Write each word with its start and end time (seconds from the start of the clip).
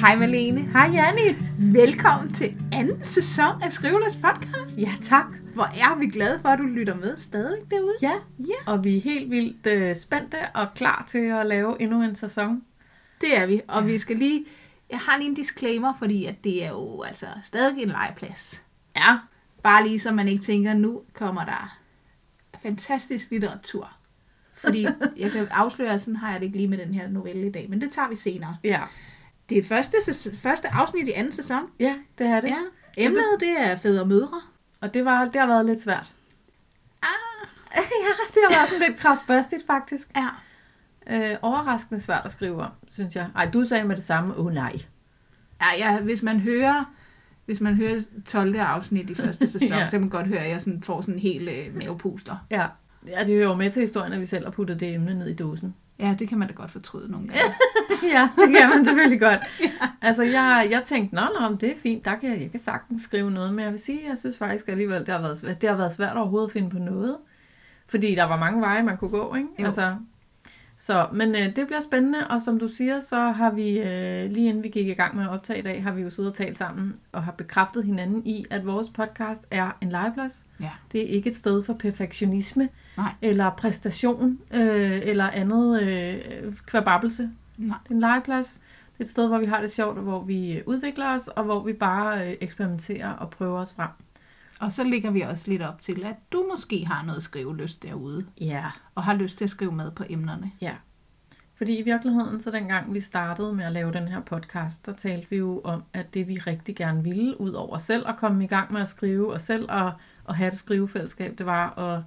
Hej 0.00 0.16
Malene. 0.16 0.60
Hej 0.72 0.90
Janni. 0.92 1.44
Velkommen 1.58 2.34
til 2.34 2.54
anden 2.72 3.04
sæson 3.04 3.62
af 3.62 3.72
Skriveløs 3.72 4.16
Podcast. 4.16 4.78
Ja, 4.78 4.92
tak. 5.00 5.26
Hvor 5.54 5.64
er 5.64 5.98
vi 5.98 6.06
glade 6.06 6.40
for, 6.40 6.48
at 6.48 6.58
du 6.58 6.62
lytter 6.64 6.94
med 6.94 7.16
stadigvæk 7.18 7.70
derude. 7.70 7.94
Ja, 8.02 8.12
Ja. 8.38 8.72
og 8.72 8.84
vi 8.84 8.96
er 8.96 9.00
helt 9.00 9.30
vildt 9.30 9.66
øh, 9.66 9.96
spændte 9.96 10.36
og 10.54 10.74
klar 10.74 11.04
til 11.08 11.18
at 11.18 11.46
lave 11.46 11.82
endnu 11.82 12.02
en 12.02 12.14
sæson. 12.14 12.62
Det 13.20 13.36
er 13.38 13.46
vi, 13.46 13.60
og 13.68 13.86
vi 13.86 13.98
skal 13.98 14.16
lige... 14.16 14.44
Jeg 14.90 14.98
har 14.98 15.16
lige 15.18 15.28
en 15.28 15.34
disclaimer, 15.34 15.94
fordi 15.98 16.24
at 16.24 16.44
det 16.44 16.64
er 16.64 16.68
jo 16.68 17.02
altså 17.02 17.26
stadig 17.44 17.82
en 17.82 17.88
legeplads. 17.88 18.62
Ja. 18.96 19.18
Bare 19.62 19.86
lige 19.88 20.00
så 20.00 20.12
man 20.12 20.28
ikke 20.28 20.44
tænker, 20.44 20.74
nu 20.74 21.02
kommer 21.14 21.44
der 21.44 21.78
fantastisk 22.62 23.30
litteratur. 23.30 23.92
Fordi 24.54 24.86
jeg 25.22 25.30
kan 25.32 25.46
afsløre, 25.50 25.92
at 25.94 26.00
sådan 26.00 26.16
har 26.16 26.30
jeg 26.30 26.40
det 26.40 26.46
ikke 26.46 26.56
lige 26.56 26.68
med 26.68 26.78
den 26.78 26.94
her 26.94 27.08
novelle 27.08 27.46
i 27.46 27.52
dag, 27.52 27.66
men 27.70 27.80
det 27.80 27.90
tager 27.90 28.08
vi 28.08 28.16
senere. 28.16 28.56
Ja. 28.64 28.80
Det 29.48 29.58
er 29.58 29.62
første, 29.62 29.96
første 30.42 30.68
afsnit 30.68 31.08
i 31.08 31.12
anden 31.12 31.32
sæson. 31.32 31.62
Ja, 31.80 31.94
det 32.18 32.26
er 32.26 32.40
det. 32.40 32.48
Ja. 32.48 32.56
Emnet, 32.96 33.24
det 33.40 33.60
er 33.60 33.76
fædre 33.76 34.00
og 34.00 34.08
mødre. 34.08 34.40
Og 34.80 34.94
det, 34.94 35.04
var, 35.04 35.24
det 35.24 35.40
har 35.40 35.46
været 35.46 35.66
lidt 35.66 35.80
svært. 35.80 36.12
Ah, 37.02 37.08
ja, 37.76 38.08
det 38.34 38.40
har 38.48 38.56
været 38.58 38.68
sådan 38.68 38.88
lidt 38.88 39.00
krasbørstigt 39.00 39.66
faktisk. 39.66 40.08
ja. 40.16 40.28
Øh, 41.10 41.36
overraskende 41.42 42.00
svært 42.00 42.24
at 42.24 42.30
skrive 42.32 42.62
om, 42.62 42.70
synes 42.90 43.16
jeg. 43.16 43.28
Ej, 43.36 43.50
du 43.50 43.64
sagde 43.64 43.84
med 43.84 43.96
det 43.96 44.04
samme, 44.04 44.36
åh 44.36 44.46
oh, 44.46 44.52
nej. 44.52 44.72
Ja, 45.62 45.66
ja, 45.92 46.00
hvis 46.00 46.22
man 46.22 46.40
hører 46.40 46.84
hvis 47.46 47.60
man 47.60 47.74
hører 47.74 48.00
12. 48.26 48.56
afsnit 48.56 49.10
i 49.10 49.14
første 49.14 49.50
sæson, 49.52 49.68
Ja. 49.68 49.86
så 49.86 49.90
kan 49.90 50.00
man 50.00 50.10
godt 50.10 50.26
høre, 50.26 50.38
at 50.40 50.50
jeg 50.50 50.60
sådan 50.62 50.82
får 50.82 51.00
sådan 51.00 51.14
en 51.14 51.20
hel 51.20 51.48
øh, 51.48 51.76
mavepuster. 51.76 52.36
Ja. 52.50 52.66
ja, 53.06 53.18
det 53.24 53.34
hører 53.34 53.48
jo 53.48 53.54
med 53.54 53.70
til 53.70 53.80
historien, 53.80 54.12
at 54.12 54.20
vi 54.20 54.24
selv 54.24 54.44
har 54.44 54.50
puttet 54.50 54.80
det 54.80 54.94
emne 54.94 55.14
ned 55.14 55.28
i 55.28 55.34
dåsen. 55.34 55.74
Ja, 56.00 56.16
det 56.18 56.28
kan 56.28 56.38
man 56.38 56.48
da 56.48 56.54
godt 56.54 56.70
fortryde 56.70 57.10
nogle 57.10 57.28
gange. 57.28 57.42
ja, 58.14 58.28
det 58.38 58.56
kan 58.56 58.68
man 58.68 58.84
selvfølgelig 58.84 59.20
godt. 59.20 59.40
Altså, 60.02 60.22
jeg, 60.22 60.68
jeg 60.70 60.82
tænkte, 60.84 61.14
nå, 61.14 61.20
nå, 61.40 61.56
det 61.60 61.72
er 61.72 61.76
fint, 61.82 62.04
der 62.04 62.16
kan 62.16 62.30
jeg, 62.30 62.40
jeg 62.40 62.50
kan 62.50 62.60
sagtens 62.60 63.02
skrive 63.02 63.30
noget, 63.30 63.54
men 63.54 63.64
jeg 63.64 63.72
vil 63.72 63.80
sige, 63.80 64.00
jeg 64.08 64.18
synes 64.18 64.38
faktisk 64.38 64.68
alligevel, 64.68 65.00
det 65.00 65.08
har 65.08 65.20
været 65.20 65.38
svært, 65.38 65.60
det 65.60 65.68
har 65.68 65.76
været 65.76 65.92
svært 65.92 66.16
overhovedet 66.16 66.46
at 66.48 66.52
finde 66.52 66.70
på 66.70 66.78
noget, 66.78 67.16
fordi 67.88 68.14
der 68.14 68.24
var 68.24 68.36
mange 68.36 68.60
veje, 68.60 68.82
man 68.82 68.96
kunne 68.96 69.10
gå, 69.10 69.34
ikke? 69.34 69.48
Jo. 69.58 69.64
Altså, 69.64 69.96
så, 70.80 71.08
men 71.12 71.34
øh, 71.34 71.56
det 71.56 71.66
bliver 71.66 71.80
spændende, 71.80 72.18
og 72.30 72.42
som 72.42 72.58
du 72.58 72.68
siger, 72.68 73.00
så 73.00 73.16
har 73.16 73.50
vi, 73.50 73.78
øh, 73.78 74.30
lige 74.30 74.48
inden 74.48 74.62
vi 74.62 74.68
gik 74.68 74.86
i 74.86 74.92
gang 74.92 75.16
med 75.16 75.24
at 75.24 75.30
optage 75.30 75.58
i 75.58 75.62
dag, 75.62 75.82
har 75.82 75.92
vi 75.92 76.02
jo 76.02 76.10
siddet 76.10 76.30
og 76.30 76.36
talt 76.36 76.58
sammen, 76.58 76.96
og 77.12 77.24
har 77.24 77.32
bekræftet 77.32 77.84
hinanden 77.84 78.26
i, 78.26 78.44
at 78.50 78.66
vores 78.66 78.90
podcast 78.90 79.46
er 79.50 79.76
en 79.80 79.90
legeplads. 79.90 80.46
Ja. 80.60 80.70
Det 80.92 81.00
er 81.00 81.06
ikke 81.06 81.28
et 81.28 81.36
sted 81.36 81.62
for 81.62 81.72
perfektionisme, 81.72 82.68
Nej. 82.96 83.12
eller 83.22 83.50
præstation, 83.50 84.38
øh, 84.54 85.00
eller 85.02 85.30
andet 85.30 85.82
øh, 85.82 86.52
kvababbelse. 86.66 87.30
Nej. 87.56 87.78
Det 87.82 87.90
er 87.90 87.94
en 87.94 88.00
legeplads. 88.00 88.60
Det 88.92 89.00
er 89.00 89.04
et 89.04 89.08
sted, 89.08 89.28
hvor 89.28 89.38
vi 89.38 89.46
har 89.46 89.60
det 89.60 89.70
sjovt, 89.70 89.96
og 89.96 90.02
hvor 90.02 90.22
vi 90.22 90.62
udvikler 90.66 91.14
os, 91.14 91.28
og 91.28 91.44
hvor 91.44 91.62
vi 91.62 91.72
bare 91.72 92.28
øh, 92.28 92.34
eksperimenterer 92.40 93.10
og 93.10 93.30
prøver 93.30 93.60
os 93.60 93.74
frem. 93.74 93.90
Og 94.60 94.72
så 94.72 94.84
ligger 94.84 95.10
vi 95.10 95.20
også 95.20 95.50
lidt 95.50 95.62
op 95.62 95.80
til, 95.80 96.04
at 96.04 96.16
du 96.32 96.46
måske 96.50 96.86
har 96.86 97.02
noget 97.04 97.22
skrivelyst 97.22 97.82
derude, 97.82 98.26
Ja. 98.40 98.64
og 98.94 99.04
har 99.04 99.14
lyst 99.14 99.38
til 99.38 99.44
at 99.44 99.50
skrive 99.50 99.72
med 99.72 99.90
på 99.90 100.04
emnerne. 100.08 100.52
Ja. 100.60 100.74
Fordi 101.54 101.78
i 101.78 101.82
virkeligheden, 101.82 102.40
så 102.40 102.50
dengang 102.50 102.94
vi 102.94 103.00
startede 103.00 103.52
med 103.52 103.64
at 103.64 103.72
lave 103.72 103.92
den 103.92 104.08
her 104.08 104.20
podcast, 104.20 104.86
der 104.86 104.92
talte 104.92 105.30
vi 105.30 105.36
jo 105.36 105.60
om, 105.64 105.84
at 105.92 106.14
det 106.14 106.28
vi 106.28 106.38
rigtig 106.38 106.76
gerne 106.76 107.04
ville, 107.04 107.40
ud 107.40 107.52
over 107.52 107.78
selv 107.78 108.08
at 108.08 108.16
komme 108.16 108.44
i 108.44 108.46
gang 108.46 108.72
med 108.72 108.80
at 108.80 108.88
skrive, 108.88 109.32
og 109.32 109.40
selv 109.40 109.70
at, 109.70 109.92
at 110.28 110.36
have 110.36 110.48
et 110.48 110.58
skrivefællesskab, 110.58 111.38
det 111.38 111.46
var 111.46 111.78
at 111.78 112.02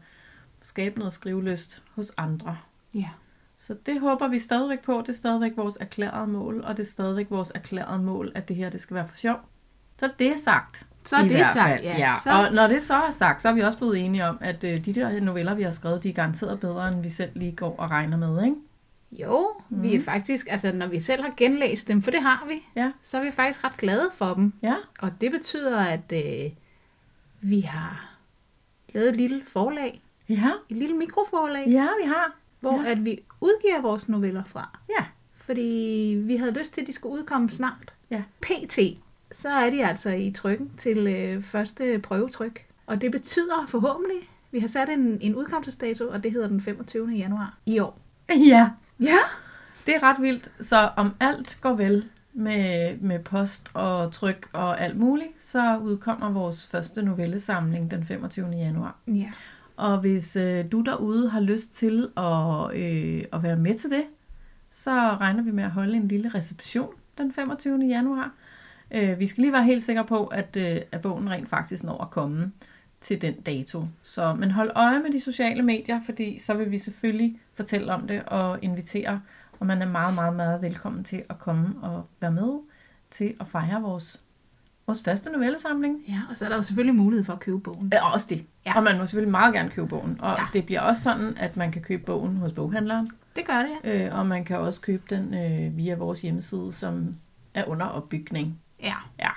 skabe 0.62 1.00
noget 1.00 1.14
skrivelyst 1.14 1.84
hos 1.96 2.12
andre. 2.18 2.58
Ja. 2.94 3.10
Så 3.56 3.76
det 3.86 4.00
håber 4.00 4.28
vi 4.28 4.40
stadigvæk 4.40 4.82
på. 4.82 4.98
Det 5.02 5.10
er 5.10 5.14
stadigvæk 5.14 5.52
vores 5.58 5.78
erklærede 5.80 6.28
mål, 6.28 6.64
og 6.64 6.78
det 6.78 6.84
er 6.84 6.88
stadigvæk 6.88 7.28
vores 7.30 7.52
erklærede 7.56 8.04
mål, 8.04 8.32
at 8.36 8.48
det 8.48 8.56
her 8.56 8.70
det 8.70 8.82
skal 8.82 8.96
være 8.96 9.08
for 9.08 9.16
sjov. 9.16 9.40
Så 9.98 10.12
det 10.20 10.28
er 10.32 10.38
sagt. 10.38 10.88
Så 11.06 11.16
er 11.16 11.20
I 11.20 11.24
det 11.24 11.32
hvert 11.32 11.54
sagt, 11.54 11.70
fald, 11.70 11.84
ja, 11.84 11.98
ja. 11.98 12.14
så- 12.24 12.32
Og 12.32 12.54
når 12.54 12.68
det 12.68 12.82
så 12.82 12.94
er 12.94 13.12
sagt, 13.12 13.42
så 13.42 13.50
er 13.50 13.54
vi 13.54 13.62
også 13.62 13.78
blevet 13.78 14.06
enige 14.06 14.26
om, 14.28 14.38
at 14.42 14.64
øh, 14.64 14.86
de 14.86 14.94
der 14.94 15.20
noveller, 15.20 15.54
vi 15.54 15.62
har 15.64 15.72
skrevet, 15.72 16.04
de 16.04 16.10
er 16.10 16.14
garanteret 16.14 16.60
bedre, 16.60 16.88
end 16.88 17.02
vi 17.02 17.10
selv 17.10 17.30
lige 17.36 17.52
går 17.52 17.76
og 17.78 17.92
regner 17.92 18.18
med, 18.18 18.44
ikke? 18.46 18.56
Jo, 19.12 19.50
mm. 19.70 19.82
vi 19.84 19.96
er 19.96 20.02
faktisk, 20.02 20.48
altså 20.50 20.72
når 20.72 20.88
vi 20.88 21.00
selv 21.00 21.22
har 21.24 21.34
genlæst 21.38 21.88
dem, 21.88 22.02
for 22.02 22.12
det 22.12 22.22
har 22.22 22.46
vi, 22.48 22.54
Ja. 22.76 22.92
så 23.04 23.18
er 23.18 23.24
vi 23.24 23.32
faktisk 23.32 23.64
ret 23.64 23.78
glade 23.78 24.10
for 24.18 24.34
dem. 24.34 24.54
Ja, 24.62 24.76
Og 25.00 25.12
det 25.22 25.32
betyder, 25.32 25.80
at 25.80 26.12
øh, 26.14 26.52
vi 27.42 27.60
har 27.62 28.16
lavet 28.94 29.10
et 29.10 29.16
lille 29.16 29.42
forlag, 29.48 30.02
ja, 30.30 30.52
et 30.70 30.78
lille 30.78 30.96
mikroforlag, 30.96 31.68
ja 31.68 31.88
vi 32.04 32.08
har. 32.08 32.32
hvor 32.60 32.84
Ja. 32.84 32.92
at 32.92 33.06
vi 33.06 33.20
udgiver 33.42 33.82
vores 33.82 34.10
noveller 34.10 34.44
fra. 34.44 34.80
Ja, 35.00 35.06
Fordi 35.46 36.16
vi 36.26 36.36
havde 36.38 36.52
lyst 36.52 36.74
til, 36.74 36.82
at 36.82 36.88
de 36.88 36.94
skulle 36.94 37.16
udkomme 37.20 37.50
snart. 37.50 37.94
Ja. 38.10 38.22
PT, 38.42 38.80
så 39.32 39.50
er 39.50 39.70
de 39.70 39.86
altså 39.86 40.10
i 40.10 40.32
trykken 40.32 40.70
til 40.70 41.08
øh, 41.08 41.44
første 41.44 42.00
prøvetryk. 42.00 42.66
Og 42.86 43.02
det 43.02 43.12
betyder 43.12 43.66
forhåbentlig, 43.68 44.30
vi 44.52 44.60
har 44.60 44.68
sat 44.68 44.90
en, 44.90 45.18
en 45.22 45.36
udkomstdato, 45.36 46.10
og 46.10 46.24
det 46.24 46.32
hedder 46.32 46.48
den 46.48 46.62
25. 46.62 47.10
januar 47.10 47.58
i 47.66 47.80
år. 47.80 48.00
ja. 48.30 48.70
Ja. 49.00 49.18
Det 49.86 49.96
er 49.96 50.04
ret 50.04 50.22
vildt. 50.22 50.52
Så 50.62 50.90
om 50.96 51.16
alt 51.20 51.58
går 51.62 51.74
vel 51.74 52.06
med, 52.34 52.98
med 52.98 53.20
post 53.20 53.72
og 53.74 54.12
tryk 54.12 54.50
og 54.54 54.82
alt 54.82 54.98
muligt, 54.98 55.42
så 55.42 55.78
udkommer 55.78 56.32
vores 56.32 56.68
første 56.68 57.02
novellesamling 57.02 57.92
den 57.92 58.06
25. 58.06 58.50
januar. 58.50 58.96
Ja. 59.08 59.32
Og 59.78 60.00
hvis 60.00 60.36
øh, 60.36 60.72
du 60.72 60.82
derude 60.82 61.30
har 61.30 61.40
lyst 61.40 61.74
til 61.74 62.10
at, 62.18 62.76
øh, 62.76 63.24
at 63.34 63.44
være 63.44 63.58
med 63.58 63.74
til 63.74 63.90
det, 63.90 64.04
så 64.70 64.92
regner 64.92 65.44
vi 65.44 65.52
med 65.52 65.64
at 65.64 65.72
holde 65.72 65.98
en 65.98 66.08
lille 66.08 66.30
reception 66.30 66.94
den 67.18 67.34
25. 67.34 67.80
januar. 67.88 68.32
Øh, 68.94 69.20
vi 69.20 69.26
skal 69.26 69.42
lige 69.42 69.54
være 69.54 69.64
helt 69.64 69.84
sikre 69.84 70.06
på, 70.06 70.26
at, 70.26 70.58
øh, 70.58 70.82
at 70.92 71.02
bogen 71.02 71.30
rent 71.30 71.50
faktisk 71.50 71.84
når 71.84 72.02
at 72.02 72.10
komme 72.10 72.52
til 73.02 73.22
den 73.22 73.42
dato. 73.42 73.86
Så, 74.04 74.34
men 74.34 74.52
hold 74.52 74.72
øje 74.76 75.00
med 75.00 75.12
de 75.12 75.20
sociale 75.20 75.64
medier, 75.64 76.02
fordi 76.06 76.40
så 76.40 76.54
vil 76.54 76.72
vi 76.72 76.78
selvfølgelig 76.78 77.40
fortælle 77.54 77.94
om 77.94 78.08
det 78.08 78.24
og 78.24 78.60
invitere, 78.62 79.22
og 79.60 79.66
man 79.68 79.82
er 79.82 79.86
meget, 79.86 80.16
meget, 80.16 80.36
meget 80.36 80.62
velkommen 80.62 81.04
til 81.04 81.24
at 81.30 81.40
komme 81.40 81.76
og 81.82 82.08
være 82.22 82.32
med 82.32 82.60
til 83.10 83.34
at 83.40 83.48
fejre 83.48 83.82
vores, 83.82 84.24
vores 84.88 85.04
første 85.04 85.32
novellesamling. 85.32 86.04
ja, 86.08 86.22
og 86.30 86.38
så 86.38 86.46
er 86.46 86.50
der 86.50 86.56
jo 86.56 86.62
selvfølgelig 86.62 86.96
mulighed 86.96 87.26
for 87.26 87.34
at 87.34 87.40
købe 87.40 87.60
bogen. 87.60 87.90
Ja, 87.94 88.14
også 88.14 88.28
det. 88.30 88.46
Ja. 88.66 88.78
Og 88.78 88.84
man 88.84 88.98
må 88.98 89.06
selvfølgelig 89.06 89.32
meget 89.32 89.54
gerne 89.54 89.70
købe 89.70 89.88
bogen. 89.88 90.18
Og 90.22 90.36
ja. 90.38 90.44
det 90.54 90.66
bliver 90.66 90.82
også 90.82 91.02
sådan, 91.02 91.38
at 91.38 91.58
man 91.58 91.72
kan 91.72 91.82
købe 91.82 92.04
bogen 92.04 92.38
hos 92.38 92.54
boghandleren. 92.54 93.12
Det 93.36 93.46
gør 93.46 93.58
det, 93.58 93.90
ja. 93.90 94.08
Øh, 94.08 94.20
og 94.20 94.26
man 94.26 94.46
kan 94.46 94.58
også 94.58 94.82
købe 94.82 95.04
den 95.10 95.34
øh, 95.34 95.78
via 95.78 95.96
vores 95.96 96.22
hjemmeside, 96.22 96.72
som 96.72 97.16
er 97.54 97.66
under 97.66 97.86
opbygning. 97.86 98.61
Ja, 98.82 98.96
Ja. 99.20 99.30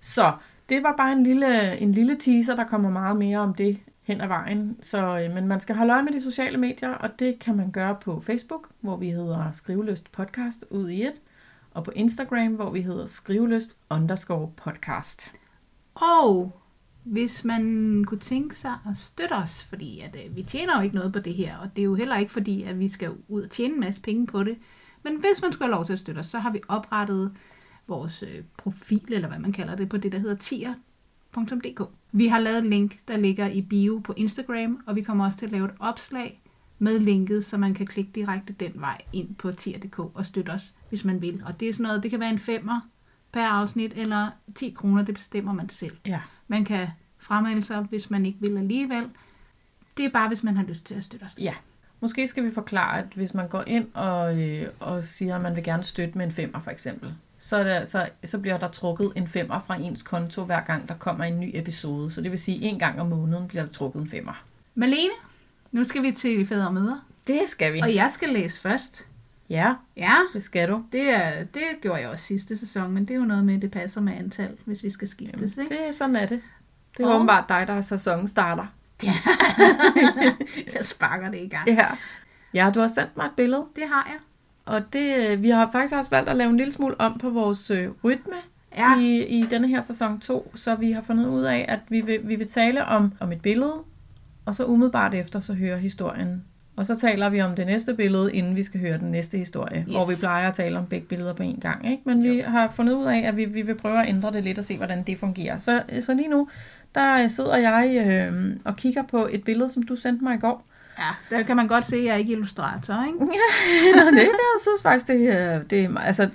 Så 0.00 0.32
det 0.68 0.82
var 0.82 0.94
bare 0.96 1.12
en 1.12 1.22
lille, 1.22 1.78
en 1.78 1.92
lille 1.92 2.16
teaser, 2.16 2.56
der 2.56 2.64
kommer 2.64 2.90
meget 2.90 3.16
mere 3.16 3.38
om 3.38 3.54
det 3.54 3.80
hen 4.02 4.20
ad 4.20 4.28
vejen. 4.28 4.78
Så, 4.82 5.18
øh, 5.18 5.34
men 5.34 5.46
man 5.46 5.60
skal 5.60 5.76
holde 5.76 5.92
øje 5.92 6.02
med 6.02 6.12
de 6.12 6.22
sociale 6.22 6.58
medier, 6.58 6.90
og 6.90 7.18
det 7.18 7.38
kan 7.38 7.56
man 7.56 7.70
gøre 7.70 7.96
på 8.00 8.20
Facebook, 8.20 8.68
hvor 8.80 8.96
vi 8.96 9.10
hedder 9.10 9.50
Skriveløst 9.50 10.12
Podcast 10.12 10.64
ud 10.70 10.88
i 10.88 11.02
et, 11.02 11.22
og 11.70 11.84
på 11.84 11.90
Instagram, 11.94 12.54
hvor 12.54 12.70
vi 12.70 12.82
hedder 12.82 13.06
Skriveløst 13.06 13.76
underscore 13.90 14.50
podcast. 14.56 15.32
Og 15.94 16.60
hvis 17.04 17.44
man 17.44 18.04
kunne 18.06 18.20
tænke 18.20 18.56
sig 18.56 18.74
at 18.90 18.96
støtte 18.96 19.32
os, 19.32 19.64
fordi 19.64 20.00
at, 20.00 20.16
øh, 20.26 20.36
vi 20.36 20.42
tjener 20.42 20.76
jo 20.76 20.82
ikke 20.82 20.96
noget 20.96 21.12
på 21.12 21.18
det 21.18 21.34
her, 21.34 21.56
og 21.56 21.70
det 21.76 21.82
er 21.82 21.86
jo 21.86 21.94
heller 21.94 22.16
ikke 22.16 22.32
fordi, 22.32 22.62
at 22.62 22.78
vi 22.78 22.88
skal 22.88 23.10
ud 23.28 23.42
og 23.42 23.50
tjene 23.50 23.74
en 23.74 23.80
masse 23.80 24.00
penge 24.00 24.26
på 24.26 24.44
det. 24.44 24.58
Men 25.02 25.16
hvis 25.16 25.42
man 25.42 25.52
skulle 25.52 25.68
have 25.68 25.76
lov 25.76 25.84
til 25.84 25.92
at 25.92 25.98
støtte 25.98 26.18
os, 26.18 26.26
så 26.26 26.38
har 26.38 26.50
vi 26.50 26.60
oprettet 26.68 27.32
vores 27.90 28.22
øh, 28.22 28.44
profil, 28.56 29.12
eller 29.12 29.28
hvad 29.28 29.38
man 29.38 29.52
kalder 29.52 29.74
det, 29.74 29.88
på 29.88 29.96
det, 29.96 30.12
der 30.12 30.18
hedder 30.18 30.36
tier.dk. 30.36 31.82
Vi 32.12 32.26
har 32.26 32.38
lavet 32.38 32.58
et 32.58 32.64
link, 32.64 32.98
der 33.08 33.16
ligger 33.16 33.46
i 33.46 33.62
bio 33.62 34.00
på 34.04 34.14
Instagram, 34.16 34.82
og 34.86 34.96
vi 34.96 35.02
kommer 35.02 35.26
også 35.26 35.38
til 35.38 35.46
at 35.46 35.52
lave 35.52 35.64
et 35.64 35.74
opslag 35.78 36.42
med 36.78 36.98
linket, 36.98 37.44
så 37.44 37.56
man 37.56 37.74
kan 37.74 37.86
klikke 37.86 38.10
direkte 38.14 38.52
den 38.52 38.72
vej 38.74 38.98
ind 39.12 39.34
på 39.34 39.52
tier.dk 39.52 39.98
og 39.98 40.26
støtte 40.26 40.50
os, 40.50 40.72
hvis 40.88 41.04
man 41.04 41.20
vil. 41.22 41.42
Og 41.46 41.60
det 41.60 41.68
er 41.68 41.72
sådan 41.72 41.82
noget, 41.82 42.02
det 42.02 42.10
kan 42.10 42.20
være 42.20 42.30
en 42.30 42.38
femmer 42.38 42.80
per 43.32 43.44
afsnit, 43.44 43.92
eller 43.96 44.28
10 44.54 44.70
kroner, 44.70 45.04
det 45.04 45.14
bestemmer 45.14 45.52
man 45.52 45.68
selv. 45.68 45.96
Ja. 46.06 46.20
Man 46.48 46.64
kan 46.64 46.88
fremmelde 47.18 47.64
sig, 47.64 47.80
hvis 47.80 48.10
man 48.10 48.26
ikke 48.26 48.38
vil 48.40 48.58
alligevel. 48.58 49.04
Det 49.96 50.04
er 50.04 50.10
bare, 50.10 50.28
hvis 50.28 50.42
man 50.42 50.56
har 50.56 50.64
lyst 50.64 50.84
til 50.86 50.94
at 50.94 51.04
støtte 51.04 51.24
os. 51.24 51.34
Ja. 51.38 51.54
Måske 52.00 52.26
skal 52.26 52.44
vi 52.44 52.50
forklare, 52.50 52.98
at 52.98 53.06
hvis 53.14 53.34
man 53.34 53.48
går 53.48 53.64
ind 53.66 53.94
og, 53.94 54.42
øh, 54.42 54.68
og 54.80 55.04
siger, 55.04 55.36
at 55.36 55.42
man 55.42 55.56
vil 55.56 55.64
gerne 55.64 55.82
støtte 55.82 56.18
med 56.18 56.26
en 56.26 56.32
femmer 56.32 56.60
for 56.60 56.70
eksempel, 56.70 57.14
så, 57.42 57.56
er 57.56 57.64
det, 57.78 57.88
så, 57.88 58.08
så 58.24 58.38
bliver 58.38 58.58
der 58.58 58.66
trukket 58.68 59.12
en 59.16 59.28
femmer 59.28 59.58
fra 59.58 59.76
ens 59.76 60.02
konto, 60.02 60.44
hver 60.44 60.60
gang 60.60 60.88
der 60.88 60.94
kommer 60.94 61.24
en 61.24 61.40
ny 61.40 61.50
episode. 61.54 62.10
Så 62.10 62.20
det 62.20 62.30
vil 62.30 62.38
sige, 62.38 62.56
at 62.56 62.72
en 62.72 62.78
gang 62.78 63.00
om 63.00 63.06
måneden 63.08 63.48
bliver 63.48 63.64
der 63.64 63.72
trukket 63.72 64.00
en 64.02 64.08
femmer. 64.08 64.42
Malene, 64.74 65.12
nu 65.72 65.84
skal 65.84 66.02
vi 66.02 66.12
til 66.12 66.46
fædre 66.46 66.66
og 66.66 66.74
mødre, 66.74 67.00
Det 67.28 67.40
skal 67.46 67.72
vi. 67.72 67.80
og 67.80 67.94
jeg 67.94 68.10
skal 68.14 68.28
læse 68.28 68.60
først. 68.60 69.06
Ja, 69.50 69.74
Ja, 69.96 70.14
det 70.32 70.42
skal 70.42 70.68
du. 70.68 70.84
det, 70.92 71.14
er, 71.14 71.44
det 71.44 71.62
gjorde 71.82 72.00
jeg 72.00 72.08
også 72.08 72.24
sidste 72.24 72.58
sæson, 72.58 72.92
men 72.92 73.04
det 73.04 73.10
er 73.14 73.18
jo 73.18 73.24
noget 73.24 73.44
med, 73.44 73.54
at 73.54 73.62
det 73.62 73.70
passer 73.70 74.00
med 74.00 74.12
antal, 74.18 74.56
hvis 74.64 74.82
vi 74.82 74.90
skal 74.90 75.08
skiftes. 75.08 75.56
Ikke? 75.56 75.76
Det, 75.86 75.94
sådan 75.94 76.16
er 76.16 76.26
det. 76.26 76.40
Det 76.96 77.04
er 77.04 77.08
Og- 77.08 77.14
åbenbart 77.14 77.44
dig, 77.48 77.64
der 77.66 77.74
er 77.74 77.80
sæsonstarter. 77.80 78.66
Jeg 80.74 80.84
sparker 80.86 81.30
det 81.30 81.38
i 81.40 81.48
gang. 81.48 81.68
Ja. 81.68 81.86
Ja, 82.54 82.70
du 82.74 82.80
har 82.80 82.88
sendt 82.88 83.16
mig 83.16 83.24
et 83.26 83.32
billede, 83.36 83.64
Det 83.76 83.88
har 83.88 84.06
jeg. 84.10 84.18
Og 84.70 84.92
det, 84.92 85.42
vi 85.42 85.50
har 85.50 85.70
faktisk 85.72 85.94
også 85.94 86.10
valgt 86.10 86.28
at 86.28 86.36
lave 86.36 86.50
en 86.50 86.56
lille 86.56 86.72
smule 86.72 87.00
om 87.00 87.18
på 87.18 87.30
vores 87.30 87.70
øh, 87.70 87.88
rytme 88.04 88.34
ja. 88.76 89.00
i, 89.00 89.24
i 89.26 89.42
denne 89.50 89.68
her 89.68 89.80
sæson 89.80 90.20
2, 90.20 90.52
så 90.54 90.74
vi 90.74 90.92
har 90.92 91.00
fundet 91.00 91.26
ud 91.26 91.42
af, 91.42 91.64
at 91.68 91.78
vi 91.88 92.00
vil, 92.00 92.20
vi 92.22 92.36
vil 92.36 92.46
tale 92.46 92.84
om, 92.84 93.12
om 93.20 93.32
et 93.32 93.42
billede, 93.42 93.74
og 94.44 94.54
så 94.54 94.64
umiddelbart 94.64 95.14
efter, 95.14 95.40
så 95.40 95.54
hører 95.54 95.76
historien. 95.76 96.44
Og 96.76 96.86
så 96.86 96.96
taler 96.96 97.28
vi 97.28 97.40
om 97.40 97.54
det 97.54 97.66
næste 97.66 97.94
billede, 97.94 98.32
inden 98.32 98.56
vi 98.56 98.62
skal 98.62 98.80
høre 98.80 98.98
den 98.98 99.10
næste 99.10 99.38
historie, 99.38 99.84
yes. 99.88 99.94
hvor 99.94 100.06
vi 100.06 100.14
plejer 100.20 100.48
at 100.48 100.54
tale 100.54 100.78
om 100.78 100.86
begge 100.86 101.06
billeder 101.06 101.32
på 101.32 101.42
en 101.42 101.60
gang. 101.60 101.90
Ikke? 101.90 102.02
Men 102.06 102.24
jo. 102.24 102.32
vi 102.32 102.38
har 102.38 102.70
fundet 102.70 102.94
ud 102.94 103.04
af, 103.04 103.18
at 103.18 103.36
vi, 103.36 103.44
vi 103.44 103.62
vil 103.62 103.74
prøve 103.74 104.02
at 104.02 104.08
ændre 104.08 104.32
det 104.32 104.44
lidt 104.44 104.58
og 104.58 104.64
se, 104.64 104.76
hvordan 104.76 105.02
det 105.02 105.18
fungerer. 105.18 105.58
Så, 105.58 105.82
så 106.00 106.14
lige 106.14 106.28
nu, 106.28 106.48
der 106.94 107.28
sidder 107.28 107.56
jeg 107.56 108.06
øh, 108.06 108.56
og 108.64 108.76
kigger 108.76 109.02
på 109.02 109.28
et 109.30 109.44
billede, 109.44 109.68
som 109.68 109.82
du 109.82 109.96
sendte 109.96 110.24
mig 110.24 110.34
i 110.34 110.38
går. 110.38 110.64
Ja, 111.00 111.36
der 111.36 111.42
kan 111.42 111.56
man 111.56 111.68
godt 111.68 111.84
se, 111.84 111.96
at 111.96 112.04
jeg 112.04 112.12
er 112.12 112.16
ikke 112.16 112.32
illustrator, 112.32 113.04
ikke? 113.06 113.18
ja, 113.96 114.04
det, 114.10 114.16
jeg 114.16 114.60
synes 114.60 114.82
faktisk, 114.82 115.06
det, 115.06 115.70
det, 115.70 115.96
altså, 116.00 116.30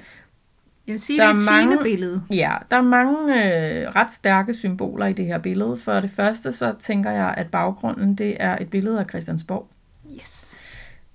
jeg 0.88 0.94
vil 0.94 1.01
sige, 1.01 1.19
der 1.19 1.27
det 1.27 1.35
er 1.35 1.39
et 1.39 1.65
mange, 1.69 1.83
billede. 1.83 2.23
Ja, 2.29 2.53
der 2.71 2.77
er 2.77 2.81
mange 2.81 3.45
øh, 3.45 3.95
ret 3.95 4.12
stærke 4.12 4.53
symboler 4.53 5.06
i 5.06 5.13
det 5.13 5.25
her 5.25 5.38
billede. 5.38 5.77
For 5.77 6.00
det 6.00 6.12
første, 6.12 6.51
så 6.51 6.73
tænker 6.79 7.12
jeg, 7.12 7.33
at 7.38 7.51
baggrunden, 7.51 8.15
det 8.15 8.38
er 8.39 8.57
et 8.62 8.69
billede 8.69 9.00
af 9.00 9.06
Christiansborg. 9.09 9.67
Yes. 10.15 10.56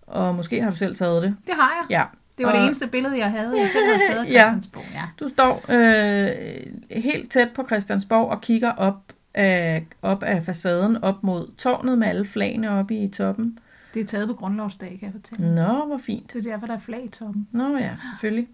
Og 0.07 0.35
måske 0.35 0.63
har 0.63 0.71
du 0.71 0.77
selv 0.77 0.97
taget 0.97 1.23
det. 1.23 1.37
Det 1.47 1.55
har 1.55 1.71
jeg. 1.81 1.97
Ja. 1.99 2.05
Det 2.39 2.47
var 2.47 2.53
og, 2.53 2.59
det 2.59 2.67
eneste 2.67 2.87
billede, 2.87 3.19
jeg 3.19 3.31
havde. 3.31 3.55
Jeg 3.61 3.69
selv 3.69 3.85
havde 3.85 3.99
taget 4.09 4.25
af 4.27 4.27
Christiansborg. 4.27 4.85
Ja. 4.93 4.99
ja. 4.99 5.05
Du 5.21 5.29
står 5.29 5.65
øh, 5.69 7.03
helt 7.03 7.31
tæt 7.31 7.49
på 7.55 7.65
Christiansborg 7.67 8.31
og 8.31 8.41
kigger 8.41 8.73
op 8.73 9.13
af, 9.35 9.87
op 10.03 10.23
af 10.23 10.43
facaden, 10.43 11.05
op 11.05 11.23
mod 11.23 11.51
tårnet 11.57 11.99
med 11.99 12.07
alle 12.07 12.25
flagene 12.25 12.71
oppe 12.71 12.95
i 12.95 13.09
toppen. 13.09 13.59
Det 13.95 14.03
er 14.03 14.07
taget 14.07 14.29
på 14.29 14.35
grundlovsdag, 14.35 14.89
kan 14.89 15.03
jeg 15.03 15.13
fortælle. 15.13 15.55
Nå, 15.55 15.87
hvor 15.87 15.99
fint. 15.99 16.33
Det 16.33 16.47
er 16.47 16.51
derfor, 16.51 16.67
der 16.67 16.75
er 16.75 16.79
flag 16.79 17.05
i 17.05 17.09
toppen. 17.09 17.49
Nå 17.53 17.77
ja, 17.77 17.97
selvfølgelig. 18.13 18.49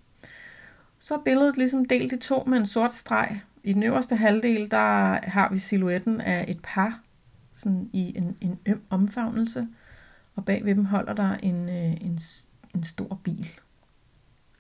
Så 0.98 1.14
er 1.14 1.18
billedet 1.24 1.56
ligesom 1.56 1.84
delt 1.84 2.12
i 2.12 2.16
to 2.16 2.44
med 2.46 2.58
en 2.58 2.66
sort 2.66 2.92
streg. 2.92 3.40
I 3.64 3.72
den 3.72 3.82
øverste 3.82 4.16
halvdel, 4.16 4.70
der 4.70 5.18
har 5.28 5.48
vi 5.52 5.58
silhuetten 5.58 6.20
af 6.20 6.44
et 6.48 6.58
par, 6.62 7.00
sådan 7.52 7.90
i 7.92 8.18
en, 8.18 8.36
en 8.40 8.58
øm 8.66 8.82
omfavnelse. 8.90 9.68
Og 10.36 10.44
bag 10.44 10.64
ved 10.64 10.74
dem 10.74 10.84
holder 10.84 11.12
der 11.12 11.34
en, 11.34 11.68
øh, 11.68 11.92
en, 11.92 12.18
en 12.74 12.82
stor 12.82 13.20
bil 13.24 13.50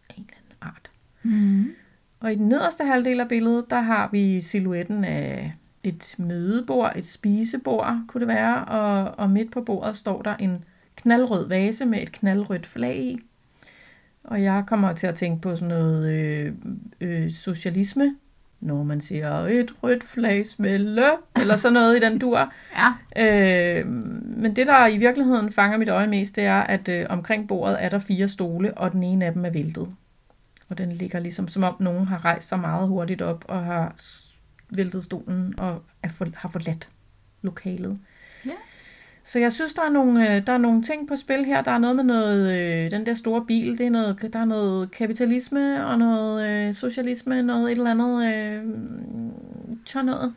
af 0.08 0.14
en 0.16 0.26
eller 0.28 0.36
anden 0.36 0.56
art. 0.60 0.90
Mm. 1.22 1.74
Og 2.20 2.32
i 2.32 2.34
den 2.34 2.48
nederste 2.48 2.84
halvdel 2.84 3.20
af 3.20 3.28
billedet, 3.28 3.70
der 3.70 3.80
har 3.80 4.08
vi 4.12 4.40
silhuetten 4.40 5.04
af 5.04 5.54
et 5.86 6.14
mødebord, 6.18 6.92
et 6.96 7.06
spisebord 7.06 8.00
kunne 8.08 8.20
det 8.20 8.28
være, 8.28 8.64
og, 8.64 9.14
og 9.18 9.30
midt 9.30 9.52
på 9.52 9.60
bordet 9.60 9.96
står 9.96 10.22
der 10.22 10.36
en 10.36 10.64
knaldrød 10.96 11.48
vase 11.48 11.86
med 11.86 12.02
et 12.02 12.12
knaldrødt 12.12 12.66
flag 12.66 12.96
i. 12.96 13.20
Og 14.24 14.42
jeg 14.42 14.64
kommer 14.66 14.92
til 14.92 15.06
at 15.06 15.14
tænke 15.14 15.42
på 15.42 15.56
sådan 15.56 15.68
noget 15.68 16.12
øh, 16.12 16.52
øh, 17.00 17.30
socialisme, 17.30 18.16
når 18.60 18.82
man 18.82 19.00
siger 19.00 19.34
et 19.34 19.74
rødt 19.82 20.04
flag 20.04 20.46
smelle, 20.46 21.04
eller 21.40 21.56
sådan 21.56 21.72
noget 21.72 21.96
i 21.96 22.00
den 22.00 22.18
dur. 22.18 22.52
Ja. 22.76 22.92
Øh, 23.80 23.86
men 23.86 24.56
det, 24.56 24.66
der 24.66 24.86
i 24.86 24.98
virkeligheden 24.98 25.52
fanger 25.52 25.78
mit 25.78 25.88
øje 25.88 26.06
mest, 26.06 26.36
det 26.36 26.44
er, 26.44 26.60
at 26.60 26.88
øh, 26.88 27.06
omkring 27.08 27.48
bordet 27.48 27.84
er 27.84 27.88
der 27.88 27.98
fire 27.98 28.28
stole, 28.28 28.78
og 28.78 28.92
den 28.92 29.02
ene 29.02 29.24
af 29.24 29.32
dem 29.32 29.44
er 29.44 29.50
væltet. 29.50 29.88
Og 30.70 30.78
den 30.78 30.92
ligger 30.92 31.18
ligesom, 31.18 31.48
som 31.48 31.64
om 31.64 31.76
nogen 31.80 32.06
har 32.06 32.24
rejst 32.24 32.48
sig 32.48 32.60
meget 32.60 32.88
hurtigt 32.88 33.22
op 33.22 33.44
og 33.48 33.64
har 33.64 33.92
væltet 34.70 35.02
stolen 35.02 35.54
og 35.58 35.82
er 36.02 36.08
for, 36.08 36.28
har 36.34 36.48
forladt 36.48 36.88
lokalet. 37.42 38.00
Ja. 38.46 38.50
Så 39.24 39.38
jeg 39.38 39.52
synes, 39.52 39.74
der 39.74 39.82
er, 39.82 39.90
nogle, 39.90 40.36
øh, 40.36 40.46
der 40.46 40.52
er 40.52 40.58
nogle 40.58 40.82
ting 40.82 41.08
på 41.08 41.16
spil 41.16 41.44
her. 41.44 41.62
Der 41.62 41.70
er 41.70 41.78
noget 41.78 41.96
med 41.96 42.04
noget, 42.04 42.58
øh, 42.58 42.90
den 42.90 43.06
der 43.06 43.14
store 43.14 43.44
bil, 43.46 43.78
det 43.78 43.86
er 43.86 43.90
noget, 43.90 44.30
der 44.32 44.38
er 44.38 44.44
noget 44.44 44.90
kapitalisme 44.90 45.86
og 45.86 45.98
noget 45.98 46.48
øh, 46.48 46.74
socialisme, 46.74 47.42
noget 47.42 47.72
et 47.72 47.78
eller 47.78 47.90
andet 47.90 48.34
øh, 48.34 48.62
sådan 49.84 50.06
noget. 50.06 50.34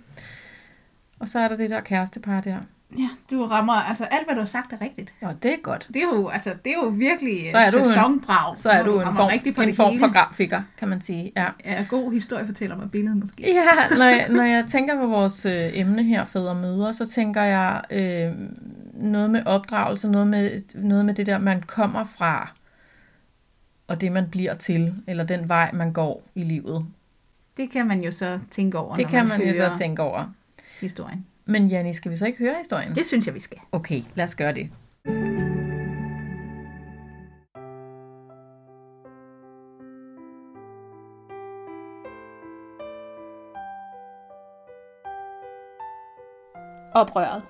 Og 1.19 1.29
så 1.29 1.39
er 1.39 1.47
der 1.47 1.57
det 1.57 1.69
der 1.69 1.81
kærestepar 1.81 2.41
der. 2.41 2.57
Ja, 2.97 3.09
du 3.31 3.45
rammer, 3.45 3.73
altså 3.73 4.03
alt 4.03 4.27
hvad 4.27 4.35
du 4.35 4.41
har 4.41 4.47
sagt 4.47 4.73
er 4.73 4.81
rigtigt. 4.81 5.13
Ja, 5.21 5.31
det 5.43 5.53
er 5.53 5.57
godt. 5.63 5.87
Det 5.93 5.95
er 5.95 6.05
jo, 6.15 6.27
altså, 6.27 6.49
det 6.65 6.71
er 6.71 6.75
jo 6.83 6.89
virkelig 6.89 7.51
så 7.51 7.57
er 7.57 7.71
du 7.71 7.83
sæsonbrag. 7.83 8.49
En, 8.49 8.55
så 8.55 8.69
er 8.69 8.83
du, 8.83 8.91
du 8.91 8.99
en 8.99 9.05
form, 9.15 9.53
på 9.55 9.61
en 9.61 9.75
form 9.75 9.99
for 9.99 10.13
grafiker, 10.13 10.61
kan 10.77 10.87
man 10.87 11.01
sige. 11.01 11.31
Ja, 11.35 11.47
ja 11.65 11.85
god 11.89 12.13
historiefortæller 12.13 12.77
med 12.77 12.87
billedet 12.87 13.17
måske. 13.17 13.53
Ja, 13.53 13.97
når 13.97 14.05
jeg, 14.05 14.27
når 14.29 14.43
jeg 14.43 14.65
tænker 14.65 14.95
på 14.95 15.07
vores 15.07 15.45
øh, 15.45 15.69
emne 15.73 16.03
her, 16.03 16.25
fædre 16.25 16.55
møder, 16.55 16.91
så 16.91 17.05
tænker 17.05 17.41
jeg 17.41 17.81
øh, 17.91 18.31
noget 18.93 19.29
med 19.29 19.45
opdragelse, 19.45 20.07
noget 20.07 20.27
med, 20.27 20.61
noget 20.75 21.05
med 21.05 21.13
det 21.13 21.25
der, 21.25 21.37
man 21.37 21.61
kommer 21.61 22.03
fra, 22.03 22.51
og 23.87 24.01
det 24.01 24.11
man 24.11 24.29
bliver 24.29 24.53
til, 24.53 24.95
eller 25.07 25.23
den 25.23 25.49
vej, 25.49 25.71
man 25.73 25.93
går 25.93 26.23
i 26.35 26.43
livet. 26.43 26.85
Det 27.57 27.71
kan 27.71 27.87
man 27.87 28.01
jo 28.01 28.11
så 28.11 28.39
tænke 28.51 28.77
over, 28.77 28.95
Det 28.95 29.07
kan 29.07 29.27
man, 29.27 29.39
man 29.39 29.47
jo 29.47 29.53
så 29.53 29.71
tænke 29.77 30.01
over. 30.01 30.33
Historien. 30.81 31.25
Men 31.49 31.67
Janni, 31.67 31.93
skal 31.93 32.11
vi 32.11 32.15
så 32.15 32.25
ikke 32.25 32.39
høre 32.39 32.55
historien? 32.57 32.95
Det 32.95 33.05
synes 33.05 33.25
jeg, 33.25 33.35
vi 33.35 33.39
skal. 33.39 33.57
Okay, 33.71 34.01
lad 34.15 34.25
os 34.25 34.35
gøre 34.35 34.53
det. 34.53 34.69
Oprøret. 46.93 47.43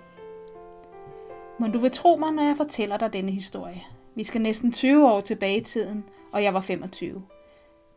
Men 1.60 1.72
du 1.72 1.80
vil 1.80 1.92
tro 1.92 2.16
mig, 2.16 2.32
når 2.32 2.44
jeg 2.44 2.58
fortæller 2.58 2.98
dig 2.98 3.14
denne 3.14 3.32
historie. 3.32 3.84
Vi 4.16 4.24
skal 4.24 4.42
næsten 4.42 4.72
20 4.72 5.12
år 5.12 5.22
tilbage 5.22 5.58
i 5.58 5.64
tiden, 5.64 6.04
og 6.32 6.44
jeg 6.44 6.54
var 6.54 6.62
25. 6.62 7.24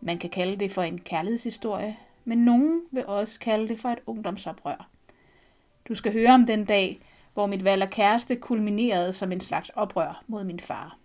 Man 0.00 0.18
kan 0.18 0.30
kalde 0.30 0.56
det 0.56 0.72
for 0.72 0.82
en 0.82 0.98
kærlighedshistorie, 0.98 1.96
men 2.24 2.38
nogen 2.38 2.82
vil 2.90 3.06
også 3.06 3.40
kalde 3.40 3.68
det 3.68 3.80
for 3.80 3.88
et 3.88 3.98
ungdomsoprør. 4.06 4.91
Du 5.88 5.94
skal 5.94 6.12
høre 6.12 6.30
om 6.34 6.46
den 6.46 6.64
dag, 6.64 7.00
hvor 7.34 7.46
mit 7.46 7.64
valg 7.64 7.82
af 7.82 7.90
kæreste 7.90 8.36
kulminerede 8.36 9.12
som 9.12 9.32
en 9.32 9.40
slags 9.40 9.68
oprør 9.68 10.22
mod 10.26 10.44
min 10.44 10.60
far. 10.60 10.98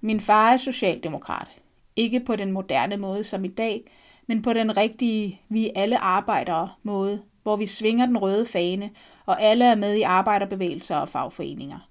Min 0.00 0.20
far 0.20 0.52
er 0.52 0.56
socialdemokrat. 0.56 1.48
Ikke 1.96 2.20
på 2.20 2.36
den 2.36 2.52
moderne 2.52 2.96
måde 2.96 3.24
som 3.24 3.44
i 3.44 3.48
dag, 3.48 3.90
men 4.26 4.42
på 4.42 4.52
den 4.52 4.76
rigtige, 4.76 5.40
vi 5.48 5.70
alle 5.76 5.98
arbejdere 5.98 6.70
måde, 6.82 7.22
hvor 7.42 7.56
vi 7.56 7.66
svinger 7.66 8.06
den 8.06 8.18
røde 8.18 8.46
fane, 8.46 8.90
og 9.26 9.42
alle 9.42 9.64
er 9.64 9.74
med 9.74 9.94
i 9.94 10.02
arbejderbevægelser 10.02 10.96
og 10.96 11.08
fagforeninger. 11.08 11.88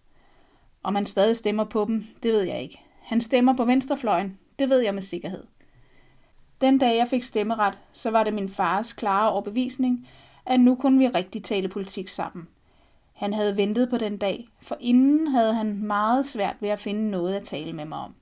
Om 0.84 0.96
han 0.96 1.06
stadig 1.06 1.36
stemmer 1.36 1.64
på 1.64 1.86
dem, 1.86 2.06
det 2.24 2.32
ved 2.32 2.42
jeg 2.42 2.62
ikke. 2.62 2.80
Han 3.02 3.22
stemmer 3.22 3.54
på 3.54 3.66
venstrefløjen, 3.66 4.40
det 4.60 4.70
ved 4.70 4.80
jeg 4.80 4.94
med 4.94 5.02
sikkerhed. 5.02 5.44
Den 6.62 6.78
dag 6.78 6.98
jeg 6.98 7.08
fik 7.08 7.24
stemmeret, 7.24 7.78
så 7.94 8.12
var 8.12 8.24
det 8.24 8.34
min 8.34 8.50
fars 8.50 8.94
klare 8.94 9.32
overbevisning, 9.32 10.08
at 10.46 10.60
nu 10.60 10.76
kunne 10.76 11.00
vi 11.00 11.08
rigtig 11.08 11.44
tale 11.44 11.68
politik 11.68 12.08
sammen. 12.08 12.48
Han 13.14 13.34
havde 13.34 13.58
ventet 13.58 13.90
på 13.90 13.98
den 13.98 14.18
dag, 14.18 14.48
for 14.62 14.78
inden 14.80 15.28
havde 15.28 15.54
han 15.54 15.84
meget 15.84 16.26
svært 16.26 16.56
ved 16.60 16.70
at 16.70 16.80
finde 16.80 17.12
noget 17.12 17.36
at 17.36 17.44
tale 17.44 17.74
med 17.74 17.86
mig 17.86 17.98
om. 17.98 18.16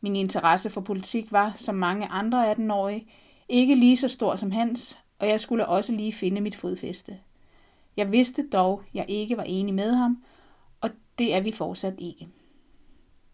Min 0.00 0.16
interesse 0.16 0.70
for 0.70 0.80
politik 0.80 1.32
var, 1.32 1.52
som 1.56 1.74
mange 1.74 2.06
andre 2.06 2.52
18-årige, 2.52 3.06
ikke 3.48 3.74
lige 3.74 3.96
så 3.96 4.08
stor 4.08 4.36
som 4.36 4.50
hans, 4.50 4.98
og 5.18 5.28
jeg 5.28 5.40
skulle 5.40 5.66
også 5.66 5.92
lige 5.92 6.12
finde 6.12 6.40
mit 6.40 6.56
fodfæste. 6.56 7.18
Jeg 7.96 8.12
vidste 8.12 8.48
dog, 8.48 8.82
jeg 8.94 9.04
ikke 9.08 9.36
var 9.36 9.42
enig 9.42 9.74
med 9.74 9.94
ham, 9.94 10.24
og 10.80 10.90
det 11.18 11.34
er 11.34 11.40
vi 11.40 11.52
fortsat 11.52 11.94
ikke. 11.98 12.28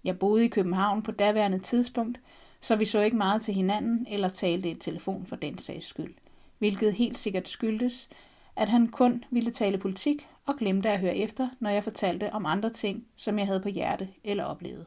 Jeg 0.04 0.18
boede 0.18 0.44
i 0.44 0.48
København 0.48 1.02
på 1.02 1.12
daværende 1.12 1.58
tidspunkt, 1.58 2.20
så 2.60 2.76
vi 2.76 2.84
så 2.84 3.00
ikke 3.00 3.16
meget 3.16 3.42
til 3.42 3.54
hinanden 3.54 4.06
eller 4.10 4.28
talte 4.28 4.70
i 4.70 4.74
telefon 4.74 5.26
for 5.26 5.36
den 5.36 5.58
sags 5.58 5.86
skyld 5.86 6.14
hvilket 6.62 6.94
helt 6.94 7.18
sikkert 7.18 7.48
skyldtes, 7.48 8.08
at 8.56 8.68
han 8.68 8.88
kun 8.88 9.24
ville 9.30 9.50
tale 9.50 9.78
politik 9.78 10.28
og 10.46 10.56
glemte 10.56 10.88
at 10.88 11.00
høre 11.00 11.16
efter, 11.16 11.48
når 11.60 11.70
jeg 11.70 11.84
fortalte 11.84 12.32
om 12.32 12.46
andre 12.46 12.70
ting, 12.70 13.04
som 13.16 13.38
jeg 13.38 13.46
havde 13.46 13.60
på 13.60 13.68
hjerte 13.68 14.08
eller 14.24 14.44
oplevet. 14.44 14.86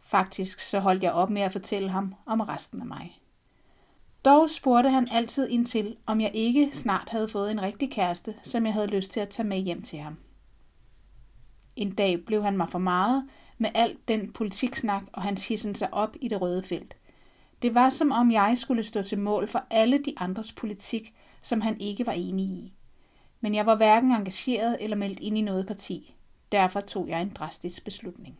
Faktisk 0.00 0.60
så 0.60 0.80
holdt 0.80 1.02
jeg 1.02 1.12
op 1.12 1.30
med 1.30 1.42
at 1.42 1.52
fortælle 1.52 1.88
ham 1.88 2.14
om 2.26 2.40
resten 2.40 2.80
af 2.80 2.86
mig. 2.86 3.20
Dog 4.24 4.50
spurgte 4.50 4.90
han 4.90 5.08
altid 5.12 5.48
ind 5.48 5.66
til, 5.66 5.96
om 6.06 6.20
jeg 6.20 6.30
ikke 6.34 6.70
snart 6.72 7.08
havde 7.08 7.28
fået 7.28 7.50
en 7.50 7.62
rigtig 7.62 7.90
kæreste, 7.90 8.34
som 8.42 8.66
jeg 8.66 8.74
havde 8.74 8.86
lyst 8.96 9.10
til 9.10 9.20
at 9.20 9.28
tage 9.28 9.48
med 9.48 9.58
hjem 9.58 9.82
til 9.82 9.98
ham. 9.98 10.16
En 11.76 11.94
dag 11.94 12.24
blev 12.24 12.42
han 12.42 12.56
mig 12.56 12.68
for 12.68 12.78
meget 12.78 13.28
med 13.58 13.70
alt 13.74 14.08
den 14.08 14.32
politiksnak 14.32 15.02
og 15.12 15.22
hans 15.22 15.48
hissen 15.48 15.74
sig 15.74 15.94
op 15.94 16.16
i 16.20 16.28
det 16.28 16.40
røde 16.40 16.62
felt. 16.62 16.94
Det 17.62 17.74
var 17.74 17.90
som 17.90 18.12
om 18.12 18.32
jeg 18.32 18.58
skulle 18.58 18.82
stå 18.82 19.02
til 19.02 19.18
mål 19.18 19.48
for 19.48 19.64
alle 19.70 19.98
de 19.98 20.14
andres 20.16 20.52
politik, 20.52 21.14
som 21.42 21.60
han 21.60 21.80
ikke 21.80 22.06
var 22.06 22.12
enig 22.12 22.44
i. 22.44 22.72
Men 23.40 23.54
jeg 23.54 23.66
var 23.66 23.74
hverken 23.76 24.10
engageret 24.10 24.76
eller 24.80 24.96
meldt 24.96 25.20
ind 25.20 25.38
i 25.38 25.40
noget 25.40 25.66
parti. 25.66 26.14
Derfor 26.52 26.80
tog 26.80 27.08
jeg 27.08 27.22
en 27.22 27.32
drastisk 27.34 27.84
beslutning. 27.84 28.38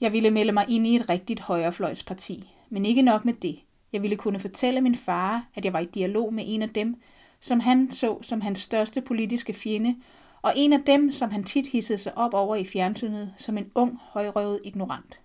Jeg 0.00 0.12
ville 0.12 0.30
melde 0.30 0.52
mig 0.52 0.64
ind 0.68 0.86
i 0.86 0.96
et 0.96 1.08
rigtigt 1.10 1.40
højrefløjsparti, 1.40 2.54
men 2.68 2.86
ikke 2.86 3.02
nok 3.02 3.24
med 3.24 3.34
det. 3.34 3.58
Jeg 3.92 4.02
ville 4.02 4.16
kunne 4.16 4.38
fortælle 4.38 4.80
min 4.80 4.94
far, 4.94 5.46
at 5.54 5.64
jeg 5.64 5.72
var 5.72 5.78
i 5.78 5.84
dialog 5.84 6.34
med 6.34 6.44
en 6.46 6.62
af 6.62 6.70
dem, 6.70 6.96
som 7.40 7.60
han 7.60 7.92
så 7.92 8.22
som 8.22 8.40
hans 8.40 8.58
største 8.58 9.00
politiske 9.00 9.52
fjende, 9.52 9.96
og 10.42 10.52
en 10.56 10.72
af 10.72 10.82
dem, 10.86 11.10
som 11.10 11.30
han 11.30 11.44
tit 11.44 11.66
hissede 11.66 11.98
sig 11.98 12.18
op 12.18 12.34
over 12.34 12.56
i 12.56 12.64
fjernsynet 12.64 13.34
som 13.36 13.58
en 13.58 13.70
ung, 13.74 14.00
højrøvet 14.02 14.60
ignorant. 14.64 15.20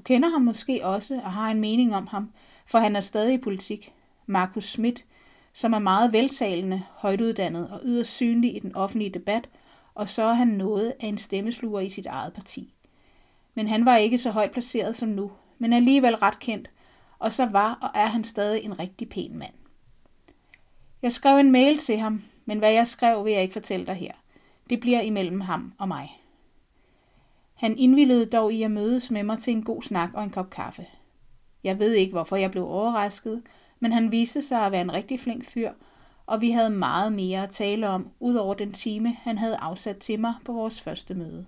Du 0.00 0.04
kender 0.04 0.28
ham 0.28 0.40
måske 0.40 0.86
også 0.86 1.14
og 1.24 1.32
har 1.32 1.50
en 1.50 1.60
mening 1.60 1.94
om 1.94 2.06
ham, 2.06 2.30
for 2.66 2.78
han 2.78 2.96
er 2.96 3.00
stadig 3.00 3.34
i 3.34 3.38
politik. 3.38 3.92
Markus 4.26 4.64
Schmidt, 4.64 5.04
som 5.52 5.72
er 5.72 5.78
meget 5.78 6.12
veltalende, 6.12 6.82
højtuddannet 6.90 7.70
og 7.70 7.80
yderst 7.84 8.10
synlig 8.10 8.56
i 8.56 8.58
den 8.58 8.76
offentlige 8.76 9.10
debat, 9.10 9.48
og 9.94 10.08
så 10.08 10.22
er 10.22 10.32
han 10.32 10.48
noget 10.48 10.94
af 11.00 11.06
en 11.06 11.18
stemmesluger 11.18 11.80
i 11.80 11.88
sit 11.88 12.06
eget 12.06 12.32
parti. 12.32 12.74
Men 13.54 13.68
han 13.68 13.84
var 13.84 13.96
ikke 13.96 14.18
så 14.18 14.30
højt 14.30 14.50
placeret 14.50 14.96
som 14.96 15.08
nu, 15.08 15.32
men 15.58 15.72
alligevel 15.72 16.16
ret 16.16 16.38
kendt, 16.38 16.70
og 17.18 17.32
så 17.32 17.46
var 17.46 17.78
og 17.82 17.90
er 17.94 18.06
han 18.06 18.24
stadig 18.24 18.64
en 18.64 18.78
rigtig 18.78 19.08
pæn 19.08 19.38
mand. 19.38 19.54
Jeg 21.02 21.12
skrev 21.12 21.38
en 21.38 21.52
mail 21.52 21.78
til 21.78 21.98
ham, 21.98 22.22
men 22.44 22.58
hvad 22.58 22.72
jeg 22.72 22.86
skrev, 22.86 23.24
vil 23.24 23.32
jeg 23.32 23.42
ikke 23.42 23.52
fortælle 23.52 23.86
dig 23.86 23.94
her. 23.94 24.12
Det 24.70 24.80
bliver 24.80 25.00
imellem 25.00 25.40
ham 25.40 25.72
og 25.78 25.88
mig. 25.88 26.19
Han 27.60 27.78
indvillede 27.78 28.26
dog 28.26 28.52
i 28.52 28.62
at 28.62 28.70
mødes 28.70 29.10
med 29.10 29.22
mig 29.22 29.38
til 29.38 29.52
en 29.52 29.62
god 29.62 29.82
snak 29.82 30.10
og 30.14 30.24
en 30.24 30.30
kop 30.30 30.50
kaffe. 30.50 30.86
Jeg 31.64 31.78
ved 31.78 31.92
ikke, 31.92 32.12
hvorfor 32.12 32.36
jeg 32.36 32.50
blev 32.50 32.64
overrasket, 32.64 33.42
men 33.80 33.92
han 33.92 34.12
viste 34.12 34.42
sig 34.42 34.66
at 34.66 34.72
være 34.72 34.80
en 34.80 34.94
rigtig 34.94 35.20
flink 35.20 35.44
fyr, 35.44 35.72
og 36.26 36.40
vi 36.40 36.50
havde 36.50 36.70
meget 36.70 37.12
mere 37.12 37.42
at 37.42 37.50
tale 37.50 37.88
om, 37.88 38.08
udover 38.20 38.54
den 38.54 38.72
time, 38.72 39.16
han 39.22 39.38
havde 39.38 39.56
afsat 39.56 39.96
til 39.96 40.20
mig 40.20 40.34
på 40.44 40.52
vores 40.52 40.80
første 40.80 41.14
møde. 41.14 41.46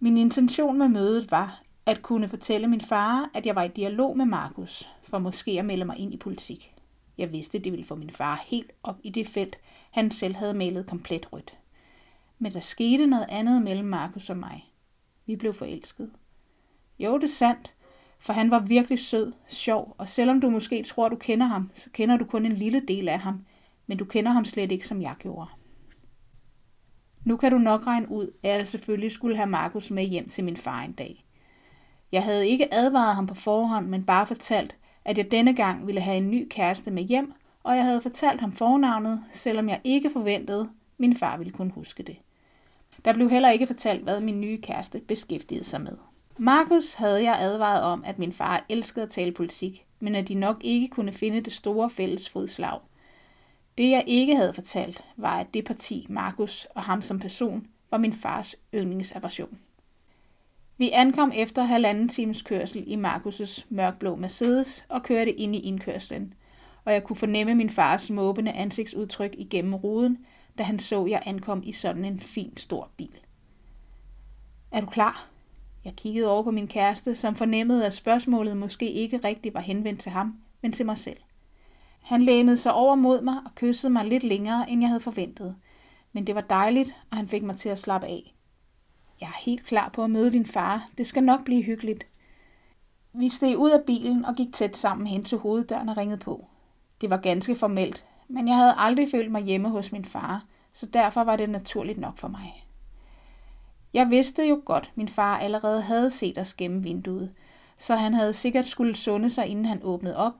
Min 0.00 0.16
intention 0.16 0.78
med 0.78 0.88
mødet 0.88 1.30
var 1.30 1.62
at 1.86 2.02
kunne 2.02 2.28
fortælle 2.28 2.66
min 2.66 2.80
far, 2.80 3.30
at 3.34 3.46
jeg 3.46 3.54
var 3.54 3.62
i 3.62 3.68
dialog 3.68 4.16
med 4.16 4.24
Markus, 4.24 4.88
for 5.02 5.18
måske 5.18 5.50
at 5.58 5.64
melde 5.64 5.84
mig 5.84 5.98
ind 5.98 6.14
i 6.14 6.16
politik. 6.16 6.74
Jeg 7.18 7.32
vidste, 7.32 7.58
det 7.58 7.72
ville 7.72 7.86
få 7.86 7.94
min 7.94 8.10
far 8.10 8.44
helt 8.46 8.72
op 8.82 8.96
i 9.02 9.10
det 9.10 9.26
felt, 9.26 9.56
han 9.90 10.10
selv 10.10 10.34
havde 10.34 10.54
malet 10.54 10.86
komplet 10.86 11.32
rødt. 11.32 11.59
Men 12.42 12.52
der 12.52 12.60
skete 12.60 13.06
noget 13.06 13.26
andet 13.28 13.62
mellem 13.62 13.88
Markus 13.88 14.30
og 14.30 14.36
mig. 14.36 14.72
Vi 15.26 15.36
blev 15.36 15.54
forelsket. 15.54 16.10
Jo, 16.98 17.18
det 17.18 17.24
er 17.24 17.28
sandt, 17.28 17.74
for 18.18 18.32
han 18.32 18.50
var 18.50 18.58
virkelig 18.58 18.98
sød, 18.98 19.32
sjov, 19.48 19.94
og 19.98 20.08
selvom 20.08 20.40
du 20.40 20.50
måske 20.50 20.82
tror, 20.82 21.08
du 21.08 21.16
kender 21.16 21.46
ham, 21.46 21.70
så 21.74 21.90
kender 21.90 22.16
du 22.16 22.24
kun 22.24 22.46
en 22.46 22.52
lille 22.52 22.80
del 22.88 23.08
af 23.08 23.18
ham, 23.18 23.44
men 23.86 23.98
du 23.98 24.04
kender 24.04 24.32
ham 24.32 24.44
slet 24.44 24.72
ikke, 24.72 24.86
som 24.86 25.02
jeg 25.02 25.14
gjorde. 25.18 25.50
Nu 27.24 27.36
kan 27.36 27.52
du 27.52 27.58
nok 27.58 27.86
regne 27.86 28.10
ud, 28.10 28.32
at 28.42 28.50
jeg 28.50 28.66
selvfølgelig 28.66 29.12
skulle 29.12 29.36
have 29.36 29.48
Markus 29.48 29.90
med 29.90 30.04
hjem 30.04 30.28
til 30.28 30.44
min 30.44 30.56
far 30.56 30.82
en 30.82 30.92
dag. 30.92 31.24
Jeg 32.12 32.24
havde 32.24 32.48
ikke 32.48 32.74
advaret 32.74 33.14
ham 33.14 33.26
på 33.26 33.34
forhånd, 33.34 33.86
men 33.86 34.04
bare 34.04 34.26
fortalt, 34.26 34.76
at 35.04 35.18
jeg 35.18 35.30
denne 35.30 35.54
gang 35.54 35.86
ville 35.86 36.00
have 36.00 36.16
en 36.16 36.30
ny 36.30 36.48
kæreste 36.50 36.90
med 36.90 37.02
hjem, 37.02 37.32
og 37.62 37.76
jeg 37.76 37.84
havde 37.84 38.02
fortalt 38.02 38.40
ham 38.40 38.52
fornavnet, 38.52 39.24
selvom 39.32 39.68
jeg 39.68 39.80
ikke 39.84 40.10
forventede, 40.10 40.70
min 40.98 41.16
far 41.16 41.36
ville 41.36 41.52
kunne 41.52 41.72
huske 41.72 42.02
det. 42.02 42.16
Der 43.04 43.12
blev 43.12 43.30
heller 43.30 43.50
ikke 43.50 43.66
fortalt, 43.66 44.02
hvad 44.02 44.20
min 44.20 44.40
nye 44.40 44.60
kæreste 44.60 45.00
beskæftigede 45.00 45.64
sig 45.64 45.80
med. 45.80 45.96
Markus 46.38 46.94
havde 46.94 47.22
jeg 47.22 47.36
advaret 47.40 47.82
om, 47.82 48.04
at 48.06 48.18
min 48.18 48.32
far 48.32 48.64
elskede 48.68 49.04
at 49.04 49.10
tale 49.10 49.32
politik, 49.32 49.86
men 50.00 50.14
at 50.14 50.28
de 50.28 50.34
nok 50.34 50.56
ikke 50.60 50.88
kunne 50.88 51.12
finde 51.12 51.40
det 51.40 51.52
store 51.52 51.90
fælles 51.90 52.28
fodslag. 52.28 52.78
Det 53.78 53.90
jeg 53.90 54.04
ikke 54.06 54.36
havde 54.36 54.54
fortalt, 54.54 55.04
var, 55.16 55.40
at 55.40 55.54
det 55.54 55.64
parti, 55.64 56.06
Markus 56.08 56.66
og 56.74 56.82
ham 56.82 57.02
som 57.02 57.18
person, 57.18 57.66
var 57.90 57.98
min 57.98 58.12
fars 58.12 58.56
yndlingsaversion. 58.74 59.58
Vi 60.78 60.90
ankom 60.90 61.32
efter 61.34 61.62
halvanden 61.62 62.08
times 62.08 62.42
kørsel 62.42 62.84
i 62.86 62.96
Markus' 62.96 63.64
mørkblå 63.68 64.16
Mercedes 64.16 64.86
og 64.88 65.02
kørte 65.02 65.32
ind 65.32 65.56
i 65.56 65.60
indkørslen, 65.60 66.34
og 66.84 66.92
jeg 66.92 67.04
kunne 67.04 67.16
fornemme 67.16 67.54
min 67.54 67.70
fars 67.70 68.10
måbende 68.10 68.52
ansigtsudtryk 68.52 69.34
igennem 69.38 69.74
ruden, 69.74 70.18
da 70.60 70.64
han 70.64 70.78
så, 70.78 71.06
jeg 71.06 71.22
ankom 71.26 71.62
i 71.64 71.72
sådan 71.72 72.04
en 72.04 72.20
fin 72.20 72.56
stor 72.56 72.90
bil. 72.96 73.20
Er 74.70 74.80
du 74.80 74.86
klar? 74.86 75.26
Jeg 75.84 75.94
kiggede 75.96 76.30
over 76.30 76.42
på 76.42 76.50
min 76.50 76.68
kæreste, 76.68 77.14
som 77.14 77.34
fornemmede, 77.34 77.86
at 77.86 77.94
spørgsmålet 77.94 78.56
måske 78.56 78.90
ikke 78.90 79.16
rigtigt 79.16 79.54
var 79.54 79.60
henvendt 79.60 80.00
til 80.00 80.12
ham, 80.12 80.34
men 80.60 80.72
til 80.72 80.86
mig 80.86 80.98
selv. 80.98 81.16
Han 82.02 82.22
lænede 82.22 82.56
sig 82.56 82.72
over 82.72 82.94
mod 82.94 83.22
mig 83.22 83.36
og 83.44 83.54
kyssede 83.54 83.92
mig 83.92 84.04
lidt 84.04 84.24
længere, 84.24 84.70
end 84.70 84.80
jeg 84.80 84.88
havde 84.88 85.00
forventet. 85.00 85.56
Men 86.12 86.26
det 86.26 86.34
var 86.34 86.40
dejligt, 86.40 86.94
og 87.10 87.16
han 87.16 87.28
fik 87.28 87.42
mig 87.42 87.56
til 87.56 87.68
at 87.68 87.78
slappe 87.78 88.06
af. 88.06 88.34
Jeg 89.20 89.26
er 89.26 89.44
helt 89.44 89.66
klar 89.66 89.88
på 89.88 90.04
at 90.04 90.10
møde 90.10 90.32
din 90.32 90.46
far. 90.46 90.88
Det 90.98 91.06
skal 91.06 91.22
nok 91.22 91.44
blive 91.44 91.62
hyggeligt. 91.62 92.06
Vi 93.12 93.28
steg 93.28 93.58
ud 93.58 93.70
af 93.70 93.84
bilen 93.86 94.24
og 94.24 94.34
gik 94.34 94.52
tæt 94.52 94.76
sammen 94.76 95.06
hen 95.06 95.24
til 95.24 95.38
hoveddøren 95.38 95.88
og 95.88 95.96
ringede 95.96 96.20
på. 96.20 96.46
Det 97.00 97.10
var 97.10 97.16
ganske 97.16 97.56
formelt, 97.56 98.04
men 98.28 98.48
jeg 98.48 98.56
havde 98.56 98.74
aldrig 98.76 99.08
følt 99.10 99.32
mig 99.32 99.42
hjemme 99.42 99.68
hos 99.68 99.92
min 99.92 100.04
far, 100.04 100.44
så 100.72 100.86
derfor 100.86 101.24
var 101.24 101.36
det 101.36 101.50
naturligt 101.50 101.98
nok 101.98 102.18
for 102.18 102.28
mig. 102.28 102.66
Jeg 103.94 104.10
vidste 104.10 104.48
jo 104.48 104.62
godt, 104.64 104.92
min 104.94 105.08
far 105.08 105.38
allerede 105.38 105.82
havde 105.82 106.10
set 106.10 106.38
os 106.38 106.54
gennem 106.54 106.84
vinduet, 106.84 107.32
så 107.78 107.94
han 107.94 108.14
havde 108.14 108.32
sikkert 108.32 108.66
skulle 108.66 108.96
sunde 108.96 109.30
sig, 109.30 109.46
inden 109.46 109.64
han 109.64 109.80
åbnede 109.82 110.16
op, 110.16 110.32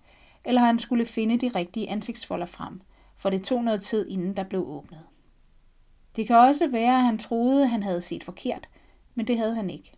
eller 0.44 0.60
han 0.60 0.78
skulle 0.78 1.06
finde 1.06 1.38
de 1.38 1.48
rigtige 1.54 1.90
ansigtsfolder 1.90 2.46
frem, 2.46 2.80
for 3.16 3.30
det 3.30 3.44
tog 3.44 3.64
noget 3.64 3.82
tid, 3.82 4.08
inden 4.08 4.36
der 4.36 4.42
blev 4.42 4.68
åbnet. 4.68 5.00
Det 6.16 6.26
kan 6.26 6.36
også 6.36 6.68
være, 6.68 6.96
at 6.96 7.04
han 7.04 7.18
troede, 7.18 7.66
han 7.66 7.82
havde 7.82 8.02
set 8.02 8.24
forkert, 8.24 8.68
men 9.14 9.26
det 9.26 9.38
havde 9.38 9.54
han 9.54 9.70
ikke. 9.70 9.92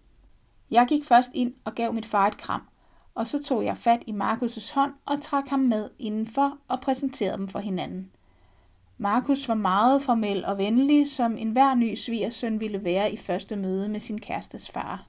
Jeg 0.70 0.86
gik 0.88 1.04
først 1.04 1.30
ind 1.34 1.54
og 1.64 1.74
gav 1.74 1.92
mit 1.92 2.06
far 2.06 2.26
et 2.26 2.36
kram, 2.36 2.62
og 3.14 3.26
så 3.26 3.42
tog 3.42 3.64
jeg 3.64 3.76
fat 3.76 4.02
i 4.06 4.12
Markus' 4.12 4.74
hånd 4.74 4.92
og 5.06 5.22
trak 5.22 5.48
ham 5.48 5.60
med 5.60 5.90
indenfor 5.98 6.58
og 6.68 6.80
præsenterede 6.80 7.38
dem 7.38 7.48
for 7.48 7.58
hinanden. 7.58 8.11
Markus 8.98 9.48
var 9.48 9.54
meget 9.54 10.02
formel 10.02 10.44
og 10.44 10.58
venlig, 10.58 11.10
som 11.10 11.36
enhver 11.36 11.74
ny 11.74 11.94
svigersøn 11.94 12.60
ville 12.60 12.84
være 12.84 13.12
i 13.12 13.16
første 13.16 13.56
møde 13.56 13.88
med 13.88 14.00
sin 14.00 14.20
kærestes 14.20 14.70
far. 14.70 15.06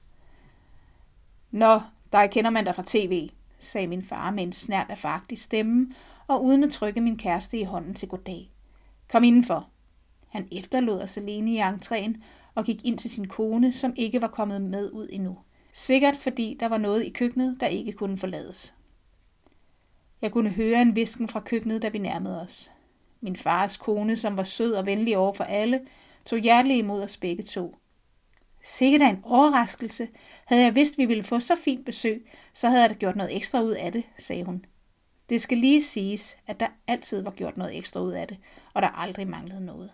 Nå, 1.50 1.80
der 2.12 2.26
kender 2.26 2.50
man 2.50 2.64
dig 2.64 2.74
fra 2.74 2.82
tv, 2.86 3.30
sagde 3.60 3.86
min 3.86 4.02
far 4.02 4.30
med 4.30 4.42
en 4.42 4.52
snært 4.52 4.86
af 4.90 4.98
faktisk 4.98 5.44
stemme, 5.44 5.92
og 6.26 6.44
uden 6.44 6.64
at 6.64 6.70
trykke 6.70 7.00
min 7.00 7.18
kæreste 7.18 7.58
i 7.58 7.64
hånden 7.64 7.94
til 7.94 8.08
goddag. 8.08 8.50
Kom 9.08 9.24
indenfor. 9.24 9.68
Han 10.28 10.48
efterlod 10.52 11.00
os 11.00 11.16
alene 11.16 11.50
i 11.50 11.60
entréen 11.60 12.22
og 12.54 12.64
gik 12.64 12.84
ind 12.84 12.98
til 12.98 13.10
sin 13.10 13.28
kone, 13.28 13.72
som 13.72 13.94
ikke 13.96 14.22
var 14.22 14.28
kommet 14.28 14.62
med 14.62 14.90
ud 14.92 15.08
endnu. 15.10 15.38
Sikkert 15.72 16.16
fordi 16.16 16.56
der 16.60 16.66
var 16.66 16.78
noget 16.78 17.04
i 17.04 17.10
køkkenet, 17.10 17.56
der 17.60 17.66
ikke 17.66 17.92
kunne 17.92 18.18
forlades. 18.18 18.74
Jeg 20.22 20.32
kunne 20.32 20.50
høre 20.50 20.82
en 20.82 20.96
visken 20.96 21.28
fra 21.28 21.40
køkkenet, 21.40 21.82
da 21.82 21.88
vi 21.88 21.98
nærmede 21.98 22.40
os. 22.40 22.70
Min 23.24 23.36
fars 23.36 23.76
kone, 23.76 24.16
som 24.16 24.36
var 24.36 24.42
sød 24.42 24.72
og 24.72 24.86
venlig 24.86 25.16
over 25.16 25.32
for 25.32 25.44
alle, 25.44 25.80
tog 26.24 26.38
hjerteligt 26.38 26.78
imod 26.78 27.02
os 27.02 27.16
begge 27.16 27.42
to. 27.42 27.76
Sikkert 28.62 29.02
en 29.02 29.20
overraskelse. 29.22 30.08
Havde 30.44 30.62
jeg 30.62 30.74
vidst, 30.74 30.98
vi 30.98 31.04
ville 31.04 31.22
få 31.22 31.40
så 31.40 31.54
fint 31.64 31.84
besøg, 31.84 32.30
så 32.54 32.68
havde 32.68 32.82
jeg 32.82 32.90
da 32.90 32.94
gjort 32.94 33.16
noget 33.16 33.36
ekstra 33.36 33.62
ud 33.62 33.70
af 33.70 33.92
det, 33.92 34.04
sagde 34.18 34.44
hun. 34.44 34.64
Det 35.28 35.42
skal 35.42 35.58
lige 35.58 35.82
siges, 35.82 36.36
at 36.46 36.60
der 36.60 36.66
altid 36.86 37.22
var 37.22 37.30
gjort 37.30 37.56
noget 37.56 37.78
ekstra 37.78 38.00
ud 38.00 38.12
af 38.12 38.28
det, 38.28 38.38
og 38.74 38.82
der 38.82 38.88
aldrig 38.88 39.28
manglede 39.28 39.64
noget. 39.64 39.90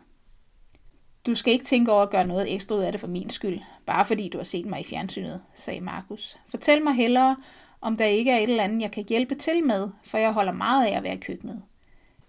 Du 1.27 1.35
skal 1.35 1.53
ikke 1.53 1.65
tænke 1.65 1.93
over 1.93 2.03
at 2.03 2.11
gøre 2.11 2.27
noget 2.27 2.55
ekstra 2.55 2.75
ud 2.75 2.81
af 2.81 2.93
det 2.93 3.01
for 3.01 3.09
min 3.09 3.31
skyld, 3.31 3.61
bare 3.87 4.05
fordi 4.05 4.29
du 4.29 4.39
har 4.39 4.45
set 4.45 4.67
mig 4.67 4.81
i 4.81 4.85
fjernsynet, 4.85 5.43
sagde 5.55 5.81
Markus. 5.81 6.37
Fortæl 6.49 6.83
mig 6.83 6.95
hellere, 6.95 7.37
om 7.81 7.97
der 7.97 8.05
ikke 8.05 8.31
er 8.31 8.37
et 8.37 8.51
eller 8.51 8.65
andet, 8.65 8.83
jeg 8.83 8.91
kan 8.91 9.05
hjælpe 9.09 9.35
til 9.35 9.65
med, 9.65 9.89
for 10.03 10.19
jeg 10.19 10.33
holder 10.33 10.53
meget 10.53 10.87
af 10.87 10.97
at 10.97 11.03
være 11.03 11.15
i 11.15 11.21
køkkenet. 11.21 11.63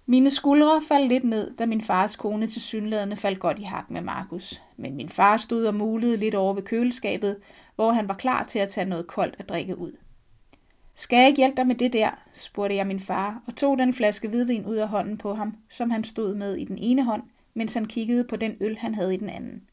Mine 0.05 0.29
skuldre 0.29 0.81
faldt 0.88 1.08
lidt 1.08 1.24
ned, 1.24 1.55
da 1.58 1.65
min 1.65 1.81
fars 1.81 2.15
kone 2.15 2.48
til 2.48 2.62
synlædende 2.62 3.15
faldt 3.15 3.39
godt 3.39 3.60
i 3.60 3.63
hak 3.63 3.89
med 3.89 4.01
Markus. 4.01 4.62
Men 4.77 4.96
min 4.96 5.10
far 5.10 5.38
stod 5.38 5.65
og 5.65 5.75
mulede 5.75 6.17
lidt 6.17 6.36
over 6.36 6.53
ved 6.53 6.63
køleskabet, 6.63 7.38
hvor 7.75 7.91
han 7.91 8.08
var 8.08 8.13
klar 8.13 8.43
til 8.43 8.60
at 8.60 8.70
tage 8.70 8.89
noget 8.89 9.08
koldt 9.08 9.36
at 9.39 9.50
drikke 9.50 9.77
ud. 9.77 9.91
Skal 10.96 11.17
jeg 11.17 11.27
ikke 11.27 11.38
hjælpe 11.38 11.58
dig 11.58 11.67
med 11.67 11.75
det 11.75 11.93
der? 11.93 12.10
spurgte 12.34 12.75
jeg 12.75 12.88
min 12.88 13.00
far, 13.00 13.41
og 13.48 13.55
tog 13.55 13.77
den 13.77 13.93
flaske 13.93 14.27
hvidvin 14.27 14.65
ud 14.65 14.75
af 14.75 14.88
hånden 14.88 15.17
på 15.17 15.34
ham, 15.34 15.58
som 15.70 15.91
han 15.91 16.03
stod 16.03 16.36
med 16.36 16.55
i 16.55 16.65
den 16.65 16.77
ene 16.77 17.03
hånd, 17.03 17.24
mens 17.53 17.74
han 17.74 17.86
kiggede 17.86 18.24
på 18.24 18.36
den 18.36 18.58
øl, 18.60 18.77
han 18.77 18.96
havde 18.96 19.13
i 19.13 19.17
den 19.17 19.29
anden. 19.29 19.63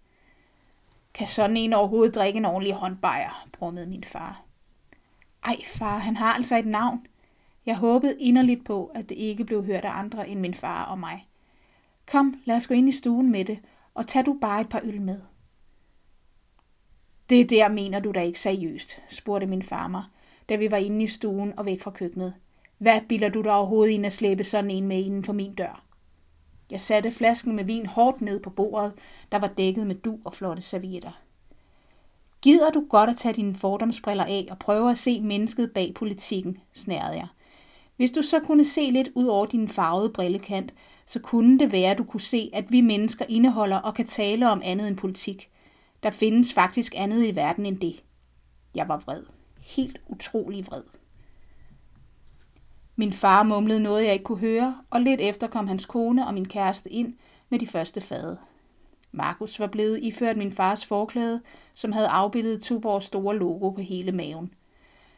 Kan 1.15 1.27
sådan 1.27 1.57
en 1.57 1.73
overhovedet 1.73 2.15
drikke 2.15 2.37
en 2.37 2.45
ordentlig 2.45 2.75
håndbejer, 2.75 3.47
brummede 3.53 3.87
min 3.87 4.05
far. 4.05 4.43
Ej, 5.45 5.57
far, 5.67 5.99
han 5.99 6.17
har 6.17 6.35
altså 6.35 6.59
et 6.59 6.67
navn. 6.67 7.07
Jeg 7.69 7.77
håbede 7.77 8.17
inderligt 8.21 8.65
på, 8.65 8.91
at 8.95 9.09
det 9.09 9.15
ikke 9.15 9.45
blev 9.45 9.65
hørt 9.65 9.85
af 9.85 9.99
andre 9.99 10.29
end 10.29 10.41
min 10.41 10.55
far 10.55 10.85
og 10.85 10.99
mig. 10.99 11.29
Kom, 12.07 12.41
lad 12.45 12.57
os 12.57 12.67
gå 12.67 12.75
ind 12.75 12.89
i 12.89 12.93
stuen 12.93 13.31
med 13.31 13.45
det, 13.45 13.59
og 13.95 14.07
tag 14.07 14.27
du 14.27 14.39
bare 14.41 14.61
et 14.61 14.69
par 14.69 14.81
øl 14.85 15.03
med. 15.03 15.21
Det 17.29 17.51
der 17.51 17.69
mener 17.69 18.01
du 18.01 18.13
da 18.13 18.21
ikke 18.23 18.41
seriøst, 18.41 19.03
spurgte 19.11 19.47
min 19.47 19.63
far 19.63 19.89
mig, 19.89 20.05
da 20.49 20.57
vi 20.57 20.71
var 20.71 20.77
inde 20.77 21.05
i 21.05 21.07
stuen 21.07 21.59
og 21.59 21.67
væk 21.67 21.81
fra 21.81 21.91
køkkenet. 21.91 22.35
Hvad 22.79 23.01
bilder 23.09 23.29
du 23.29 23.43
dig 23.43 23.53
overhovedet 23.53 23.93
ind 23.93 24.07
at 24.07 24.13
slæbe 24.13 24.45
sådan 24.45 24.71
en 24.71 24.87
med 24.87 25.05
inden 25.05 25.25
for 25.25 25.33
min 25.33 25.55
dør? 25.55 25.85
Jeg 26.71 26.81
satte 26.81 27.13
flasken 27.13 27.57
med 27.57 27.65
vin 27.65 27.87
hårdt 27.87 28.21
ned 28.21 28.41
på 28.41 28.51
bordet, 28.51 28.93
der 29.33 29.39
var 29.39 29.49
dækket 29.49 29.87
med 29.87 29.95
du 29.95 30.19
og 30.25 30.35
flotte 30.35 30.63
servietter. 30.63 31.23
Gider 32.43 32.71
du 32.71 32.87
godt 32.91 33.11
at 33.11 33.17
tage 33.17 33.35
dine 33.35 33.55
fordomsbriller 33.55 34.25
af 34.25 34.47
og 34.51 34.59
prøve 34.59 34.91
at 34.91 34.99
se 34.99 35.21
mennesket 35.21 35.73
bag 35.73 35.95
politikken, 35.95 36.59
snærede 36.75 37.17
jeg. 37.17 37.27
Hvis 37.99 38.11
du 38.11 38.23
så 38.23 38.41
kunne 38.41 38.65
se 38.65 38.91
lidt 38.91 39.09
ud 39.15 39.27
over 39.27 39.47
din 39.47 39.69
farvede 39.69 40.11
brillekant, 40.11 40.75
så 41.07 41.21
kunne 41.21 41.59
det 41.59 41.73
være, 41.73 41.91
at 41.91 41.99
du 41.99 42.05
kunne 42.05 42.21
se, 42.21 42.51
at 42.53 42.73
vi 42.73 42.81
mennesker 42.81 43.25
indeholder 43.29 43.77
og 43.77 43.95
kan 43.95 44.07
tale 44.07 44.51
om 44.51 44.63
andet 44.65 44.89
end 44.89 44.97
politik. 44.97 45.51
Der 46.03 46.11
findes 46.11 46.55
faktisk 46.55 46.95
andet 46.97 47.27
i 47.27 47.37
verden 47.37 47.67
end 47.67 47.81
det. 47.81 48.05
Jeg 48.75 48.89
var 48.89 48.97
vred. 48.97 49.23
helt 49.61 50.01
utrolig 50.07 50.67
vred. 50.67 50.83
Min 52.97 53.13
far 53.13 53.43
mumlede 53.43 53.81
noget, 53.81 54.05
jeg 54.05 54.13
ikke 54.13 54.25
kunne 54.25 54.39
høre, 54.39 54.79
og 54.91 55.01
lidt 55.01 55.21
efter 55.21 55.47
kom 55.47 55.69
hans 55.69 55.87
kone 55.87 56.27
og 56.27 56.35
min 56.35 56.49
kæreste 56.49 56.93
ind 56.93 57.15
med 57.49 57.59
de 57.59 57.67
første 57.67 58.01
fade. 58.01 58.39
Markus 59.13 59.61
var 59.61 59.67
blevet 59.67 59.99
iført 60.03 60.37
min 60.37 60.53
fars 60.53 60.87
forklæde, 60.87 61.41
som 61.75 61.93
havde 61.93 62.09
afbildet 62.09 62.63
Tuborgs 62.63 63.07
store 63.07 63.37
logo 63.37 63.71
på 63.71 63.81
hele 63.81 64.13
maven. 64.13 64.53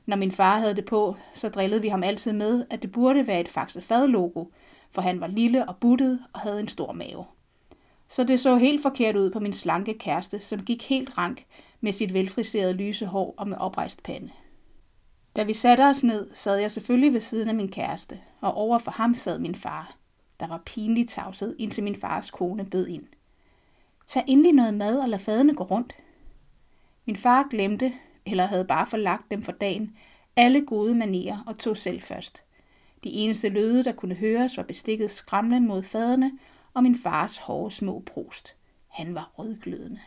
Når 0.06 0.16
min 0.16 0.32
far 0.32 0.58
havde 0.58 0.76
det 0.76 0.84
på, 0.84 1.16
så 1.34 1.48
drillede 1.48 1.82
vi 1.82 1.88
ham 1.88 2.02
altid 2.02 2.32
med, 2.32 2.66
at 2.70 2.82
det 2.82 2.92
burde 2.92 3.26
være 3.26 3.40
et 3.40 3.48
Faxe 3.48 3.80
Fad-logo, 3.80 4.44
for 4.90 5.02
han 5.02 5.20
var 5.20 5.26
lille 5.26 5.68
og 5.68 5.76
buttet 5.76 6.20
og 6.32 6.40
havde 6.40 6.60
en 6.60 6.68
stor 6.68 6.92
mave. 6.92 7.24
Så 8.08 8.24
det 8.24 8.40
så 8.40 8.56
helt 8.56 8.82
forkert 8.82 9.16
ud 9.16 9.30
på 9.30 9.40
min 9.40 9.52
slanke 9.52 9.98
kæreste, 9.98 10.38
som 10.38 10.64
gik 10.64 10.88
helt 10.88 11.18
rank 11.18 11.44
med 11.80 11.92
sit 11.92 12.14
velfriserede 12.14 12.72
lyse 12.72 13.06
hår 13.06 13.34
og 13.36 13.48
med 13.48 13.56
oprejst 13.56 14.02
pande. 14.02 14.30
Da 15.36 15.42
vi 15.42 15.52
satte 15.52 15.82
os 15.82 16.04
ned, 16.04 16.30
sad 16.34 16.56
jeg 16.56 16.70
selvfølgelig 16.70 17.12
ved 17.12 17.20
siden 17.20 17.48
af 17.48 17.54
min 17.54 17.70
kæreste, 17.70 18.20
og 18.40 18.54
over 18.54 18.78
for 18.78 18.90
ham 18.90 19.14
sad 19.14 19.38
min 19.38 19.54
far. 19.54 19.94
Der 20.40 20.46
var 20.46 20.62
pinligt 20.66 21.10
tavset, 21.10 21.56
indtil 21.58 21.84
min 21.84 21.96
fars 21.96 22.30
kone 22.30 22.64
bød 22.64 22.86
ind. 22.86 23.04
Tag 24.06 24.24
endelig 24.26 24.52
noget 24.52 24.74
mad 24.74 24.98
og 24.98 25.08
lad 25.08 25.18
fadene 25.18 25.54
gå 25.54 25.64
rundt. 25.64 25.92
Min 27.06 27.16
far 27.16 27.46
glemte, 27.50 27.92
eller 28.26 28.46
havde 28.46 28.64
bare 28.64 28.86
forlagt 28.86 29.30
dem 29.30 29.42
for 29.42 29.52
dagen, 29.52 29.96
alle 30.36 30.66
gode 30.66 30.94
manerer 30.94 31.44
og 31.46 31.58
tog 31.58 31.76
selv 31.76 32.00
først. 32.00 32.44
De 33.04 33.10
eneste 33.10 33.48
lyde, 33.48 33.84
der 33.84 33.92
kunne 33.92 34.14
høres, 34.14 34.56
var 34.56 34.62
bestikket 34.62 35.10
skramlen 35.10 35.66
mod 35.66 35.82
fadene 35.82 36.32
og 36.74 36.82
min 36.82 36.98
fars 36.98 37.36
hårde 37.36 37.74
små 37.74 38.02
prost. 38.06 38.54
Han 38.88 39.14
var 39.14 39.30
rødglødende. 39.38 40.00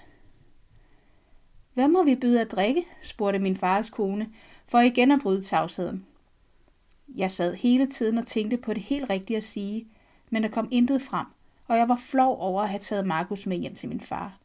Hvad 1.74 1.88
må 1.88 2.04
vi 2.04 2.16
byde 2.16 2.42
at 2.42 2.52
drikke? 2.52 2.86
spurgte 3.02 3.40
min 3.40 3.58
fars 3.58 3.90
kone, 3.90 4.30
for 4.68 4.80
igen 4.80 5.12
at 5.12 5.20
bryde 5.24 5.42
tavsheden. 5.42 6.06
Jeg 7.16 7.32
sad 7.32 7.56
hele 7.56 7.88
tiden 7.88 8.18
og 8.18 8.28
tænkte 8.28 8.58
på 8.58 8.74
det 8.74 8.84
helt 8.84 9.10
rigtige 9.10 9.38
at 9.38 9.44
sige, 9.44 9.88
men 10.30 10.44
der 10.44 10.50
kom 10.50 10.68
intet 10.72 11.02
frem, 11.02 11.26
og 11.68 11.78
jeg 11.78 11.90
var 11.90 11.96
flov 11.96 12.38
over 12.40 12.62
at 12.62 12.70
have 12.70 12.80
taget 12.80 13.08
Markus 13.08 13.46
med 13.46 13.58
hjem 13.58 13.76
til 13.76 13.90
min 13.90 14.00
far. 14.00 14.38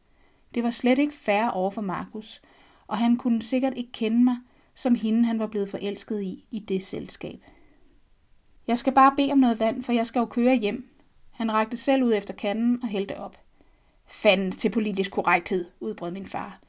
Det 0.55 0.63
var 0.63 0.71
slet 0.71 0.99
ikke 0.99 1.13
fair 1.13 1.47
over 1.47 1.71
for 1.71 1.81
Markus, 1.81 2.41
og 2.89 2.97
han 2.97 3.17
kunne 3.17 3.41
sikkert 3.41 3.73
ikke 3.75 3.91
kende 3.91 4.23
mig, 4.23 4.37
som 4.75 4.95
hende 4.95 5.25
han 5.25 5.39
var 5.39 5.47
blevet 5.47 5.69
forelsket 5.69 6.21
i 6.21 6.45
i 6.51 6.59
det 6.59 6.85
selskab. 6.85 7.39
Jeg 8.67 8.77
skal 8.77 8.93
bare 8.93 9.13
bede 9.17 9.31
om 9.31 9.37
noget 9.37 9.59
vand, 9.59 9.83
for 9.83 9.91
jeg 9.91 10.05
skal 10.05 10.19
jo 10.19 10.25
køre 10.25 10.55
hjem. 10.55 10.89
Han 11.31 11.53
rakte 11.53 11.77
selv 11.77 12.03
ud 12.03 12.13
efter 12.13 12.33
kanden 12.33 12.79
og 12.83 12.89
hældte 12.89 13.17
op. 13.17 13.37
Fanden 14.07 14.51
til 14.51 14.69
politisk 14.69 15.11
korrekthed, 15.11 15.65
udbrød 15.79 16.11
min 16.11 16.25
far. 16.25 16.59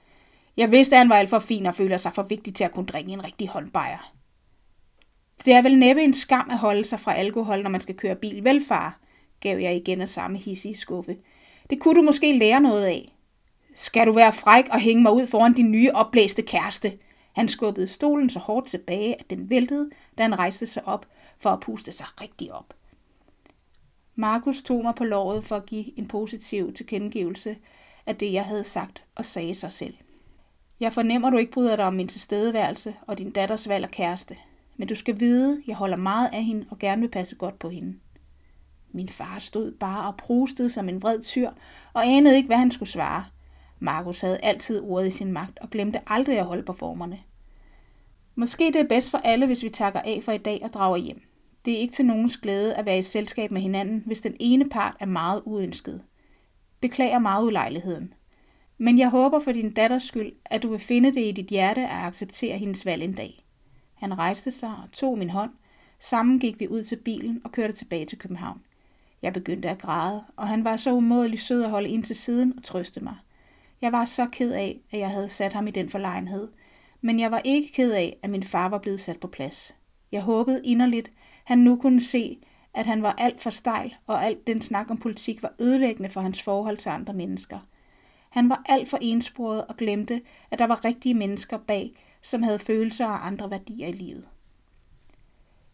Jeg 0.57 0.71
vidste, 0.71 0.95
at 0.95 0.99
han 0.99 1.09
var 1.09 1.17
alt 1.17 1.31
for 1.31 1.39
fin 1.39 1.67
og 1.67 1.75
føler 1.75 1.97
sig 1.97 2.13
for 2.13 2.23
vigtig 2.23 2.55
til 2.55 2.65
at 2.65 2.73
kunne 2.73 2.87
drikke 2.87 3.13
en 3.13 3.25
rigtig 3.25 3.49
håndbejer. 3.49 4.13
Det 5.45 5.55
er 5.55 5.63
vel 5.63 5.79
næppe 5.79 6.03
en 6.03 6.13
skam 6.13 6.51
at 6.51 6.59
holde 6.59 6.85
sig 6.85 7.01
fra 7.01 7.15
alkohol, 7.15 7.63
når 7.63 7.71
man 7.71 7.81
skal 7.81 7.97
køre 7.97 8.15
bil, 8.15 8.45
vel 8.45 8.65
far? 8.65 9.01
gav 9.41 9.59
jeg 9.59 9.77
igen 9.77 10.01
af 10.01 10.09
samme 10.09 10.39
hissige 10.39 10.77
skuffe. 10.77 11.17
Det 11.71 11.81
kunne 11.81 11.95
du 11.95 12.03
måske 12.03 12.39
lære 12.39 12.61
noget 12.61 12.85
af. 12.85 13.15
Skal 13.75 14.07
du 14.07 14.13
være 14.13 14.33
fræk 14.33 14.69
og 14.71 14.81
hænge 14.81 15.03
mig 15.03 15.13
ud 15.13 15.27
foran 15.27 15.53
din 15.53 15.71
nye 15.71 15.91
opblæste 15.95 16.43
kæreste? 16.43 16.99
Han 17.33 17.49
skubbede 17.49 17.87
stolen 17.87 18.31
så 18.31 18.39
hårdt 18.39 18.67
tilbage, 18.67 19.21
at 19.21 19.31
den 19.31 19.51
væltede, 19.51 19.91
da 20.19 20.23
han 20.23 20.39
rejste 20.39 20.67
sig 20.67 20.89
op 20.89 21.07
for 21.39 21.51
at 21.51 21.61
puste 21.61 21.93
sig 21.93 22.07
rigtig 22.21 22.53
op. 22.53 22.75
Markus 24.15 24.63
tog 24.63 24.83
mig 24.83 24.95
på 24.95 25.05
låret 25.05 25.45
for 25.45 25.57
at 25.57 25.67
give 25.67 25.99
en 25.99 26.09
positiv 26.09 26.73
tilkendegivelse 26.73 27.57
af 28.07 28.17
det, 28.17 28.33
jeg 28.33 28.45
havde 28.45 28.65
sagt, 28.65 29.05
og 29.15 29.25
sagde 29.25 29.55
sig 29.55 29.73
selv. 29.73 29.95
Jeg 30.81 30.93
fornemmer, 30.93 31.31
du 31.31 31.37
ikke 31.37 31.53
bryder 31.53 31.77
dig 31.77 31.85
om 31.85 31.95
min 31.95 32.09
tilstedeværelse 32.09 32.95
og 33.07 33.19
din 33.19 33.31
datters 33.31 33.69
valg 33.69 33.85
af 33.85 33.91
kæreste. 33.91 34.37
Men 34.77 34.89
du 34.89 34.95
skal 34.95 35.21
vide, 35.21 35.63
jeg 35.67 35.77
holder 35.77 35.97
meget 35.97 36.29
af 36.33 36.45
hende 36.45 36.67
og 36.71 36.79
gerne 36.79 37.01
vil 37.01 37.09
passe 37.09 37.37
godt 37.37 37.59
på 37.59 37.69
hende. 37.69 37.99
Min 38.93 39.09
far 39.09 39.39
stod 39.39 39.73
bare 39.73 40.07
og 40.07 40.17
prustede 40.17 40.71
som 40.71 40.89
en 40.89 41.03
vred 41.03 41.23
tyr, 41.23 41.51
og 41.93 42.07
anede 42.07 42.37
ikke, 42.37 42.47
hvad 42.47 42.57
han 42.57 42.71
skulle 42.71 42.89
svare. 42.89 43.25
Markus 43.81 44.21
havde 44.21 44.39
altid 44.43 44.81
ordet 44.81 45.07
i 45.07 45.11
sin 45.11 45.33
magt 45.33 45.59
og 45.59 45.71
glemte 45.71 46.01
aldrig 46.07 46.39
at 46.39 46.47
holde 46.47 46.63
på 46.63 46.73
formerne. 46.73 47.19
Måske 48.35 48.67
det 48.67 48.77
er 48.77 48.89
bedst 48.89 49.11
for 49.11 49.19
alle, 49.19 49.47
hvis 49.47 49.63
vi 49.63 49.69
takker 49.69 50.01
af 50.01 50.21
for 50.25 50.33
i 50.33 50.39
dag 50.39 50.61
og 50.63 50.73
drager 50.73 50.97
hjem. 50.97 51.23
Det 51.65 51.75
er 51.75 51.79
ikke 51.79 51.95
til 51.95 52.07
nogens 52.07 52.37
glæde 52.37 52.75
at 52.75 52.87
være 52.87 52.99
i 52.99 53.03
selskab 53.03 53.51
med 53.51 53.61
hinanden, 53.61 54.03
hvis 54.07 54.21
den 54.21 54.37
ene 54.41 54.69
part 54.69 54.97
er 55.01 55.07
meget 55.07 55.43
uønsket. 55.45 56.03
Beklager 56.81 57.19
meget 57.19 57.47
ulejligheden. 57.47 58.15
Men 58.79 58.99
jeg 58.99 59.11
håber 59.11 59.39
for 59.39 59.53
din 59.53 59.71
datters 59.71 60.03
skyld, 60.03 60.33
at 60.45 60.63
du 60.63 60.69
vil 60.69 60.79
finde 60.79 61.13
det 61.13 61.21
i 61.29 61.33
dit 61.33 61.47
hjerte 61.47 61.81
at 61.81 62.05
acceptere 62.07 62.59
hendes 62.59 62.87
valg 62.87 63.03
en 63.03 63.13
dag. 63.13 63.45
Han 63.95 64.19
rejste 64.19 64.51
sig 64.51 64.69
og 64.69 64.93
tog 64.93 65.19
min 65.19 65.31
hånd. 65.31 65.51
Sammen 65.99 66.39
gik 66.39 66.61
vi 66.61 66.69
ud 66.69 66.83
til 66.83 66.97
bilen 66.97 67.41
og 67.45 67.53
kørte 67.53 67.73
tilbage 67.73 68.07
til 68.07 68.19
København. 68.19 68.61
Jeg 69.23 69.33
begyndte 69.33 69.69
at 69.69 69.79
græde, 69.79 70.25
og 70.37 70.49
han 70.49 70.65
var 70.65 70.77
så 70.77 70.93
umådelig 70.93 71.41
sød 71.41 71.63
at 71.63 71.71
holde 71.71 71.89
ind 71.89 72.05
til 72.05 72.17
siden 72.17 72.55
og 72.57 72.63
trøste 72.63 73.01
mig. 73.01 73.17
Jeg 73.81 73.93
var 73.93 74.05
så 74.05 74.27
ked 74.27 74.53
af, 74.53 74.81
at 74.91 74.99
jeg 74.99 75.11
havde 75.11 75.29
sat 75.29 75.53
ham 75.53 75.67
i 75.67 75.71
den 75.71 75.89
forlegenhed, 75.89 76.49
men 77.01 77.21
jeg 77.21 77.31
var 77.31 77.41
ikke 77.45 77.73
ked 77.73 77.93
af, 77.93 78.17
at 78.23 78.31
min 78.31 78.43
far 78.43 78.69
var 78.69 78.79
blevet 78.79 79.01
sat 79.01 79.21
på 79.21 79.27
plads. 79.27 79.75
Jeg 80.13 80.23
håbede 80.23 80.61
inderligt, 80.65 81.13
han 81.45 81.59
nu 81.59 81.77
kunne 81.77 82.01
se, 82.01 82.39
at 82.75 82.87
han 82.87 83.03
var 83.03 83.13
alt 83.13 83.41
for 83.41 83.51
stejl, 83.51 83.95
og 84.07 84.25
alt 84.25 84.47
den 84.47 84.61
snak 84.61 84.91
om 84.91 84.99
politik 84.99 85.43
var 85.43 85.53
ødelæggende 85.61 86.09
for 86.09 86.21
hans 86.21 86.43
forhold 86.43 86.77
til 86.77 86.89
andre 86.89 87.15
mennesker. 87.15 87.59
Han 88.31 88.49
var 88.49 88.63
alt 88.67 88.89
for 88.89 88.99
ensporet 89.01 89.67
og 89.67 89.77
glemte, 89.77 90.23
at 90.51 90.59
der 90.59 90.67
var 90.67 90.85
rigtige 90.85 91.15
mennesker 91.15 91.59
bag, 91.59 91.93
som 92.23 92.43
havde 92.43 92.59
følelser 92.59 93.07
og 93.07 93.27
andre 93.27 93.51
værdier 93.51 93.87
i 93.87 93.93
livet. 93.93 94.29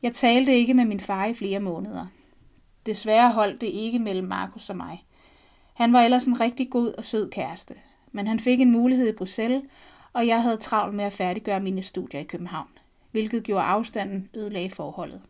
Jeg 0.03 0.13
talte 0.13 0.55
ikke 0.55 0.75
med 0.75 0.85
min 0.85 1.01
far 1.01 1.27
i 1.27 1.35
flere 1.35 1.61
måneder. 1.61 2.07
Desværre 2.87 3.33
holdt 3.33 3.61
det 3.61 3.67
ikke 3.67 3.99
mellem 3.99 4.29
Markus 4.29 4.71
og 4.71 4.77
mig. 4.77 5.05
Han 5.75 5.93
var 5.93 6.03
ellers 6.03 6.25
en 6.25 6.41
rigtig 6.41 6.71
god 6.71 6.93
og 6.99 7.05
sød 7.05 7.31
kæreste, 7.31 7.75
men 8.17 8.27
han 8.27 8.41
fik 8.41 8.61
en 8.61 8.73
mulighed 8.73 9.09
i 9.09 9.13
Bruxelles, 9.13 9.63
og 10.13 10.27
jeg 10.27 10.43
havde 10.43 10.57
travlt 10.57 10.95
med 10.95 11.05
at 11.05 11.13
færdiggøre 11.13 11.61
mine 11.61 11.83
studier 11.83 12.21
i 12.21 12.25
København, 12.25 12.69
hvilket 13.11 13.45
gjorde 13.45 13.65
afstanden 13.65 14.29
ødelagde 14.35 14.71
forholdet. 14.71 15.23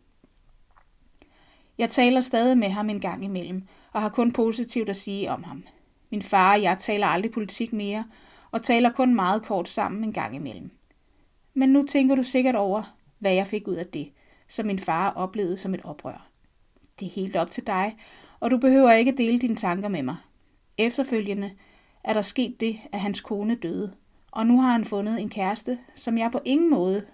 Jeg 1.77 1.89
taler 1.89 2.21
stadig 2.21 2.57
med 2.57 2.69
ham 2.69 2.89
en 2.89 2.99
gang 2.99 3.23
imellem, 3.23 3.63
og 3.91 4.01
har 4.01 4.09
kun 4.09 4.31
positivt 4.31 4.89
at 4.89 4.97
sige 4.97 5.31
om 5.31 5.43
ham. 5.43 5.63
Min 6.09 6.21
far 6.21 6.53
og 6.53 6.61
jeg 6.61 6.77
taler 6.79 7.07
aldrig 7.07 7.31
politik 7.31 7.73
mere, 7.73 8.05
og 8.51 8.63
taler 8.63 8.91
kun 8.91 9.15
meget 9.15 9.43
kort 9.43 9.69
sammen 9.69 10.03
en 10.03 10.13
gang 10.13 10.35
imellem. 10.35 10.71
Men 11.53 11.69
nu 11.69 11.85
tænker 11.85 12.15
du 12.15 12.23
sikkert 12.23 12.55
over, 12.55 12.95
hvad 13.19 13.33
jeg 13.33 13.47
fik 13.47 13.67
ud 13.67 13.75
af 13.75 13.87
det, 13.87 14.11
som 14.47 14.65
min 14.65 14.79
far 14.79 15.09
oplevede 15.09 15.57
som 15.57 15.73
et 15.73 15.81
oprør. 15.83 16.27
Det 16.99 17.05
er 17.05 17.11
helt 17.11 17.35
op 17.35 17.51
til 17.51 17.67
dig, 17.67 17.97
og 18.39 18.51
du 18.51 18.57
behøver 18.57 18.91
ikke 18.91 19.17
dele 19.17 19.39
dine 19.39 19.55
tanker 19.55 19.89
med 19.89 20.03
mig. 20.03 20.15
Efterfølgende 20.77 21.51
er 22.07 22.13
der 22.13 22.21
sket 22.21 22.59
det, 22.59 22.79
at 22.91 22.99
hans 22.99 23.21
kone 23.21 23.55
døde, 23.55 23.93
og 24.31 24.47
nu 24.47 24.61
har 24.61 24.71
han 24.71 24.85
fundet 24.85 25.21
en 25.21 25.29
kæreste, 25.29 25.79
som 25.95 26.17
jeg 26.17 26.31
på 26.31 26.41
ingen 26.45 26.69
måde 26.69 27.05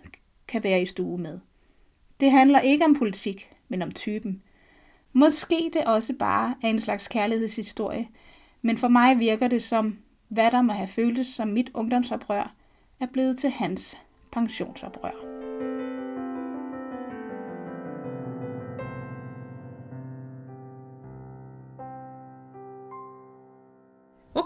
kan 0.47 0.63
være 0.63 0.81
i 0.81 0.85
stue 0.85 1.17
med. 1.17 1.39
Det 2.19 2.31
handler 2.31 2.59
ikke 2.59 2.85
om 2.85 2.95
politik, 2.95 3.49
men 3.69 3.81
om 3.81 3.91
typen. 3.91 4.41
Måske 5.13 5.71
det 5.73 5.85
også 5.85 6.13
bare 6.19 6.55
er 6.63 6.67
en 6.67 6.79
slags 6.79 7.07
kærlighedshistorie, 7.07 8.07
men 8.61 8.77
for 8.77 8.87
mig 8.87 9.19
virker 9.19 9.47
det 9.47 9.63
som, 9.63 9.97
hvad 10.27 10.51
der 10.51 10.61
må 10.61 10.73
have 10.73 10.87
føltes 10.87 11.27
som 11.27 11.47
mit 11.47 11.71
ungdomsoprør, 11.73 12.53
er 12.99 13.07
blevet 13.13 13.37
til 13.39 13.49
hans 13.49 13.97
pensionsoprør. 14.31 15.32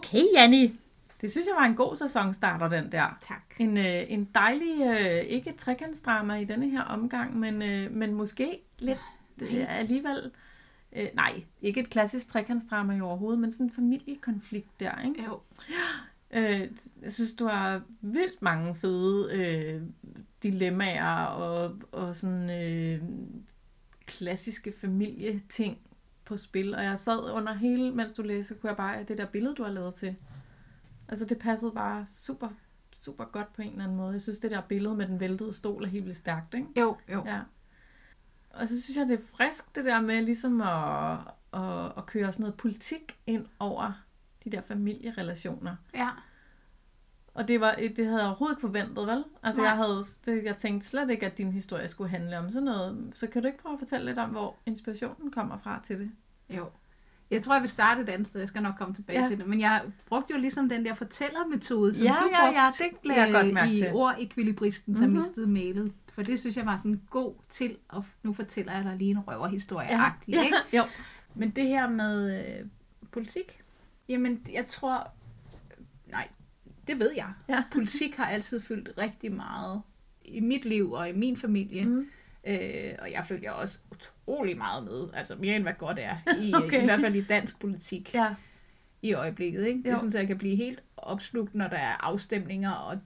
Okay, 0.08 0.24
Janni. 0.36 0.80
Det 1.22 1.32
synes 1.32 1.48
jeg 1.48 1.56
var 1.56 1.66
en 1.66 1.76
god 1.76 1.96
sæsonstarter, 1.96 2.68
den 2.68 2.92
der. 2.92 3.18
Tak. 3.22 3.42
En, 3.60 3.78
øh, 3.78 4.04
en 4.08 4.26
dejlig, 4.36 4.82
øh, 4.82 5.20
ikke 5.20 5.54
trekantsdrama 5.58 6.34
i 6.36 6.44
denne 6.44 6.70
her 6.70 6.82
omgang, 6.82 7.40
men, 7.40 7.62
øh, 7.62 7.92
men 7.92 8.14
måske 8.14 8.60
lidt 8.80 9.00
øh, 9.42 9.80
alligevel... 9.80 10.32
Øh, 10.96 11.08
nej, 11.14 11.44
ikke 11.62 11.80
et 11.80 11.90
klassisk 11.90 12.28
trekantsdrama 12.28 12.96
i 12.96 13.02
overhovedet, 13.02 13.40
men 13.40 13.52
sådan 13.52 13.66
en 13.66 13.72
familiekonflikt 13.72 14.80
der, 14.80 15.02
ikke? 15.08 15.24
Jo. 15.24 15.40
Øh, 16.32 16.68
jeg 17.02 17.12
synes, 17.12 17.34
du 17.34 17.46
har 17.46 17.82
vildt 18.02 18.42
mange 18.42 18.76
fede 18.76 19.30
øh, 19.34 19.82
dilemmaer 20.44 21.24
og, 21.26 21.76
og 21.92 22.16
sådan 22.16 22.50
øh, 22.50 23.02
klassiske 24.06 24.74
familieting 24.82 25.78
på 26.28 26.38
spil. 26.38 26.76
Og 26.76 26.84
jeg 26.84 27.00
sad 27.00 27.32
under 27.32 27.54
hele, 27.54 27.92
mens 27.92 28.14
du 28.14 28.22
læste, 28.22 28.56
kunne 28.56 28.70
jeg 28.70 28.78
bare, 28.78 29.04
det 29.04 29.18
der 29.18 29.26
billede, 29.26 29.56
du 29.56 29.64
har 29.64 29.72
lavet 29.72 29.94
til. 29.94 30.16
Altså 31.08 31.26
det 31.26 31.40
passede 31.40 31.72
bare 31.72 32.06
super, 32.06 32.50
super 33.02 33.26
godt 33.26 33.54
på 33.54 33.62
en 33.62 33.72
eller 33.72 33.84
anden 33.84 33.98
måde. 33.98 34.12
Jeg 34.12 34.22
synes, 34.22 34.40
det 34.40 34.52
der 34.52 34.62
billede 34.62 34.96
med 34.96 35.08
den 35.08 35.20
væltede 35.20 35.54
stol 35.54 35.84
er 35.84 35.88
helt 35.88 36.06
vildt 36.06 36.18
stærkt, 36.18 36.54
ikke? 36.54 36.68
Jo, 36.80 36.98
jo. 37.12 37.24
Ja. 37.26 37.40
Og 38.50 38.68
så 38.68 38.82
synes 38.82 38.98
jeg, 38.98 39.08
det 39.08 39.20
er 39.20 39.38
frisk, 39.38 39.76
det 39.76 39.86
der 39.86 40.02
med 40.02 40.22
ligesom 40.22 40.62
at, 40.62 41.18
at, 41.54 41.94
at 41.98 42.06
køre 42.06 42.32
sådan 42.32 42.42
noget 42.44 42.56
politik 42.56 43.20
ind 43.28 43.46
over 43.60 44.04
de 44.44 44.50
der 44.50 44.62
familierelationer. 44.62 45.76
Ja. 45.94 46.10
Og 47.38 47.48
det, 47.48 47.62
var, 47.62 47.76
det 47.96 48.06
havde 48.06 48.18
jeg 48.20 48.28
overhovedet 48.28 48.54
ikke 48.54 48.62
forventet, 48.62 49.08
vel? 49.08 49.24
Altså, 49.44 49.62
Nej. 49.62 49.70
jeg, 49.70 49.78
havde, 49.78 50.04
det, 50.26 50.44
jeg 50.44 50.58
tænkte 50.58 50.88
slet 50.88 51.10
ikke, 51.10 51.26
at 51.26 51.38
din 51.38 51.52
historie 51.52 51.88
skulle 51.88 52.10
handle 52.10 52.38
om 52.40 52.52
sådan 52.52 52.64
noget. 52.66 53.10
Så 53.14 53.28
kan 53.28 53.42
du 53.42 53.48
ikke 53.48 53.60
prøve 53.60 53.74
at 53.74 53.80
fortælle 53.80 54.06
lidt 54.06 54.20
om, 54.20 54.30
hvor 54.30 54.56
inspirationen 54.66 55.32
kommer 55.32 55.58
fra 55.58 55.80
til 55.84 56.00
det? 56.00 56.12
Jo. 56.58 56.66
Jeg 57.32 57.44
tror, 57.44 57.54
jeg 57.54 57.62
vil 57.62 57.70
starte 57.70 58.02
et 58.02 58.10
andet 58.10 58.28
sted. 58.28 58.40
Jeg 58.42 58.48
skal 58.50 58.64
nok 58.64 58.74
komme 58.78 58.94
tilbage 58.96 59.18
Ja. 59.20 59.24
ja. 59.24 59.30
til 59.30 59.38
det. 59.40 59.48
Men 59.48 59.60
jeg 59.62 59.82
brugte 60.08 60.34
jo 60.34 60.40
ligesom 60.40 60.70
den 60.70 60.86
der 60.86 60.94
fortællermetode, 60.94 61.94
som 61.94 62.06
Ja, 62.06 62.12
du 62.22 62.30
ja, 62.32 62.46
ja, 62.46 62.72
brugte, 62.80 63.10
det 63.10 63.16
jeg 63.16 63.32
godt 63.34 63.48
øh, 63.48 63.54
mærke 63.54 63.74
i 63.74 63.78
til. 63.78 63.92
ord 63.94 64.16
ekvilibristen, 64.20 64.94
der 64.94 65.00
Mhm. 65.02 65.10
mm-hmm. 65.10 65.26
mistede 65.28 65.48
mailet. 65.48 65.92
For 66.14 66.24
det 66.24 66.40
synes 66.40 66.58
jeg 66.58 66.66
var 66.66 66.78
sådan 66.78 67.02
god 67.10 67.34
til, 67.50 67.78
og 67.90 68.06
nu 68.24 68.34
fortæller 68.34 68.74
jeg 68.74 68.84
dig 68.84 68.96
lige 68.98 69.12
en 69.12 69.20
røverhistorie 69.20 69.88
ja. 70.02 70.12
ja. 70.28 70.44
ikke? 70.46 70.58
Jo. 70.74 70.84
Men 71.36 71.50
det 71.50 71.68
her 71.68 71.90
med 71.90 72.40
øh, 72.60 72.66
politik, 73.12 73.64
jamen 74.10 74.42
jeg 74.54 74.68
tror, 74.68 75.08
nej, 76.12 76.28
det 76.88 77.00
ved 77.00 77.12
jeg. 77.16 77.30
Ja. 77.50 77.64
Politik 77.74 78.16
har 78.16 78.26
altid 78.26 78.60
fyldt 78.60 78.90
rigtig 78.98 79.32
meget 79.34 79.82
i 80.26 80.40
mit 80.40 80.66
liv 80.66 80.92
og 80.92 81.10
i 81.10 81.14
min 81.14 81.38
familie. 81.38 81.86
Mm. 81.86 82.08
Øh, 82.48 82.92
og 83.00 83.12
jeg 83.12 83.26
følger 83.28 83.52
også 83.52 83.80
utrolig 83.92 84.58
meget 84.58 84.84
med, 84.84 85.08
altså 85.14 85.36
mere 85.36 85.56
end 85.56 85.64
hvad 85.64 85.74
godt 85.78 86.00
er, 86.02 86.16
i, 86.42 86.54
Okay. 86.66 86.82
i 86.82 86.86
hvert 86.86 87.00
fald 87.00 87.16
i 87.16 87.22
dansk 87.24 87.60
politik 87.60 88.14
Ja. 88.14 88.36
i 89.02 89.14
øjeblikket. 89.14 89.66
Ikke? 89.68 89.82
Jo. 89.86 89.92
Det 89.92 90.00
synes 90.00 90.14
jeg, 90.14 90.20
jeg 90.20 90.28
kan 90.28 90.38
blive 90.38 90.56
helt 90.56 90.80
opslugt, 90.98 91.56
når 91.56 91.68
der 91.68 91.78
er 91.78 92.06
afstemninger, 92.06 92.72
og 92.72 93.00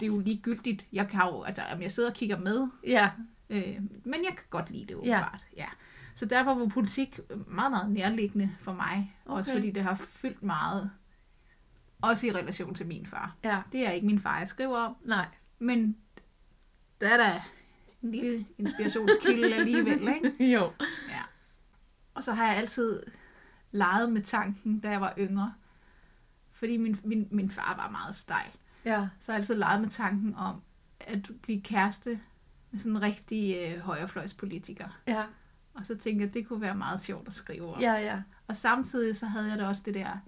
det 0.00 0.02
er 0.02 0.06
jo 0.06 0.18
ligegyldigt. 0.18 0.86
Jeg 0.92 1.08
kan 1.08 1.20
jo, 1.20 1.42
altså, 1.42 1.62
om 1.74 1.82
jeg 1.82 1.92
sidder 1.92 2.08
og 2.10 2.14
kigger 2.14 2.38
med, 2.38 2.66
Ja. 2.86 3.10
øh, 3.50 3.76
men 4.04 4.14
jeg 4.24 4.32
kan 4.36 4.44
godt 4.50 4.70
lide 4.70 4.84
det 4.86 4.96
åbenbart. 4.96 5.46
Ja. 5.56 5.62
Ja. 5.62 5.68
Så 6.14 6.24
derfor 6.26 6.54
var 6.54 6.66
politik 6.66 7.18
meget, 7.46 7.70
meget 7.70 7.90
nærliggende 7.90 8.50
for 8.60 8.72
mig, 8.72 9.14
okay. 9.26 9.38
også 9.38 9.52
fordi 9.52 9.70
det 9.70 9.82
har 9.82 9.94
fyldt 9.94 10.42
meget, 10.42 10.90
også 12.02 12.26
i 12.26 12.32
relation 12.32 12.74
til 12.74 12.86
min 12.86 13.06
far. 13.06 13.36
Ja. 13.44 13.62
Det 13.72 13.86
er 13.86 13.90
ikke 13.90 14.06
min 14.06 14.20
far, 14.20 14.38
jeg 14.38 14.48
skriver 14.48 14.78
om, 14.78 14.96
Nej. 15.04 15.26
men 15.58 15.96
der 17.00 17.08
er 17.08 17.16
der 17.16 17.40
en 18.02 18.10
lille 18.12 18.46
inspirationskilde 18.58 19.54
alligevel, 19.54 20.08
ikke? 20.08 20.52
Jo. 20.54 20.72
Ja. 21.08 21.22
Og 22.14 22.22
så 22.22 22.32
har 22.32 22.46
jeg 22.46 22.56
altid 22.56 23.02
leget 23.70 24.12
med 24.12 24.22
tanken, 24.22 24.80
da 24.80 24.90
jeg 24.90 25.00
var 25.00 25.14
yngre. 25.18 25.54
Fordi 26.52 26.76
min, 26.76 27.00
min, 27.04 27.28
min 27.30 27.50
far 27.50 27.76
var 27.76 27.90
meget 27.90 28.16
stejl. 28.16 28.50
Ja. 28.84 29.08
Så 29.20 29.32
har 29.32 29.38
jeg 29.38 29.40
altid 29.40 29.54
leget 29.54 29.80
med 29.80 29.90
tanken 29.90 30.34
om 30.34 30.62
at 31.00 31.30
blive 31.42 31.60
kæreste 31.62 32.20
med 32.70 32.80
sådan 32.80 32.92
en 32.92 33.02
rigtig 33.02 33.56
øh, 33.58 33.80
højrefløjspolitiker. 33.80 35.00
Ja. 35.06 35.24
Og 35.74 35.84
så 35.84 35.96
tænkte 35.96 36.22
jeg, 36.22 36.28
at 36.28 36.34
det 36.34 36.48
kunne 36.48 36.60
være 36.60 36.74
meget 36.74 37.00
sjovt 37.00 37.28
at 37.28 37.34
skrive 37.34 37.74
om. 37.74 37.80
Ja, 37.80 37.92
ja. 37.92 38.22
Og 38.48 38.56
samtidig 38.56 39.16
så 39.16 39.26
havde 39.26 39.50
jeg 39.50 39.58
da 39.58 39.66
også 39.66 39.82
det 39.86 39.94
der... 39.94 40.18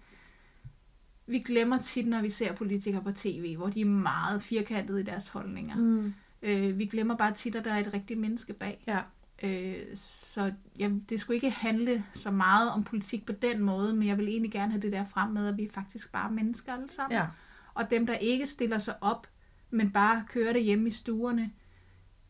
Vi 1.28 1.38
glemmer 1.38 1.78
tit, 1.78 2.06
når 2.06 2.22
vi 2.22 2.30
ser 2.30 2.52
politikere 2.52 3.02
på 3.02 3.12
tv, 3.12 3.56
hvor 3.56 3.68
de 3.68 3.80
er 3.80 3.84
meget 3.84 4.42
firkantede 4.42 5.00
i 5.00 5.04
deres 5.04 5.28
holdninger. 5.28 5.76
Mm. 5.76 6.14
Øh, 6.42 6.78
vi 6.78 6.86
glemmer 6.86 7.16
bare 7.16 7.34
tit, 7.34 7.54
at 7.54 7.64
der 7.64 7.72
er 7.72 7.78
et 7.78 7.94
rigtigt 7.94 8.20
menneske 8.20 8.52
bag. 8.52 8.84
Ja. 8.86 9.00
Øh, 9.42 9.96
så 9.96 10.52
jeg, 10.78 10.92
det 11.08 11.20
skulle 11.20 11.34
ikke 11.34 11.50
handle 11.50 12.04
så 12.14 12.30
meget 12.30 12.70
om 12.70 12.84
politik 12.84 13.26
på 13.26 13.32
den 13.32 13.60
måde, 13.60 13.94
men 13.94 14.08
jeg 14.08 14.18
vil 14.18 14.28
egentlig 14.28 14.52
gerne 14.52 14.72
have 14.72 14.82
det 14.82 14.92
der 14.92 15.04
frem 15.04 15.30
med, 15.30 15.48
at 15.48 15.56
vi 15.56 15.64
er 15.64 15.70
faktisk 15.70 16.12
bare 16.12 16.30
mennesker 16.30 16.72
alle 16.74 16.90
sammen. 16.90 17.18
Ja. 17.18 17.26
Og 17.74 17.90
dem, 17.90 18.06
der 18.06 18.14
ikke 18.14 18.46
stiller 18.46 18.78
sig 18.78 18.94
op, 19.00 19.26
men 19.70 19.90
bare 19.90 20.24
kører 20.28 20.52
det 20.52 20.62
hjemme 20.62 20.88
i 20.88 20.90
stuerne, 20.90 21.50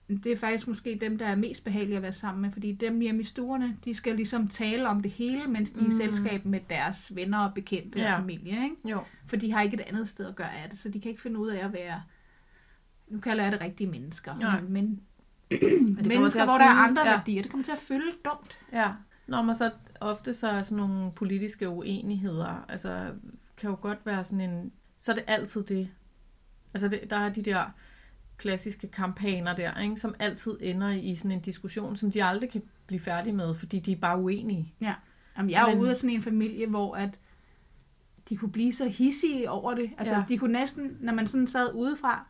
det 0.09 0.27
er 0.33 0.37
faktisk 0.37 0.69
måske 0.69 0.99
dem, 1.01 1.19
der 1.19 1.27
er 1.27 1.37
mest 1.37 1.65
behagelige 1.65 1.97
at 1.97 2.03
være 2.03 2.13
sammen 2.13 2.43
med, 2.43 2.53
fordi 2.53 2.73
dem 2.73 3.01
hjemme 3.01 3.21
i 3.21 3.25
stuerne, 3.25 3.77
de 3.85 3.95
skal 3.95 4.17
ligesom 4.17 4.49
tale 4.49 4.89
om 4.89 5.01
det 5.01 5.11
hele, 5.11 5.47
mens 5.47 5.71
de 5.71 5.79
er 5.81 5.85
i 5.85 5.87
Mm. 5.87 5.91
selskab 5.97 6.45
med 6.45 6.61
deres 6.71 7.15
venner 7.17 7.39
og 7.39 7.55
bekendte 7.55 7.99
Ja. 7.99 8.13
og 8.15 8.19
familie, 8.21 8.53
ikke? 8.65 8.77
Jo. 8.85 9.01
For 9.27 9.37
de 9.37 9.53
har 9.53 9.63
ikke 9.63 9.75
et 9.75 9.81
andet 9.81 10.09
sted 10.09 10.27
at 10.27 10.37
gøre 10.37 10.55
af 10.63 10.71
det, 10.71 10.79
så 10.79 10.89
de 10.89 11.01
kan 11.01 11.09
ikke 11.11 11.21
finde 11.23 11.39
ud 11.41 11.49
af 11.49 11.65
at 11.65 11.73
være, 11.73 12.03
nu 13.09 13.19
kalder 13.19 13.43
jeg 13.43 13.53
det 13.53 13.61
rigtige 13.61 13.91
mennesker, 13.91 14.37
Nej. 14.39 14.61
men, 14.61 15.01
mennesker, 16.09 16.45
hvor 16.45 16.59
der 16.59 16.65
er 16.65 16.87
andre 16.89 17.07
ja. 17.07 17.17
værdier, 17.17 17.43
det 17.43 17.51
kommer 17.51 17.65
til 17.65 17.73
at 17.73 17.79
føle 17.79 18.13
dumt. 18.25 18.59
Ja. 18.73 18.93
Når 19.27 19.43
man 19.43 19.55
så 19.55 19.71
ofte 20.01 20.35
så 20.35 20.49
er 20.49 20.63
sådan 20.63 20.79
nogle 20.85 21.13
politiske 21.13 21.69
uenigheder, 21.69 22.65
altså 22.69 23.13
kan 23.57 23.71
jo 23.71 23.77
godt 23.81 23.99
være 24.05 24.25
sådan 24.25 24.51
en, 24.51 24.73
så 24.97 25.13
er 25.13 25.17
det 25.17 25.25
altid 25.27 25.63
det. 25.63 25.89
Altså 26.75 26.89
det, 26.89 27.11
der 27.11 27.17
er 27.17 27.29
de 27.29 27.43
der 27.43 27.65
klassiske 28.39 28.89
kampagner 28.89 29.55
der, 29.57 29.81
ikke, 29.81 29.97
som 29.97 30.15
altid 30.19 30.57
ender 30.61 30.89
i 30.91 31.15
sådan 31.15 31.31
en 31.31 31.41
diskussion, 31.41 31.97
som 31.97 32.11
de 32.11 32.25
aldrig 32.25 32.51
kan 32.51 32.63
blive 32.87 33.01
færdige 33.01 33.35
med, 33.35 33.55
fordi 33.55 33.79
de 33.79 33.93
er 33.93 33.97
bare 33.97 34.19
uenige. 34.21 34.75
Jamen, 35.39 35.51
jeg 35.51 35.63
er 35.63 35.69
Men- 35.69 35.79
ude 35.79 35.91
af 35.91 35.97
sådan 35.97 36.11
en 36.11 36.23
familie, 36.23 36.67
hvor 36.67 36.95
at 36.95 37.19
de 38.29 38.37
kunne 38.37 38.53
blive 38.53 38.73
så 38.73 38.89
hissige 38.89 39.51
over 39.51 39.75
det. 39.75 39.91
Altså, 39.99 40.15
Ja. 40.15 40.21
ja. 40.21 40.25
de 40.29 40.39
kunne 40.39 40.53
næsten, 40.53 40.97
når 41.01 41.13
man 41.13 41.27
sådan 41.27 41.47
sad 41.47 41.71
udefra, 41.75 42.27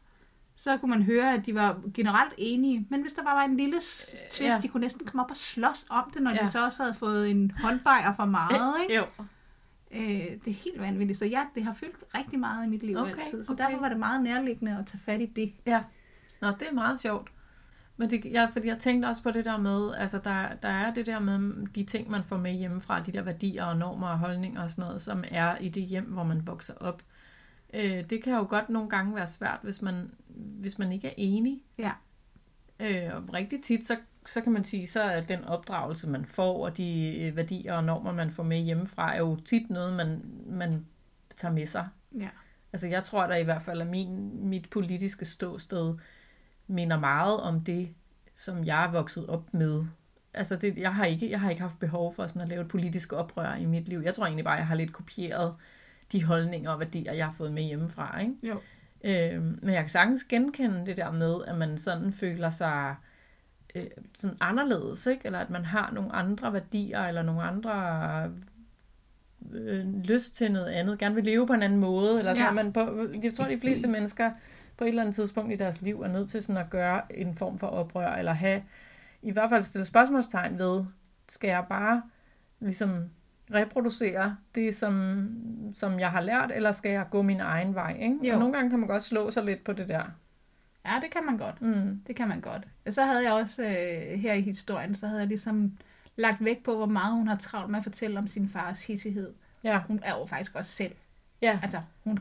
så 0.56 0.76
kunne 0.76 0.90
man 0.90 1.02
høre, 1.02 1.34
at 1.34 1.46
de 1.46 1.54
var 1.54 1.80
generelt 1.94 2.32
enige. 2.38 2.86
Men 2.90 3.00
hvis 3.02 3.12
der 3.12 3.22
bare 3.22 3.36
var 3.36 3.44
en 3.44 3.56
lille 3.56 3.80
s- 3.80 4.10
twist, 4.30 4.40
Ja. 4.40 4.54
ja. 4.54 4.60
de 4.60 4.68
kunne 4.68 4.80
næsten 4.80 5.06
komme 5.06 5.22
op 5.24 5.30
og 5.30 5.36
slås 5.36 5.86
om 5.90 6.10
det, 6.14 6.22
når 6.22 6.30
Ja. 6.30 6.36
ja. 6.40 6.46
de 6.46 6.50
så 6.52 6.64
også 6.64 6.82
havde 6.82 6.94
fået 6.94 7.30
en 7.30 7.50
håndbejer 7.50 8.14
for 8.16 8.24
meget. 8.24 8.74
Ikke? 8.82 8.94
Jo. 8.96 9.04
Øh, 9.90 10.00
det 10.44 10.48
er 10.48 10.52
helt 10.64 10.80
vanvittigt. 10.80 11.18
Så 11.18 11.24
ja, 11.24 11.42
det 11.54 11.64
har 11.64 11.72
fyldt 11.72 11.96
rigtig 12.14 12.38
meget 12.38 12.66
i 12.66 12.68
mit 12.68 12.82
liv 12.82 12.96
Okay, 12.96 13.10
altid. 13.12 13.44
Så 13.44 13.52
okay. 13.52 13.64
derfor 13.64 13.78
var 13.80 13.88
det 13.88 13.98
meget 13.98 14.22
nærliggende 14.22 14.76
at 14.78 14.86
tage 14.86 15.00
fat 15.04 15.20
i 15.20 15.26
det. 15.26 15.52
Ja. 15.66 15.82
Nå, 16.40 16.48
det 16.48 16.68
er 16.68 16.74
meget 16.74 17.00
sjovt. 17.00 17.32
Men 17.96 18.10
det, 18.10 18.24
ja, 18.24 18.48
fordi 18.52 18.68
jeg 18.68 18.78
tænkte 18.78 19.06
også 19.06 19.22
på 19.22 19.30
det 19.30 19.44
der 19.44 19.56
med, 19.56 19.94
altså 19.94 20.20
der, 20.24 20.48
der 20.62 20.68
er 20.68 20.94
det 20.94 21.06
der 21.06 21.18
med 21.18 21.66
de 21.66 21.84
ting, 21.84 22.10
man 22.10 22.24
får 22.24 22.36
med 22.36 22.52
hjemmefra, 22.52 23.00
de 23.00 23.12
der 23.12 23.22
værdier 23.22 23.64
og 23.64 23.76
normer 23.76 24.08
og 24.08 24.18
holdninger 24.18 24.62
og 24.62 24.70
sådan 24.70 24.84
noget, 24.84 25.02
som 25.02 25.24
er 25.30 25.56
i 25.56 25.68
det 25.68 25.82
hjem, 25.82 26.04
hvor 26.04 26.24
man 26.24 26.46
vokser 26.46 26.74
op. 26.74 27.02
Øh, 27.74 28.10
det 28.10 28.22
kan 28.22 28.32
jo 28.32 28.46
godt 28.48 28.68
nogle 28.68 28.90
gange 28.90 29.14
være 29.14 29.26
svært, 29.26 29.58
hvis 29.62 29.82
man, 29.82 30.10
hvis 30.60 30.78
man 30.78 30.92
ikke 30.92 31.08
er 31.08 31.14
enig. 31.16 31.62
Ja. 31.78 31.92
Øh, 32.80 33.16
og 33.16 33.34
rigtig 33.34 33.62
tit, 33.62 33.84
så, 33.84 33.96
så 34.26 34.40
kan 34.40 34.52
man 34.52 34.64
sige, 34.64 34.86
så 34.86 35.02
er 35.02 35.20
den 35.20 35.44
opdragelse, 35.44 36.08
man 36.08 36.24
får, 36.24 36.64
og 36.66 36.76
de 36.76 37.18
øh, 37.20 37.36
værdier 37.36 37.74
og 37.74 37.84
normer, 37.84 38.12
man 38.12 38.30
får 38.30 38.42
med 38.42 38.58
hjemmefra, 38.58 39.14
er 39.14 39.18
jo 39.18 39.36
tit 39.36 39.70
noget, 39.70 39.96
man, 39.96 40.22
man 40.46 40.86
tager 41.36 41.54
med 41.54 41.66
sig. 41.66 41.88
Ja. 42.18 42.28
Altså 42.72 42.88
jeg 42.88 43.04
tror 43.04 43.26
da 43.26 43.34
i 43.34 43.44
hvert 43.44 43.62
fald, 43.62 43.80
at 43.80 43.86
min, 43.86 44.30
mit 44.48 44.70
politiske 44.70 45.24
ståsted 45.24 45.94
minder 46.68 46.98
meget 46.98 47.40
om 47.40 47.60
det, 47.60 47.88
som 48.34 48.64
jeg 48.64 48.84
er 48.84 48.90
vokset 48.90 49.26
op 49.26 49.54
med. 49.54 49.84
Altså 50.34 50.56
det, 50.56 50.78
jeg, 50.78 50.94
har 50.94 51.04
ikke, 51.04 51.30
jeg 51.30 51.40
har 51.40 51.50
ikke 51.50 51.62
haft 51.62 51.78
behov 51.78 52.14
for 52.14 52.26
sådan 52.26 52.42
at 52.42 52.48
lave 52.48 52.62
et 52.62 52.68
politisk 52.68 53.12
oprør 53.12 53.54
i 53.54 53.64
mit 53.64 53.88
liv. 53.88 53.98
Jeg 54.04 54.14
tror 54.14 54.24
egentlig 54.24 54.44
bare, 54.44 54.54
at 54.54 54.58
jeg 54.60 54.66
har 54.66 54.74
lidt 54.74 54.92
kopieret 54.92 55.54
de 56.12 56.24
holdninger 56.24 56.70
og 56.70 56.78
værdier, 56.80 57.12
jeg 57.12 57.26
har 57.26 57.32
fået 57.32 57.52
med 57.52 57.62
hjemmefra. 57.62 58.20
Ikke? 58.20 58.34
Jo. 58.42 58.60
Øh, 59.04 59.42
men 59.42 59.74
jeg 59.74 59.80
kan 59.82 59.88
sagtens 59.88 60.24
genkende 60.24 60.86
det 60.86 60.96
der 60.96 61.10
med, 61.12 61.36
at 61.46 61.58
man 61.58 61.78
sådan 61.78 62.12
føler 62.12 62.50
sig 62.50 62.94
øh, 63.74 63.86
sådan 64.18 64.36
anderledes, 64.40 65.06
ikke? 65.06 65.22
eller 65.24 65.38
at 65.38 65.50
man 65.50 65.64
har 65.64 65.90
nogle 65.92 66.12
andre 66.12 66.52
værdier, 66.52 67.02
eller 67.02 67.22
nogle 67.22 67.42
andre 67.42 68.32
øh, 69.52 69.94
lyst 70.04 70.34
til 70.34 70.52
noget 70.52 70.66
andet, 70.66 70.98
gerne 70.98 71.14
vil 71.14 71.24
leve 71.24 71.46
på 71.46 71.52
en 71.52 71.62
anden 71.62 71.80
måde, 71.80 72.18
eller 72.18 72.34
sådan, 72.34 72.54
Ja. 72.54 72.60
ja. 72.60 72.62
man 72.62 72.72
på, 72.72 73.08
jeg 73.22 73.34
tror, 73.34 73.44
de 73.44 73.60
fleste 73.60 73.88
mennesker 73.88 74.30
på 74.78 74.84
et 74.84 74.88
eller 74.88 75.02
andet 75.02 75.14
tidspunkt 75.14 75.52
i 75.52 75.56
deres 75.56 75.82
liv 75.82 76.02
er 76.02 76.08
nødt 76.08 76.30
til 76.30 76.42
sådan 76.42 76.56
at 76.56 76.70
gøre 76.70 77.18
en 77.18 77.34
form 77.34 77.58
for 77.58 77.66
oprør, 77.66 78.14
eller 78.14 78.32
have, 78.32 78.62
i 79.22 79.30
hvert 79.30 79.50
fald 79.50 79.62
stille 79.62 79.84
spørgsmålstegn 79.84 80.58
ved, 80.58 80.84
skal 81.28 81.48
jeg 81.48 81.64
bare 81.68 82.02
ligesom 82.60 83.10
reproducere 83.54 84.36
det, 84.54 84.74
som, 84.74 85.28
som 85.74 86.00
jeg 86.00 86.10
har 86.10 86.20
lært, 86.20 86.52
eller 86.54 86.72
skal 86.72 86.90
jeg 86.90 87.06
gå 87.10 87.22
min 87.22 87.40
egen 87.40 87.74
vej? 87.74 87.96
Ikke? 88.00 88.18
Jo. 88.22 88.32
Og 88.32 88.38
nogle 88.38 88.54
gange 88.54 88.70
kan 88.70 88.78
man 88.78 88.88
godt 88.88 89.02
slå 89.02 89.30
sig 89.30 89.44
lidt 89.44 89.64
på 89.64 89.72
det 89.72 89.88
der. 89.88 90.04
Ja, 90.86 90.92
det 91.02 91.10
kan 91.10 91.26
man 91.26 91.38
godt. 91.38 91.62
Mm. 91.62 92.02
Det 92.06 92.16
kan 92.16 92.28
man 92.28 92.40
godt. 92.40 92.66
Og 92.86 92.92
så 92.92 93.04
havde 93.04 93.24
jeg 93.24 93.32
også 93.32 93.62
øh, 93.62 94.18
her 94.20 94.32
i 94.32 94.40
historien, 94.40 94.94
så 94.94 95.06
havde 95.06 95.20
jeg 95.20 95.28
ligesom 95.28 95.72
lagt 96.16 96.44
vægt 96.44 96.62
på, 96.64 96.76
hvor 96.76 96.86
meget 96.86 97.14
hun 97.14 97.28
har 97.28 97.36
travlt 97.36 97.70
med 97.70 97.78
at 97.78 97.82
fortælle 97.82 98.18
om 98.18 98.28
sin 98.28 98.48
fars 98.48 98.86
hissighed. 98.86 99.34
Ja. 99.64 99.80
Hun 99.88 100.00
er 100.02 100.18
jo 100.18 100.26
faktisk 100.26 100.54
også 100.54 100.70
selv. 100.70 100.92
Ja. 101.42 101.58
Altså, 101.62 101.80
hun 102.04 102.18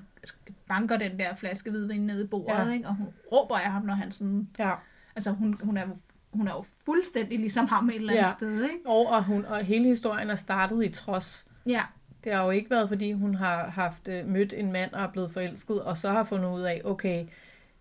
banker 0.70 0.98
den 0.98 1.20
der 1.20 1.36
flaske 1.36 1.70
hvidvin 1.70 2.02
ned 2.02 2.24
i 2.24 2.28
bordet, 2.28 2.68
Ja. 2.68 2.74
ikke? 2.74 2.88
og 2.88 2.96
hun 2.96 3.08
råber 3.34 3.56
af 3.56 3.72
ham, 3.72 3.82
når 3.86 3.94
han 3.94 4.12
sådan... 4.12 4.50
ja. 4.60 4.74
Altså, 5.16 5.32
hun, 5.32 5.60
hun, 5.64 5.78
er, 5.78 5.86
hun 6.34 6.48
er 6.48 6.52
jo 6.52 6.64
fuldstændig 6.86 7.40
ligesom 7.40 7.66
ham 7.66 7.90
et 7.90 7.96
eller 7.96 8.10
andet 8.14 8.22
Ja. 8.22 8.28
ja. 8.28 8.34
sted, 8.34 8.64
ikke? 8.64 8.76
Og, 8.86 9.08
og, 9.08 9.24
hun, 9.24 9.46
og 9.46 9.64
hele 9.64 9.86
historien 9.86 10.30
er 10.30 10.36
startet 10.36 10.86
i 10.86 10.90
trods. 10.90 11.48
Ja, 11.66 11.82
Det 12.24 12.34
har 12.34 12.44
jo 12.44 12.50
ikke 12.50 12.70
været, 12.70 12.88
fordi 12.90 13.12
hun 13.12 13.36
har 13.36 13.70
haft 13.70 14.08
øh, 14.08 14.28
mødt 14.28 14.54
en 14.58 14.72
mand 14.72 14.94
og 14.94 15.02
er 15.04 15.08
blevet 15.12 15.32
forelsket, 15.32 15.82
og 15.82 15.98
så 15.98 16.10
har 16.12 16.24
fundet 16.24 16.50
ud 16.50 16.62
af, 16.62 16.82
okay, 16.86 17.26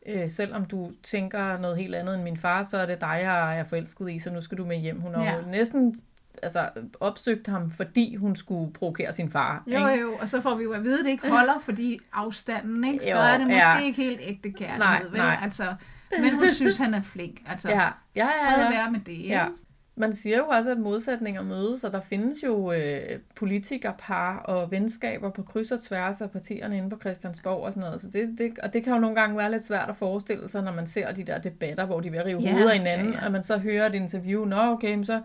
øh, 0.07 0.29
selvom 0.31 0.65
du 0.65 0.91
tænker 1.03 1.59
noget 1.59 1.77
helt 1.79 1.95
andet 1.95 2.15
end 2.15 2.23
min 2.23 2.37
far, 2.37 2.63
så 2.63 2.79
er 2.79 2.87
det 2.87 3.01
dig, 3.01 3.19
jeg 3.23 3.59
er 3.59 3.65
forelsket 3.65 4.11
i, 4.11 4.19
så 4.19 4.33
nu 4.33 4.41
skal 4.41 4.59
du 4.59 4.65
med 4.65 4.77
hjem. 4.77 5.01
Hun 5.01 5.15
har 5.15 5.25
Ja. 5.25 5.35
jo 5.37 5.43
næsten 5.51 5.95
altså, 6.43 6.69
opsøgt 7.01 7.47
ham, 7.47 7.71
fordi 7.71 8.15
hun 8.17 8.37
skulle 8.37 8.73
provokere 8.73 9.13
sin 9.13 9.31
far. 9.31 9.63
jo 9.67 9.87
ikke? 9.89 10.03
jo, 10.03 10.13
og 10.21 10.29
så 10.29 10.41
får 10.41 10.55
vi 10.55 10.65
jo 10.65 10.73
at 10.73 10.85
vide, 10.85 10.99
at 10.99 11.05
det 11.05 11.11
ikke 11.11 11.31
holder, 11.31 11.59
fordi 11.65 11.99
afstanden, 12.13 12.85
ikke? 12.85 13.05
Så 13.05 13.11
Jo, 13.11 13.17
er 13.17 13.33
det 13.39 13.47
måske 13.47 13.57
ja. 13.57 13.79
ikke 13.81 14.03
helt 14.03 14.21
ægte 14.23 14.49
Nej, 14.49 14.59
kærlighed, 14.59 15.11
vel? 15.11 15.19
nej. 15.19 15.39
Altså, 15.43 15.75
men 16.21 16.35
hun 16.35 16.49
synes, 16.53 16.77
han 16.77 16.95
er 16.95 17.03
flink. 17.03 17.43
Altså, 17.47 17.69
Ja, 17.69 17.81
ja, 18.17 18.29
ja. 18.47 18.61
ja. 18.63 18.71
være 18.71 18.91
med 18.91 19.01
det, 19.01 19.13
ikke? 19.13 19.29
Ja. 19.29 19.47
man 19.97 20.13
siger 20.13 20.37
jo 20.37 20.47
også, 20.47 20.71
at 20.71 20.79
modsætninger 20.79 21.43
mødes, 21.43 21.85
og 21.85 21.93
der 21.93 22.01
findes 22.01 22.39
jo 22.45 22.73
øh, 22.73 23.19
politikerpar 23.35 24.37
og 24.39 24.71
venskaber 24.71 25.31
på 25.31 25.43
kryds 25.43 25.73
og 25.73 25.81
tværs 25.81 26.21
af 26.21 26.31
partierne 26.31 26.77
inde 26.77 26.91
på 26.91 26.97
Christiansborg 27.01 27.63
og 27.65 27.73
sådan 27.73 27.87
noget. 27.87 28.01
Så 28.01 28.07
det, 28.11 28.35
det, 28.39 28.59
og 28.63 28.73
det 28.73 28.85
kan 28.85 28.93
jo 28.93 28.99
nogle 28.99 29.17
gange 29.17 29.37
være 29.39 29.51
lidt 29.51 29.65
svært 29.65 29.89
at 29.89 29.97
forestille 29.97 30.49
sig, 30.49 30.63
når 30.63 30.73
man 30.73 30.87
ser 30.87 31.13
de 31.13 31.25
der 31.25 31.39
debatter, 31.39 31.85
hvor 31.87 32.01
de 32.01 32.11
vil 32.11 32.23
rive 32.23 32.41
Ja, 32.41 32.51
hovedet 32.53 32.71
af 32.71 32.79
hinanden, 32.79 33.07
ja, 33.07 33.11
ja, 33.13 33.17
ja. 33.17 33.21
ja. 33.21 33.27
og 33.27 33.33
man 33.33 33.43
så 33.43 33.59
hører 33.59 33.87
et 33.87 33.95
interview, 33.95 34.45
nå 34.45 34.73
okay, 34.73 34.95
men 34.95 35.05
så, 35.05 35.21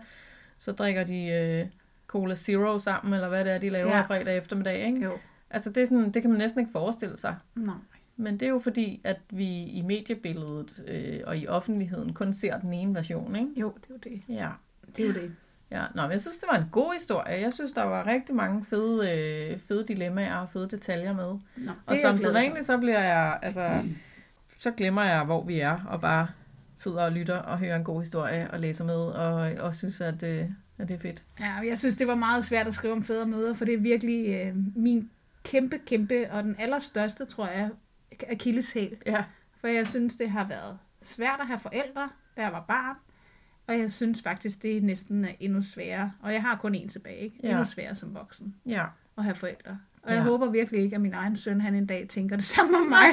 så 0.64 0.72
drikker 0.72 1.04
de 1.04 1.26
øh, 1.28 1.66
Cola 2.06 2.34
Zero 2.34 2.78
sammen, 2.78 3.14
eller 3.14 3.28
hvad 3.28 3.44
det 3.44 3.52
er, 3.52 3.58
de 3.58 3.70
laver 3.70 3.96
Ja. 3.96 4.00
fredag 4.02 4.36
eftermiddag. 4.38 4.86
Ikke? 4.86 5.04
Jo. 5.04 5.12
Altså 5.50 5.70
det, 5.70 5.82
er 5.82 5.86
sådan, 5.86 6.10
det 6.10 6.22
kan 6.22 6.30
man 6.30 6.38
næsten 6.38 6.60
ikke 6.60 6.72
forestille 6.72 7.16
sig. 7.16 7.36
Nej. 7.54 7.74
Men 8.16 8.34
det 8.34 8.46
er 8.46 8.50
jo 8.50 8.58
fordi, 8.58 9.00
at 9.04 9.16
vi 9.30 9.62
i 9.64 9.82
mediebilledet 9.82 10.84
øh, 10.88 11.20
og 11.26 11.38
i 11.38 11.46
offentligheden 11.46 12.14
kun 12.14 12.32
ser 12.32 12.58
den 12.58 12.72
ene 12.72 12.94
version, 12.94 13.36
ikke? 13.36 13.48
Jo, 13.56 13.72
det 13.76 13.90
er 13.90 13.94
jo 13.94 13.98
det. 14.14 14.22
Ja. 14.36 14.48
Det 14.96 15.02
er 15.02 15.06
jo 15.08 15.14
det. 15.14 15.32
Ja, 15.70 15.84
nå, 15.94 16.02
men 16.02 16.10
jeg 16.10 16.20
synes, 16.20 16.38
det 16.38 16.48
var 16.52 16.58
en 16.58 16.68
god 16.72 16.92
historie. 16.92 17.40
Jeg 17.40 17.52
synes, 17.52 17.72
der 17.72 17.82
var 17.82 18.06
rigtig 18.06 18.34
mange 18.34 18.64
fede, 18.64 19.10
øh, 19.52 19.58
fede 19.58 19.84
dilemmaer 19.88 20.36
og 20.36 20.48
fede 20.48 20.68
detaljer 20.68 21.12
med. 21.12 21.38
Nå, 21.56 21.72
Og 21.86 21.96
som 21.96 22.18
sædvanligt, 22.18 22.66
så 22.66 22.78
bliver 22.78 23.00
jeg, 23.00 23.38
altså, 23.42 23.68
så 24.60 24.70
glemmer 24.70 25.02
jeg, 25.04 25.24
hvor 25.24 25.44
vi 25.44 25.60
er, 25.60 25.78
og 25.88 26.00
bare 26.00 26.26
sidder 26.82 27.04
og 27.04 27.12
lytter 27.12 27.36
og 27.36 27.58
hører 27.58 27.76
en 27.76 27.84
god 27.84 28.00
historie 28.00 28.50
og 28.50 28.60
læser 28.60 28.84
med, 28.84 28.94
og, 28.94 29.64
og 29.64 29.74
synes, 29.74 30.00
at, 30.00 30.22
øh, 30.22 30.50
at 30.78 30.88
det 30.88 30.94
er 30.94 30.98
fedt. 30.98 31.24
Ja, 31.40 31.58
og 31.58 31.66
jeg 31.66 31.78
synes, 31.78 31.96
det 31.96 32.06
var 32.06 32.14
meget 32.14 32.44
svært 32.44 32.66
at 32.66 32.74
skrive 32.74 32.92
om 32.92 33.02
fædremøder, 33.02 33.54
for 33.54 33.64
det 33.64 33.74
er 33.74 33.78
virkelig 33.78 34.28
øh, 34.28 34.56
min 34.76 35.10
kæmpe, 35.44 35.78
kæmpe, 35.78 36.30
og 36.30 36.42
den 36.42 36.56
allerstørste, 36.58 37.24
tror 37.24 37.46
jeg, 37.46 37.70
akilleshæl. 38.28 38.96
Ja, 39.06 39.24
For 39.60 39.68
jeg 39.68 39.86
synes, 39.86 40.16
det 40.16 40.30
har 40.30 40.48
været 40.48 40.78
svært 41.02 41.40
at 41.40 41.46
have 41.46 41.58
forældre, 41.58 42.08
da 42.36 42.42
jeg 42.42 42.52
var 42.52 42.64
barn. 42.68 42.96
Og 43.66 43.78
jeg 43.78 43.92
synes 43.92 44.22
faktisk, 44.22 44.62
det 44.62 44.82
næsten 44.82 45.24
er 45.24 45.32
endnu 45.40 45.62
sværere. 45.62 46.12
Og 46.20 46.32
jeg 46.32 46.42
har 46.42 46.56
kun 46.56 46.74
én 46.74 46.88
tilbage, 46.88 47.16
ikke? 47.16 47.36
Ja. 47.42 47.50
Endnu 47.50 47.64
sværere 47.64 47.94
som 47.94 48.14
voksen 48.14 48.54
ja, 48.66 48.84
at 49.18 49.24
have 49.24 49.34
forældre. 49.34 49.78
Og 50.02 50.10
jeg 50.12 50.18
Ja. 50.18 50.24
håber 50.24 50.50
virkelig 50.50 50.80
ikke, 50.82 50.96
at 50.96 51.02
min 51.02 51.14
egen 51.14 51.36
søn, 51.36 51.60
han 51.60 51.74
en 51.74 51.86
dag 51.86 52.06
tænker 52.08 52.36
det 52.36 52.44
samme 52.44 52.76
om 52.78 52.86
mig. 52.86 53.06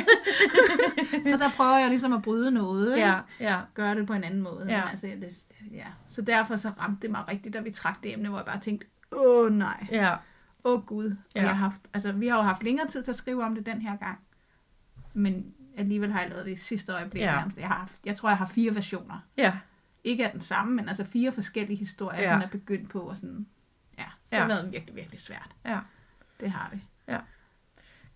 så 1.32 1.38
der 1.38 1.50
prøver 1.58 1.78
jeg 1.78 1.90
ligesom 1.90 2.14
at 2.14 2.22
bryde 2.22 2.52
noget, 2.52 2.96
ikke? 2.98 3.08
ja, 3.08 3.20
ja, 3.40 3.60
gøre 3.74 3.96
det 3.96 4.08
på 4.08 4.14
en 4.14 4.24
anden 4.24 4.42
måde. 4.42 4.66
Ja. 4.70 4.82
Men 4.82 4.90
Altså, 4.92 5.08
det, 5.08 5.46
ja. 5.72 5.86
Så 6.10 6.22
derfor 6.22 6.58
så 6.58 6.70
ramte 6.70 7.02
det 7.02 7.12
mig 7.12 7.28
rigtigt, 7.28 7.54
da 7.54 7.60
vi 7.60 7.72
trak 7.72 8.04
det 8.04 8.14
emne, 8.14 8.30
hvor 8.30 8.38
jeg 8.38 8.46
bare 8.46 8.60
tænkte, 8.60 8.88
åh 9.12 9.54
nej, 9.58 9.88
ja, 9.92 10.16
åh 10.64 10.86
gud. 10.86 11.06
Og 11.12 11.16
Ja. 11.36 11.42
jeg 11.42 11.50
har 11.50 11.56
haft, 11.56 11.82
altså, 11.94 12.12
vi 12.12 12.28
har 12.28 12.38
jo 12.38 12.44
haft 12.44 12.64
længere 12.64 12.88
tid 12.88 13.04
til 13.04 13.12
at 13.12 13.18
skrive 13.18 13.44
om 13.44 13.56
det 13.56 13.66
den 13.66 13.82
her 13.82 13.98
gang. 13.98 14.18
Men 15.14 15.54
alligevel 15.78 16.12
har 16.12 16.22
jeg 16.22 16.30
lavet 16.30 16.46
det 16.46 16.52
i 16.52 16.56
sidste 16.56 16.94
øjeblik. 16.94 17.22
Ja. 17.22 17.34
Ja. 17.34 17.44
Jeg, 17.58 17.68
har 17.68 17.76
haft, 17.76 17.96
jeg 18.06 18.18
tror, 18.18 18.30
jeg 18.30 18.38
har 18.38 18.46
fire 18.46 18.76
versioner. 18.76 19.20
ja, 19.38 19.54
Ikke 20.04 20.26
af 20.26 20.32
den 20.32 20.42
samme, 20.42 20.76
men 20.76 20.88
altså 20.90 21.04
fire 21.04 21.32
forskellige 21.32 21.78
historier, 21.78 22.22
Ja. 22.22 22.36
ja. 22.38 22.42
er 22.44 22.48
begyndt 22.48 22.90
på. 22.90 23.00
Og 23.00 23.18
sådan, 23.18 23.48
ja, 23.98 24.04
det 24.32 24.40
har 24.40 24.42
Ja. 24.42 24.48
været 24.48 24.72
virkelig, 24.72 24.96
virkelig 24.96 25.20
svært. 25.22 25.50
ja. 25.66 25.80
Det 26.40 26.52
har 26.52 26.70
det. 26.72 26.82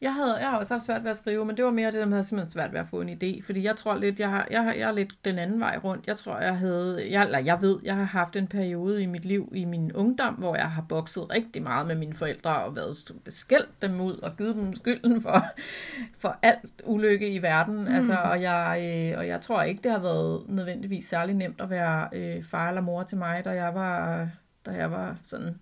Jeg, 0.03 0.13
havde, 0.13 0.35
jeg 0.35 0.49
har 0.49 0.57
også 0.57 0.73
haft 0.73 0.85
svært 0.85 1.03
ved 1.03 1.11
at 1.11 1.17
skrive, 1.17 1.45
men 1.45 1.57
det 1.57 1.65
var 1.65 1.71
mere 1.71 1.91
det, 1.91 2.07
der 2.07 2.17
at 2.17 2.25
simpelthen 2.25 2.51
svært 2.51 2.73
ved 2.73 2.79
at 2.79 2.87
få 2.87 3.01
en 3.01 3.09
idé. 3.09 3.45
Fordi 3.45 3.63
jeg 3.63 3.75
tror 3.75 3.95
lidt, 3.95 4.19
jeg, 4.19 4.29
har, 4.29 4.47
jeg, 4.51 4.63
har, 4.63 4.73
jeg 4.73 4.89
er 4.89 4.91
lidt 4.91 5.13
den 5.25 5.39
anden 5.39 5.59
vej 5.59 5.79
rundt. 5.83 6.07
Jeg 6.07 6.17
tror, 6.17 6.39
jeg 6.39 6.57
havde, 6.57 7.07
jeg, 7.11 7.23
eller 7.23 7.39
jeg 7.39 7.61
ved, 7.61 7.79
jeg 7.83 7.95
har 7.95 8.03
haft 8.03 8.35
en 8.35 8.47
periode 8.47 9.03
i 9.03 9.05
mit 9.05 9.25
liv, 9.25 9.51
i 9.55 9.65
min 9.65 9.93
ungdom, 9.93 10.33
hvor 10.33 10.55
jeg 10.55 10.71
har 10.71 10.81
bokset 10.81 11.29
rigtig 11.29 11.63
meget 11.63 11.87
med 11.87 11.95
mine 11.95 12.13
forældre 12.13 12.63
og 12.63 12.75
været 12.75 12.95
skældt 13.29 13.81
dem 13.81 14.01
ud 14.01 14.17
og 14.17 14.37
givet 14.37 14.55
dem 14.55 14.73
skylden 14.73 15.21
for, 15.21 15.45
for 16.21 16.37
alt 16.41 16.81
ulykke 16.83 17.33
i 17.33 17.41
verden. 17.41 17.81
Mm. 17.81 17.95
Altså, 17.95 18.15
og, 18.15 18.41
jeg, 18.41 18.79
øh, 19.13 19.17
og 19.17 19.27
jeg 19.27 19.41
tror 19.41 19.61
ikke, 19.61 19.83
det 19.83 19.91
har 19.91 19.99
været 19.99 20.49
nødvendigvis 20.49 21.05
særlig 21.05 21.35
nemt 21.35 21.61
at 21.61 21.69
være 21.69 22.09
øh, 22.13 22.43
far 22.43 22.67
eller 22.67 22.81
mor 22.81 23.03
til 23.03 23.17
mig, 23.17 23.45
da 23.45 23.49
jeg 23.49 23.75
var, 23.75 24.27
da 24.65 24.71
jeg 24.71 24.91
var 24.91 25.17
sådan 25.21 25.59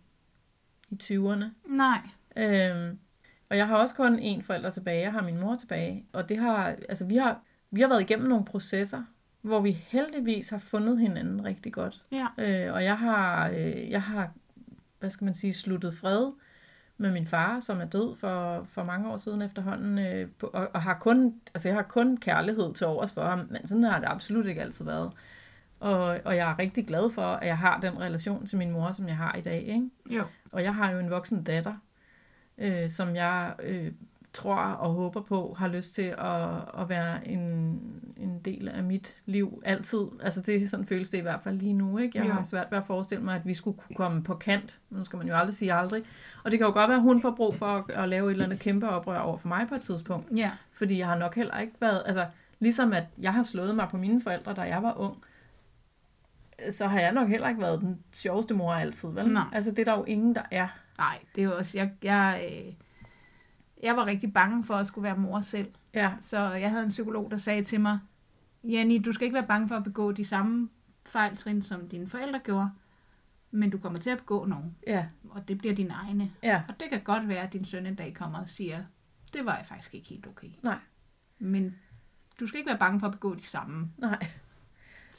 i 0.90 0.98
20'erne. 1.04 1.46
Nej. 1.66 2.00
Øhm, 2.38 3.00
og 3.50 3.58
jeg 3.58 3.68
har 3.68 3.78
også 3.78 3.96
kun 3.96 4.20
én 4.20 4.42
forælder 4.42 4.70
tilbage. 4.70 5.02
Jeg 5.02 5.12
har 5.12 5.22
min 5.22 5.40
mor 5.40 5.56
tilbage. 5.56 6.06
Og 6.14 6.30
det 6.30 6.38
har, 6.38 6.76
altså 6.90 7.06
vi 7.06 7.18
har, 7.18 7.42
vi 7.72 7.82
har 7.82 7.88
været 7.88 8.02
igennem 8.02 8.28
nogle 8.28 8.46
processer, 8.46 9.04
hvor 9.42 9.60
vi 9.60 9.72
heldigvis 9.72 10.50
har 10.50 10.58
fundet 10.58 11.00
hinanden 11.00 11.46
rigtig 11.46 11.74
godt. 11.74 12.02
Ja. 12.12 12.28
Øh, 12.38 12.74
og 12.74 12.84
jeg 12.84 12.98
har, 12.98 13.50
øh, 13.50 13.90
jeg 13.90 14.02
har, 14.02 14.32
hvad 15.00 15.10
skal 15.10 15.26
man 15.26 15.34
sige, 15.34 15.54
sluttet 15.54 15.94
fred 15.94 16.32
med 16.98 17.12
min 17.12 17.28
far, 17.28 17.60
som 17.60 17.82
er 17.82 17.86
død 17.86 18.16
for, 18.16 18.64
for 18.64 18.84
mange 18.84 19.10
år 19.10 19.18
siden 19.18 19.42
efterhånden, 19.42 20.00
øh, 20.00 20.30
på, 20.40 20.48
og, 20.48 20.70
og 20.74 20.82
har 20.82 20.94
kun, 20.94 21.42
altså 21.54 21.70
jeg 21.70 21.76
har 21.76 21.84
kun 21.84 22.18
kærlighed 22.18 22.74
til 22.74 22.88
overs 22.88 23.14
for 23.14 23.24
ham, 23.26 23.48
men 23.50 23.68
sådan 23.68 23.84
har 23.84 24.00
det 24.00 24.08
absolut 24.08 24.46
ikke 24.46 24.62
altid 24.62 24.86
været. 24.86 25.12
Og, 25.80 26.20
og 26.26 26.36
jeg 26.36 26.52
er 26.52 26.60
rigtig 26.60 26.88
glad 26.88 27.10
for, 27.10 27.22
at 27.22 27.48
jeg 27.48 27.58
har 27.58 27.80
den 27.80 28.00
relation 28.00 28.46
til 28.46 28.58
min 28.58 28.72
mor, 28.72 28.92
som 28.92 29.08
jeg 29.08 29.18
har 29.18 29.36
i 29.36 29.42
dag. 29.42 29.62
Ikke? 29.62 29.90
Jo. 30.10 30.24
Og 30.52 30.64
jeg 30.64 30.76
har 30.76 30.92
jo 30.92 31.00
en 31.00 31.10
voksen 31.10 31.44
datter, 31.44 31.74
øh, 32.62 32.90
som 32.90 33.16
jeg 33.16 33.54
øh, 33.64 33.92
tror 34.34 34.56
og 34.56 34.94
håber 34.94 35.22
på 35.22 35.56
har 35.60 35.68
lyst 35.68 35.94
til 35.96 36.16
at, 36.18 36.52
at 36.82 36.90
være 36.90 37.28
en, 37.28 37.40
en 38.18 38.40
del 38.46 38.68
af 38.70 38.84
mit 38.84 39.16
liv 39.26 39.62
altid. 39.66 40.02
Altså 40.24 40.42
det 40.42 40.70
sådan 40.70 40.86
føles 40.86 41.10
det 41.10 41.18
i 41.18 41.22
hvert 41.22 41.42
fald 41.44 41.60
lige 41.60 41.74
nu. 41.74 41.98
Ikke? 41.98 42.18
Jeg 42.18 42.28
Jo. 42.28 42.34
har 42.34 42.44
svært 42.44 42.68
ved 42.72 42.78
at 42.78 42.86
forestille 42.86 43.24
mig, 43.24 43.36
at 43.36 43.46
vi 43.46 43.54
skulle 43.54 43.78
kunne 43.78 43.96
komme 43.96 44.24
på 44.24 44.36
kant. 44.36 44.80
Nu 44.90 45.04
skal 45.04 45.18
man 45.18 45.28
jo 45.28 45.36
aldrig 45.36 45.56
sige 45.56 45.74
aldrig. 45.74 46.04
Og 46.44 46.52
det 46.52 46.60
kan 46.60 46.68
jo 46.68 46.74
godt 46.74 46.90
være, 46.90 46.98
at 46.98 47.04
hun 47.04 47.22
får 47.22 47.32
brug 47.32 47.56
for 47.56 47.66
at, 47.66 47.84
at 48.04 48.10
lave 48.10 48.28
et 48.28 48.32
eller 48.32 48.46
andet 48.46 48.60
kæmpe 48.60 48.90
oprør 48.90 49.20
over 49.20 49.38
for 49.38 49.48
mig 49.48 49.66
på 49.70 49.76
et 49.76 49.82
tidspunkt. 49.82 50.28
Ja. 50.38 50.52
Fordi 50.72 50.98
jeg 51.00 51.08
har 51.08 51.18
nok 51.18 51.36
heller 51.36 51.60
ikke 51.60 51.74
været... 51.80 52.04
Altså, 52.06 52.26
ligesom 52.60 52.94
at 52.94 53.04
jeg 53.18 53.34
har 53.34 53.44
slået 53.44 53.76
mig 53.76 53.88
på 53.90 53.98
mine 53.98 54.22
forældre, 54.22 54.54
da 54.54 54.62
jeg 54.62 54.84
var 54.84 54.98
ung, 54.98 55.18
så 56.70 56.88
har 56.88 57.00
jeg 57.00 57.12
nok 57.12 57.28
heller 57.28 57.50
ikke 57.50 57.62
været 57.62 57.82
den 57.82 58.00
sjoveste 58.12 58.54
mor 58.54 58.74
altid, 58.74 59.10
vel? 59.10 59.28
Nej. 59.28 59.44
Altså, 59.52 59.72
det 59.72 59.80
er 59.80 59.86
der 59.86 59.98
jo 59.98 60.04
ingen, 60.04 60.36
der 60.36 60.42
er. 60.52 60.68
Nej, 61.02 61.20
det 61.36 61.42
er 61.42 61.46
jo 61.46 61.58
også... 61.58 61.78
Jeg, 61.78 61.92
jeg, 62.04 62.50
øh, 62.52 62.74
jeg 63.84 63.98
var 63.98 64.06
rigtig 64.06 64.34
bange 64.34 64.64
for 64.64 64.76
at 64.76 64.88
skulle 64.88 65.04
være 65.04 65.18
mor 65.18 65.42
selv. 65.42 65.72
Ja, 65.94 66.12
Så 66.20 66.40
jeg 66.40 66.70
havde 66.70 66.84
en 66.84 66.90
psykolog, 66.90 67.32
der 67.32 67.38
sagde 67.38 67.64
til 67.64 67.82
mig, 67.82 68.00
Jenny, 68.64 69.02
du 69.06 69.12
skal 69.12 69.26
ikke 69.26 69.36
være 69.36 69.48
bange 69.48 69.68
for 69.68 69.76
at 69.76 69.84
begå 69.84 70.12
de 70.12 70.26
samme 70.26 70.70
fejltrin, 71.06 71.62
som 71.62 71.88
dine 71.88 72.08
forældre 72.08 72.40
gjorde, 72.44 72.70
men 73.52 73.70
du 73.70 73.78
kommer 73.78 74.00
til 74.00 74.10
at 74.10 74.18
begå 74.18 74.46
nogen, 74.46 74.76
ja, 74.88 75.08
og 75.30 75.48
det 75.48 75.58
bliver 75.58 75.76
dine 75.76 75.94
egne. 75.94 76.32
ja. 76.44 76.64
Og 76.68 76.80
det 76.80 76.90
kan 76.90 77.02
godt 77.04 77.28
være, 77.28 77.40
at 77.44 77.54
din 77.54 77.66
søn 77.66 77.86
en 77.86 77.96
dag 77.96 78.14
kommer 78.14 78.40
og 78.40 78.50
siger, 78.50 78.84
det 79.34 79.46
var 79.46 79.56
jeg 79.58 79.66
faktisk 79.66 79.94
ikke 79.94 80.10
helt 80.10 80.28
okay. 80.28 80.50
Nej. 80.62 80.80
Men 81.40 81.76
du 82.40 82.48
skal 82.48 82.58
ikke 82.58 82.70
være 82.70 82.80
bange 82.80 83.00
for 83.00 83.08
at 83.08 83.14
begå 83.14 83.36
de 83.36 83.44
samme. 83.44 83.92
Nej. 83.98 84.20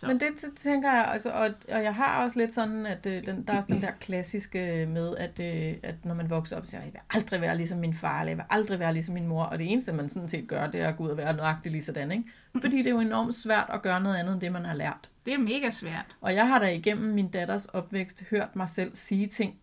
Så. 0.03 0.09
Men 0.09 0.21
det, 0.21 0.29
det 0.41 0.55
tænker 0.57 0.93
jeg, 0.93 1.05
altså, 1.05 1.31
og, 1.31 1.51
og 1.69 1.83
jeg 1.83 1.95
har 1.95 2.25
også 2.25 2.39
lidt 2.39 2.53
sådan, 2.53 2.87
at 2.87 3.07
øh, 3.07 3.27
den, 3.27 3.45
der 3.47 3.53
er 3.53 3.61
sådan 3.61 3.77
den 3.77 3.83
der 3.83 3.91
klassiske 4.01 4.87
med, 4.91 5.17
at, 5.17 5.41
øh, 5.41 5.75
at 5.83 6.05
når 6.05 6.15
man 6.15 6.31
vokser 6.31 6.57
op, 6.57 6.67
så 6.67 6.77
jeg, 6.77 6.85
vil 6.93 7.01
aldrig 7.11 7.41
være 7.41 7.57
ligesom 7.57 7.79
min 7.79 7.95
far, 7.95 8.21
eller 8.21 8.31
jeg 8.31 8.37
vil 8.37 8.45
aldrig 8.51 8.79
være 8.79 8.93
ligesom 8.93 9.15
min 9.15 9.27
mor, 9.27 9.43
og 9.43 9.59
det 9.59 9.73
eneste, 9.73 9.93
man 9.93 10.09
sådan 10.09 10.29
set 10.29 10.49
gør, 10.49 10.67
det 10.71 10.81
er 10.81 10.89
at 10.89 10.97
gå 10.97 11.05
ud 11.05 11.09
og 11.09 11.17
være 11.17 11.37
nøjagtig 11.37 11.73
lige 11.73 11.83
sådan, 11.83 12.13
ikke? 12.13 12.25
Fordi 12.61 12.79
det 12.79 12.87
er 12.87 12.91
jo 12.91 13.01
enormt 13.01 13.35
svært 13.35 13.71
at 13.75 13.83
gøre 13.83 14.01
noget 14.01 14.17
andet, 14.17 14.33
end 14.33 14.41
det, 14.41 14.53
man 14.53 14.65
har 14.65 14.75
lært. 14.75 15.11
Det 15.27 15.35
er 15.35 15.39
mega 15.39 15.71
svært. 15.71 16.07
Og 16.21 16.35
jeg 16.35 16.49
har 16.49 16.59
da 16.59 16.67
igennem 16.73 17.15
min 17.15 17.29
datters 17.29 17.67
opvækst 17.67 18.25
hørt 18.31 18.57
mig 18.57 18.69
selv 18.69 18.95
sige 18.95 19.27
ting, 19.27 19.55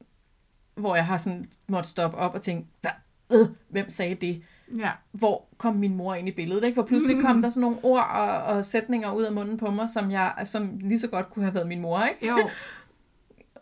hvor 0.76 0.96
jeg 0.96 1.06
har 1.06 1.18
sådan 1.18 1.46
måtte 1.68 1.90
stoppe 1.90 2.18
op 2.18 2.34
og 2.34 2.42
tænke, 2.42 2.68
"Hva? 2.82 2.90
øh, 3.32 3.48
hvem 3.70 3.90
sagde 3.90 4.16
det? 4.16 4.44
Ja. 4.78 4.92
hvor 5.12 5.46
kom 5.58 5.76
min 5.76 5.96
mor 5.96 6.14
ind 6.16 6.28
i 6.28 6.32
billedet, 6.32 6.64
ikke? 6.64 6.76
For 6.76 6.84
pludselig 6.84 7.22
kom 7.22 7.42
der 7.42 7.50
sådan 7.50 7.62
nogle 7.62 7.78
ord 7.84 8.08
og, 8.14 8.44
og 8.44 8.66
sætninger 8.66 9.12
ud 9.12 9.24
af 9.24 9.32
munden 9.32 9.58
på 9.58 9.72
mig, 9.72 9.90
som, 9.90 10.12
jeg, 10.12 10.34
som 10.44 10.78
lige 10.82 11.00
så 11.00 11.08
godt 11.08 11.30
kunne 11.30 11.46
have 11.46 11.54
været 11.56 11.68
min 11.68 11.82
mor, 11.82 12.04
ikke? 12.04 12.28
Jo, 12.28 12.50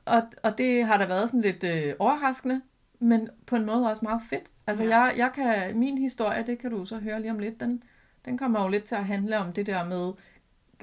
Og, 0.05 0.21
og 0.43 0.57
det 0.57 0.85
har 0.85 0.97
da 0.97 1.05
været 1.07 1.29
sådan 1.29 1.41
lidt 1.41 1.63
øh, 1.63 1.93
overraskende, 1.99 2.61
men 2.99 3.29
på 3.45 3.55
en 3.55 3.65
måde 3.65 3.89
også 3.89 4.05
meget 4.05 4.21
fedt. 4.29 4.51
Altså, 4.67 4.83
Ja. 4.83 4.99
jeg, 4.99 5.13
jeg 5.17 5.31
kan, 5.35 5.77
min 5.79 5.97
historie, 5.97 6.43
det 6.47 6.59
kan 6.59 6.71
du 6.71 6.85
så 6.85 6.97
høre 7.01 7.21
lige 7.21 7.31
om 7.31 7.39
lidt, 7.39 7.59
den, 7.59 7.83
den 8.25 8.37
kommer 8.37 8.61
jo 8.61 8.67
lidt 8.67 8.83
til 8.83 8.95
at 8.95 9.05
handle 9.05 9.37
om 9.37 9.51
det 9.53 9.65
der 9.65 9.85
med 9.85 10.11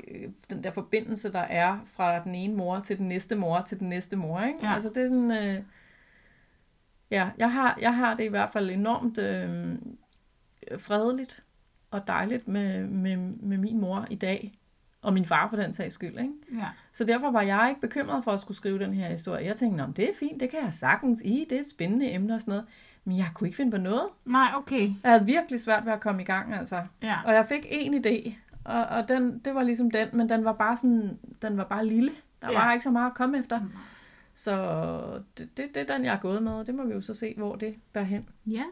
øh, 0.09 0.29
den 0.51 0.65
der 0.65 0.71
forbindelse, 0.71 1.33
der 1.33 1.39
er 1.41 1.79
fra 1.85 2.23
den 2.25 2.35
ene 2.35 2.55
mor 2.55 2.81
til 2.81 2.99
den 2.99 3.09
næste 3.09 3.35
mor 3.37 3.61
til 3.61 3.79
den 3.81 3.89
næste 3.89 4.17
mor, 4.17 4.41
ikke? 4.41 4.59
Ja. 4.63 4.73
Altså, 4.73 4.89
det 4.95 5.03
er 5.03 5.09
sådan... 5.09 5.31
Øh, 5.31 5.63
ja, 7.11 7.29
jeg 7.39 7.53
har, 7.53 7.79
jeg 7.81 7.97
har 7.97 8.15
det 8.17 8.25
i 8.25 8.29
hvert 8.29 8.51
fald 8.51 8.71
enormt 8.71 9.19
øh, 9.19 9.75
fredeligt 10.79 11.45
og 11.91 12.07
dejligt 12.07 12.49
med, 12.49 12.85
med, 12.87 13.17
med 13.17 13.59
min 13.59 13.81
mor 13.81 14.07
i 14.11 14.15
dag, 14.15 14.59
og 15.03 15.13
min 15.13 15.25
far 15.25 15.49
for 15.49 15.57
den 15.57 15.73
sags 15.73 15.95
skyld, 15.95 16.19
ikke? 16.19 16.33
ja. 16.55 16.67
Så 16.93 17.05
derfor 17.05 17.31
var 17.31 17.43
jeg 17.43 17.67
ikke 17.69 17.81
bekymret 17.81 18.25
for 18.25 18.31
at 18.33 18.41
skulle 18.41 18.57
skrive 18.57 18.79
den 18.79 18.95
her 18.95 19.09
historie. 19.09 19.47
Jeg 19.47 19.57
tænkte, 19.57 19.77
"Nå, 19.77 19.87
men 19.87 19.93
det 19.93 20.05
er 20.05 20.15
fint, 20.19 20.41
det 20.41 20.51
kan 20.51 20.59
jeg 20.65 20.73
sagtens 20.73 21.23
i, 21.25 21.47
det 21.51 21.57
er 21.57 21.61
et 21.61 21.67
spændende 21.69 22.13
emne 22.13 22.35
og 22.35 22.41
sådan 22.41 22.53
noget. 22.53 22.65
Men 23.05 23.17
jeg 23.17 23.27
kunne 23.35 23.49
ikke 23.49 23.57
finde 23.57 23.71
på 23.71 23.79
noget. 23.79 24.03
Nej, 24.25 24.49
okay. 24.57 24.81
Jeg 25.03 25.11
havde 25.13 25.27
virkelig 25.27 25.61
svært 25.61 25.85
ved 25.85 25.93
at 25.93 26.01
komme 26.01 26.23
i 26.23 26.25
gang, 26.25 26.55
altså. 26.55 26.83
Ja. 27.03 27.17
Og 27.25 27.35
jeg 27.35 27.47
fik 27.47 27.67
en 27.71 28.07
idé, 28.07 28.33
og, 28.65 28.85
og 28.85 29.09
den, 29.09 29.39
det 29.39 29.55
var 29.55 29.63
ligesom 29.63 29.91
den, 29.91 30.09
men 30.13 30.29
den 30.29 30.45
var 30.45 30.53
bare 30.53 30.77
sådan, 30.77 31.19
den 31.43 31.57
var 31.57 31.65
bare 31.65 31.87
lille. 31.87 32.11
Der 32.43 32.49
Ja. 32.53 32.59
var 32.65 32.73
ikke 32.73 32.83
så 32.85 32.91
meget 32.91 33.11
at 33.11 33.15
komme 33.17 33.39
efter. 33.39 33.61
Så 34.35 35.23
det, 35.39 35.57
det, 35.57 35.75
det 35.75 35.91
er 35.91 35.97
den, 35.97 36.05
jeg 36.05 36.15
er 36.15 36.21
gået 36.21 36.43
med, 36.43 36.53
og 36.53 36.67
det 36.67 36.75
må 36.75 36.85
vi 36.87 36.93
jo 36.93 37.01
så 37.01 37.15
se, 37.15 37.35
hvor 37.37 37.57
det 37.57 37.75
bærer 37.93 38.05
hen. 38.05 38.29
Ja, 38.47 38.65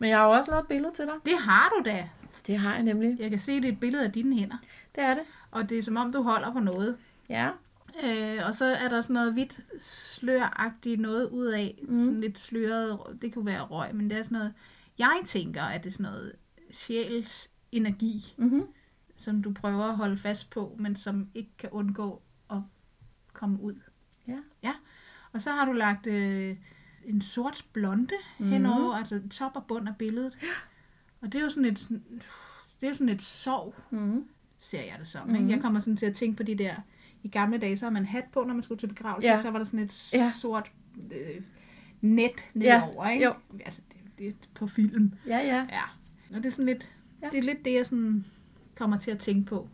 Men 0.00 0.10
jeg 0.10 0.18
har 0.18 0.24
jo 0.24 0.30
også 0.30 0.50
lavet 0.50 0.62
et 0.62 0.68
billede 0.68 0.92
til 0.94 1.04
dig. 1.06 1.14
det 1.24 1.38
har 1.38 1.68
du 1.68 1.82
da. 1.90 2.08
Det 2.46 2.58
har 2.58 2.74
jeg 2.74 2.82
nemlig. 2.82 3.16
Jeg 3.20 3.30
kan 3.30 3.40
se, 3.40 3.56
det 3.56 3.64
er 3.68 3.72
et 3.72 3.80
billede 3.80 4.04
af 4.04 4.12
dine 4.12 4.38
hænder. 4.38 4.56
Det 4.94 5.02
er 5.04 5.14
det. 5.14 5.22
Og 5.50 5.68
det 5.68 5.78
er 5.78 5.82
som 5.82 5.96
om, 5.96 6.12
du 6.12 6.22
holder 6.22 6.52
på 6.52 6.60
noget. 6.60 6.96
Ja. 7.28 7.50
Øh, 8.04 8.38
og 8.46 8.54
så 8.54 8.64
er 8.64 8.88
der 8.88 9.02
sådan 9.02 9.14
noget 9.14 9.32
hvidt 9.32 9.60
sløragtigt 9.78 11.00
noget 11.00 11.28
ud 11.28 11.46
af. 11.46 11.78
Mm. 11.82 12.04
Sådan 12.04 12.20
lidt 12.20 12.38
sløret, 12.38 12.98
det 13.22 13.34
kunne 13.34 13.46
være 13.46 13.62
røg, 13.62 13.94
men 13.94 14.10
det 14.10 14.18
er 14.18 14.22
sådan 14.22 14.38
noget, 14.38 14.54
jeg 14.98 15.20
tænker, 15.26 15.62
at 15.62 15.84
det 15.84 15.88
er 15.90 15.92
sådan 15.92 16.04
noget 16.12 16.32
sjæls 16.70 17.50
energi, 17.72 18.34
Mm-hmm. 18.36 18.62
som 19.16 19.42
du 19.42 19.52
prøver 19.52 19.84
at 19.84 19.96
holde 19.96 20.16
fast 20.16 20.50
på, 20.50 20.76
men 20.78 20.96
som 20.96 21.28
ikke 21.34 21.50
kan 21.58 21.68
undgå 21.72 22.22
at 22.50 22.56
komme 23.32 23.62
ud. 23.62 23.74
Ja. 24.28 24.38
Ja, 24.62 24.72
og 25.32 25.42
så 25.42 25.50
har 25.50 25.64
du 25.64 25.72
lagt 25.72 26.06
øh, 26.06 26.56
en 27.04 27.20
sort 27.22 27.64
blonde 27.72 28.14
mm. 28.38 28.46
henover, 28.48 28.94
altså 28.94 29.20
top 29.30 29.52
og 29.54 29.64
bund 29.68 29.88
af 29.88 29.96
billedet. 29.96 30.38
Og 31.20 31.32
det 31.32 31.38
er 31.38 31.42
jo 31.42 31.48
sådan 31.50 31.64
et, 31.64 31.88
det 32.80 32.86
er 32.86 32.88
jo 32.88 32.94
sådan 32.94 33.08
et 33.08 33.22
sov, 33.22 33.74
Mm-hmm. 33.90 34.28
ser 34.58 34.82
jeg 34.82 34.96
det 34.98 35.08
som. 35.08 35.28
Mm. 35.28 35.48
Jeg 35.48 35.60
kommer 35.60 35.80
sådan 35.80 35.96
til 35.96 36.06
at 36.06 36.14
tænke 36.14 36.36
på 36.36 36.42
de 36.42 36.54
der, 36.54 36.74
i 37.22 37.28
gamle 37.28 37.58
dage, 37.58 37.76
så 37.76 37.84
havde 37.84 37.94
man 37.94 38.04
hat 38.06 38.24
på, 38.32 38.44
når 38.44 38.54
man 38.54 38.62
skulle 38.62 38.78
til 38.78 38.86
begravelse, 38.86 39.26
Ja. 39.28 39.34
ja. 39.34 39.42
så 39.42 39.50
var 39.50 39.58
der 39.58 39.64
sådan 39.64 39.80
et 39.80 40.08
Ja. 40.12 40.18
ja. 40.18 40.32
sort 40.40 40.70
øh, 41.12 41.42
net 42.00 42.30
Ja. 42.54 42.82
nedover, 42.82 43.08
ikke? 43.08 43.24
Jo. 43.24 43.34
Altså, 43.64 43.80
det, 43.88 43.98
det 44.18 44.28
er 44.28 44.32
på 44.54 44.66
film. 44.66 45.12
Ja, 45.26 45.38
ja. 45.38 45.66
Ja, 45.70 45.82
og 46.36 46.42
det 46.42 46.46
er 46.46 46.50
sådan 46.50 46.66
lidt, 46.66 46.88
Ja. 47.22 47.26
ja. 47.26 47.30
det 47.30 47.38
er 47.38 47.42
lidt 47.42 47.64
det, 47.64 47.74
jeg 47.74 47.86
sådan 47.86 48.24
kommer 48.76 48.98
til 48.98 49.10
at 49.10 49.18
tænke 49.18 49.46
på. 49.46 49.68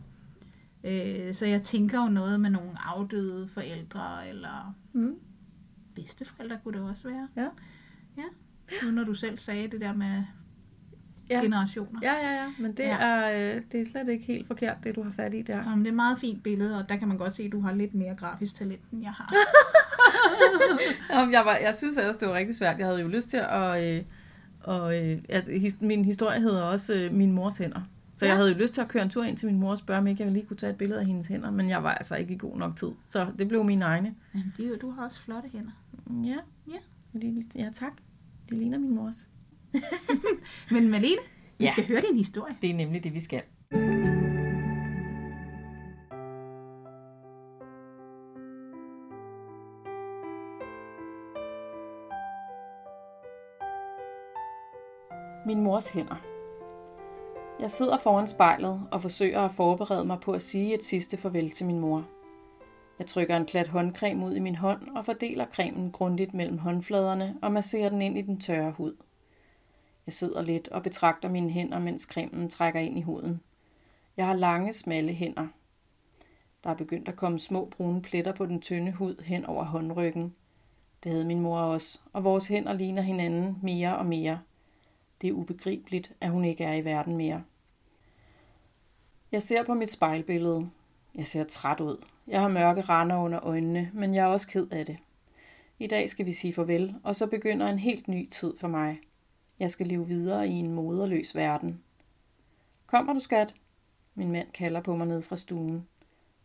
Øh, 0.83 1.33
så 1.33 1.45
jeg 1.45 1.63
tænker 1.63 2.03
jo 2.03 2.09
noget 2.09 2.41
med 2.41 2.49
nogle 2.49 2.71
afdøde 2.85 3.47
forældre, 3.47 4.29
eller 4.29 4.75
Mm. 4.93 5.15
Bedsteforældre 6.01 6.57
kunne 6.63 6.79
det 6.79 6.89
også 6.89 7.03
være. 7.07 7.27
Ja. 7.35 7.47
Ja, 8.17 8.23
nu 8.85 8.91
når 8.91 9.03
du 9.03 9.13
selv 9.13 9.37
sagde 9.37 9.67
det 9.67 9.81
der 9.81 9.93
med 9.93 10.23
Ja. 11.29 11.39
generationer. 11.41 11.99
Ja, 12.03 12.13
ja, 12.13 12.33
ja, 12.35 12.53
men 12.59 12.71
det, 12.71 12.83
ja. 12.83 12.97
Er, 12.97 13.55
øh, 13.55 13.61
det 13.71 13.81
er 13.81 13.85
slet 13.91 14.07
ikke 14.07 14.25
helt 14.25 14.47
forkert, 14.47 14.77
det 14.83 14.95
du 14.95 15.03
har 15.03 15.11
fat 15.11 15.33
i 15.33 15.41
der. 15.41 15.55
Jamen, 15.55 15.79
det 15.79 15.85
er 15.85 15.91
et 15.91 15.95
meget 15.95 16.19
fint 16.19 16.43
billede, 16.43 16.77
og 16.77 16.89
der 16.89 16.95
kan 16.97 17.07
man 17.07 17.17
godt 17.17 17.35
se, 17.35 17.43
at 17.43 17.51
du 17.51 17.59
har 17.61 17.73
lidt 17.73 17.93
mere 17.93 18.15
grafisk 18.15 18.55
talent, 18.55 18.81
end 18.91 19.01
jeg 19.03 19.11
har. 19.11 19.33
Jamen, 21.13 21.33
jeg, 21.33 21.45
var, 21.45 21.57
jeg 21.61 21.75
synes 21.75 21.97
ellers, 21.97 22.17
det 22.17 22.27
var 22.27 22.33
rigtig 22.33 22.55
svært. 22.55 22.79
Jeg 22.79 22.87
havde 22.87 23.01
jo 23.01 23.07
lyst 23.07 23.29
til 23.29 23.37
at... 23.37 23.97
Øh, 23.97 24.03
og, 24.59 25.03
øh, 25.05 25.17
altså, 25.29 25.51
his, 25.51 25.81
min 25.81 26.05
historie 26.05 26.41
hedder 26.41 26.61
også 26.61 26.93
øh, 26.93 27.13
Min 27.13 27.31
mors 27.31 27.57
hænder. 27.57 27.81
Så 28.15 28.25
ja. 28.25 28.31
Jeg 28.31 28.37
havde 28.37 28.51
jo 28.51 28.57
lyst 28.57 28.73
til 28.73 28.81
at 28.81 28.87
køre 28.87 29.03
en 29.03 29.09
tur 29.09 29.23
ind 29.23 29.37
til 29.37 29.45
min 29.47 29.59
mor 29.59 29.71
og 29.71 29.77
spørge, 29.77 29.97
om 29.99 30.07
ikke 30.07 30.23
jeg 30.23 30.31
lige 30.31 30.45
kunne 30.45 30.57
tage 30.57 30.69
et 30.71 30.77
billede 30.77 30.99
af 30.99 31.05
hendes 31.05 31.27
hænder, 31.27 31.51
men 31.51 31.69
jeg 31.69 31.83
var 31.83 31.93
altså 31.93 32.15
ikke 32.15 32.33
i 32.33 32.37
god 32.37 32.57
nok 32.57 32.75
tid. 32.75 32.87
Så 33.07 33.27
det 33.39 33.47
blev 33.47 33.63
mine 33.63 33.85
egne. 33.85 34.15
Jamen, 34.33 34.53
jo, 34.59 34.75
du 34.81 34.91
har 34.91 35.05
også 35.05 35.21
flotte 35.21 35.49
hænder. 35.53 35.71
Ja. 36.23 36.37
Ja. 36.67 36.79
Ja, 37.55 37.69
tak. 37.73 37.93
De 38.49 38.55
ligner 38.57 38.77
min 38.77 38.95
mors. 38.95 39.29
Men 40.71 40.89
Malene, 40.89 41.21
vi 41.57 41.65
Ja. 41.65 41.71
skal 41.71 41.87
høre 41.87 42.01
din 42.09 42.17
historie. 42.17 42.55
Det 42.61 42.69
er 42.69 42.73
nemlig 42.73 43.03
det, 43.03 43.13
vi 43.13 43.19
skal. 43.19 43.41
Min 55.45 55.61
mors 55.63 55.87
hænder. 55.87 56.15
Jeg 57.59 57.71
sidder 57.71 57.97
foran 57.97 58.27
spejlet 58.27 58.81
og 58.91 59.01
forsøger 59.01 59.41
at 59.41 59.51
forberede 59.51 60.05
mig 60.05 60.19
på 60.19 60.31
at 60.31 60.41
sige 60.41 60.73
et 60.73 60.83
sidste 60.83 61.17
farvel 61.17 61.51
til 61.51 61.65
min 61.65 61.79
mor. 61.79 62.05
Jeg 62.99 63.07
trykker 63.07 63.37
en 63.37 63.45
klat 63.45 63.67
håndcreme 63.67 64.25
ud 64.25 64.35
i 64.35 64.39
min 64.39 64.55
hånd 64.55 64.97
og 64.97 65.05
fordeler 65.05 65.45
cremen 65.45 65.91
grundigt 65.91 66.33
mellem 66.33 66.57
håndfladerne 66.57 67.37
og 67.41 67.51
masserer 67.51 67.89
den 67.89 68.01
ind 68.01 68.17
i 68.17 68.21
den 68.21 68.39
tørre 68.39 68.71
hud. 68.71 68.95
Jeg 70.05 70.13
sidder 70.13 70.41
lidt 70.41 70.67
og 70.67 70.83
betragter 70.83 71.29
mine 71.29 71.49
hænder, 71.49 71.79
mens 71.79 72.01
cremen 72.01 72.49
trækker 72.49 72.79
ind 72.79 72.97
i 72.97 73.01
huden. 73.01 73.41
Jeg 74.17 74.25
har 74.25 74.33
lange, 74.33 74.73
smalle 74.73 75.13
hænder. 75.13 75.47
Der 76.63 76.69
er 76.69 76.75
begyndt 76.75 77.07
at 77.07 77.15
komme 77.15 77.39
små 77.39 77.65
brune 77.65 78.01
pletter 78.01 78.31
på 78.31 78.45
den 78.45 78.61
tynde 78.61 78.91
hud 78.91 79.23
hen 79.23 79.45
over 79.45 79.63
håndryggen. 79.63 80.35
Det 81.03 81.11
havde 81.11 81.25
min 81.25 81.39
mor 81.39 81.59
også, 81.59 81.99
og 82.13 82.23
vores 82.23 82.47
hænder 82.47 82.73
ligner 82.73 83.01
hinanden 83.01 83.59
mere 83.63 83.97
og 83.97 84.05
mere. 84.05 84.39
Det 85.21 85.27
er 85.27 85.33
ubegribeligt, 85.33 86.13
at 86.21 86.29
hun 86.29 86.45
ikke 86.45 86.63
er 86.63 86.73
i 86.73 86.85
verden 86.85 87.17
mere. 87.17 87.43
Jeg 89.31 89.43
ser 89.43 89.63
på 89.63 89.73
mit 89.73 89.89
spejlbillede. 89.89 90.69
Jeg 91.17 91.25
ser 91.25 91.43
træt 91.43 91.81
ud. 91.81 92.05
Jeg 92.27 92.41
har 92.41 92.47
mørke 92.47 92.81
render 92.81 93.17
under 93.17 93.45
øjnene, 93.45 93.91
men 93.93 94.15
jeg 94.15 94.23
er 94.23 94.27
også 94.27 94.47
ked 94.47 94.67
af 94.71 94.85
det. 94.85 94.97
I 95.79 95.87
dag 95.87 96.09
skal 96.09 96.25
vi 96.25 96.31
sige 96.31 96.53
farvel, 96.53 96.95
og 97.03 97.15
så 97.15 97.27
begynder 97.27 97.67
en 97.67 97.79
helt 97.79 98.07
ny 98.07 98.29
tid 98.29 98.57
for 98.57 98.67
mig. 98.67 98.99
Jeg 99.59 99.71
skal 99.71 99.87
leve 99.87 100.07
videre 100.07 100.47
i 100.47 100.51
en 100.51 100.73
moderløs 100.73 101.35
verden. 101.35 101.81
Kommer 102.85 103.13
du, 103.13 103.19
skat? 103.19 103.55
Min 104.15 104.31
mand 104.31 104.47
kalder 104.53 104.81
på 104.81 104.95
mig 104.95 105.07
ned 105.07 105.21
fra 105.21 105.35
stuen. 105.35 105.87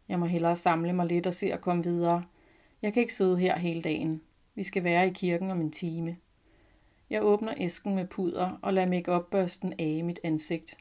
Jeg 0.08 0.18
må 0.18 0.26
hellere 0.26 0.56
samle 0.56 0.92
mig 0.92 1.06
lidt 1.06 1.26
og 1.26 1.34
se 1.34 1.52
at 1.52 1.60
komme 1.60 1.84
videre. 1.84 2.24
Jeg 2.82 2.92
kan 2.92 3.00
ikke 3.00 3.14
sidde 3.14 3.38
her 3.38 3.58
hele 3.58 3.82
dagen. 3.82 4.22
Vi 4.54 4.62
skal 4.62 4.84
være 4.84 5.06
i 5.06 5.10
kirken 5.10 5.50
om 5.50 5.60
en 5.60 5.70
time. 5.70 6.16
Jeg 7.10 7.22
åbner 7.22 7.54
æsken 7.56 7.94
med 7.94 8.06
puder 8.06 8.58
og 8.62 8.72
lader 8.72 8.88
make 8.88 9.12
opbørsten 9.12 9.74
af 9.78 10.04
mit 10.04 10.20
ansigt. 10.24 10.76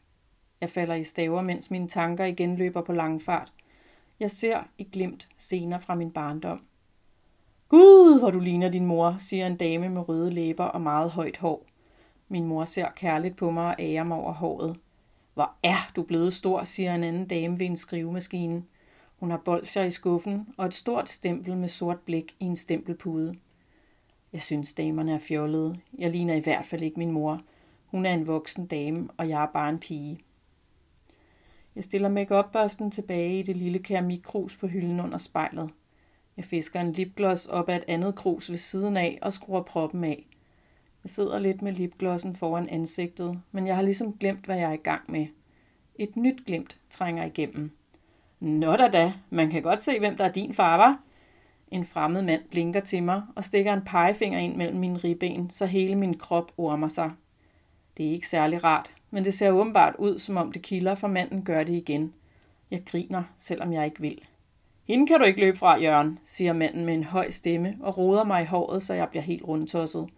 Jeg 0.61 0.69
falder 0.69 0.95
i 0.95 1.03
staver, 1.03 1.41
mens 1.41 1.71
mine 1.71 1.87
tanker 1.87 2.25
igen 2.25 2.55
løber 2.55 2.81
på 2.81 2.93
langfart. 2.93 3.53
Jeg 4.21 4.31
ser 4.31 4.63
i 4.77 4.83
glimt 4.83 5.29
scener 5.37 5.79
fra 5.79 5.95
min 5.95 6.11
barndom. 6.11 6.65
Gud, 7.69 8.19
hvor 8.19 8.31
du 8.31 8.39
ligner 8.39 8.69
din 8.69 8.85
mor, 8.85 9.15
siger 9.19 9.47
en 9.47 9.57
dame 9.57 9.89
med 9.89 10.09
røde 10.09 10.31
læber 10.31 10.63
og 10.63 10.81
meget 10.81 11.11
højt 11.11 11.37
hår. 11.37 11.65
Min 12.27 12.45
mor 12.45 12.65
ser 12.65 12.89
kærligt 12.95 13.37
på 13.37 13.51
mig 13.51 13.65
og 13.67 13.75
ærer 13.79 14.03
mig 14.03 14.17
over 14.17 14.33
håret. 14.33 14.77
Hvor 15.33 15.51
er 15.63 15.91
du 15.95 16.03
blevet 16.03 16.33
stor, 16.33 16.63
siger 16.63 16.95
en 16.95 17.03
anden 17.03 17.27
dame 17.27 17.59
ved 17.59 17.65
en 17.65 17.75
skrivemaskine. 17.77 18.63
Hun 19.19 19.31
har 19.31 19.37
bolsjer 19.37 19.83
i 19.83 19.91
skuffen 19.91 20.47
og 20.57 20.65
et 20.65 20.73
stort 20.73 21.09
stempel 21.09 21.57
med 21.57 21.69
sort 21.69 21.99
blik 21.99 22.35
i 22.39 22.45
en 22.45 22.55
stempelpude. 22.55 23.35
Jeg 24.33 24.41
synes, 24.41 24.73
damerne 24.73 25.13
er 25.13 25.19
fjollede. 25.19 25.75
Jeg 25.97 26.11
ligner 26.11 26.33
i 26.33 26.39
hvert 26.39 26.65
fald 26.65 26.81
ikke 26.81 26.99
min 26.99 27.11
mor. 27.11 27.41
Hun 27.85 28.05
er 28.05 28.13
en 28.13 28.27
voksen 28.27 28.67
dame, 28.67 29.09
og 29.17 29.29
jeg 29.29 29.43
er 29.43 29.51
bare 29.53 29.69
en 29.69 29.79
pige. 29.79 30.19
Jeg 31.75 31.83
stiller 31.83 32.09
make 32.09 32.89
tilbage 32.91 33.39
i 33.39 33.43
det 33.43 33.57
lille 33.57 33.79
keramikkrus 33.79 34.57
på 34.57 34.67
hylden 34.67 34.99
under 34.99 35.17
spejlet. 35.17 35.69
Jeg 36.37 36.45
fisker 36.45 36.81
en 36.81 36.91
lipgloss 36.91 37.45
op 37.45 37.69
af 37.69 37.75
et 37.75 37.83
andet 37.87 38.15
krus 38.15 38.49
ved 38.49 38.57
siden 38.57 38.97
af 38.97 39.19
og 39.21 39.33
skruer 39.33 39.61
proppen 39.61 40.03
af. 40.03 40.25
Jeg 41.03 41.09
sidder 41.09 41.39
lidt 41.39 41.61
med 41.61 41.73
lipglossen 41.73 42.35
foran 42.35 42.69
ansigtet, 42.69 43.41
men 43.51 43.67
jeg 43.67 43.75
har 43.75 43.81
ligesom 43.81 44.13
glemt, 44.13 44.45
hvad 44.45 44.57
jeg 44.57 44.69
er 44.69 44.73
i 44.73 44.77
gang 44.77 45.11
med. 45.11 45.27
Et 45.95 46.15
nyt 46.15 46.45
glimt 46.45 46.77
trænger 46.89 47.25
igennem. 47.25 47.71
Nå 48.39 48.75
da 48.75 48.87
da, 48.87 49.13
man 49.29 49.49
kan 49.49 49.61
godt 49.61 49.83
se, 49.83 49.99
hvem 49.99 50.17
der 50.17 50.25
er 50.25 50.31
din 50.31 50.53
far, 50.53 50.77
var. 50.77 50.99
En 51.71 51.85
fremmed 51.85 52.21
mand 52.21 52.41
blinker 52.49 52.79
til 52.79 53.03
mig 53.03 53.23
og 53.35 53.43
stikker 53.43 53.73
en 53.73 53.85
pegefinger 53.85 54.39
ind 54.39 54.55
mellem 54.55 54.79
mine 54.79 54.97
ribben, 54.97 55.49
så 55.49 55.65
hele 55.65 55.95
min 55.95 56.17
krop 56.17 56.51
ormer 56.57 56.87
sig. 56.87 57.11
Det 57.97 58.07
er 58.07 58.11
ikke 58.11 58.27
særlig 58.27 58.63
rart, 58.63 58.93
men 59.11 59.25
det 59.25 59.33
ser 59.33 59.51
åbenbart 59.51 59.95
ud, 59.99 60.19
som 60.19 60.37
om 60.37 60.51
det 60.51 60.61
kilder, 60.61 60.95
for 60.95 61.07
manden 61.07 61.43
gør 61.43 61.63
det 61.63 61.73
igen. 61.73 62.13
Jeg 62.71 62.83
griner, 62.85 63.23
selvom 63.37 63.73
jeg 63.73 63.85
ikke 63.85 64.01
vil. 64.01 64.21
Hende 64.87 65.07
kan 65.07 65.19
du 65.19 65.25
ikke 65.25 65.39
løbe 65.39 65.57
fra, 65.57 65.79
Jørgen, 65.79 66.19
siger 66.23 66.53
manden 66.53 66.85
med 66.85 66.93
en 66.93 67.03
høj 67.03 67.29
stemme 67.29 67.77
og 67.79 67.97
roder 67.97 68.23
mig 68.23 68.43
i 68.43 68.45
håret, 68.45 68.83
så 68.83 68.93
jeg 68.93 69.09
bliver 69.09 69.23
helt 69.23 69.43
rundtosset. 69.43 70.09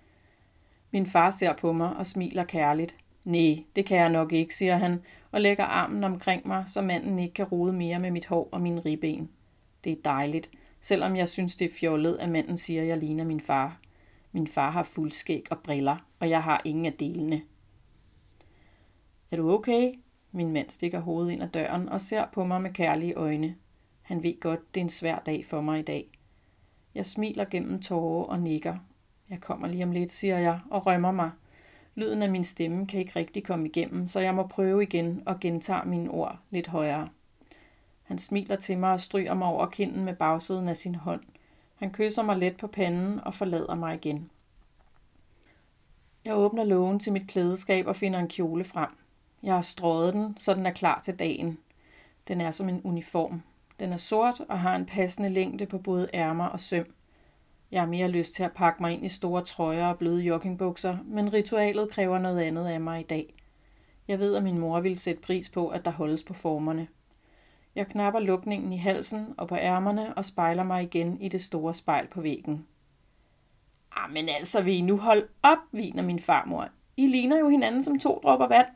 Min 0.91 1.06
far 1.06 1.29
ser 1.29 1.53
på 1.53 1.71
mig 1.71 1.95
og 1.95 2.06
smiler 2.06 2.43
kærligt. 2.43 2.95
Nej, 3.25 3.63
det 3.75 3.86
kan 3.86 3.97
jeg 3.97 4.10
nok 4.10 4.34
ikke, 4.34 4.56
siger 4.56 4.77
han, 4.77 5.01
og 5.32 5.41
lægger 5.41 5.63
armen 5.63 6.03
omkring 6.03 6.47
mig, 6.47 6.63
så 6.67 6.82
manden 6.82 7.19
ikke 7.19 7.34
kan 7.34 7.45
rode 7.45 7.73
mere 7.73 7.99
med 7.99 8.12
mit 8.12 8.25
hår 8.25 8.49
og 8.51 8.62
mine 8.62 8.82
ribben. 8.82 9.29
Det 9.84 9.91
er 9.91 10.01
dejligt, 10.06 10.49
selvom 10.79 11.15
jeg 11.15 11.27
synes, 11.27 11.56
det 11.56 11.65
er 11.65 11.73
fjollet, 11.79 12.17
at 12.19 12.29
manden 12.29 12.58
siger, 12.58 12.82
at 12.82 12.88
jeg 12.88 12.97
ligner 12.97 13.23
min 13.23 13.39
far. 13.39 13.77
Min 14.32 14.47
far 14.47 14.71
har 14.71 14.84
fuldskæg 14.84 15.45
og 15.51 15.60
briller, 15.60 16.06
og 16.19 16.29
jeg 16.29 16.43
har 16.43 16.62
ingen 16.65 16.86
af 16.86 16.93
delene. 16.93 17.41
Er 19.34 19.38
du 19.38 19.52
okay? 19.52 19.93
Min 20.32 20.54
mand 20.54 20.69
stikker 20.69 21.00
hovedet 21.00 21.32
ind 21.32 21.43
ad 21.43 21.48
døren 21.48 21.89
og 21.89 22.02
ser 22.02 22.26
på 22.34 22.43
mig 22.43 22.62
med 22.62 22.74
kærlige 22.74 23.13
øjne. 23.13 23.56
Han 24.02 24.24
ved 24.24 24.39
godt, 24.39 24.76
det 24.76 24.82
er 24.82 24.84
en 24.84 24.89
svær 24.89 25.19
dag 25.19 25.46
for 25.46 25.62
mig 25.62 25.80
i 25.80 25.84
dag. 25.84 26.08
Jeg 26.96 27.06
smiler 27.06 27.46
gennem 27.46 27.82
tårer 27.82 28.26
og 28.26 28.39
nikker. 28.39 28.76
Jeg 29.30 29.41
kommer 29.41 29.67
lige 29.67 29.84
om 29.84 29.91
lidt, 29.91 30.12
siger 30.12 30.38
jeg, 30.38 30.60
og 30.72 30.86
rømmer 30.86 31.12
mig. 31.12 31.32
Lyden 31.96 32.21
af 32.21 32.29
min 32.29 32.44
stemme 32.44 32.88
kan 32.88 33.00
ikke 33.00 33.12
rigtig 33.15 33.44
komme 33.44 33.67
igennem, 33.67 34.08
så 34.08 34.19
jeg 34.19 34.36
må 34.36 34.48
prøve 34.48 34.84
igen 34.84 35.23
og 35.25 35.40
gentage 35.40 35.90
mine 35.90 36.12
ord 36.12 36.38
lidt 36.50 36.67
højere. 36.67 37.10
Han 38.04 38.17
smiler 38.17 38.56
til 38.56 38.77
mig 38.77 38.92
og 38.92 39.00
stryger 39.00 39.34
mig 39.34 39.48
over 39.48 39.65
kinden 39.65 40.06
med 40.06 40.15
bagsiden 40.15 40.67
af 40.67 40.77
sin 40.77 40.96
hånd. 40.96 41.21
Han 41.75 41.92
kysser 41.92 42.23
mig 42.23 42.38
let 42.38 42.58
på 42.58 42.67
panden 42.67 43.19
og 43.19 43.34
forlader 43.34 43.75
mig 43.75 43.96
igen. 43.96 44.29
Jeg 46.25 46.36
åbner 46.36 46.63
lågen 46.63 47.00
til 47.00 47.13
mit 47.13 47.27
klædeskab 47.27 47.88
og 47.88 47.96
finder 47.96 48.19
en 48.19 48.27
kjole 48.27 48.63
frem. 48.63 48.90
Jeg 49.44 49.54
har 49.54 49.62
strøget 49.62 50.13
den, 50.13 50.37
så 50.37 50.54
den 50.54 50.65
er 50.65 50.71
klar 50.71 51.00
til 51.00 51.19
dagen. 51.19 51.58
Den 52.27 52.41
er 52.41 52.52
som 52.52 52.69
en 52.69 52.81
uniform. 52.83 53.41
Den 53.79 53.94
er 53.94 53.98
sort 53.98 54.41
og 54.50 54.60
har 54.60 54.75
en 54.75 54.85
passende 54.85 55.29
længde 55.29 55.65
på 55.65 55.77
både 55.77 56.10
ærmer 56.13 56.46
og 56.46 56.60
søm. 56.60 56.94
Jeg 57.71 57.81
har 57.81 57.87
mere 57.87 58.08
lyst 58.08 58.33
til 58.33 58.44
at 58.44 58.52
pakke 58.52 58.83
mig 58.83 58.94
ind 58.94 59.06
i 59.06 59.10
store 59.10 59.41
trøjer 59.41 59.87
og 59.87 59.98
bløde 59.98 60.21
joggingbukser, 60.21 60.98
men 61.06 61.33
ritualet 61.33 61.91
kræver 61.91 62.19
noget 62.19 62.41
andet 62.41 62.67
af 62.67 62.81
mig 62.81 63.00
i 63.00 63.04
dag. 63.04 63.33
Jeg 64.08 64.19
ved, 64.19 64.35
at 64.35 64.44
min 64.44 64.60
mor 64.60 64.79
ville 64.79 64.98
sætte 64.98 65.21
pris 65.21 65.50
på, 65.50 65.67
at 65.67 65.85
der 65.85 65.91
holdes 65.91 66.23
på 66.23 66.33
formerne. 66.33 66.87
Jeg 67.75 67.87
knapper 67.87 68.19
lukningen 68.19 68.73
i 68.73 68.77
halsen 68.77 69.33
og 69.37 69.48
på 69.48 69.56
ærmerne 69.56 70.17
og 70.17 70.25
spejler 70.25 70.63
mig 70.63 70.83
igen 70.83 71.21
i 71.21 71.29
det 71.29 71.41
store 71.41 71.73
spejl 71.73 72.08
på 72.08 72.21
væggen. 72.21 72.67
Ah, 73.96 74.12
men 74.12 74.29
altså, 74.29 74.62
vil 74.62 74.73
I 74.73 74.81
nu 74.81 74.98
holde 74.98 75.27
op, 75.44 75.58
viner 75.71 76.04
min 76.04 76.19
farmor. 76.19 76.67
I 76.98 77.08
ligner 77.08 77.39
jo 77.39 77.50
hinanden 77.50 77.83
som 77.83 78.00
to 78.00 78.19
dråber 78.23 78.48
vand. 78.48 78.67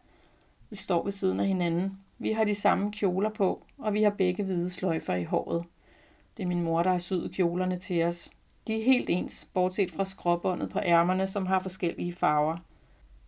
Vi 0.69 0.75
står 0.75 1.03
ved 1.03 1.11
siden 1.11 1.39
af 1.39 1.47
hinanden. 1.47 1.99
Vi 2.19 2.31
har 2.31 2.43
de 2.43 2.55
samme 2.55 2.91
kjoler 2.91 3.29
på, 3.29 3.65
og 3.77 3.93
vi 3.93 4.03
har 4.03 4.09
begge 4.09 4.43
hvide 4.43 4.69
sløjfer 4.69 5.15
i 5.15 5.23
håret. 5.23 5.65
Det 6.37 6.43
er 6.43 6.47
min 6.47 6.61
mor, 6.61 6.83
der 6.83 6.91
har 6.91 6.97
syet 6.97 7.31
kjolerne 7.31 7.79
til 7.79 8.03
os. 8.03 8.31
De 8.67 8.79
er 8.79 8.83
helt 8.83 9.09
ens, 9.09 9.47
bortset 9.53 9.91
fra 9.91 10.05
skråbåndet 10.05 10.69
på 10.69 10.79
ærmerne, 10.79 11.27
som 11.27 11.45
har 11.45 11.59
forskellige 11.59 12.13
farver. 12.13 12.57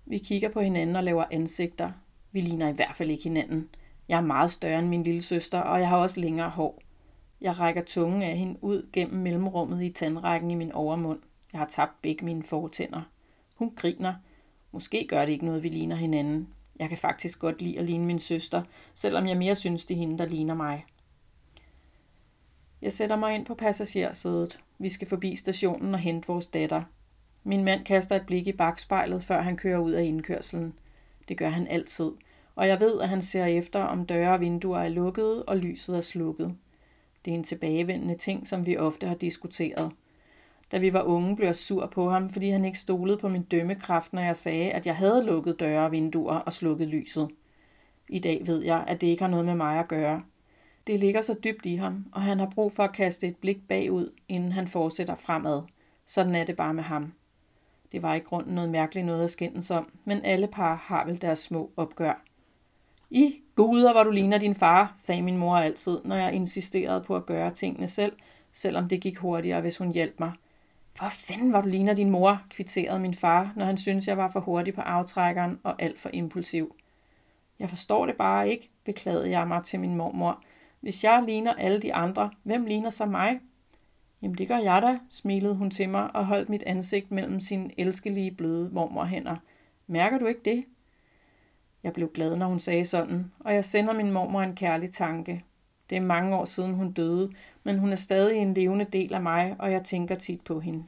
Vi 0.06 0.18
kigger 0.18 0.50
på 0.50 0.60
hinanden 0.60 0.96
og 0.96 1.04
laver 1.04 1.26
ansigter. 1.32 1.92
Vi 2.32 2.42
ligner 2.42 2.68
i 2.68 2.74
hvert 2.74 2.96
fald 2.96 3.10
ikke 3.10 3.24
hinanden. 3.24 3.70
Jeg 4.08 4.18
er 4.18 4.22
meget 4.22 4.52
større 4.52 4.80
end 4.80 4.88
min 4.88 5.04
lille 5.04 5.22
søster, 5.22 5.60
og 5.60 5.80
jeg 5.80 5.90
har 5.90 5.98
også 5.98 6.20
længere 6.20 6.50
hår. 6.50 6.82
Jeg 7.42 7.60
rækker 7.60 7.82
tungen 7.82 8.22
af 8.22 8.38
hende 8.38 8.64
ud 8.64 8.90
gennem 8.94 9.22
mellemrummet 9.22 9.84
i 9.84 9.92
tandrækken 9.92 10.52
i 10.52 10.56
min 10.56 10.72
overmund. 10.72 11.20
Jeg 11.54 11.60
har 11.60 11.68
tabt 11.68 12.02
begge 12.02 12.26
mine 12.26 12.44
fortænder. 12.44 13.02
Hun 13.56 13.74
griner. 13.76 14.14
Måske 14.72 15.08
gør 15.10 15.26
det 15.26 15.32
ikke 15.32 15.46
noget, 15.46 15.64
vi 15.64 15.70
ligner 15.70 15.96
hinanden. 15.96 16.48
Jeg 16.80 16.90
kan 16.90 16.98
faktisk 16.98 17.40
godt 17.40 17.62
lide 17.62 17.80
at 17.80 17.86
ligne 17.86 18.06
min 18.06 18.20
søster, 18.20 18.64
selvom 18.94 19.28
jeg 19.28 19.38
mere 19.38 19.56
synes, 19.56 19.86
det 19.86 19.96
er 19.96 20.00
hende, 20.00 20.18
der 20.18 20.26
ligner 20.26 20.54
mig. 20.54 20.86
Jeg 22.82 22.94
sætter 22.94 23.16
mig 23.16 23.36
ind 23.36 23.46
på 23.46 23.56
passagersædet. 23.56 24.60
Vi 24.78 24.90
skal 24.90 25.08
forbi 25.08 25.36
stationen 25.36 25.94
og 25.94 26.00
hente 26.00 26.28
vores 26.28 26.48
datter. 26.48 26.84
Min 27.44 27.64
mand 27.64 27.86
kaster 27.86 28.16
et 28.16 28.26
blik 28.26 28.48
i 28.48 28.52
bagspejlet, 28.52 29.24
før 29.24 29.42
han 29.42 29.58
kører 29.58 29.80
ud 29.80 29.92
af 29.92 30.04
indkørselen. 30.04 30.74
Det 31.28 31.38
gør 31.38 31.50
han 31.50 31.68
altid. 31.68 32.12
Og 32.56 32.68
jeg 32.68 32.80
ved, 32.80 33.02
at 33.02 33.10
han 33.10 33.22
ser 33.22 33.46
efter, 33.46 33.84
om 33.84 34.06
døre 34.06 34.34
og 34.34 34.40
vinduer 34.40 34.80
er 34.80 34.90
lukkede 34.90 35.44
og 35.44 35.58
lyset 35.58 35.98
er 35.98 36.02
slukket. 36.02 36.56
Det 37.26 37.32
er 37.32 37.36
en 37.36 37.44
tilbagevendende 37.44 38.18
ting, 38.18 38.48
som 38.48 38.66
vi 38.66 38.78
ofte 38.78 39.08
har 39.08 39.16
diskuteret. 39.16 39.92
Da 40.72 40.78
vi 40.78 40.94
var 40.94 41.02
unge, 41.02 41.36
blev 41.36 41.46
jeg 41.46 41.56
sur 41.56 41.86
på 41.86 42.10
ham, 42.10 42.30
fordi 42.30 42.50
han 42.50 42.66
ikke 42.66 42.78
stolede 42.78 43.18
på 43.18 43.30
min 43.30 43.44
dømmekraft, 43.44 44.14
når 44.14 44.22
jeg 44.22 44.36
sagde, 44.36 44.72
at 44.72 44.86
jeg 44.86 44.96
havde 44.96 45.26
lukket 45.26 45.60
døre 45.60 45.86
og 45.86 45.92
vinduer 45.92 46.36
og 46.36 46.54
slukket 46.54 46.88
lyset. 46.88 47.30
I 48.10 48.20
dag 48.20 48.42
ved 48.46 48.64
jeg, 48.64 48.84
at 48.88 49.02
det 49.02 49.08
ikke 49.08 49.24
har 49.24 49.30
noget 49.30 49.46
med 49.46 49.56
mig 49.56 49.80
at 49.80 49.88
gøre. 49.88 50.24
Det 50.88 51.00
ligger 51.00 51.22
så 51.22 51.36
dybt 51.44 51.66
i 51.66 51.76
ham, 51.76 52.06
og 52.12 52.22
han 52.22 52.40
har 52.40 52.52
brug 52.56 52.72
for 52.72 52.84
at 52.84 52.94
kaste 52.94 53.28
et 53.28 53.38
blik 53.38 53.68
bagud, 53.68 54.12
inden 54.28 54.52
han 54.52 54.68
fortsætter 54.68 55.16
fremad. 55.16 55.62
Sådan 56.06 56.36
er 56.36 56.46
det 56.46 56.56
bare 56.56 56.74
med 56.74 56.84
ham. 56.84 57.14
Det 57.92 58.02
var 58.02 58.16
i 58.16 58.20
grunden 58.20 58.56
noget 58.56 58.70
mærkeligt 58.70 59.06
noget 59.06 59.24
at 59.24 59.32
skændes 59.32 59.72
om, 59.72 59.92
men 60.06 60.22
alle 60.24 60.48
par 60.48 60.76
har 60.76 61.06
vel 61.06 61.22
deres 61.22 61.40
små 61.40 61.72
opgør. 61.78 62.24
I 63.10 63.36
guder, 63.56 63.92
hvor 63.92 64.04
du 64.04 64.12
ligner 64.12 64.38
din 64.38 64.56
far, 64.56 64.94
sagde 64.96 65.22
min 65.22 65.38
mor 65.38 65.56
altid, 65.56 66.00
når 66.06 66.16
jeg 66.16 66.34
insisterede 66.34 67.04
på 67.04 67.16
at 67.16 67.26
gøre 67.26 67.52
tingene 67.52 67.88
selv, 67.88 68.14
selvom 68.52 68.90
det 68.90 69.02
gik 69.02 69.18
hurtigere, 69.18 69.62
hvis 69.62 69.78
hun 69.78 69.92
hjalp 69.92 70.20
mig. 70.20 70.32
Hvor 71.00 71.10
fanden 71.10 71.54
var 71.54 71.62
du 71.62 71.68
ligner 71.68 71.94
din 71.94 72.10
mor, 72.10 72.42
kvitterede 72.50 73.00
min 73.00 73.14
far, 73.14 73.54
når 73.56 73.66
han 73.66 73.78
syntes, 73.78 74.08
jeg 74.08 74.18
var 74.18 74.32
for 74.32 74.40
hurtig 74.40 74.74
på 74.74 74.82
aftrækkeren 74.82 75.60
og 75.64 75.82
alt 75.82 76.00
for 76.00 76.10
impulsiv. 76.14 76.76
Jeg 77.60 77.70
forstår 77.70 78.06
det 78.06 78.16
bare 78.16 78.50
ikke, 78.50 78.70
beklagede 78.86 79.30
jeg 79.30 79.48
mig 79.48 79.64
til 79.64 79.80
min 79.80 79.96
mormor. 79.96 80.44
Hvis 80.80 81.04
jeg 81.04 81.24
ligner 81.26 81.54
alle 81.54 81.82
de 81.82 81.94
andre, 81.94 82.32
hvem 82.44 82.66
ligner 82.66 82.90
så 82.90 83.06
mig? 83.06 83.40
Jamen 84.22 84.38
det 84.38 84.48
gør 84.48 84.58
jeg 84.58 84.82
da, 84.82 85.00
smilede 85.10 85.56
hun 85.56 85.72
til 85.72 85.90
mig 85.90 86.16
og 86.16 86.26
holdt 86.26 86.50
mit 86.50 86.64
ansigt 86.64 87.12
mellem 87.12 87.40
sine 87.40 87.80
elskelige 87.80 88.32
bløde 88.32 88.70
mormorhænder. 88.74 89.36
Mærker 89.88 90.18
du 90.18 90.26
ikke 90.26 90.42
det? 90.46 90.66
Jeg 91.84 91.94
blev 91.94 92.12
glad, 92.14 92.36
når 92.36 92.48
hun 92.48 92.60
sagde 92.60 92.86
sådan, 92.86 93.32
og 93.40 93.54
jeg 93.54 93.66
sender 93.66 93.94
min 93.94 94.12
mormor 94.12 94.42
en 94.42 94.56
kærlig 94.56 94.92
tanke. 94.92 95.44
Det 95.90 95.96
er 95.96 96.02
mange 96.02 96.36
år 96.38 96.46
siden 96.46 96.74
hun 96.74 96.92
døde, 96.92 97.32
men 97.64 97.80
hun 97.80 97.92
er 97.92 97.96
stadig 97.96 98.38
en 98.38 98.54
levende 98.54 98.86
del 98.86 99.14
af 99.14 99.22
mig, 99.22 99.56
og 99.60 99.72
jeg 99.72 99.84
tænker 99.84 100.16
tit 100.16 100.42
på 100.42 100.60
hende. 100.60 100.84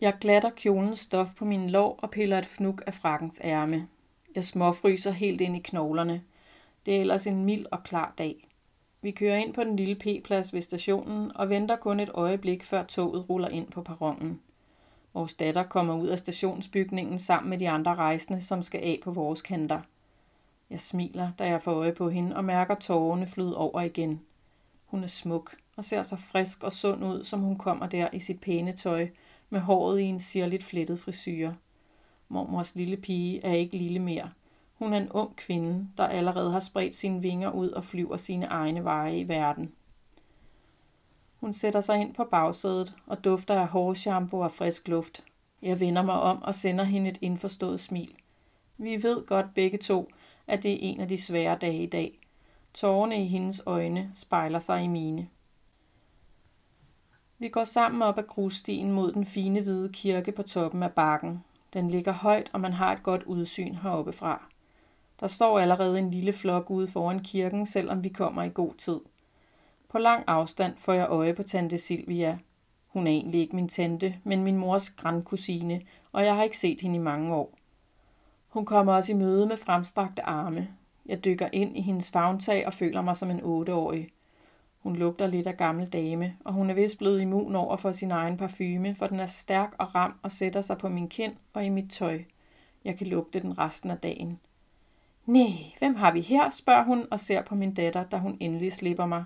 Jeg 0.00 0.14
glatter 0.20 0.50
kjolens 0.50 0.98
stof 0.98 1.34
på 1.34 1.44
min 1.44 1.70
lår 1.70 1.98
og 2.02 2.10
piller 2.10 2.38
et 2.38 2.46
fnuk 2.46 2.82
af 2.86 2.94
frakkens 2.94 3.40
ærme. 3.44 3.88
Jeg 4.34 4.44
småfryser 4.44 5.10
helt 5.10 5.40
ind 5.40 5.56
i 5.56 5.60
knoglerne. 5.64 6.22
Det 6.86 6.96
er 6.96 7.00
ellers 7.00 7.26
en 7.26 7.44
mild 7.44 7.66
og 7.70 7.82
klar 7.82 8.14
dag. 8.18 8.48
Vi 9.02 9.10
kører 9.10 9.36
ind 9.36 9.54
på 9.54 9.64
den 9.64 9.76
lille 9.76 9.94
P-plads 9.94 10.54
ved 10.54 10.60
stationen 10.60 11.36
og 11.36 11.48
venter 11.48 11.76
kun 11.76 12.00
et 12.00 12.10
øjeblik, 12.14 12.64
før 12.64 12.82
toget 12.82 13.30
ruller 13.30 13.48
ind 13.48 13.66
på 13.66 13.82
perronen. 13.82 14.40
Vores 15.14 15.34
datter 15.34 15.62
kommer 15.62 15.94
ud 15.94 16.08
af 16.08 16.18
stationsbygningen 16.18 17.18
sammen 17.18 17.50
med 17.50 17.58
de 17.58 17.68
andre 17.68 17.94
rejsende, 17.94 18.40
som 18.40 18.62
skal 18.62 18.80
af 18.80 18.98
på 19.04 19.10
vores 19.10 19.42
kanter. 19.42 19.80
Jeg 20.70 20.80
smiler, 20.80 21.30
da 21.38 21.48
jeg 21.48 21.62
får 21.62 21.72
øje 21.72 21.92
på 21.92 22.08
hende 22.08 22.36
og 22.36 22.44
mærker 22.44 22.74
tårerne 22.74 23.26
flyde 23.26 23.56
over 23.56 23.80
igen. 23.80 24.20
Hun 24.86 25.02
er 25.02 25.06
smuk 25.06 25.56
og 25.76 25.84
ser 25.84 26.02
så 26.02 26.16
frisk 26.16 26.62
og 26.62 26.72
sund 26.72 27.04
ud, 27.04 27.24
som 27.24 27.40
hun 27.40 27.58
kommer 27.58 27.86
der 27.86 28.08
i 28.12 28.18
sit 28.18 28.40
pæne 28.40 28.72
tøj, 28.72 29.08
med 29.50 29.60
håret 29.60 30.00
i 30.00 30.04
en 30.04 30.18
sirligt 30.18 30.64
flettet 30.64 31.00
frisyr. 31.00 31.52
Mormors 32.28 32.74
lille 32.74 32.96
pige 32.96 33.44
er 33.44 33.52
ikke 33.52 33.76
lille 33.76 33.98
mere. 33.98 34.30
Hun 34.74 34.92
er 34.92 34.96
en 34.98 35.12
ung 35.12 35.36
kvinde, 35.36 35.88
der 35.96 36.06
allerede 36.06 36.50
har 36.50 36.60
spredt 36.60 36.96
sine 36.96 37.22
vinger 37.22 37.50
ud 37.50 37.68
og 37.68 37.84
flyver 37.84 38.16
sine 38.16 38.46
egne 38.46 38.84
veje 38.84 39.18
i 39.18 39.28
verden. 39.28 39.72
Hun 41.40 41.52
sætter 41.52 41.80
sig 41.80 42.00
ind 42.00 42.14
på 42.14 42.24
bagsædet 42.24 42.94
og 43.06 43.24
dufter 43.24 43.60
af 43.60 43.68
hårshampoo 43.68 44.40
og 44.40 44.52
frisk 44.52 44.88
luft. 44.88 45.24
Jeg 45.62 45.80
vender 45.80 46.02
mig 46.02 46.14
om 46.14 46.42
og 46.42 46.54
sender 46.54 46.84
hende 46.84 47.10
et 47.10 47.18
indforstået 47.20 47.80
smil. 47.80 48.14
Vi 48.78 49.02
ved 49.02 49.26
godt 49.26 49.54
begge 49.54 49.78
to, 49.78 50.10
at 50.48 50.62
det 50.62 50.72
er 50.72 50.78
en 50.80 51.00
af 51.00 51.08
de 51.08 51.22
svære 51.22 51.58
dage 51.60 51.82
i 51.82 51.86
dag. 51.86 52.18
Tårerne 52.74 53.22
i 53.22 53.26
hendes 53.26 53.62
øjne 53.66 54.10
spejler 54.14 54.58
sig 54.58 54.84
i 54.84 54.86
mine. 54.86 55.28
Vi 57.38 57.48
går 57.48 57.64
sammen 57.64 58.02
op 58.02 58.18
ad 58.18 58.22
grusstien 58.22 58.92
mod 58.92 59.12
den 59.12 59.26
fine 59.26 59.60
hvide 59.60 59.92
kirke 59.92 60.32
på 60.32 60.42
toppen 60.42 60.82
af 60.82 60.92
bakken. 60.92 61.44
Den 61.72 61.90
ligger 61.90 62.12
højt, 62.12 62.50
og 62.52 62.60
man 62.60 62.72
har 62.72 62.92
et 62.92 63.02
godt 63.02 63.22
udsyn 63.22 63.74
heroppe 63.74 64.12
fra. 64.12 64.42
Der 65.20 65.26
står 65.26 65.58
allerede 65.58 65.98
en 65.98 66.10
lille 66.10 66.32
flok 66.32 66.70
ude 66.70 66.86
foran 66.86 67.18
kirken, 67.18 67.66
selvom 67.66 68.04
vi 68.04 68.08
kommer 68.08 68.42
i 68.42 68.50
god 68.54 68.74
tid. 68.74 69.00
På 69.88 69.98
lang 69.98 70.24
afstand 70.26 70.74
får 70.76 70.92
jeg 70.92 71.08
øje 71.08 71.34
på 71.34 71.42
tante 71.42 71.78
Silvia. 71.78 72.38
Hun 72.86 73.06
er 73.06 73.10
egentlig 73.10 73.40
ikke 73.40 73.56
min 73.56 73.68
tante, 73.68 74.14
men 74.24 74.44
min 74.44 74.56
mors 74.56 74.90
grandkusine, 74.90 75.82
og 76.12 76.24
jeg 76.24 76.36
har 76.36 76.42
ikke 76.42 76.58
set 76.58 76.80
hende 76.80 76.96
i 76.96 77.02
mange 77.02 77.34
år. 77.34 77.57
Hun 78.48 78.64
kommer 78.64 78.92
også 78.92 79.12
i 79.12 79.14
møde 79.14 79.46
med 79.46 79.56
fremstrakte 79.56 80.22
arme. 80.22 80.68
Jeg 81.06 81.24
dykker 81.24 81.48
ind 81.52 81.76
i 81.76 81.80
hendes 81.80 82.10
favntag 82.10 82.66
og 82.66 82.72
føler 82.72 83.02
mig 83.02 83.16
som 83.16 83.30
en 83.30 83.42
otteårig. 83.42 84.08
Hun 84.78 84.96
lugter 84.96 85.26
lidt 85.26 85.46
af 85.46 85.56
gammel 85.56 85.88
dame, 85.88 86.36
og 86.44 86.52
hun 86.52 86.70
er 86.70 86.74
vist 86.74 86.98
blevet 86.98 87.20
immun 87.20 87.54
over 87.54 87.76
for 87.76 87.92
sin 87.92 88.10
egen 88.10 88.36
parfume, 88.36 88.94
for 88.94 89.06
den 89.06 89.20
er 89.20 89.26
stærk 89.26 89.74
og 89.78 89.94
ram 89.94 90.14
og 90.22 90.30
sætter 90.30 90.60
sig 90.60 90.78
på 90.78 90.88
min 90.88 91.08
kind 91.08 91.32
og 91.52 91.64
i 91.64 91.68
mit 91.68 91.90
tøj. 91.90 92.22
Jeg 92.84 92.96
kan 92.96 93.06
lugte 93.06 93.40
den 93.40 93.58
resten 93.58 93.90
af 93.90 93.98
dagen. 93.98 94.40
Nej, 95.26 95.48
hvem 95.78 95.94
har 95.94 96.12
vi 96.12 96.20
her? 96.20 96.50
spørger 96.50 96.84
hun 96.84 97.06
og 97.10 97.20
ser 97.20 97.42
på 97.42 97.54
min 97.54 97.74
datter, 97.74 98.04
da 98.04 98.16
hun 98.16 98.36
endelig 98.40 98.72
slipper 98.72 99.06
mig. 99.06 99.24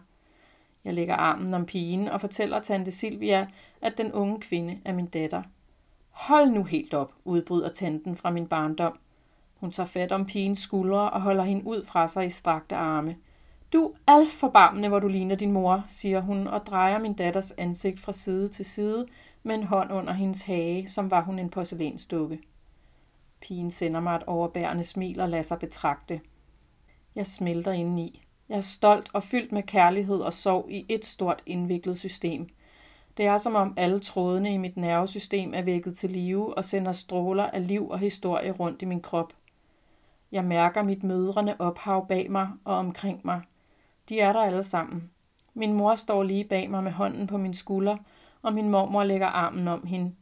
Jeg 0.84 0.94
lægger 0.94 1.14
armen 1.14 1.54
om 1.54 1.66
pigen 1.66 2.08
og 2.08 2.20
fortæller 2.20 2.58
tante 2.58 2.92
Silvia, 2.92 3.46
at 3.80 3.98
den 3.98 4.12
unge 4.12 4.40
kvinde 4.40 4.78
er 4.84 4.92
min 4.92 5.06
datter. 5.06 5.42
Hold 6.10 6.50
nu 6.50 6.64
helt 6.64 6.94
op, 6.94 7.12
udbryder 7.24 7.68
tanten 7.68 8.16
fra 8.16 8.30
min 8.30 8.46
barndom. 8.46 8.98
Hun 9.62 9.70
tager 9.70 9.86
fat 9.86 10.12
om 10.12 10.26
pigens 10.26 10.58
skuldre 10.58 11.10
og 11.10 11.22
holder 11.22 11.44
hende 11.44 11.66
ud 11.66 11.84
fra 11.84 12.08
sig 12.08 12.26
i 12.26 12.30
strakte 12.30 12.76
arme. 12.76 13.16
Du 13.72 13.84
er 13.86 13.92
alt 14.06 14.32
for 14.32 14.48
barmende, 14.48 14.88
hvor 14.88 14.98
du 14.98 15.08
ligner 15.08 15.34
din 15.34 15.52
mor, 15.52 15.84
siger 15.86 16.20
hun 16.20 16.46
og 16.46 16.66
drejer 16.66 16.98
min 16.98 17.12
datters 17.12 17.50
ansigt 17.50 18.00
fra 18.00 18.12
side 18.12 18.48
til 18.48 18.64
side 18.64 19.06
med 19.42 19.54
en 19.54 19.62
hånd 19.62 19.92
under 19.92 20.12
hendes 20.12 20.42
hage, 20.42 20.88
som 20.88 21.10
var 21.10 21.22
hun 21.22 21.38
en 21.38 21.50
porcelænsdukke. 21.50 22.40
Pigen 23.40 23.70
sender 23.70 24.00
mig 24.00 24.16
et 24.16 24.22
overbærende 24.22 24.84
smil 24.84 25.20
og 25.20 25.28
lader 25.28 25.42
sig 25.42 25.58
betragte. 25.58 26.20
Jeg 27.14 27.26
smelter 27.26 27.72
indeni. 27.72 28.22
Jeg 28.48 28.56
er 28.56 28.60
stolt 28.60 29.10
og 29.12 29.22
fyldt 29.22 29.52
med 29.52 29.62
kærlighed 29.62 30.20
og 30.20 30.32
sorg 30.32 30.66
i 30.70 30.86
et 30.88 31.04
stort 31.04 31.42
indviklet 31.46 31.98
system. 31.98 32.48
Det 33.16 33.26
er 33.26 33.38
som 33.38 33.54
om 33.54 33.74
alle 33.76 34.00
trådene 34.00 34.54
i 34.54 34.56
mit 34.56 34.76
nervesystem 34.76 35.54
er 35.54 35.62
vækket 35.62 35.96
til 35.96 36.10
live 36.10 36.56
og 36.56 36.64
sender 36.64 36.92
stråler 36.92 37.44
af 37.44 37.68
liv 37.68 37.88
og 37.88 37.98
historie 37.98 38.52
rundt 38.52 38.82
i 38.82 38.84
min 38.84 39.00
krop. 39.00 39.32
Jeg 40.32 40.44
mærker 40.44 40.82
mit 40.82 41.02
mødrende 41.02 41.56
ophav 41.58 42.08
bag 42.08 42.30
mig 42.30 42.48
og 42.64 42.76
omkring 42.76 43.20
mig. 43.24 43.40
De 44.08 44.20
er 44.20 44.32
der 44.32 44.40
alle 44.40 44.62
sammen. 44.62 45.10
Min 45.54 45.72
mor 45.72 45.94
står 45.94 46.22
lige 46.22 46.44
bag 46.44 46.70
mig 46.70 46.84
med 46.84 46.92
hånden 46.92 47.26
på 47.26 47.38
min 47.38 47.54
skulder, 47.54 47.96
og 48.42 48.52
min 48.52 48.68
mormor 48.68 49.04
lægger 49.04 49.26
armen 49.26 49.68
om 49.68 49.86
hende. 49.86 50.12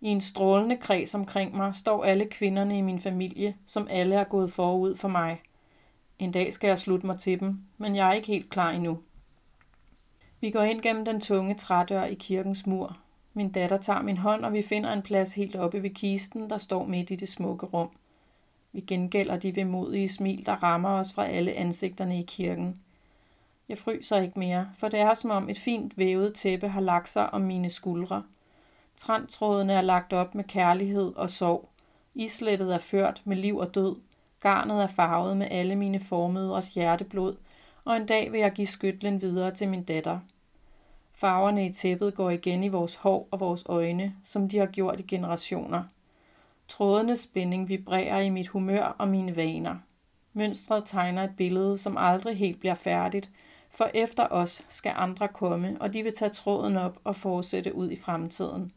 I 0.00 0.08
en 0.08 0.20
strålende 0.20 0.76
kreds 0.76 1.14
omkring 1.14 1.56
mig 1.56 1.74
står 1.74 2.04
alle 2.04 2.24
kvinderne 2.24 2.78
i 2.78 2.80
min 2.80 2.98
familie, 2.98 3.56
som 3.66 3.86
alle 3.90 4.14
er 4.14 4.24
gået 4.24 4.52
forud 4.52 4.94
for 4.94 5.08
mig. 5.08 5.40
En 6.18 6.32
dag 6.32 6.52
skal 6.52 6.68
jeg 6.68 6.78
slutte 6.78 7.06
mig 7.06 7.18
til 7.18 7.40
dem, 7.40 7.60
men 7.78 7.96
jeg 7.96 8.08
er 8.08 8.12
ikke 8.12 8.28
helt 8.28 8.50
klar 8.50 8.70
endnu. 8.70 8.98
Vi 10.40 10.50
går 10.50 10.62
ind 10.62 10.80
gennem 10.80 11.04
den 11.04 11.20
tunge 11.20 11.54
trædør 11.54 12.04
i 12.04 12.14
kirkens 12.14 12.66
mur. 12.66 12.96
Min 13.34 13.52
datter 13.52 13.76
tager 13.76 14.02
min 14.02 14.16
hånd, 14.16 14.44
og 14.44 14.52
vi 14.52 14.62
finder 14.62 14.92
en 14.92 15.02
plads 15.02 15.34
helt 15.34 15.56
oppe 15.56 15.82
ved 15.82 15.90
kisten, 15.90 16.50
der 16.50 16.58
står 16.58 16.84
midt 16.84 17.10
i 17.10 17.16
det 17.16 17.28
smukke 17.28 17.66
rum. 17.66 17.90
Vi 18.72 18.80
gengælder 18.80 19.36
de 19.36 19.56
vemodige 19.56 20.08
smil, 20.08 20.46
der 20.46 20.52
rammer 20.52 20.90
os 20.90 21.12
fra 21.12 21.26
alle 21.26 21.52
ansigterne 21.52 22.18
i 22.18 22.22
kirken. 22.22 22.80
Jeg 23.68 23.78
fryser 23.78 24.20
ikke 24.20 24.38
mere, 24.38 24.70
for 24.78 24.88
det 24.88 25.00
er 25.00 25.14
som 25.14 25.30
om 25.30 25.48
et 25.48 25.58
fint 25.58 25.98
vævet 25.98 26.34
tæppe 26.34 26.68
har 26.68 26.80
lagt 26.80 27.08
sig 27.08 27.34
om 27.34 27.40
mine 27.40 27.70
skuldre. 27.70 28.22
Trantrådene 28.96 29.72
er 29.72 29.80
lagt 29.80 30.12
op 30.12 30.34
med 30.34 30.44
kærlighed 30.44 31.12
og 31.16 31.30
sorg. 31.30 31.68
Islettet 32.14 32.74
er 32.74 32.78
ført 32.78 33.22
med 33.24 33.36
liv 33.36 33.56
og 33.56 33.74
død. 33.74 33.96
Garnet 34.40 34.82
er 34.82 34.86
farvet 34.86 35.36
med 35.36 35.46
alle 35.50 35.76
mine 35.76 36.00
formødres 36.00 36.74
hjerteblod, 36.74 37.36
og 37.84 37.96
en 37.96 38.06
dag 38.06 38.32
vil 38.32 38.40
jeg 38.40 38.52
give 38.52 38.66
skytlen 38.66 39.20
videre 39.20 39.50
til 39.50 39.68
min 39.68 39.84
datter. 39.84 40.18
Farverne 41.12 41.66
i 41.66 41.72
tæppet 41.72 42.14
går 42.14 42.30
igen 42.30 42.64
i 42.64 42.68
vores 42.68 42.94
hår 42.94 43.28
og 43.30 43.40
vores 43.40 43.64
øjne, 43.66 44.14
som 44.24 44.48
de 44.48 44.58
har 44.58 44.66
gjort 44.66 45.00
i 45.00 45.02
generationer. 45.02 45.82
Trådenes 46.70 47.20
spænding 47.20 47.68
vibrerer 47.68 48.20
i 48.20 48.28
mit 48.28 48.48
humør 48.48 48.82
og 48.82 49.08
mine 49.08 49.36
vaner. 49.36 49.76
Mønstret 50.32 50.82
tegner 50.86 51.24
et 51.24 51.36
billede, 51.36 51.78
som 51.78 51.96
aldrig 51.96 52.36
helt 52.36 52.60
bliver 52.60 52.74
færdigt, 52.74 53.30
for 53.70 53.90
efter 53.94 54.26
os 54.30 54.62
skal 54.68 54.92
andre 54.96 55.28
komme, 55.28 55.76
og 55.80 55.94
de 55.94 56.02
vil 56.02 56.12
tage 56.12 56.28
tråden 56.28 56.76
op 56.76 56.98
og 57.04 57.16
fortsætte 57.16 57.74
ud 57.74 57.90
i 57.90 57.96
fremtiden. 57.96 58.70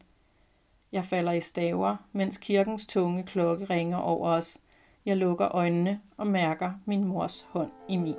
Jeg 0.92 1.04
falder 1.04 1.32
i 1.32 1.40
staver, 1.40 1.96
mens 2.12 2.38
kirkens 2.38 2.86
tunge 2.86 3.22
klokke 3.22 3.64
ringer 3.64 3.98
over 3.98 4.28
os. 4.28 4.58
Jeg 5.06 5.16
lukker 5.16 5.54
øjnene 5.54 6.00
og 6.16 6.26
mærker 6.26 6.72
min 6.84 7.04
mors 7.04 7.46
hånd 7.50 7.70
i 7.88 7.96
min. 7.96 8.16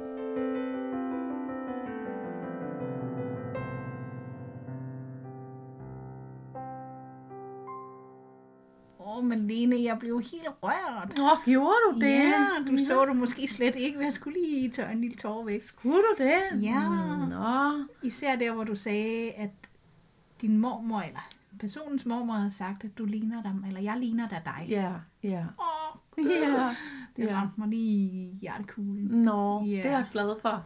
Men 9.25 9.47
Lene, 9.47 9.75
jeg 9.83 9.99
blev 9.99 10.21
helt 10.21 10.47
rørt. 10.63 11.19
Åh, 11.21 11.45
gjorde 11.45 11.75
du 11.93 11.99
det? 11.99 12.11
Ja, 12.19 12.47
du 12.67 12.77
så 12.87 13.05
det 13.05 13.15
måske 13.15 13.47
slet 13.47 13.75
ikke, 13.75 13.97
men 13.97 14.05
jeg 14.05 14.13
skulle 14.13 14.39
lige 14.41 14.69
tørre 14.71 14.91
en 14.91 15.01
lille 15.01 15.15
tår 15.15 15.45
væk. 15.45 15.61
Skulle 15.61 15.97
du 15.97 16.23
det? 16.23 16.63
Ja. 16.63 16.89
Nå. 17.29 17.83
Især 18.03 18.35
der, 18.35 18.51
hvor 18.53 18.63
du 18.63 18.75
sagde, 18.75 19.31
at 19.31 19.49
din 20.41 20.57
mormor, 20.57 21.01
eller 21.01 21.19
personens 21.59 22.05
mormor 22.05 22.33
havde 22.33 22.51
sagt, 22.53 22.83
at 22.83 22.97
du 22.97 23.05
ligner 23.05 23.43
dem, 23.43 23.63
eller 23.67 23.81
jeg 23.81 23.97
ligner 23.99 24.27
da 24.29 24.41
dig. 24.45 24.65
Ja, 24.69 24.91
ja. 25.23 25.45
Åh, 25.59 25.99
Ja. 26.25 26.75
det 27.17 27.23
ja. 27.25 27.35
ramte 27.35 27.59
mig 27.59 27.67
lige 27.67 28.09
i 28.11 28.37
hjertekuglen. 28.41 29.05
Nå, 29.23 29.63
Ja. 29.65 29.69
det 29.77 29.85
er 29.85 29.91
jeg 29.97 30.05
glad 30.11 30.41
for. 30.41 30.65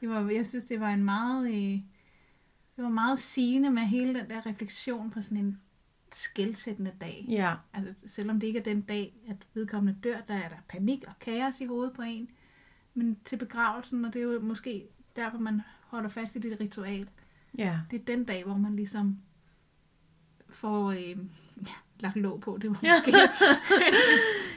Det 0.00 0.08
var, 0.08 0.30
jeg 0.30 0.46
synes, 0.46 0.64
det 0.64 0.80
var 0.80 0.88
en 0.90 1.04
meget, 1.04 1.48
øh, 1.48 1.78
det 2.76 2.84
var 2.84 2.88
meget 2.88 3.18
sigende 3.18 3.70
med 3.70 3.82
hele 3.82 4.20
den 4.20 4.28
der 4.30 4.46
refleksion 4.46 5.10
på 5.10 5.20
sådan 5.20 5.38
en 5.38 5.60
skældsættende 6.14 6.92
dag. 7.00 7.24
Ja, 7.28 7.54
Altså, 7.72 7.94
selvom 8.06 8.40
det 8.40 8.46
ikke 8.46 8.58
er 8.58 8.62
den 8.62 8.80
dag, 8.80 9.14
at 9.28 9.36
vedkommende 9.54 9.98
dør, 10.04 10.16
der 10.28 10.34
er 10.34 10.48
der 10.48 10.56
panik 10.68 11.04
og 11.06 11.12
kaos 11.20 11.60
i 11.60 11.64
hovedet 11.66 11.92
på 11.92 12.02
en. 12.02 12.30
Men 12.94 13.16
til 13.24 13.36
begravelsen, 13.36 14.04
og 14.04 14.12
det 14.12 14.18
er 14.18 14.24
jo 14.24 14.40
måske 14.40 14.88
derfor, 15.16 15.38
man 15.38 15.62
holder 15.86 16.08
fast 16.08 16.36
i 16.36 16.38
det 16.38 16.60
ritual, 16.60 17.08
ja. 17.58 17.80
det 17.90 18.00
er 18.00 18.04
den 18.04 18.24
dag, 18.24 18.44
hvor 18.44 18.56
man 18.56 18.76
ligesom 18.76 19.18
får 20.48 20.90
øh, 20.90 20.98
ja, 21.66 21.72
lagt 22.00 22.16
låg 22.16 22.40
på. 22.40 22.58
Det 22.62 22.70
var 22.70 22.76
måske 22.94 23.10
en 23.10 23.16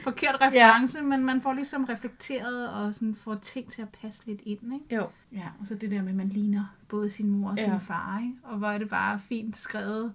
forkert 0.02 0.36
reference, 0.40 0.98
ja. 0.98 1.04
men 1.04 1.24
man 1.24 1.40
får 1.40 1.52
ligesom 1.52 1.84
reflekteret 1.84 2.70
og 2.70 2.94
sådan 2.94 3.14
får 3.14 3.34
ting 3.34 3.72
til 3.72 3.82
at 3.82 3.88
passe 3.88 4.22
lidt 4.26 4.40
ind. 4.44 4.74
Ikke? 4.74 4.94
Jo. 4.94 5.08
Ja, 5.32 5.48
og 5.60 5.66
så 5.66 5.74
det 5.74 5.90
der 5.90 6.00
med, 6.02 6.08
at 6.08 6.14
man 6.14 6.28
ligner 6.28 6.76
både 6.88 7.10
sin 7.10 7.28
mor 7.30 7.50
og 7.50 7.56
Ja. 7.56 7.64
sin 7.64 7.80
far. 7.80 8.18
Ikke? 8.20 8.34
Og 8.42 8.58
hvor 8.58 8.68
er 8.68 8.78
det 8.78 8.88
bare 8.88 9.20
fint 9.20 9.56
skrevet. 9.56 10.12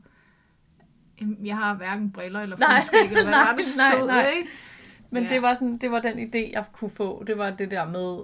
Jeg 1.43 1.57
har 1.57 1.73
hverken 1.75 2.11
briller 2.11 2.39
eller 2.39 2.55
fuldskæg, 2.57 2.99
eller 3.09 3.23
hvad 3.23 3.31
nej, 3.33 3.43
var, 3.43 3.77
nej, 3.77 3.91
stod, 3.95 4.07
nej. 4.07 4.27
Ikke? 4.37 4.49
Men 5.11 5.23
Ja. 5.23 5.29
det 5.29 5.41
var 5.41 5.53
sådan, 5.53 5.77
det 5.77 5.91
var 5.91 5.99
den 5.99 6.13
idé, 6.19 6.51
jeg 6.53 6.63
kunne 6.71 6.89
få. 6.89 7.23
Det 7.27 7.37
var 7.37 7.49
det 7.49 7.71
der 7.71 7.85
med, 7.89 8.17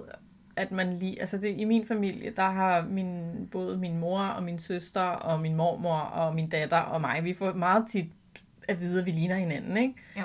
at 0.56 0.72
man 0.72 0.92
lige, 0.92 1.20
altså 1.20 1.38
det, 1.38 1.54
i 1.58 1.64
min 1.64 1.86
familie, 1.86 2.32
der 2.36 2.50
har 2.50 2.84
min, 2.90 3.30
både 3.52 3.78
min 3.78 3.98
mor 3.98 4.20
og 4.20 4.42
min 4.42 4.58
søster 4.58 5.00
og 5.02 5.40
min 5.40 5.54
mormor 5.56 5.96
og 5.98 6.34
min 6.34 6.48
datter 6.48 6.78
og 6.78 7.00
mig, 7.00 7.24
vi 7.24 7.34
får 7.34 7.52
meget 7.52 7.84
tit 7.88 8.06
at 8.68 8.80
vide, 8.80 9.00
at 9.00 9.06
vi 9.06 9.10
ligner 9.10 9.36
hinanden, 9.36 9.76
ikke? 9.76 9.94
Jo. 10.16 10.22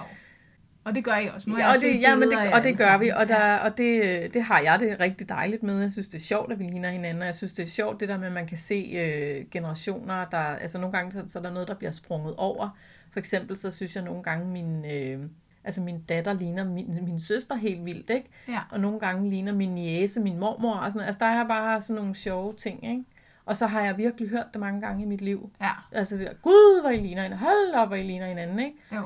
Og 0.83 0.95
det 0.95 1.03
gør 1.03 1.15
jeg 1.15 1.31
også. 1.31 1.49
Nu 1.49 1.57
Ja, 1.57 1.69
og 1.69 1.75
det, 1.81 2.01
ja, 2.01 2.15
men 2.15 2.31
det, 2.31 2.53
og 2.53 2.63
det 2.63 2.77
gør 2.77 2.97
vi, 2.97 3.09
og, 3.09 3.27
der, 3.27 3.57
og 3.57 3.77
det, 3.77 4.33
det 4.33 4.43
har 4.43 4.59
jeg 4.59 4.79
det 4.79 4.99
rigtig 4.99 5.29
dejligt 5.29 5.63
med. 5.63 5.81
Jeg 5.81 5.91
synes, 5.91 6.07
det 6.07 6.17
er 6.17 6.21
sjovt, 6.21 6.51
at 6.51 6.59
vi 6.59 6.63
ligner 6.63 6.89
hinanden, 6.89 7.21
og 7.21 7.25
jeg 7.25 7.35
synes, 7.35 7.53
det 7.53 7.63
er 7.63 7.67
sjovt, 7.67 7.99
det 7.99 8.09
der 8.09 8.17
med, 8.17 8.27
at 8.27 8.33
man 8.33 8.47
kan 8.47 8.57
se 8.57 8.91
øh, 8.95 9.45
generationer, 9.51 10.25
der, 10.25 10.37
altså 10.37 10.77
nogle 10.77 10.97
gange, 10.97 11.11
så, 11.11 11.23
så 11.27 11.39
er 11.39 11.43
der 11.43 11.51
noget, 11.51 11.67
der 11.67 11.73
bliver 11.73 11.91
sprunget 11.91 12.35
over. 12.37 12.69
For 13.11 13.19
eksempel, 13.19 13.57
så 13.57 13.71
synes 13.71 13.95
jeg 13.95 14.03
nogle 14.03 14.23
gange, 14.23 14.47
min, 14.47 14.85
øh, 14.85 15.23
altså 15.63 15.81
min 15.81 16.01
datter 16.01 16.33
ligner 16.33 16.63
min, 16.63 16.99
min 17.05 17.19
søster 17.19 17.55
helt 17.55 17.85
vildt, 17.85 18.09
ikke? 18.09 18.29
Ja. 18.47 18.59
Og 18.71 18.79
nogle 18.79 18.99
gange 18.99 19.29
ligner 19.29 19.53
min 19.53 19.75
niece, 19.75 20.19
min 20.19 20.39
mormor, 20.39 20.73
og 20.73 20.91
sådan 20.91 21.05
Altså, 21.05 21.19
der 21.19 21.25
er 21.25 21.47
bare 21.47 21.81
sådan 21.81 22.01
nogle 22.01 22.15
sjove 22.15 22.53
ting, 22.53 22.89
ikke? 22.89 23.03
Og 23.45 23.57
så 23.57 23.67
har 23.67 23.81
jeg 23.81 23.97
virkelig 23.97 24.29
hørt 24.29 24.45
det 24.53 24.59
mange 24.59 24.81
gange 24.81 25.03
i 25.03 25.05
mit 25.05 25.21
liv. 25.21 25.49
Ja, 25.61 25.71
Altså, 25.91 26.17
det 26.17 26.27
der, 26.27 26.33
gud, 26.33 26.81
hvor 26.81 26.89
I 26.89 26.97
ligner 26.97 27.23
hinanden, 27.23 27.39
hold 27.39 27.73
op, 27.73 27.87
hvor 27.87 27.95
I 27.95 28.03
ligner 28.03 28.27
hinanden, 28.27 28.59
ikke? 28.59 28.77
jo. 28.95 29.05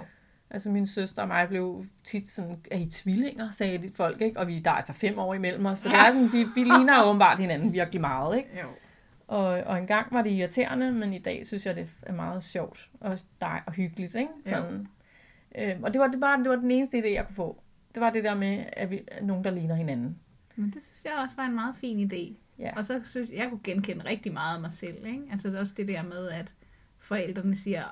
Altså 0.50 0.70
min 0.70 0.88
søster 0.88 1.22
og 1.22 1.28
mig 1.28 1.48
blev 1.48 1.86
tit 2.04 2.30
sådan, 2.30 2.60
er 2.72 2.78
I 2.78 2.86
tvillinger, 2.86 3.52
sagde 3.52 3.78
de 3.78 3.92
folk, 3.96 4.22
ikke? 4.22 4.40
Og 4.40 4.48
vi, 4.48 4.60
der 4.60 4.72
er 4.72 4.76
altså 4.76 4.94
fem 4.94 5.20
år 5.20 5.34
imellem 5.34 5.66
os, 5.66 5.80
så 5.80 5.90
det 5.90 5.98
er 5.98 6.06
sådan, 6.06 6.34
vi, 6.34 6.44
vi 6.44 6.64
ligner 6.74 7.04
åbenbart 7.06 7.40
hinanden 7.40 7.74
virkelig 7.74 8.02
meget, 8.02 8.38
ikke? 8.38 8.50
jo. 8.62 8.68
Og, 9.28 9.46
og 9.46 9.78
engang 9.78 10.14
var 10.14 10.22
det 10.22 10.30
irriterende, 10.30 10.92
men 10.92 11.14
i 11.14 11.20
dag 11.20 11.48
synes 11.48 11.66
jeg, 11.66 11.76
det 11.76 11.98
er 12.04 12.14
meget 12.14 12.44
sjovt 12.44 12.90
og, 13.00 13.20
dej, 13.42 13.62
og 13.68 13.74
hyggeligt, 13.74 14.16
ikke? 14.16 14.32
Sådan. 14.46 14.88
Øhm, 15.58 15.84
og 15.84 15.94
det 15.94 16.02
var, 16.02 16.08
det, 16.08 16.22
var, 16.22 16.36
det 16.36 16.50
var 16.50 16.56
den 16.56 16.72
eneste 16.72 16.98
idé, 16.98 17.14
jeg 17.14 17.26
kunne 17.26 17.36
få. 17.36 17.62
Det 17.96 18.02
var 18.02 18.10
det 18.10 18.24
der 18.24 18.36
med, 18.36 18.66
at 18.74 18.92
vi 18.92 19.00
er 19.08 19.24
nogen, 19.24 19.44
der 19.44 19.52
ligner 19.52 19.76
hinanden. 19.76 20.20
Men 20.56 20.66
det 20.66 20.84
synes 20.84 21.02
jeg 21.06 21.14
også 21.24 21.36
var 21.36 21.46
en 21.46 21.56
meget 21.56 21.76
fin 21.76 22.12
idé. 22.12 22.34
Ja. 22.60 22.72
Og 22.78 22.86
så 22.86 23.02
synes 23.04 23.30
jeg, 23.30 23.38
jeg 23.38 23.50
kunne 23.50 23.64
genkende 23.64 24.06
rigtig 24.06 24.34
meget 24.34 24.56
af 24.56 24.62
mig 24.62 24.72
selv. 24.72 25.06
Ikke? 25.06 25.22
Altså 25.32 25.48
det 25.48 25.56
er 25.56 25.60
også 25.60 25.74
det 25.78 25.88
der 25.88 26.04
med, 26.04 26.30
at 26.30 26.54
forældrene 26.98 27.56
siger, 27.56 27.84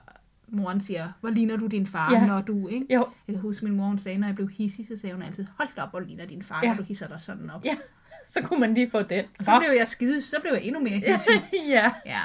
moren 0.47 0.81
siger, 0.81 1.11
hvor 1.19 1.29
ligner 1.29 1.57
du 1.57 1.67
din 1.67 1.87
far, 1.87 2.11
Ja. 2.13 2.25
når 2.27 2.41
du, 2.41 2.67
ikke? 2.67 2.93
Jo, 2.93 3.07
Jeg 3.27 3.33
kan 3.35 3.41
huske, 3.41 3.65
min 3.65 3.75
mor 3.75 3.85
hun 3.85 3.99
sagde, 3.99 4.17
når 4.17 4.27
jeg 4.27 4.35
blev 4.35 4.49
hissig, 4.49 4.87
så 4.87 4.97
sagde 4.97 5.13
hun 5.15 5.23
altid, 5.23 5.45
hold 5.57 5.77
op, 5.77 5.89
hvor 5.89 5.99
ligner 5.99 6.25
din 6.25 6.43
far, 6.43 6.59
Ja. 6.63 6.67
når 6.69 6.75
du 6.75 6.83
hisser 6.83 7.07
dig 7.07 7.21
sådan 7.21 7.49
op. 7.49 7.65
ja, 7.65 7.77
så 8.33 8.41
kunne 8.43 8.59
man 8.59 8.73
lige 8.73 8.89
få 8.91 9.01
den. 9.01 9.25
Og 9.39 9.45
så 9.45 9.59
blev 9.59 9.77
jeg 9.77 9.87
skide, 9.87 10.21
så 10.21 10.35
blev 10.41 10.53
jeg 10.53 10.63
endnu 10.63 10.79
mere 10.81 10.97
hissig. 10.97 11.43
ja. 11.75 11.91
ja. 12.05 12.21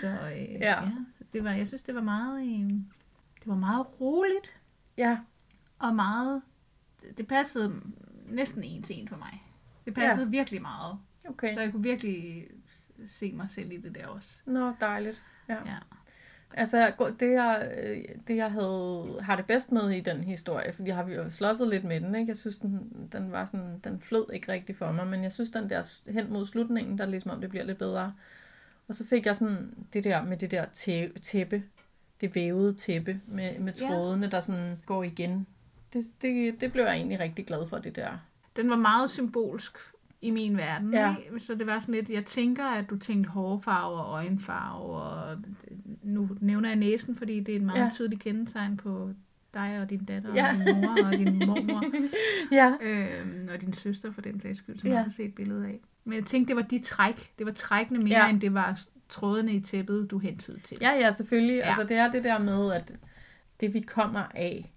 Så, 0.00 0.08
øh, 0.08 0.52
Ja. 0.52 0.56
ja. 0.60 0.80
Så 1.18 1.24
det 1.32 1.44
var, 1.44 1.50
jeg 1.52 1.68
synes, 1.68 1.82
det 1.82 1.94
var 1.94 2.02
meget, 2.02 2.42
øh, 2.46 2.70
det 3.40 3.46
var 3.46 3.54
meget 3.56 4.00
roligt, 4.00 4.60
Ja, 4.98 5.18
og 5.78 5.94
meget, 5.94 6.42
det, 7.02 7.18
det 7.18 7.26
passede 7.26 7.80
næsten 8.26 8.62
en 8.64 8.82
til 8.82 9.00
en 9.00 9.08
for 9.08 9.16
mig. 9.16 9.42
Det 9.84 9.94
passede 9.94 10.24
ja. 10.24 10.30
virkelig 10.30 10.62
meget. 10.62 10.98
okay. 11.28 11.54
Så 11.54 11.60
jeg 11.60 11.72
kunne 11.72 11.82
virkelig 11.82 12.46
se 13.06 13.32
mig 13.32 13.48
selv 13.54 13.72
i 13.72 13.76
det 13.76 13.94
der 13.94 14.06
også. 14.06 14.30
Nå, 14.46 14.72
dejligt. 14.80 15.22
Ja. 15.48 15.54
Ja. 15.54 15.76
Altså, 16.56 16.92
det 17.20 17.32
jeg, 17.32 17.72
øh, 17.82 18.04
det 18.28 18.36
jeg 18.36 18.50
havde, 18.52 19.16
har 19.20 19.36
det 19.36 19.46
bedst 19.46 19.72
med 19.72 19.90
i 19.90 20.00
den 20.00 20.24
historie, 20.24 20.72
fordi 20.72 20.88
jeg 20.88 20.96
har 20.96 21.08
jo 21.08 21.30
slåsset 21.30 21.68
lidt 21.68 21.84
med 21.84 22.00
den, 22.00 22.14
ikke? 22.14 22.28
Jeg 22.30 22.36
synes, 22.36 22.58
den, 22.58 23.08
den 23.12 23.32
var 23.32 23.44
sådan, 23.44 23.78
den 23.84 24.00
flød 24.00 24.26
ikke 24.32 24.52
rigtig 24.52 24.76
for 24.76 24.92
mig, 24.92 25.06
men 25.06 25.22
jeg 25.22 25.32
synes, 25.32 25.50
den 25.50 25.70
der 25.70 26.10
hen 26.12 26.32
mod 26.32 26.46
slutningen, 26.46 26.98
der 26.98 27.04
er 27.04 27.08
ligesom 27.08 27.30
om, 27.30 27.40
det 27.40 27.50
bliver 27.50 27.64
lidt 27.64 27.78
bedre. 27.78 28.14
Og 28.88 28.94
så 28.94 29.04
fik 29.06 29.26
jeg 29.26 29.36
sådan 29.36 29.74
det 29.92 30.04
der 30.04 30.22
med 30.24 30.36
det 30.36 30.50
der 30.50 30.64
tæ- 30.66 31.18
tæppe, 31.20 31.62
det 32.20 32.34
vævede 32.34 32.74
tæppe 32.74 33.20
med, 33.26 33.58
med 33.58 33.72
Ja. 33.80 33.86
trådene, 33.88 34.30
der 34.30 34.40
sådan 34.40 34.78
går 34.86 35.02
igen. 35.02 35.46
Det, 35.92 36.04
det, 36.22 36.60
det 36.60 36.72
blev 36.72 36.84
jeg 36.84 36.94
egentlig 36.94 37.20
rigtig 37.20 37.46
glad 37.46 37.68
for, 37.68 37.78
det 37.78 37.96
der. 37.96 38.10
Den 38.56 38.70
var 38.70 38.76
meget 38.76 39.10
symbolsk 39.10 39.78
i 40.24 40.30
min 40.30 40.56
verden. 40.56 40.92
Ja. 40.92 41.14
Ikke? 41.24 41.40
Så 41.40 41.54
det 41.54 41.66
var 41.66 41.80
sådan 41.80 41.94
lidt, 41.94 42.10
jeg 42.10 42.24
tænker, 42.24 42.64
at 42.64 42.90
du 42.90 42.98
tænkte 42.98 43.30
hårfarve 43.30 43.94
og 43.96 44.12
øjenfarve, 44.12 44.84
og 44.96 45.38
nu 46.02 46.28
nævner 46.40 46.68
jeg 46.68 46.76
næsen, 46.76 47.16
fordi 47.16 47.40
det 47.40 47.52
er 47.52 47.56
et 47.56 47.62
meget 47.64 47.84
Ja. 47.84 47.90
tydeligt 47.94 48.22
kendetegn 48.22 48.76
på 48.76 49.10
dig 49.54 49.78
og 49.82 49.90
din 49.90 50.04
datter, 50.04 50.34
Ja. 50.34 50.48
og 50.50 50.54
din 50.66 50.80
mor 50.80 51.06
og 51.06 51.12
din 51.12 51.38
mormor, 51.46 51.82
Ja. 52.58 52.72
øhm, 52.82 53.48
og 53.54 53.60
din 53.60 53.72
søster 53.72 54.12
for 54.12 54.20
den 54.20 54.40
sags 54.40 54.58
skyld, 54.58 54.78
som 54.78 54.88
Ja. 54.88 54.94
jeg 54.94 55.02
har 55.02 55.10
set 55.10 55.24
et 55.24 55.34
billede 55.34 55.66
af. 55.66 55.80
Men 56.04 56.14
jeg 56.18 56.24
tænkte, 56.24 56.48
det 56.48 56.56
var 56.56 56.68
de 56.68 56.78
træk. 56.78 57.32
Det 57.38 57.46
var 57.46 57.52
trækkene 57.52 57.98
mere, 57.98 58.18
Ja. 58.24 58.30
end 58.30 58.40
det 58.40 58.54
var 58.54 58.80
trådene 59.08 59.52
i 59.52 59.60
tæppet, 59.60 60.10
du 60.10 60.18
hentede 60.18 60.60
til. 60.60 60.76
Ja, 60.80 60.90
ja, 60.90 61.12
selvfølgelig. 61.12 61.56
Ja. 61.56 61.66
Altså, 61.66 61.82
det 61.82 61.96
er 61.96 62.10
det 62.10 62.24
der 62.24 62.38
med, 62.38 62.72
at 62.72 62.96
det 63.60 63.74
vi 63.74 63.80
kommer 63.80 64.22
af, 64.34 64.70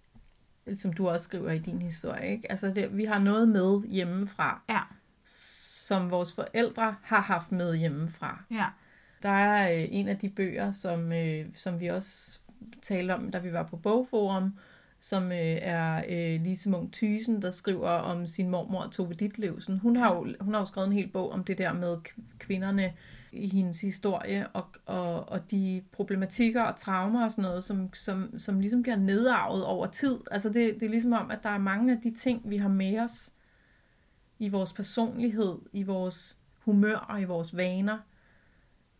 som 0.74 0.94
du 0.94 1.08
også 1.10 1.24
skriver 1.24 1.52
i 1.52 1.58
din 1.60 1.82
historie, 1.82 2.32
ikke? 2.32 2.52
Altså, 2.52 2.68
det, 2.76 2.98
vi 2.98 3.04
har 3.06 3.20
noget 3.20 3.48
med 3.50 3.82
hjemmefra, 3.90 4.62
Ja, 4.70 4.80
som 5.28 6.12
vores 6.12 6.34
forældre 6.34 6.96
har 7.02 7.22
haft 7.22 7.52
med 7.52 7.78
hjemmefra. 7.78 8.44
ja, 8.52 8.66
Der 9.24 9.30
er 9.30 9.72
øh, 9.72 9.88
en 9.92 10.08
af 10.08 10.18
de 10.18 10.30
bøger, 10.30 10.72
som, 10.72 11.14
øh, 11.14 11.46
som 11.56 11.80
vi 11.80 11.88
også 11.88 12.40
talte 12.82 13.16
om, 13.16 13.32
da 13.32 13.40
vi 13.40 13.54
var 13.54 13.64
på 13.64 13.78
Bogforum, 13.78 14.54
som 15.00 15.32
øh, 15.32 15.58
er 15.62 16.04
øh, 16.10 16.42
Lise 16.42 16.70
Munk 16.70 16.94
Thysen, 16.94 17.42
der 17.42 17.52
skriver 17.52 17.90
om 17.90 18.28
sin 18.28 18.50
mormor 18.50 18.88
Tove 18.92 19.14
Ditlevsen. 19.14 19.80
Hun 19.80 19.96
har, 19.96 20.16
jo, 20.16 20.28
hun 20.40 20.54
har 20.54 20.62
jo 20.62 20.66
skrevet 20.66 20.88
en 20.88 20.94
hel 20.94 21.08
bog 21.08 21.32
om 21.32 21.44
det 21.44 21.58
der 21.58 21.74
med 21.74 21.98
kvinderne 22.40 22.94
i 23.32 23.50
hendes 23.50 23.82
historie, 23.82 24.48
og, 24.48 24.66
og, 24.86 25.30
og 25.30 25.52
de 25.52 25.82
problematikker 25.92 26.62
og 26.64 26.76
traumer 26.76 27.24
og 27.24 27.32
sådan 27.32 27.42
noget, 27.42 27.64
som, 27.64 27.94
som, 27.94 28.40
som 28.40 28.60
ligesom 28.60 28.82
bliver 28.82 28.96
nedarvet 28.96 29.66
over 29.66 29.88
tid. 29.88 30.18
Altså 30.32 30.50
det, 30.50 30.74
det 30.74 30.84
er 30.84 30.90
ligesom 30.90 31.14
om, 31.14 31.32
at 31.32 31.40
der 31.44 31.50
er 31.50 31.58
mange 31.58 31.94
af 31.94 32.02
de 32.02 32.14
ting, 32.14 32.42
vi 32.46 32.58
har 32.58 32.70
med 32.70 33.00
os 33.00 33.34
i 34.40 34.50
vores 34.50 34.74
personlighed, 34.74 35.58
i 35.74 35.84
vores 35.84 36.38
humør 36.66 36.96
og 36.96 37.22
i 37.22 37.24
vores 37.24 37.58
vaner, 37.58 37.98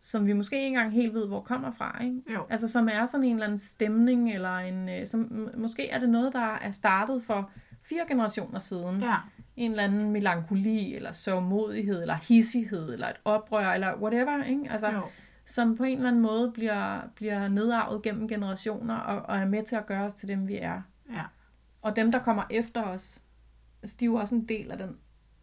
som 0.00 0.26
vi 0.26 0.32
måske 0.32 0.56
ikke 0.56 0.66
engang 0.66 0.92
helt 0.92 1.14
ved, 1.14 1.26
hvor 1.26 1.40
kommer 1.40 1.70
fra. 1.70 2.04
Ikke? 2.04 2.22
Jo. 2.34 2.46
Altså 2.50 2.68
som 2.68 2.88
er 2.92 3.06
sådan 3.06 3.24
en 3.24 3.32
eller 3.32 3.44
anden 3.44 3.58
stemning, 3.58 4.32
eller 4.34 4.56
en, 4.56 4.88
øh, 4.88 5.06
som, 5.06 5.48
måske 5.56 5.88
er 5.90 5.98
det 5.98 6.08
noget, 6.08 6.32
der 6.32 6.54
er 6.54 6.70
startet 6.70 7.22
for 7.22 7.50
fire 7.82 8.04
generationer 8.08 8.58
siden. 8.58 9.00
Ja. 9.00 9.16
En 9.56 9.70
eller 9.70 9.84
anden 9.84 10.10
melankoli, 10.10 10.94
eller 10.94 11.12
sørgmodighed, 11.12 12.00
eller 12.00 12.14
hissighed, 12.14 12.92
eller 12.92 13.08
et 13.08 13.16
oprør, 13.24 13.72
eller 13.72 13.96
whatever. 13.96 14.44
Ikke? 14.44 14.66
Altså, 14.70 14.88
Jo. 14.88 15.02
som 15.44 15.76
på 15.76 15.84
en 15.84 15.96
eller 15.96 16.08
anden 16.08 16.22
måde 16.22 16.50
bliver, 16.54 17.00
bliver 17.14 17.48
nedarvet 17.48 18.02
gennem 18.02 18.28
generationer, 18.28 18.94
og, 18.96 19.22
og 19.22 19.38
er 19.38 19.46
med 19.46 19.62
til 19.62 19.76
at 19.76 19.86
gøre 19.86 20.04
os 20.04 20.14
til 20.14 20.28
dem, 20.28 20.48
vi 20.48 20.56
er. 20.56 20.82
Ja. 21.12 21.22
Og 21.82 21.96
dem, 21.96 22.12
der 22.12 22.18
kommer 22.18 22.42
efter 22.50 22.82
os, 22.82 23.22
altså, 23.82 23.96
de 24.00 24.04
er 24.04 24.06
jo 24.06 24.14
også 24.14 24.34
en 24.34 24.44
del 24.48 24.70
af 24.70 24.78
den, 24.78 24.96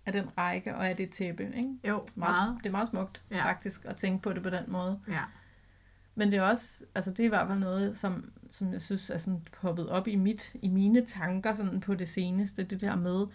af 0.06 0.14
den 0.14 0.38
række, 0.38 0.76
og 0.76 0.90
af 0.90 0.96
det 0.96 1.10
tæppe. 1.10 1.44
Ikke? 1.44 1.70
Jo, 1.88 1.94
Meget, 2.16 2.36
meget. 2.36 2.58
Det 2.64 2.66
er 2.66 2.72
meget 2.72 2.88
smukt, 2.88 3.22
Ja. 3.32 3.46
faktisk, 3.46 3.86
at 3.86 3.96
tænke 3.96 4.22
på 4.22 4.34
det 4.34 4.44
på 4.44 4.50
den 4.50 4.64
måde. 4.68 5.00
Ja. 5.08 5.22
Men 6.16 6.32
det 6.32 6.38
er 6.38 6.42
også, 6.44 6.84
altså 6.96 7.12
det 7.12 7.20
er 7.20 7.24
i 7.26 7.28
hvert 7.30 7.48
fald 7.48 7.60
noget, 7.60 7.98
som, 7.98 8.32
som 8.52 8.74
jeg 8.74 8.82
synes 8.82 9.10
er 9.10 9.18
sådan 9.18 9.42
poppet 9.62 9.90
op 9.90 10.08
i, 10.08 10.16
mit, 10.16 10.56
i 10.62 10.68
mine 10.68 11.06
tanker 11.06 11.54
sådan 11.54 11.80
på 11.80 11.94
det 11.96 12.08
seneste, 12.08 12.64
det 12.64 12.82
der 12.82 12.96
med, 12.96 13.26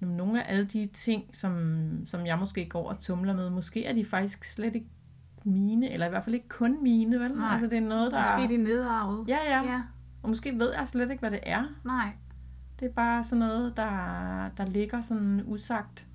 nogle 0.00 0.44
af 0.44 0.52
alle 0.52 0.64
de 0.64 0.86
ting, 0.86 1.36
som, 1.36 2.06
som 2.06 2.26
jeg 2.26 2.38
måske 2.38 2.68
går 2.68 2.88
og 2.88 2.98
tumler 3.00 3.34
med, 3.34 3.50
måske 3.50 3.86
er 3.86 3.92
de 3.94 4.04
faktisk 4.04 4.44
slet 4.44 4.74
ikke 4.74 4.86
mine, 5.44 5.90
eller 5.90 6.06
i 6.06 6.08
hvert 6.08 6.24
fald 6.24 6.34
ikke 6.34 6.48
kun 6.48 6.82
mine, 6.82 7.20
vel? 7.20 7.32
Nej. 7.32 7.48
Altså 7.52 7.66
det 7.66 7.76
er 7.76 7.80
noget, 7.88 8.12
der... 8.12 8.38
Måske 8.38 8.54
de 8.54 8.62
nedarvet. 8.62 9.28
Ja, 9.28 9.38
ja, 9.48 9.62
ja. 9.72 9.82
Og 10.22 10.28
måske 10.28 10.58
ved 10.58 10.72
jeg 10.78 10.88
slet 10.88 11.10
ikke, 11.10 11.20
hvad 11.20 11.30
det 11.30 11.40
er. 11.42 11.64
Nej. 11.84 12.12
Det 12.80 12.86
er 12.88 12.92
bare 12.92 13.24
sådan 13.24 13.38
noget, 13.40 13.76
der, 13.76 13.90
der 14.56 14.66
ligger 14.66 15.00
sådan 15.00 15.42
usagt, 15.46 16.06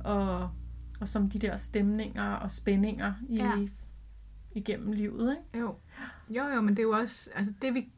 og, 0.00 0.50
og 1.00 1.08
som 1.08 1.28
de 1.28 1.38
der 1.38 1.56
stemninger 1.56 2.32
og 2.32 2.50
spændinger 2.50 3.12
i, 3.28 3.36
Ja. 3.36 3.52
igennem 4.52 4.92
livet, 4.92 5.36
ikke? 5.54 5.58
Jo. 5.66 5.74
Jo, 6.30 6.44
jo, 6.54 6.60
men 6.60 6.68
det 6.76 6.78
er 6.78 6.82
jo 6.86 6.90
også, 6.90 7.30
altså 7.34 7.52
det 7.62 7.74
vi, 7.74 7.88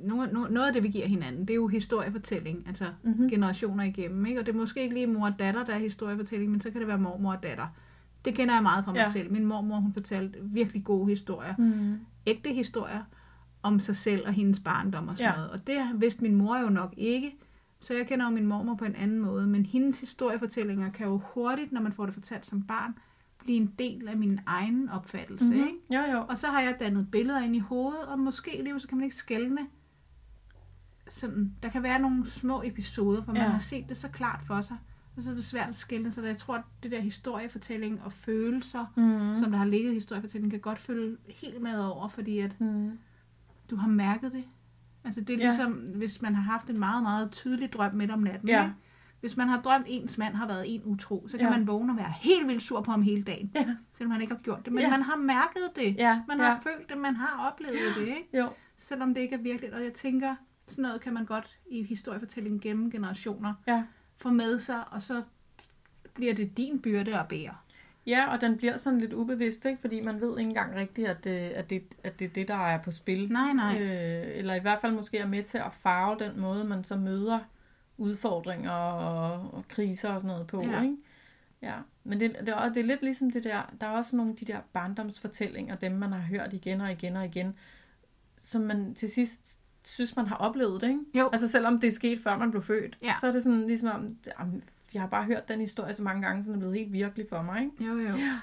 noget, 0.00 0.32
noget 0.32 0.66
af 0.66 0.72
det, 0.72 0.82
vi 0.82 0.88
giver 0.88 1.06
hinanden, 1.06 1.40
det 1.40 1.50
er 1.50 1.54
jo 1.54 1.66
historiefortælling, 1.68 2.64
altså 2.68 2.84
Mhm. 3.02 3.12
mm-hmm. 3.12 3.28
generationer 3.28 3.84
igennem, 3.84 4.26
ikke? 4.26 4.40
Og 4.40 4.46
det 4.46 4.54
er 4.54 4.58
måske 4.58 4.82
ikke 4.82 4.94
lige 4.94 5.06
mor 5.06 5.26
og 5.26 5.38
datter, 5.38 5.64
der 5.64 5.74
er 5.74 5.78
historiefortælling, 5.78 6.50
men 6.50 6.60
så 6.60 6.70
kan 6.70 6.80
det 6.80 6.88
være 6.88 6.98
mormor 6.98 7.32
og 7.32 7.42
datter. 7.42 7.66
Det 8.24 8.34
kender 8.34 8.54
jeg 8.54 8.62
meget 8.62 8.84
fra 8.84 8.92
mig 8.92 8.98
Ja. 8.98 9.12
selv. 9.12 9.32
Min 9.32 9.46
mormor, 9.46 9.76
hun 9.76 9.92
fortalte 9.92 10.38
virkelig 10.42 10.84
gode 10.84 11.08
historier. 11.08 11.54
Mm. 11.58 11.98
Ægte 12.26 12.52
historier 12.52 13.02
om 13.62 13.80
sig 13.80 13.96
selv 13.96 14.26
og 14.26 14.32
hendes 14.32 14.60
barndom 14.60 15.08
og 15.08 15.16
sådan 15.16 15.30
Ja. 15.32 15.36
noget. 15.36 15.50
Og 15.50 15.66
det 15.66 15.78
vidste 16.00 16.22
min 16.22 16.34
mor 16.34 16.58
jo 16.58 16.68
nok 16.68 16.94
ikke, 16.96 17.32
så 17.80 17.94
jeg 17.94 18.06
kender 18.06 18.24
jo 18.26 18.30
min 18.32 18.46
mormor 18.46 18.74
på 18.74 18.84
en 18.84 18.94
anden 18.94 19.20
måde. 19.20 19.46
Men 19.46 19.66
hendes 19.66 20.00
historiefortællinger 20.00 20.90
kan 20.90 21.06
jo 21.06 21.20
hurtigt, 21.34 21.72
når 21.72 21.80
man 21.80 21.92
får 21.92 22.04
det 22.04 22.14
fortalt 22.14 22.46
som 22.46 22.62
barn, 22.62 22.98
blive 23.38 23.56
en 23.56 23.74
del 23.78 24.08
af 24.08 24.16
min 24.16 24.40
egen 24.46 24.88
opfattelse, 24.88 25.44
Mm-hmm. 25.44 25.60
ikke? 25.60 25.78
Jo, 25.94 26.00
jo. 26.12 26.24
Og 26.28 26.38
så 26.38 26.46
har 26.46 26.60
jeg 26.60 26.76
dannet 26.80 27.10
billeder 27.10 27.40
ind 27.40 27.56
i 27.56 27.58
hovedet, 27.58 28.02
og 28.06 28.18
måske 28.18 28.50
alligevel 28.58 28.80
så 28.80 28.88
kan 28.88 28.98
man 28.98 29.04
ikke 29.04 29.16
skælne. 29.16 29.58
Sådan, 31.10 31.54
der 31.62 31.68
kan 31.68 31.82
være 31.82 31.98
nogle 32.00 32.30
små 32.30 32.62
episoder, 32.64 33.22
hvor 33.22 33.32
man 33.32 33.42
Ja. 33.42 33.48
har 33.48 33.58
set 33.58 33.88
det 33.88 33.96
så 33.96 34.08
klart 34.08 34.40
for 34.46 34.60
sig, 34.60 34.76
og 35.16 35.22
så 35.22 35.30
er 35.30 35.34
det 35.34 35.44
svært 35.44 35.68
at 35.68 35.74
skælne. 35.76 36.12
Så 36.12 36.22
jeg 36.22 36.36
tror, 36.36 36.54
at 36.54 36.62
det 36.82 36.90
der 36.90 37.00
historiefortælling 37.00 38.02
og 38.02 38.12
følelser, 38.12 38.86
Mm. 38.96 39.02
mm. 39.02 39.36
som 39.42 39.50
der 39.50 39.58
har 39.58 39.64
ligget 39.64 39.90
i 39.90 39.94
historiefortællingen, 39.94 40.50
kan 40.50 40.60
godt 40.60 40.78
følge 40.78 41.16
helt 41.28 41.62
med 41.62 41.78
over, 41.78 42.08
fordi 42.08 42.38
at 42.38 42.60
Mm. 42.60 42.98
du 43.70 43.76
har 43.76 43.88
mærket 43.88 44.32
det. 44.32 44.44
Altså 45.04 45.20
det 45.20 45.30
er 45.34 45.38
Ja. 45.38 45.44
ligesom, 45.44 45.72
hvis 45.72 46.22
man 46.22 46.34
har 46.34 46.42
haft 46.42 46.70
en 46.70 46.78
meget, 46.78 47.02
meget 47.02 47.30
tydelig 47.32 47.72
drøm 47.72 47.94
midt 47.94 48.10
om 48.10 48.18
natten. 48.18 48.48
Ja. 48.48 48.62
Ikke? 48.62 48.74
Hvis 49.20 49.36
man 49.36 49.48
har 49.48 49.60
drømt, 49.60 49.86
ens 49.88 50.18
mand 50.18 50.34
har 50.34 50.46
været 50.46 50.74
en 50.74 50.82
utro, 50.84 51.28
så 51.28 51.38
kan 51.38 51.46
Ja. 51.46 51.50
man 51.58 51.66
vågne 51.66 51.92
og 51.92 51.96
være 51.96 52.12
helt 52.20 52.48
vildt 52.48 52.62
sur 52.62 52.80
på 52.80 52.90
ham 52.90 53.02
hele 53.02 53.22
dagen. 53.22 53.50
Ja. 53.54 53.76
Selvom 53.92 54.10
han 54.10 54.20
ikke 54.20 54.34
har 54.34 54.40
gjort 54.42 54.64
det. 54.64 54.72
Men 54.72 54.82
Ja. 54.82 54.90
man 54.90 55.02
har 55.02 55.16
mærket 55.16 55.62
det. 55.76 55.96
Ja, 55.96 56.22
Man 56.28 56.38
ja. 56.38 56.44
har 56.44 56.60
følt 56.60 56.88
det, 56.88 56.98
man 56.98 57.16
har 57.16 57.50
oplevet 57.52 57.94
det, 57.96 58.06
ikke? 58.06 58.28
Jo. 58.38 58.48
Selvom 58.78 59.14
det 59.14 59.20
ikke 59.20 59.34
er 59.34 59.38
virkeligt. 59.42 59.74
Og 59.74 59.82
jeg 59.84 59.92
tænker, 59.92 60.34
sådan 60.68 60.82
noget 60.82 61.00
kan 61.00 61.14
man 61.14 61.24
godt 61.24 61.58
i 61.70 61.82
historiefortællingen 61.82 62.60
gennem 62.60 62.90
generationer 62.90 63.54
Ja. 63.66 63.82
få 64.16 64.30
med 64.30 64.58
sig, 64.58 64.84
og 64.90 65.02
så 65.02 65.22
bliver 66.14 66.34
det 66.34 66.56
din 66.56 66.78
byrde 66.82 67.18
at 67.20 67.28
bære. 67.28 67.54
Ja, 68.06 68.32
og 68.32 68.40
den 68.40 68.56
bliver 68.56 68.76
sådan 68.76 69.00
lidt 69.00 69.12
ubevidst, 69.12 69.64
ikke? 69.64 69.80
fordi 69.80 70.00
man 70.00 70.20
ved 70.20 70.38
ikke 70.38 70.48
engang 70.48 70.74
rigtigt, 70.76 71.08
at 71.08 71.24
det, 71.24 71.30
at 71.30 71.70
det, 71.70 71.82
at 72.04 72.18
det 72.18 72.24
er 72.24 72.28
det, 72.32 72.48
der 72.48 72.66
er 72.66 72.82
på 72.82 72.90
spil. 72.90 73.32
Nej, 73.32 73.52
nej. 73.52 73.80
Øh, 73.82 74.38
eller 74.38 74.54
i 74.54 74.60
hvert 74.60 74.80
fald 74.80 74.92
måske 74.92 75.18
er 75.18 75.26
med 75.26 75.42
til 75.42 75.58
at 75.58 75.72
farve 75.72 76.16
den 76.18 76.40
måde, 76.40 76.64
man 76.64 76.84
så 76.84 76.96
møder 76.96 77.38
udfordringer 77.98 78.70
og, 78.70 79.50
og 79.54 79.64
kriser 79.68 80.08
og 80.08 80.20
sådan 80.20 80.28
noget 80.34 80.46
på. 80.46 80.62
Ja. 80.62 80.82
Ikke? 80.82 80.96
Ja, 81.62 81.74
men 82.04 82.20
det, 82.20 82.36
det, 82.40 82.48
er, 82.48 82.68
det 82.72 82.80
er 82.80 82.84
lidt 82.84 83.02
ligesom 83.02 83.30
det 83.30 83.44
der, 83.44 83.72
der 83.80 83.86
er 83.86 83.90
også 83.90 84.16
nogle 84.16 84.30
af 84.32 84.36
de 84.36 84.44
der 84.44 84.58
barndomsfortællinger, 84.72 85.74
dem 85.76 85.92
man 85.92 86.12
har 86.12 86.20
hørt 86.20 86.52
igen 86.52 86.80
og 86.80 86.92
igen 86.92 87.16
og 87.16 87.24
igen, 87.24 87.54
som 88.38 88.62
man 88.62 88.94
til 88.94 89.10
sidst 89.10 89.60
synes, 89.84 90.16
man 90.16 90.26
har 90.26 90.36
oplevet 90.36 90.80
det, 90.80 90.88
ikke? 90.88 91.00
Jo. 91.14 91.28
Altså 91.32 91.48
selvom 91.48 91.80
det 91.80 91.88
er 91.88 91.92
sket, 91.92 92.20
før 92.20 92.38
man 92.38 92.50
blev 92.50 92.62
født, 92.62 92.98
Ja. 93.02 93.14
så 93.20 93.26
er 93.26 93.32
det 93.32 93.42
sådan 93.42 93.66
ligesom 93.66 93.88
om, 93.88 94.16
jamen, 94.40 94.64
jeg 94.94 95.02
har 95.02 95.08
bare 95.08 95.24
hørt 95.24 95.48
den 95.48 95.60
historie 95.60 95.94
så 95.94 96.02
mange 96.02 96.22
gange, 96.22 96.42
så 96.42 96.46
den 96.48 96.54
er 96.54 96.58
blevet 96.58 96.76
helt 96.78 96.92
virkelig 96.92 97.26
for 97.28 97.42
mig, 97.42 97.62
ikke? 97.62 97.84
Jo, 97.84 97.98
jo. 97.98 98.16
Ja. 98.16 98.38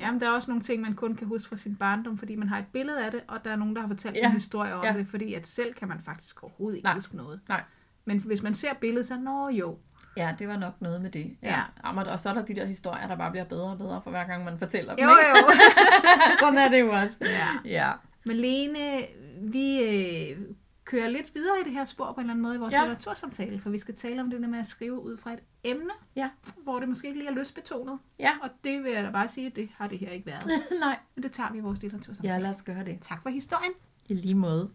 Jamen, 0.00 0.20
der 0.20 0.26
er 0.26 0.30
også 0.30 0.50
nogle 0.50 0.62
ting, 0.64 0.82
man 0.82 0.94
kun 0.94 1.14
kan 1.16 1.26
huske 1.26 1.48
fra 1.48 1.56
sin 1.56 1.76
barndom, 1.76 2.18
fordi 2.18 2.34
man 2.36 2.48
har 2.48 2.58
et 2.58 2.64
billede 2.72 3.04
af 3.04 3.10
det, 3.10 3.20
og 3.28 3.44
der 3.44 3.50
er 3.50 3.56
nogen, 3.56 3.74
der 3.76 3.80
har 3.80 3.88
fortalt 3.88 4.16
Ja. 4.16 4.26
en 4.26 4.32
historie 4.32 4.74
om 4.74 4.84
Ja. 4.84 4.92
det, 4.92 5.06
fordi 5.06 5.34
at 5.34 5.46
selv 5.46 5.74
kan 5.74 5.88
man 5.88 5.98
faktisk 6.04 6.42
overhovedet 6.42 6.76
ikke 6.76 6.86
Nej. 6.86 6.94
huske 6.94 7.16
noget. 7.16 7.40
Nej. 7.48 7.62
Men 8.04 8.18
hvis 8.22 8.42
man 8.42 8.54
ser 8.54 8.74
billedet, 8.80 9.06
så 9.06 9.16
nå 9.18 9.48
jo. 9.48 9.78
Ja, 10.16 10.34
det 10.38 10.48
var 10.48 10.56
nok 10.56 10.80
noget 10.80 11.02
med 11.02 11.10
det. 11.10 11.36
Ja. 11.42 11.60
Jamen, 11.86 12.06
og 12.06 12.20
så 12.20 12.28
er 12.30 12.34
der 12.34 12.44
de 12.44 12.54
der 12.54 12.64
historier, 12.64 13.06
der 13.08 13.16
bare 13.16 13.30
bliver 13.30 13.44
bedre 13.44 13.70
og 13.70 13.78
bedre 13.78 14.00
for 14.02 14.10
hver 14.10 14.24
gang, 14.26 14.44
man 14.44 14.58
fortæller 14.58 14.96
dem. 14.96 15.04
Jo, 15.04 15.10
ikke? 15.10 15.28
jo. 15.30 15.50
Sådan 16.40 16.58
er 16.58 16.68
det 16.68 16.80
jo 16.80 16.90
også. 16.92 17.18
ja. 17.20 17.48
Ja. 17.64 17.92
Malene, 18.26 19.06
vi 19.42 19.82
øh, 19.82 20.38
kører 20.84 21.08
lidt 21.08 21.34
videre 21.34 21.60
i 21.60 21.64
det 21.64 21.72
her 21.72 21.84
spor 21.84 22.04
på 22.12 22.12
en 22.12 22.20
eller 22.20 22.32
anden 22.32 22.42
måde 22.42 22.54
i 22.54 22.58
vores 22.58 22.72
Ja. 22.74 22.78
litteratursamtale, 22.80 23.60
for 23.60 23.70
vi 23.70 23.78
skal 23.78 23.94
tale 23.96 24.20
om 24.20 24.30
det 24.30 24.40
der 24.40 24.48
med 24.48 24.58
at 24.58 24.66
skrive 24.66 25.00
ud 25.04 25.16
fra 25.18 25.32
et 25.32 25.38
emne, 25.64 25.90
Ja. 26.16 26.28
hvor 26.62 26.80
det 26.80 26.88
måske 26.88 27.06
ikke 27.08 27.18
lige 27.20 27.30
er 27.30 27.34
lystbetonet. 27.34 27.98
Ja. 28.18 28.30
Og 28.42 28.48
det 28.64 28.82
vil 28.84 28.92
jeg 28.92 29.04
da 29.04 29.10
bare 29.10 29.28
sige, 29.28 29.50
det 29.50 29.68
har 29.76 29.88
det 29.88 29.98
her 29.98 30.10
ikke 30.10 30.26
været. 30.26 30.44
Nej. 30.80 30.98
Men 31.14 31.22
det 31.22 31.32
tager 31.32 31.52
vi 31.52 31.58
i 31.58 31.60
vores 31.60 31.82
litteratursamtale. 31.82 32.34
Ja, 32.34 32.40
lad 32.40 32.50
os 32.50 32.62
gøre 32.62 32.84
det. 32.84 32.98
Tak 33.02 33.22
for 33.22 33.28
historien. 33.30 33.72
I 34.08 34.14
lige 34.14 34.34
måde. 34.34 34.70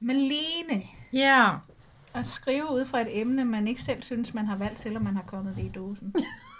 Malene, 0.00 0.82
Ja. 1.12 1.50
at 2.14 2.26
skrive 2.26 2.64
ud 2.72 2.84
fra 2.84 3.00
et 3.00 3.20
emne, 3.20 3.44
man 3.44 3.68
ikke 3.68 3.82
selv 3.82 4.02
synes, 4.02 4.34
man 4.34 4.46
har 4.46 4.56
valgt, 4.56 4.78
selvom 4.80 5.02
man 5.02 5.16
har 5.16 5.22
kommet 5.22 5.56
det 5.56 5.64
i 5.64 5.68
dåsen. 5.74 6.14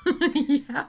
ja. 0.70 0.80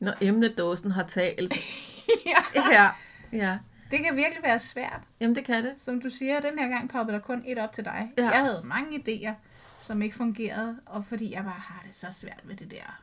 Når 0.00 0.12
emnedåsen 0.20 0.90
har 0.90 1.02
talt. 1.02 1.54
ja. 2.26 2.62
Ja. 2.72 2.90
Ja. 3.32 3.58
Det 3.90 3.98
kan 3.98 4.16
virkelig 4.16 4.42
være 4.42 4.58
svært. 4.58 5.00
Jamen, 5.20 5.36
det 5.36 5.44
kan 5.44 5.64
det. 5.64 5.74
Som 5.76 6.00
du 6.00 6.10
siger, 6.10 6.40
den 6.40 6.58
her 6.58 6.68
gang 6.68 6.90
poppede 6.90 7.16
der 7.16 7.22
kun 7.22 7.42
et 7.46 7.58
op 7.58 7.72
til 7.72 7.84
dig. 7.84 8.12
Ja. 8.18 8.30
Jeg 8.30 8.42
havde 8.44 8.62
mange 8.64 8.98
idéer, 8.98 9.32
som 9.80 10.02
ikke 10.02 10.16
fungerede, 10.16 10.80
og 10.86 11.04
fordi 11.04 11.32
jeg 11.32 11.44
bare 11.44 11.60
har 11.60 11.82
det 11.86 11.94
så 11.94 12.06
svært 12.12 12.40
ved 12.44 12.56
det 12.56 12.70
der 12.70 13.02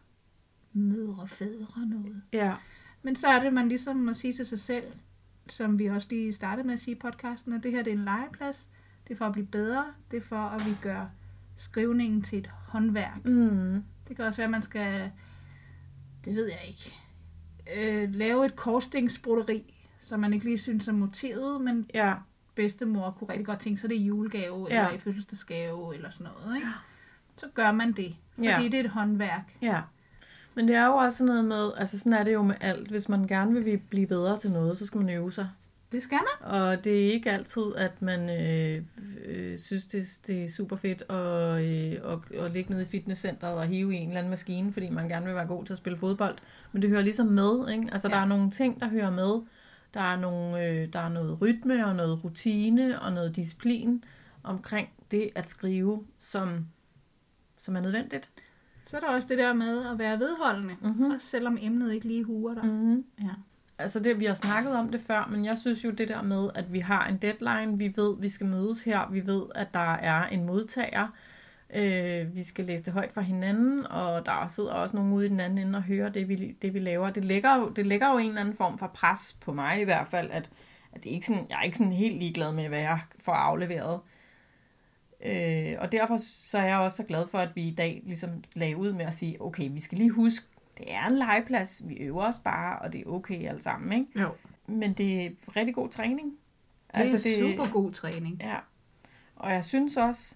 mødre, 0.73 1.27
fædre 1.27 1.85
noget. 1.85 2.21
Ja. 2.33 2.53
Men 3.01 3.15
så 3.15 3.27
er 3.27 3.39
det, 3.43 3.53
man 3.53 3.67
ligesom 3.67 3.95
må 3.95 4.13
sige 4.13 4.33
til 4.33 4.45
sig 4.45 4.59
selv, 4.59 4.85
som 5.49 5.79
vi 5.79 5.85
også 5.85 6.07
lige 6.11 6.33
startede 6.33 6.67
med 6.67 6.73
at 6.73 6.79
sige 6.79 6.95
i 6.95 6.99
podcasten, 6.99 7.53
at 7.53 7.63
det 7.63 7.71
her 7.71 7.83
det 7.83 7.93
er 7.93 7.97
en 7.97 8.03
legeplads. 8.03 8.67
Det 9.07 9.13
er 9.13 9.17
for 9.17 9.25
at 9.25 9.33
blive 9.33 9.47
bedre. 9.47 9.85
Det 10.11 10.17
er 10.17 10.21
for, 10.21 10.35
at 10.35 10.65
vi 10.65 10.75
gør 10.81 11.09
skrivningen 11.57 12.21
til 12.21 12.39
et 12.39 12.47
håndværk. 12.47 13.25
Mm. 13.25 13.83
Det 14.07 14.15
kan 14.15 14.25
også 14.25 14.37
være, 14.37 14.45
at 14.45 14.51
man 14.51 14.61
skal, 14.61 15.11
det 16.25 16.35
ved 16.35 16.45
jeg 16.45 16.67
ikke, 16.67 16.93
øh, 17.77 18.13
lave 18.13 18.45
et 18.45 18.55
korsstingsbroderi, 18.55 19.72
som 20.03 20.19
man 20.19 20.33
ikke 20.33 20.45
lige 20.45 20.57
synes 20.57 20.87
er 20.87 20.91
motivet, 20.91 21.61
men 21.61 21.85
Ja. 21.93 22.13
bedstemor 22.55 23.11
kunne 23.19 23.29
rigtig 23.29 23.45
godt 23.45 23.59
tænke 23.59 23.81
sig 23.81 23.89
det 23.89 23.95
i 23.95 24.03
julegave, 24.03 24.67
ja. 24.69 24.75
Eller 24.85 24.95
i 24.97 24.99
fødselsdagsgave, 24.99 25.95
eller 25.95 26.09
sådan 26.09 26.27
noget. 26.43 26.55
Ikke? 26.55 26.67
Så 27.37 27.45
gør 27.53 27.71
man 27.71 27.91
det, 27.91 28.15
fordi 28.35 28.47
Ja. 28.47 28.59
det 28.63 28.73
er 28.73 28.79
et 28.79 28.89
håndværk. 28.89 29.53
Ja. 29.61 29.81
Men 30.55 30.67
det 30.67 30.75
er 30.75 30.85
jo 30.85 30.93
også 30.95 31.17
sådan 31.17 31.27
noget 31.27 31.45
med, 31.45 31.71
altså 31.77 31.99
sådan 31.99 32.13
er 32.13 32.23
det 32.23 32.33
jo 32.33 32.43
med 32.43 32.55
alt. 32.61 32.89
Hvis 32.89 33.09
man 33.09 33.27
gerne 33.27 33.63
vil 33.63 33.77
blive 33.89 34.07
bedre 34.07 34.37
til 34.37 34.51
noget, 34.51 34.77
så 34.77 34.85
skal 34.85 35.01
man 35.01 35.09
øve 35.09 35.31
sig. 35.31 35.49
Det 35.91 36.03
skal 36.03 36.17
man. 36.41 36.51
Og 36.53 36.83
det 36.83 37.07
er 37.07 37.11
ikke 37.13 37.31
altid, 37.31 37.63
at 37.77 38.01
man 38.01 38.29
øh, 38.41 38.83
øh, 39.25 39.57
synes, 39.59 39.85
det, 39.85 40.19
det 40.27 40.43
er 40.43 40.49
super 40.49 40.75
fedt 40.75 41.01
at, 41.09 41.61
øh, 41.63 42.13
at, 42.33 42.39
at 42.45 42.51
ligge 42.51 42.71
nede 42.71 42.83
i 42.83 42.85
fitnesscenteret 42.85 43.53
og 43.53 43.65
hive 43.67 43.93
i 43.95 43.97
en 43.97 44.07
eller 44.07 44.19
anden 44.19 44.29
maskine, 44.29 44.73
fordi 44.73 44.89
man 44.89 45.09
gerne 45.09 45.25
vil 45.25 45.35
være 45.35 45.47
god 45.47 45.65
til 45.65 45.73
at 45.73 45.77
spille 45.77 45.97
fodbold. 45.97 46.35
Men 46.71 46.81
det 46.81 46.89
hører 46.89 47.01
ligesom 47.01 47.27
med. 47.27 47.69
Ikke? 47.69 47.87
Altså. 47.91 48.07
Ja. 48.09 48.13
der 48.15 48.21
er 48.21 48.25
nogle 48.25 48.51
ting, 48.51 48.79
der 48.79 48.87
hører 48.89 49.09
med. 49.11 49.41
Der 49.93 50.01
er, 50.01 50.15
nogle, 50.19 50.65
øh, 50.67 50.93
der 50.93 50.99
er 50.99 51.09
noget 51.09 51.41
rytme 51.41 51.85
og 51.87 51.95
noget 51.95 52.23
rutine 52.23 53.01
og 53.01 53.13
noget 53.13 53.35
disciplin 53.35 54.03
omkring 54.43 54.89
det 55.11 55.29
at 55.35 55.49
skrive, 55.49 56.03
som, 56.17 56.67
som 57.57 57.75
er 57.75 57.81
nødvendigt. 57.81 58.31
Så 58.87 58.97
er 58.97 59.01
der 59.01 59.07
også 59.07 59.27
det 59.27 59.37
der 59.37 59.53
med 59.53 59.85
at 59.91 59.99
være 59.99 60.19
vedholdende, 60.19 60.75
Mhm. 60.81 60.87
mm-hmm. 60.89 61.11
også 61.11 61.27
selvom 61.27 61.57
emnet 61.61 61.93
ikke 61.93 62.07
lige 62.07 62.23
huer 62.23 62.53
dig. 62.53 62.65
Mm-hmm. 62.65 63.05
Ja. 63.21 63.29
Altså 63.77 63.99
det, 63.99 64.19
vi 64.19 64.25
har 64.25 64.33
snakket 64.33 64.75
om 64.75 64.89
det 64.91 65.01
før, 65.01 65.27
men 65.31 65.45
jeg 65.45 65.57
synes 65.57 65.85
jo 65.85 65.89
det 65.91 66.07
der 66.07 66.21
med, 66.21 66.49
at 66.55 66.73
vi 66.73 66.79
har 66.79 67.07
en 67.07 67.17
deadline, 67.17 67.77
vi 67.77 67.93
ved, 67.95 68.15
vi 68.21 68.29
skal 68.29 68.47
mødes 68.47 68.83
her, 68.83 69.09
vi 69.11 69.25
ved, 69.27 69.43
at 69.55 69.73
der 69.73 69.93
er 69.93 70.27
en 70.27 70.45
modtager, 70.45 71.07
Øh, 71.75 72.35
vi 72.35 72.43
skal 72.43 72.65
læse 72.65 72.83
det 72.83 72.93
højt 72.93 73.11
for 73.11 73.21
hinanden, 73.21 73.87
og 73.87 74.25
der 74.25 74.47
sidder 74.47 74.71
også 74.71 74.95
nogen 74.95 75.13
ude 75.13 75.25
i 75.25 75.29
den 75.29 75.39
anden 75.39 75.67
ende 75.67 75.77
og 75.77 75.83
hører 75.83 76.09
det, 76.09 76.29
vi, 76.29 76.55
det, 76.61 76.73
vi 76.73 76.79
laver. 76.79 77.09
Det 77.09 77.25
lægger, 77.25 77.55
jo, 77.55 77.69
det 77.69 77.85
lægger 77.85 78.11
jo 78.11 78.17
en 78.17 78.27
eller 78.27 78.41
anden 78.41 78.55
form 78.55 78.77
for 78.77 78.87
pres 78.87 79.37
på 79.41 79.53
mig 79.53 79.81
i 79.81 79.83
hvert 79.83 80.07
fald, 80.07 80.31
at, 80.31 80.49
at 80.91 81.03
det 81.03 81.09
er 81.09 81.13
ikke 81.13 81.25
sådan, 81.25 81.45
jeg 81.49 81.59
er 81.59 81.63
ikke 81.63 81.77
sådan 81.77 81.93
helt 81.93 82.19
ligeglad 82.19 82.53
med, 82.53 82.67
hvad 82.67 82.79
jeg 82.79 82.99
får 83.19 83.33
afleveret. 83.33 83.99
Øh, 85.25 85.75
og 85.79 85.91
derfor 85.91 86.17
så 86.47 86.57
er 86.57 86.65
jeg 86.65 86.77
også 86.77 86.97
så 86.97 87.03
glad 87.03 87.27
for, 87.27 87.37
at 87.37 87.49
vi 87.55 87.61
i 87.61 87.75
dag 87.75 88.01
ligesom 88.05 88.29
lagde 88.55 88.77
ud 88.77 88.91
med 88.91 89.05
at 89.05 89.13
sige, 89.13 89.41
okay, 89.41 89.69
vi 89.71 89.79
skal 89.79 89.97
lige 89.97 90.11
huske, 90.11 90.45
det 90.77 90.93
er 90.93 91.05
en 91.05 91.17
legeplads, 91.17 91.81
vi 91.85 91.95
øver 91.95 92.23
os 92.23 92.39
bare, 92.43 92.79
og 92.79 92.93
det 92.93 93.01
er 93.01 93.05
okay 93.05 93.47
alt 93.47 93.63
sammen, 93.63 93.99
ikke? 93.99 94.21
Jo. 94.21 94.29
Men 94.67 94.93
det 94.93 95.25
er 95.25 95.29
rigtig 95.55 95.75
god 95.75 95.89
træning. 95.89 96.27
Det 96.27 96.97
er 96.97 96.99
altså, 96.99 97.29
det, 97.29 97.37
super 97.37 97.71
god 97.71 97.91
træning. 97.91 98.41
Ja. 98.41 98.57
Og 99.35 99.51
jeg 99.51 99.65
synes 99.65 99.97
også, 99.97 100.35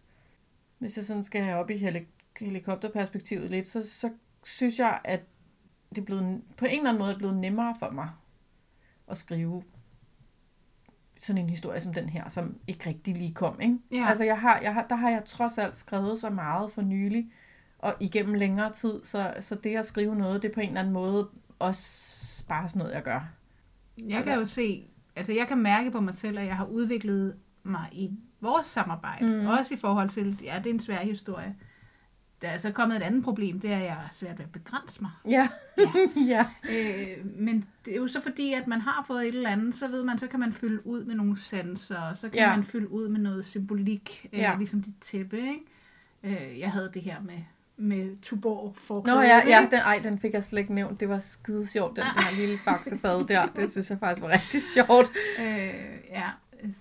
hvis 0.80 0.98
jeg 0.98 1.06
sådan 1.06 1.24
skal 1.24 1.44
have 1.44 1.58
op 1.58 1.70
i 1.70 1.78
helik- 1.78 2.38
helikopterperspektivet 2.40 3.52
lidt, 3.52 3.68
så, 3.68 3.90
så 3.90 4.12
synes 4.44 4.80
jeg, 4.80 5.00
at 5.04 5.22
det 5.90 5.98
er 5.98 6.06
blevet, 6.06 6.42
på 6.58 6.66
en 6.66 6.78
eller 6.78 6.90
anden 6.90 7.00
måde 7.00 7.14
er 7.14 7.18
blevet 7.18 7.38
nemmere 7.38 7.76
for 7.80 7.90
mig 7.90 8.10
at 9.08 9.18
skrive 9.18 9.64
sådan 11.20 11.42
en 11.42 11.50
historie 11.50 11.80
som 11.80 11.94
den 11.94 12.10
her, 12.10 12.28
som 12.28 12.58
ikke 12.68 12.90
rigtig 12.90 13.18
lige 13.18 13.34
kom. 13.34 13.62
Ikke? 13.62 13.78
Ja. 13.92 14.06
Altså 14.08 14.24
jeg 14.24 14.40
har, 14.40 14.60
jeg 14.60 14.74
har, 14.74 14.86
der 14.90 14.96
har 14.96 15.10
jeg 15.10 15.26
trods 15.26 15.58
alt 15.58 15.78
skrevet 15.78 16.20
så 16.20 16.30
meget 16.30 16.72
for 16.72 16.82
nylig, 16.82 17.32
og 17.80 17.96
igennem 18.00 18.34
længere 18.34 18.74
tid, 18.74 19.04
så, 19.04 19.34
så 19.40 19.56
det 19.56 19.78
at 19.78 19.86
skrive 19.86 20.16
noget, 20.16 20.42
det 20.42 20.50
er 20.50 20.54
på 20.54 20.60
en 20.60 20.68
eller 20.68 20.80
anden 20.80 20.94
måde 20.94 21.30
også 21.60 22.46
bare 22.48 22.68
sådan 22.68 22.80
noget, 22.80 22.94
jeg 22.94 23.04
gør. 23.04 23.30
Jeg 23.98 24.24
kan 24.24 24.40
jo 24.40 24.46
se, 24.46 24.90
altså 25.16 25.32
jeg 25.34 25.48
kan 25.48 25.58
mærke 25.58 25.92
på 25.92 26.00
mig 26.00 26.16
selv, 26.16 26.40
at 26.40 26.46
jeg 26.46 26.56
har 26.56 26.66
udviklet 26.66 27.36
mig 27.64 27.90
i 27.92 28.12
vores 28.42 28.66
samarbejde. 28.66 29.26
Mm. 29.26 29.48
Også 29.48 29.74
i 29.74 29.78
forhold 29.78 30.10
til, 30.10 30.40
ja, 30.44 30.56
det 30.64 30.70
er 30.70 30.74
en 30.74 30.80
svær 30.80 31.00
historie. 31.00 31.56
Der 32.42 32.48
er 32.48 32.58
så 32.58 32.72
kommet 32.72 32.98
et 32.98 33.02
andet 33.04 33.24
problem, 33.24 33.60
det 33.60 33.72
er, 33.72 33.78
at 33.78 33.84
jeg 33.84 33.94
har 33.94 34.10
svært 34.12 34.38
ved 34.38 34.46
at 34.46 34.52
begrænse 34.52 35.02
mig. 35.02 35.12
Ja. 35.28 35.48
Ja. 36.28 36.46
ja. 36.70 36.74
Øh, 37.18 37.26
men 37.26 37.66
det 37.86 37.94
er 37.94 37.98
jo 37.98 38.08
så 38.08 38.22
fordi, 38.22 38.54
at 38.54 38.68
man 38.68 38.82
har 38.82 39.04
fået 39.08 39.22
et 39.28 39.36
eller 39.36 39.50
andet, 39.50 39.76
så 39.76 39.88
ved 39.88 40.04
man, 40.04 40.18
så 40.20 40.28
kan 40.28 40.40
man 40.40 40.54
fylde 40.54 40.88
ud 40.88 41.04
med 41.06 41.16
nogle 41.16 41.40
sanser, 41.40 42.02
og 42.02 42.18
så 42.18 42.30
kan 42.30 42.40
Ja. 42.40 42.56
man 42.56 42.64
fylde 42.64 42.92
ud 42.92 43.10
med 43.10 43.20
noget 43.20 43.46
symbolik, 43.46 44.28
øh, 44.34 44.40
ja. 44.40 44.56
ligesom 44.58 44.82
dit 44.82 44.94
tæppe, 45.02 45.38
ikke? 45.38 45.62
Øh, 46.24 46.60
jeg 46.60 46.72
havde 46.72 46.92
det 46.94 47.02
her 47.02 47.16
med, 47.22 47.40
med 47.78 48.22
Tuborg 48.22 48.76
for 48.76 49.04
Nå 49.08 49.22
ja, 49.22 49.42
ja 49.48 49.68
den, 49.72 49.80
ej, 49.80 50.00
den 50.04 50.20
fik 50.20 50.34
jeg 50.34 50.44
slet 50.44 50.60
ikke 50.60 50.74
nævnt. 50.74 51.00
Det 51.00 51.10
var 51.10 51.20
skide 51.20 51.68
sjovt, 51.68 51.96
den 51.96 52.04
der 52.16 52.36
lille 52.36 52.58
faxefad 52.58 53.28
der. 53.28 53.46
Det 53.46 53.72
synes 53.72 53.90
jeg 53.90 54.00
faktisk 54.00 54.22
var 54.22 54.30
rigtig 54.30 54.62
sjovt. 54.62 55.12
Øh, 55.40 55.46
ja. 56.10 56.30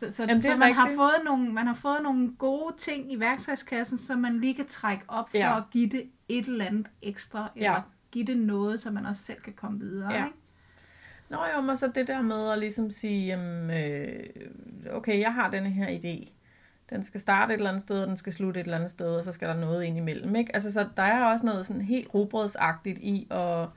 Så, 0.00 0.12
så, 0.12 0.22
Jamen, 0.22 0.42
så 0.42 0.56
man, 0.56 0.72
har 0.74 0.82
rigtigt. 0.82 0.96
fået 0.98 1.24
nogle, 1.24 1.52
man 1.52 1.66
har 1.66 1.74
fået 1.74 2.02
nogle 2.02 2.32
gode 2.38 2.74
ting 2.78 3.12
i 3.12 3.20
værktøjskassen, 3.20 3.98
som 3.98 4.18
man 4.18 4.40
lige 4.40 4.54
kan 4.54 4.66
trække 4.66 5.04
op 5.08 5.30
for 5.30 5.36
Ja. 5.38 5.56
at 5.56 5.62
give 5.70 5.88
det 5.88 6.02
et 6.28 6.46
eller 6.46 6.64
andet 6.64 6.86
ekstra, 7.02 7.50
eller 7.56 7.72
Ja. 7.72 7.80
give 8.10 8.24
det 8.26 8.36
noget, 8.36 8.80
så 8.80 8.90
man 8.90 9.06
også 9.06 9.22
selv 9.22 9.40
kan 9.40 9.52
komme 9.52 9.80
videre. 9.80 10.12
Ja. 10.12 10.24
Ikke? 10.24 10.36
Nå 11.28 11.38
jo, 11.56 11.60
men 11.60 11.76
så 11.76 11.86
det 11.94 12.08
der 12.08 12.22
med 12.22 12.50
at 12.50 12.58
ligesom 12.58 12.90
sige, 12.90 13.26
jamen, 13.26 13.70
øh, 13.70 14.24
okay, 14.92 15.20
jeg 15.20 15.34
har 15.34 15.50
denne 15.50 15.70
her 15.70 15.86
idé. 15.88 16.32
Den 16.90 17.02
skal 17.02 17.20
starte 17.20 17.52
et 17.54 17.58
eller 17.58 17.70
andet 17.70 17.82
sted, 17.82 18.02
og 18.02 18.08
den 18.08 18.16
skal 18.16 18.32
slutte 18.32 18.60
et 18.60 18.64
eller 18.64 18.76
andet 18.76 18.90
sted, 18.90 19.16
og 19.16 19.24
så 19.24 19.32
skal 19.32 19.48
der 19.48 19.56
noget 19.56 19.84
ind 19.84 19.96
imellem. 19.96 20.36
Ikke? 20.36 20.54
Altså, 20.54 20.72
så 20.72 20.88
der 20.96 21.02
er 21.02 21.24
også 21.24 21.46
noget 21.46 21.66
sådan 21.66 21.82
helt 21.82 22.14
rugbrødsagtigt 22.14 22.98
i 22.98 23.26
at, 23.30 23.68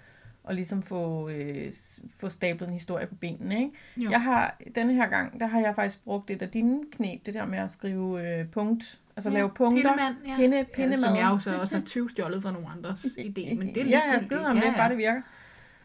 at 0.49 0.55
ligesom 0.55 0.81
få, 0.81 1.29
øh, 1.29 1.71
få 2.17 2.29
stablet 2.29 2.67
en 2.67 2.73
historie 2.73 3.07
på 3.07 3.15
benene. 3.15 3.59
Ikke? 3.59 3.71
Jo. 3.97 4.09
Jeg 4.09 4.21
har, 4.21 4.55
denne 4.75 4.93
her 4.93 5.07
gang, 5.07 5.39
der 5.39 5.45
har 5.47 5.59
jeg 5.59 5.75
faktisk 5.75 6.03
brugt 6.03 6.29
et 6.31 6.41
af 6.41 6.49
dine 6.49 6.81
knep, 6.91 7.25
det 7.25 7.33
der 7.33 7.45
med 7.45 7.57
at 7.59 7.71
skrive 7.71 8.39
øh, 8.39 8.47
punkt, 8.47 8.99
altså 9.15 9.29
ja, 9.29 9.35
lave 9.35 9.49
punkter. 9.49 9.83
Pindemand, 9.93 10.15
ja. 10.27 10.35
Pinde, 10.73 10.89
ja, 10.89 10.97
som 10.97 11.15
jeg 11.15 11.29
jo 11.31 11.39
så 11.39 11.57
også 11.61 11.75
har 11.75 11.83
20 11.83 12.09
stjålet 12.09 12.41
fra 12.41 12.51
nogle 12.51 12.67
andres 12.77 13.05
idé. 13.27 13.55
Men 13.55 13.75
det 13.75 13.77
er 13.77 13.85
ja, 13.85 14.01
jeg 14.11 14.21
skider 14.21 14.49
om 14.49 14.55
det, 14.55 14.73
bare 14.77 14.89
det 14.89 14.97
virker. 14.97 15.21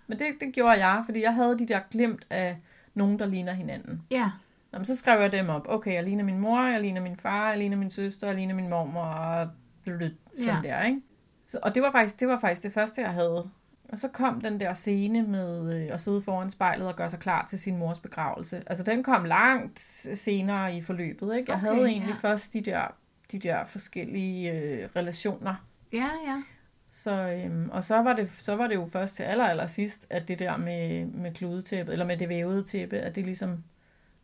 Men 0.06 0.18
det, 0.18 0.26
det 0.40 0.52
gjorde 0.54 0.86
jeg, 0.86 1.02
fordi 1.04 1.22
jeg 1.22 1.34
havde 1.34 1.58
de 1.58 1.66
der 1.66 1.80
glemt 1.90 2.26
af 2.30 2.56
nogen, 2.94 3.18
der 3.18 3.26
ligner 3.26 3.52
hinanden. 3.52 4.02
Ja, 4.10 4.30
Nå, 4.72 4.78
men 4.78 4.86
så 4.86 4.96
skrev 4.96 5.20
jeg 5.20 5.32
dem 5.32 5.48
op. 5.48 5.66
Okay, 5.68 5.94
jeg 5.94 6.04
ligner 6.04 6.24
min 6.24 6.38
mor, 6.38 6.62
jeg 6.62 6.80
ligner 6.80 7.00
min 7.00 7.16
far, 7.16 7.48
jeg 7.48 7.58
ligner 7.58 7.76
min 7.76 7.90
søster, 7.90 8.26
jeg 8.26 8.36
ligner 8.36 8.54
min 8.54 8.68
mormor, 8.68 9.00
og 9.02 9.48
sådan 9.86 10.10
Ja. 10.38 10.56
der, 10.62 10.82
ikke? 10.82 11.00
Så, 11.46 11.58
og 11.62 11.74
det 11.74 11.82
var, 11.82 11.92
faktisk, 11.92 12.20
det 12.20 12.28
var 12.28 12.38
faktisk 12.38 12.62
det 12.62 12.72
første, 12.72 13.00
jeg 13.00 13.10
havde. 13.10 13.50
Og 13.95 13.99
så 14.01 14.09
kom 14.09 14.40
den 14.40 14.61
der 14.61 14.72
scene 14.72 15.22
med 15.22 15.74
øh, 15.84 15.95
at 15.95 16.01
sidde 16.01 16.22
foran 16.22 16.51
spejlet 16.51 16.88
og 16.88 16.97
gøre 16.97 17.11
sig 17.11 17.18
klar 17.18 17.45
til 17.47 17.59
sin 17.59 17.76
mors 17.78 18.01
begravelse. 18.01 18.62
Altså, 18.66 18.84
den 18.84 19.03
kom 19.03 19.24
langt 19.24 19.78
senere 20.14 20.76
i 20.76 20.80
forløbet, 20.80 21.36
ikke? 21.36 21.53
Jeg 21.53 21.59
Okay, 21.59 21.66
havde 21.74 21.88
egentlig 21.88 22.14
ja. 22.22 22.28
først 22.28 22.53
de 22.55 22.61
der, 22.61 22.84
de 23.32 23.38
der 23.38 23.64
forskellige 23.64 24.53
øh, 24.53 24.88
relationer. 24.97 25.55
ja, 25.92 26.09
ja. 26.26 26.42
Så, 26.88 27.12
øhm, 27.12 27.70
og 27.70 27.84
så 27.84 27.97
var, 28.03 28.12
det, 28.12 28.30
så 28.30 28.57
var 28.57 28.66
det 28.66 28.74
jo 28.74 28.86
først 28.86 29.16
til 29.16 29.22
aller, 29.22 29.45
aller 29.45 29.66
sidst, 29.66 30.07
at 30.11 30.28
det 30.28 30.38
der 30.38 30.57
med, 30.57 31.07
med 31.07 31.32
kludetæppet, 31.34 31.92
eller 31.92 32.07
med 32.07 32.16
det 32.16 32.28
vævede 32.28 32.62
tæppe, 32.62 32.97
at 32.99 33.14
det 33.16 33.24
ligesom, 33.24 33.64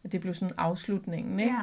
at 0.05 0.13
det 0.13 0.21
blev 0.21 0.35
sådan 0.35 0.55
afslutningen, 0.59 1.41
ikke? 1.41 1.53
ja. 1.53 1.63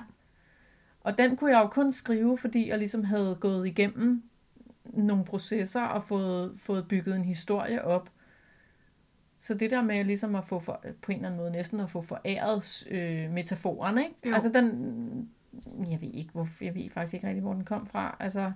Og 1.02 1.18
den 1.18 1.36
kunne 1.38 1.52
jeg 1.52 1.60
jo 1.62 1.68
kun 1.68 1.92
skrive, 1.92 2.38
fordi 2.38 2.70
jeg 2.70 2.78
ligesom 2.78 3.04
havde 3.04 3.38
gået 3.40 3.68
igennem 3.68 4.24
nogle 4.94 5.26
processer 5.26 5.82
og 5.82 6.04
fået, 6.04 6.52
fået 6.56 6.88
bygget 6.88 7.16
en 7.16 7.26
historie 7.26 7.84
op. 7.84 8.10
Så 9.38 9.54
det 9.54 9.72
der 9.72 9.82
med 9.82 10.04
ligesom 10.04 10.36
at 10.36 10.46
få 10.46 10.60
for, 10.60 10.86
på 11.02 11.12
en 11.12 11.16
eller 11.16 11.28
anden 11.28 11.40
måde 11.40 11.52
næsten 11.52 11.80
at 11.80 11.90
få 11.90 12.02
foræret 12.02 12.88
øh, 12.92 13.32
metaforen, 13.32 13.98
ikke? 13.98 14.16
Jo. 14.26 14.34
Altså 14.34 14.50
den, 14.54 15.30
jeg 15.90 16.02
ved 16.02 16.10
ikke, 16.14 16.32
hvor, 16.32 16.48
jeg 16.62 16.76
ved 16.76 16.90
faktisk 16.90 17.14
ikke 17.14 17.28
rigtig, 17.28 17.42
hvor 17.42 17.54
den 17.54 17.64
kom 17.64 17.86
fra. 17.86 18.18
Altså, 18.20 18.52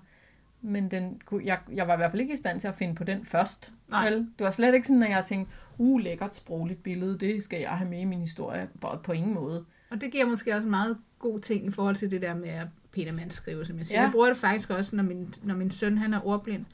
men 0.61 0.91
den, 0.91 1.21
kunne- 1.25 1.45
jeg, 1.45 1.59
jeg 1.71 1.87
var 1.87 1.93
i 1.93 1.97
hvert 1.97 2.11
fald 2.11 2.21
ikke 2.21 2.33
i 2.33 2.37
stand 2.37 2.59
til 2.59 2.67
at 2.67 2.75
finde 2.75 2.95
på 2.95 3.03
den 3.03 3.25
først. 3.25 3.73
Nej. 3.89 4.09
Vel? 4.09 4.17
Det 4.17 4.43
var 4.43 4.51
slet 4.51 4.73
ikke 4.73 4.87
sådan, 4.87 5.03
at 5.03 5.09
jeg 5.09 5.25
tænkte, 5.25 5.53
uh, 5.77 5.99
lækkert 5.99 6.35
sprogligt 6.35 6.83
billede, 6.83 7.17
det 7.17 7.43
skal 7.43 7.59
jeg 7.59 7.69
have 7.69 7.89
med 7.89 7.99
i 7.99 8.05
min 8.05 8.19
historie. 8.19 8.69
På, 8.81 8.99
på 9.03 9.11
ingen 9.11 9.33
måde. 9.33 9.65
Og 9.91 10.01
det 10.01 10.11
giver 10.11 10.25
måske 10.25 10.55
også 10.55 10.67
meget 10.67 10.97
god 11.19 11.39
ting 11.39 11.65
i 11.65 11.71
forhold 11.71 11.95
til 11.95 12.11
det 12.11 12.21
der 12.21 12.33
med 12.33 12.49
at 12.49 12.67
Petermann 12.91 13.31
skrive, 13.31 13.65
som 13.65 13.77
jeg 13.77 13.85
siger. 13.87 13.97
Ja. 13.99 14.03
Jeg 14.03 14.11
bruger 14.11 14.27
det 14.27 14.37
faktisk 14.37 14.69
også, 14.69 14.95
når 14.95 15.03
min, 15.03 15.33
når 15.43 15.55
min 15.55 15.71
søn 15.71 15.97
han 15.97 16.13
er 16.13 16.27
ordblind. 16.27 16.65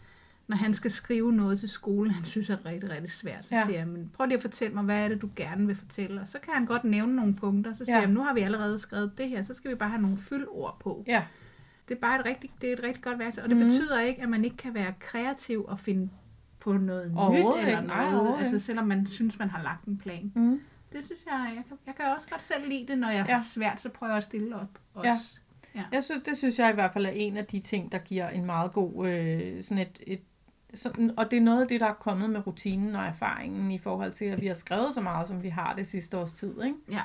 Når 0.47 0.57
han 0.57 0.73
skal 0.73 0.91
skrive 0.91 1.33
noget 1.33 1.59
til 1.59 1.69
skolen, 1.69 2.11
han 2.13 2.25
synes 2.25 2.49
er 2.49 2.65
rigtig, 2.65 2.89
rigtig 2.89 3.11
svært, 3.11 3.45
så 3.45 3.55
Ja. 3.55 3.65
siger 3.65 3.77
jeg, 3.77 3.87
men 3.87 4.09
prøv 4.13 4.25
lige 4.25 4.35
at 4.35 4.41
fortælle 4.41 4.73
mig, 4.73 4.83
hvad 4.83 5.03
er 5.03 5.07
det, 5.07 5.21
du 5.21 5.29
gerne 5.35 5.67
vil 5.67 5.75
fortælle? 5.75 6.21
Og 6.21 6.27
så 6.27 6.39
kan 6.39 6.53
han 6.53 6.65
godt 6.65 6.83
nævne 6.83 7.15
nogle 7.15 7.35
punkter. 7.35 7.73
Så 7.73 7.85
siger 7.85 7.95
Ja. 7.95 8.01
jeg, 8.01 8.09
nu 8.09 8.23
har 8.23 8.33
vi 8.33 8.39
allerede 8.41 8.79
skrevet 8.79 9.17
det 9.17 9.29
her, 9.29 9.43
så 9.43 9.53
skal 9.53 9.71
vi 9.71 9.75
bare 9.75 9.89
have 9.89 10.01
nogle 10.01 10.17
fyldord 10.17 10.77
på. 10.79 11.03
Ja, 11.07 11.23
Det 11.89 11.95
er 11.95 11.99
bare 11.99 12.19
et 12.19 12.25
rigtig, 12.25 12.49
det 12.61 12.69
er 12.69 12.73
et 12.73 12.83
rigtig 12.83 13.03
godt 13.03 13.19
værktøj. 13.19 13.43
Og 13.43 13.49
det 13.49 13.57
mm. 13.57 13.63
betyder 13.63 13.99
ikke, 13.99 14.21
at 14.21 14.29
man 14.29 14.45
ikke 14.45 14.57
kan 14.57 14.73
være 14.73 14.93
kreativ 14.99 15.65
og 15.67 15.79
finde 15.79 16.09
på 16.59 16.73
noget 16.73 17.11
nyt 17.11 17.17
eller. 17.17 17.81
Nej, 17.81 17.81
noget. 17.81 18.19
overhovedet 18.19 18.43
altså 18.45 18.59
selvom 18.65 18.87
man 18.87 19.07
synes, 19.07 19.39
man 19.39 19.49
har 19.49 19.63
lagt 19.63 19.85
en 19.85 19.97
plan. 19.97 20.31
mm. 20.35 20.61
Det 20.91 21.05
synes 21.05 21.21
jeg, 21.31 21.51
jeg 21.55 21.63
kan, 21.67 21.77
jeg 21.85 21.95
kan 21.95 22.05
også 22.15 22.27
godt 22.29 22.43
selv 22.43 22.69
lide 22.69 22.87
det, 22.87 22.97
når 22.97 23.09
jeg 23.09 23.25
ja. 23.29 23.35
har 23.35 23.43
svært, 23.43 23.81
så 23.81 23.89
prøver 23.89 24.11
jeg 24.13 24.17
at 24.17 24.23
stille 24.23 24.55
op 24.55 24.79
også. 24.93 25.07
Ja. 25.09 25.15
Jeg 25.91 26.03
synes, 26.03 26.23
det 26.23 26.37
synes 26.37 26.59
jeg 26.59 26.69
i 26.69 26.73
hvert 26.73 26.93
fald 26.93 27.05
er 27.05 27.09
en 27.09 27.37
af 27.37 27.45
de 27.45 27.59
ting, 27.59 27.91
der 27.91 27.97
giver 27.97 28.29
en 28.29 28.45
meget 28.45 28.71
god, 28.71 29.07
øh, 29.07 29.63
sådan 29.63 29.77
et, 29.77 29.99
et 30.07 30.21
sådan, 30.73 31.11
og 31.17 31.31
det 31.31 31.37
er 31.37 31.41
noget 31.41 31.61
af 31.61 31.67
det, 31.67 31.79
der 31.79 31.87
er 31.87 31.93
kommet 31.93 32.29
med 32.29 32.47
rutinen 32.47 32.95
og 32.95 33.05
erfaringen 33.05 33.71
i 33.71 33.77
forhold 33.77 34.11
til, 34.11 34.25
at 34.25 34.41
vi 34.41 34.47
har 34.47 34.53
skrevet 34.53 34.93
så 34.93 35.01
meget, 35.01 35.27
som 35.27 35.43
vi 35.43 35.49
har 35.49 35.73
det 35.73 35.87
sidste 35.87 36.17
års 36.17 36.33
tid. 36.33 36.63
Ikke? 36.63 36.75
Ja. 36.91 37.01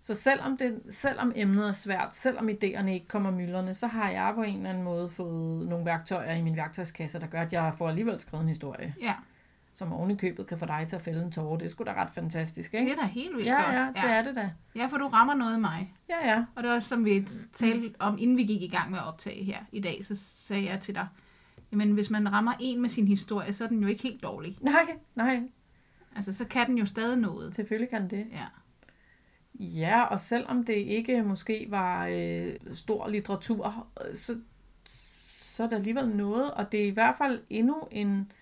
Så 0.00 0.14
selvom, 0.14 0.56
det, 0.56 0.82
selvom 0.90 1.32
emnet 1.36 1.68
er 1.68 1.72
svært, 1.72 2.14
selvom 2.14 2.48
idéerne 2.48 2.88
ikke 2.88 3.08
kommer 3.08 3.30
myldrende, 3.30 3.74
så 3.74 3.86
har 3.86 4.10
jeg 4.10 4.32
på 4.34 4.42
en 4.42 4.56
eller 4.56 4.70
anden 4.70 4.84
måde 4.84 5.08
fået 5.08 5.68
nogle 5.68 5.84
værktøjer 5.86 6.34
i 6.34 6.42
min 6.42 6.56
værktøjskasse, 6.56 7.20
der 7.20 7.26
gør, 7.26 7.40
at 7.40 7.52
jeg 7.52 7.72
får 7.78 7.88
alligevel 7.88 8.18
skrevet 8.18 8.42
en 8.42 8.48
historie, 8.48 8.94
Ja, 9.02 9.14
som 9.72 9.92
oven 9.92 10.10
i 10.10 10.16
købet 10.16 10.46
kan 10.46 10.58
få 10.58 10.66
dig 10.66 10.84
til 10.88 10.96
at 10.96 11.02
fælde 11.02 11.22
en 11.22 11.32
tårer. 11.32 11.58
Det 11.58 11.66
er 11.66 11.70
sgu 11.70 11.84
da 11.84 11.92
ret 12.02 12.10
fantastisk, 12.10 12.74
ikke? 12.74 12.86
det 12.86 12.92
er 12.92 13.02
da 13.02 13.06
helt 13.06 13.36
vildt 13.36 13.48
ja, 13.48 13.62
godt. 13.62 13.74
ja, 13.74 14.02
det 14.02 14.10
er 14.10 14.22
det 14.22 14.34
da. 14.36 14.50
ja, 14.76 14.86
for 14.86 14.96
du 14.96 15.06
rammer 15.06 15.34
noget 15.34 15.56
i 15.56 15.60
mig. 15.60 15.94
Ja, 16.08 16.30
ja. 16.30 16.44
Og 16.54 16.62
det 16.62 16.70
er 16.70 16.74
også, 16.74 16.88
som 16.88 17.04
vi 17.04 17.26
talte 17.52 17.94
om, 17.98 18.18
inden 18.18 18.36
vi 18.36 18.44
gik 18.44 18.62
i 18.62 18.68
gang 18.68 18.90
med 18.90 18.98
at 18.98 19.04
optage 19.06 19.44
her 19.44 19.58
i 19.72 19.80
dag, 19.80 20.04
så 20.04 20.16
sagde 20.16 20.64
jeg 20.64 20.80
til 20.80 20.94
dig, 20.94 21.06
jamen 21.72 21.90
hvis 21.92 22.10
man 22.10 22.32
rammer 22.32 22.52
en 22.60 22.80
med 22.82 22.90
sin 22.90 23.08
historie, 23.08 23.52
så 23.52 23.64
er 23.64 23.68
den 23.68 23.82
jo 23.82 23.88
ikke 23.88 24.02
helt 24.02 24.22
dårlig. 24.22 24.58
Nej, 24.60 24.86
nej, 25.14 25.42
Altså, 26.16 26.32
så 26.32 26.44
kan 26.44 26.66
den 26.66 26.78
jo 26.78 26.86
stadig 26.86 27.18
noget. 27.18 27.54
selvfølgelig 27.54 27.90
kan 27.90 28.10
det. 28.10 28.26
Ja. 28.32 28.46
Ja, 29.54 30.02
og 30.02 30.20
selvom 30.20 30.64
det 30.64 30.72
ikke 30.74 31.22
måske 31.22 31.66
var 31.68 32.08
øh, 32.12 32.52
stor 32.72 33.08
litteratur, 33.08 33.86
øh, 34.08 34.14
så, 34.14 34.40
så 34.88 35.64
er 35.64 35.68
der 35.68 35.76
alligevel 35.76 36.08
noget, 36.08 36.50
og 36.50 36.72
det 36.72 36.80
er 36.80 36.86
i 36.86 36.90
hvert 36.90 37.14
fald 37.18 37.42
endnu 37.50 37.88
en 37.90 38.32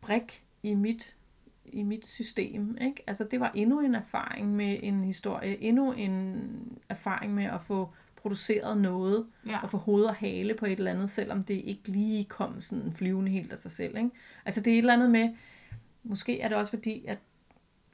brik 0.00 0.44
i 0.62 0.74
mit, 0.74 1.16
i 1.64 1.82
mit 1.82 2.06
system. 2.06 2.76
Ikke? 2.80 3.04
Altså 3.06 3.24
det 3.24 3.40
var 3.40 3.50
endnu 3.54 3.80
en 3.80 3.94
erfaring 3.94 4.56
med 4.56 4.78
en 4.82 5.04
historie, 5.04 5.62
endnu 5.62 5.92
en 5.92 6.42
erfaring 6.88 7.34
med 7.34 7.44
at 7.44 7.62
få 7.62 7.88
produceret 8.16 8.78
noget, 8.78 9.26
Ja. 9.46 9.58
og 9.62 9.70
få 9.70 9.76
hoved 9.78 10.04
og 10.04 10.14
hale 10.14 10.54
på 10.54 10.66
et 10.66 10.72
eller 10.78 10.90
andet, 10.90 11.10
selvom 11.10 11.42
det 11.42 11.54
ikke 11.54 11.88
lige 11.88 12.24
kom 12.24 12.60
sådan 12.60 12.92
flyvende 12.92 13.30
helt 13.30 13.52
af 13.52 13.58
sig 13.58 13.70
selv. 13.70 13.96
Ikke? 13.96 14.10
Altså 14.44 14.60
det 14.60 14.70
er 14.70 14.74
et 14.74 14.78
eller 14.78 14.92
andet 14.94 15.10
med, 15.10 15.28
måske 16.02 16.40
er 16.40 16.48
det 16.48 16.56
også 16.56 16.72
fordi, 16.72 17.04
at 17.04 17.18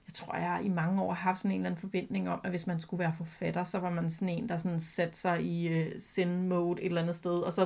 jeg 0.09 0.15
tror, 0.15 0.37
jeg 0.37 0.61
i 0.65 0.69
mange 0.69 1.03
år 1.03 1.13
har 1.13 1.23
haft 1.23 1.39
sådan 1.39 1.51
en 1.51 1.57
eller 1.61 1.67
anden 1.71 1.81
forventning 1.81 2.29
om, 2.31 2.41
at 2.45 2.51
hvis 2.51 2.67
man 2.67 2.81
skulle 2.81 2.99
være 2.99 3.13
forfatter, 3.17 3.65
så 3.65 3.79
var 3.79 3.91
man 3.91 4.11
sådan 4.11 4.35
en, 4.39 4.49
der 4.49 4.57
sådan 4.57 4.81
satte 4.81 5.19
sig 5.19 5.43
i 5.43 5.81
uh, 5.81 5.87
send 5.99 6.47
mode 6.47 6.83
et 6.83 6.87
eller 6.87 7.03
andet 7.03 7.15
sted, 7.15 7.33
og 7.41 7.53
så 7.53 7.65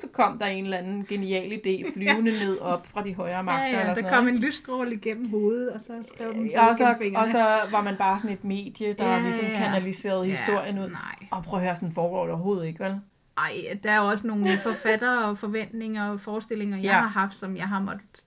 så 0.00 0.08
kom 0.12 0.38
der 0.38 0.46
en 0.46 0.64
eller 0.64 0.76
anden 0.76 1.04
genial 1.08 1.52
idé 1.52 1.84
flyvende 1.94 2.30
ned 2.30 2.58
op 2.60 2.86
fra 2.86 3.02
de 3.02 3.14
højere 3.14 3.44
magter. 3.44 3.66
Ja, 3.66 3.72
ja, 3.72 3.80
eller 3.80 3.94
der 3.94 4.02
sådan 4.02 4.10
kom 4.12 4.24
noget. 4.24 4.36
en 4.36 4.42
lysstråle 4.42 4.94
igennem 4.94 5.30
hovedet, 5.30 5.70
og 5.72 5.80
så 5.80 6.12
skrev 6.14 6.32
den 6.32 6.46
Ja, 6.50 6.68
og 6.68 6.76
så, 6.76 6.94
og 7.16 7.30
så 7.30 7.38
var 7.70 7.82
man 7.82 7.96
bare 7.96 8.18
sådan 8.18 8.36
et 8.36 8.44
medie, 8.44 8.92
der 8.92 9.12
Ja, 9.14 9.20
ligesom 9.22 9.44
ja. 9.44 9.56
kanaliserede 9.56 10.26
historien 10.26 10.76
ja, 10.76 10.84
ud. 10.84 10.88
Nej. 10.90 11.28
Og 11.30 11.42
prøv 11.42 11.58
at 11.58 11.64
høre, 11.64 11.74
sådan 11.74 11.92
foregår 11.92 12.22
det 12.24 12.32
overhovedet 12.34 12.66
ikke, 12.66 12.84
vel? 12.84 13.00
Ej, 13.38 13.78
der 13.82 13.90
er 13.90 14.00
også 14.00 14.26
nogle 14.26 14.48
forfattere 14.62 15.24
og 15.24 15.38
forventninger 15.38 16.08
og 16.10 16.20
forestillinger, 16.20 16.76
jeg 16.76 16.84
Ja. 16.84 16.92
har 16.92 17.08
haft, 17.08 17.34
som 17.36 17.56
jeg 17.56 17.68
har 17.68 17.80
måttet 17.80 18.24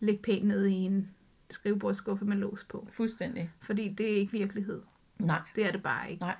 lægge 0.00 0.22
pænt 0.22 0.44
ned 0.46 0.66
i 0.66 0.74
en 0.74 1.08
skrivebordskuffe 1.50 2.24
med 2.24 2.36
lås 2.36 2.64
på. 2.64 2.88
Fuldstændig. 2.92 3.50
Fordi 3.60 3.88
det 3.88 4.12
er 4.12 4.16
ikke 4.16 4.32
virkelighed. 4.32 4.82
Nej. 5.18 5.38
Det 5.56 5.66
er 5.66 5.72
det 5.72 5.82
bare 5.82 6.10
ikke. 6.10 6.22
Nej. 6.22 6.34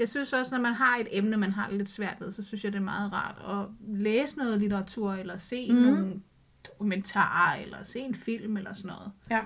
Jeg 0.00 0.08
synes 0.08 0.32
også, 0.32 0.54
når 0.54 0.62
man 0.62 0.72
har 0.74 0.96
et 0.96 1.08
emne, 1.10 1.36
man 1.36 1.52
har 1.52 1.70
lidt 1.70 1.90
svært 1.90 2.16
ved, 2.20 2.32
så 2.32 2.42
synes 2.42 2.64
jeg, 2.64 2.72
det 2.72 2.78
er 2.78 2.82
meget 2.82 3.12
rart 3.12 3.60
at 3.60 3.66
læse 3.96 4.38
noget 4.38 4.58
litteratur, 4.60 5.12
eller 5.12 5.36
se 5.38 5.70
mm. 5.72 5.76
nogle 5.78 6.20
dokumentarer, 6.68 7.62
eller 7.62 7.76
se 7.84 7.98
en 7.98 8.14
film, 8.14 8.56
eller 8.56 8.74
sådan 8.74 8.90
noget. 8.90 9.12
Ja. 9.30 9.40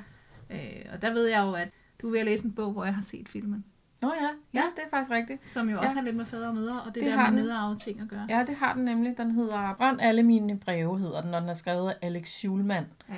Øh, 0.50 0.92
og 0.92 1.02
der 1.02 1.12
ved 1.12 1.26
jeg 1.26 1.42
jo, 1.46 1.52
at 1.52 1.68
du 2.02 2.06
er 2.06 2.10
ved 2.10 2.18
at 2.20 2.24
læse 2.26 2.44
en 2.44 2.52
bog, 2.52 2.72
hvor 2.72 2.84
jeg 2.84 2.94
har 2.94 3.02
set 3.02 3.28
filmen. 3.28 3.64
Nå 4.02 4.12
ja, 4.20 4.28
ja, 4.60 4.64
det 4.76 4.82
er 4.84 4.90
faktisk 4.90 5.10
rigtigt. 5.10 5.46
Som 5.46 5.68
jo 5.68 5.76
Ja. 5.76 5.84
også 5.84 5.96
har 5.96 6.02
lidt 6.02 6.16
med 6.16 6.24
fædre 6.24 6.48
og 6.48 6.54
mødre, 6.54 6.80
og 6.82 6.86
det, 6.86 6.94
Det 6.94 7.02
der 7.02 7.10
har 7.18 7.30
med 7.30 7.38
den. 7.38 7.46
nedarvede 7.46 7.78
ting 7.78 8.00
at 8.00 8.08
gøre. 8.08 8.26
Ja, 8.28 8.44
det 8.46 8.56
har 8.56 8.74
den 8.74 8.84
nemlig. 8.84 9.18
Den 9.18 9.30
hedder 9.30 9.74
Brænd 9.74 10.00
alle 10.00 10.22
mine 10.22 10.58
breve, 10.58 10.98
hedder 10.98 11.20
den, 11.20 11.34
og 11.34 11.40
den 11.40 11.48
er 11.50 11.54
skrevet 11.54 11.90
af 11.90 11.96
Alex 12.02 12.28
Schulman. 12.28 12.86
Ja. 13.08 13.14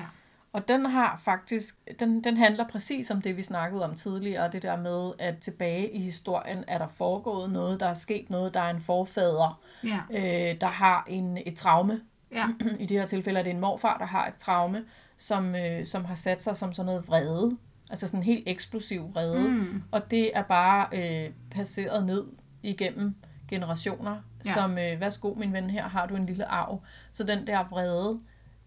Og 0.57 0.69
den 0.69 0.87
har 0.87 1.17
faktisk, 1.25 1.77
den, 2.01 2.25
den 2.25 2.37
handler 2.37 2.69
præcis 2.69 3.11
om 3.11 3.23
det, 3.23 3.37
vi 3.37 3.43
snakkede 3.43 3.85
om 3.85 3.95
tidligere, 3.95 4.51
det 4.51 4.63
der 4.63 4.77
med, 4.77 5.13
at 5.19 5.39
tilbage 5.39 5.91
i 5.93 6.01
historien 6.01 6.65
er 6.69 6.79
der 6.79 6.87
foregået 6.87 7.51
noget, 7.51 7.81
der 7.81 7.87
er 7.87 7.95
sket 7.95 8.31
noget, 8.31 8.55
der 8.55 8.61
er 8.61 8.71
en 8.71 8.81
forfader, 8.81 9.61
Ja. 9.85 9.99
øh, 10.11 10.61
der 10.61 10.67
har 10.67 11.05
en, 11.09 11.39
et 11.47 11.57
traume. 11.57 12.01
ja. 12.33 12.47
I 12.81 12.87
det 12.87 12.99
her 12.99 13.07
tilfælde 13.07 13.39
er 13.39 13.45
det 13.45 13.51
en 13.51 13.61
morfar, 13.61 13.99
der 13.99 14.05
har 14.07 14.27
et 14.27 14.35
traume, 14.35 14.85
som, 15.17 15.55
øh, 15.55 15.87
som 15.87 16.05
har 16.05 16.15
sat 16.15 16.43
sig 16.43 16.57
som 16.57 16.73
sådan 16.73 16.87
noget 16.87 17.09
vrede. 17.09 17.57
Altså 17.91 18.07
sådan 18.07 18.21
en 18.21 18.25
helt 18.25 18.45
eksplosiv 18.49 19.15
vrede. 19.15 19.49
Mm. 19.49 19.83
Og 19.93 20.11
det 20.11 20.37
er 20.37 20.43
bare 20.43 20.87
øh, 20.93 21.31
passeret 21.51 22.07
ned 22.07 22.25
igennem 22.63 23.15
generationer, 23.49 24.17
Ja. 24.47 24.53
som, 24.55 24.79
øh, 24.79 25.01
værsgo 25.01 25.35
min 25.35 25.53
ven, 25.53 25.71
her 25.71 25.89
har 25.89 26.07
du 26.07 26.15
en 26.17 26.27
lille 26.27 26.45
arv. 26.45 26.83
Så 27.13 27.25
den 27.25 27.47
der 27.47 27.65
vrede, 27.71 28.21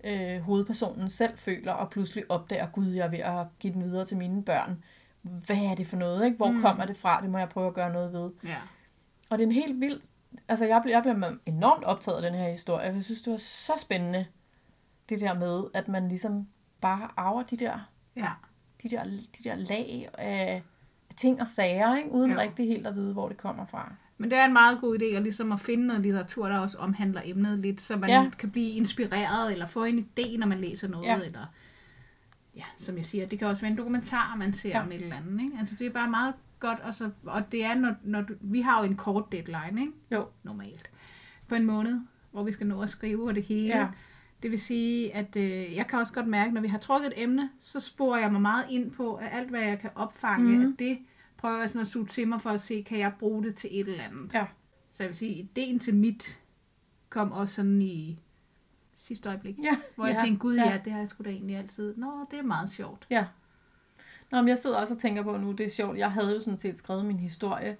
øh, 0.03 0.39
hovedpersonen 0.39 1.09
selv 1.09 1.37
føler, 1.37 1.71
og 1.73 1.89
pludselig 1.89 2.31
opdager, 2.31 2.67
gud, 2.67 2.87
jeg 2.87 3.05
er 3.05 3.09
ved 3.09 3.19
at 3.19 3.47
give 3.59 3.73
den 3.73 3.83
videre 3.83 4.05
til 4.05 4.17
mine 4.17 4.43
børn. 4.43 4.83
Hvad 5.21 5.57
er 5.57 5.75
det 5.75 5.87
for 5.87 5.97
noget? 5.97 6.25
Ikke? 6.25 6.37
Hvor 6.37 6.47
Mm. 6.47 6.55
mm. 6.55 6.61
kommer 6.61 6.85
det 6.85 6.97
fra? 6.97 7.21
Det 7.21 7.29
må 7.29 7.37
jeg 7.37 7.49
prøve 7.49 7.67
at 7.67 7.73
gøre 7.73 7.93
noget 7.93 8.13
ved. 8.13 8.29
ja. 8.43 8.57
Og 9.29 9.37
det 9.37 9.43
er 9.43 9.47
en 9.47 9.53
helt 9.53 9.79
vild... 9.81 10.01
Altså, 10.47 10.65
jeg 10.65 10.81
bliver, 10.81 10.95
jeg 10.97 11.03
bliver 11.03 11.33
enormt 11.45 11.83
optaget 11.83 12.15
af 12.17 12.21
den 12.31 12.39
her 12.39 12.49
historie. 12.49 12.93
Jeg 12.93 13.03
synes, 13.03 13.21
det 13.21 13.31
var 13.31 13.37
så 13.37 13.73
spændende, 13.77 14.25
det 15.09 15.19
der 15.19 15.33
med, 15.33 15.63
at 15.73 15.87
man 15.87 16.07
ligesom 16.07 16.47
bare 16.81 17.09
arver 17.17 17.43
de 17.43 17.57
der, 17.57 17.89
Ja. 18.15 18.29
de 18.83 18.89
der, 18.89 19.03
de 19.03 19.43
der 19.43 19.55
lag 19.55 20.09
af 20.17 20.63
ting 21.15 21.41
og 21.41 21.47
sager, 21.47 21.95
ikke? 21.97 22.11
uden 22.11 22.31
Jo. 22.31 22.39
rigtig 22.39 22.67
helt 22.67 22.87
at 22.87 22.95
vide, 22.95 23.13
hvor 23.13 23.27
det 23.27 23.37
kommer 23.37 23.65
fra. 23.65 23.93
Men 24.21 24.31
det 24.31 24.37
er 24.37 24.45
en 24.45 24.53
meget 24.53 24.81
god 24.81 24.99
idé 24.99 25.05
at, 25.05 25.23
ligesom 25.23 25.51
at 25.51 25.59
finde 25.59 25.87
noget 25.87 26.01
litteratur, 26.01 26.47
der 26.47 26.57
også 26.57 26.77
omhandler 26.77 27.21
emnet 27.25 27.59
lidt, 27.59 27.81
så 27.81 27.97
man 27.97 28.09
ja. 28.09 28.29
Kan 28.39 28.51
blive 28.51 28.69
inspireret, 28.69 29.51
eller 29.51 29.65
få 29.65 29.83
en 29.83 29.99
idé, 29.99 30.37
når 30.37 30.47
man 30.47 30.59
læser 30.59 30.87
noget, 30.87 31.05
ja. 31.05 31.15
Eller 31.15 31.45
ja, 32.55 32.63
som 32.77 32.97
jeg 32.97 33.05
siger, 33.05 33.25
det 33.25 33.39
kan 33.39 33.47
også 33.47 33.61
være 33.61 33.71
en 33.71 33.77
dokumentar, 33.77 34.35
man 34.35 34.53
ser 34.53 34.69
ja. 34.69 34.81
Om 34.81 34.91
et 34.91 35.01
eller 35.01 35.15
andet. 35.15 35.43
Ikke? 35.43 35.57
Altså, 35.59 35.75
det 35.79 35.87
er 35.87 35.91
bare 35.91 36.09
meget 36.09 36.33
godt, 36.59 36.79
og, 36.79 36.95
så, 36.95 37.09
og 37.23 37.51
det 37.51 37.65
er, 37.65 37.75
når, 37.75 37.95
når 38.03 38.21
du, 38.21 38.33
vi 38.41 38.61
har 38.61 38.83
jo 38.83 38.89
en 38.89 38.95
kort 38.95 39.31
deadline, 39.31 39.81
ikke? 39.81 39.93
Jo. 40.11 40.25
normalt, 40.43 40.89
på 41.47 41.55
en 41.55 41.65
måned, 41.65 41.99
hvor 42.31 42.43
vi 42.43 42.51
skal 42.51 42.67
nå 42.67 42.81
at 42.81 42.89
skrive 42.89 43.27
og 43.27 43.35
det 43.35 43.43
hele. 43.43 43.77
Ja. 43.77 43.87
Det 44.43 44.51
vil 44.51 44.59
sige, 44.59 45.15
at 45.15 45.35
øh, 45.35 45.75
jeg 45.75 45.87
kan 45.87 45.99
også 45.99 46.13
godt 46.13 46.27
mærke, 46.27 46.53
når 46.53 46.61
vi 46.61 46.67
har 46.67 46.77
trukket 46.77 47.07
et 47.07 47.23
emne, 47.23 47.49
så 47.61 47.79
sporer 47.79 48.19
jeg 48.19 48.31
mig 48.31 48.41
meget 48.41 48.65
ind 48.69 48.91
på, 48.91 49.15
at 49.15 49.29
alt, 49.31 49.49
hvad 49.49 49.61
jeg 49.61 49.79
kan 49.79 49.89
opfange, 49.95 50.57
mm. 50.57 50.71
At 50.73 50.79
det 50.79 50.99
prøver 51.39 51.59
jeg 51.59 51.69
sådan 51.69 51.81
at 51.81 51.87
suge 51.87 52.05
til 52.05 52.27
mig 52.27 52.41
for 52.41 52.49
at 52.49 52.61
se, 52.61 52.83
kan 52.87 52.99
jeg 52.99 53.13
bruge 53.19 53.43
det 53.43 53.55
til 53.55 53.69
et 53.73 53.87
eller 53.87 54.03
andet. 54.03 54.33
Ja. 54.33 54.45
Så 54.91 55.03
jeg 55.03 55.07
vil 55.07 55.17
sige, 55.17 55.33
ideen 55.33 55.79
til 55.79 55.95
mit 55.95 56.39
kom 57.09 57.31
også 57.31 57.53
sådan 57.55 57.81
i 57.81 58.19
sidste 58.97 59.29
øjeblik. 59.29 59.55
Ja. 59.63 59.77
Hvor 59.95 60.05
jeg 60.05 60.15
ja. 60.15 60.21
tænkte, 60.23 60.39
gud 60.39 60.55
ja. 60.55 60.63
ja. 60.63 60.71
ja, 60.71 60.79
det 60.85 60.91
har 60.91 60.99
jeg 60.99 61.09
sgu 61.09 61.23
da 61.23 61.29
egentlig 61.29 61.57
altid. 61.57 61.95
Nå, 61.97 62.25
det 62.31 62.39
er 62.39 62.43
meget 62.43 62.69
sjovt. 62.69 63.07
Ja. 63.09 63.25
Nå, 64.31 64.41
men 64.41 64.47
jeg 64.47 64.57
sidder 64.57 64.77
også 64.77 64.93
og 64.93 64.99
tænker 64.99 65.23
på 65.23 65.37
nu, 65.37 65.51
det 65.51 65.65
er 65.65 65.69
sjovt. 65.69 65.97
Jeg 65.97 66.11
havde 66.11 66.33
jo 66.33 66.39
sådan 66.39 66.59
set 66.59 66.77
skrevet 66.77 67.05
min 67.05 67.19
historie, 67.19 67.77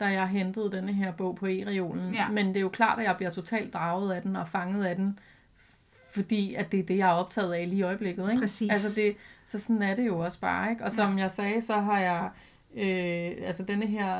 da 0.00 0.06
jeg 0.06 0.28
hentede 0.28 0.72
denne 0.72 0.92
her 0.92 1.12
bog 1.12 1.36
på 1.36 1.46
e-reolen. 1.46 2.14
Ja. 2.14 2.28
Men 2.28 2.48
det 2.48 2.56
er 2.56 2.60
jo 2.60 2.68
klart, 2.68 2.98
at 2.98 3.04
jeg 3.04 3.16
bliver 3.16 3.30
totalt 3.30 3.74
draget 3.74 4.12
af 4.12 4.22
den 4.22 4.36
og 4.36 4.48
fanget 4.48 4.84
af 4.84 4.96
den, 4.96 5.18
fordi 6.14 6.54
at 6.54 6.72
det 6.72 6.80
er 6.80 6.84
det, 6.84 6.98
jeg 6.98 7.08
er 7.08 7.14
optaget 7.14 7.52
af 7.52 7.68
lige 7.68 7.78
i 7.78 7.82
øjeblikket. 7.82 8.30
Ikke? 8.30 8.40
Præcis. 8.40 8.70
Altså 8.70 8.88
det, 9.00 9.16
så 9.44 9.58
sådan 9.58 9.82
er 9.82 9.94
det 9.94 10.06
jo 10.06 10.18
også 10.18 10.40
bare. 10.40 10.70
Ikke? 10.70 10.84
Og 10.84 10.92
som 10.92 11.16
ja. 11.16 11.22
jeg 11.22 11.30
sagde, 11.30 11.60
så 11.60 11.80
har 11.80 11.98
jeg... 11.98 12.30
Øh, 12.74 13.32
altså 13.46 13.62
denne 13.64 13.86
her 13.86 14.18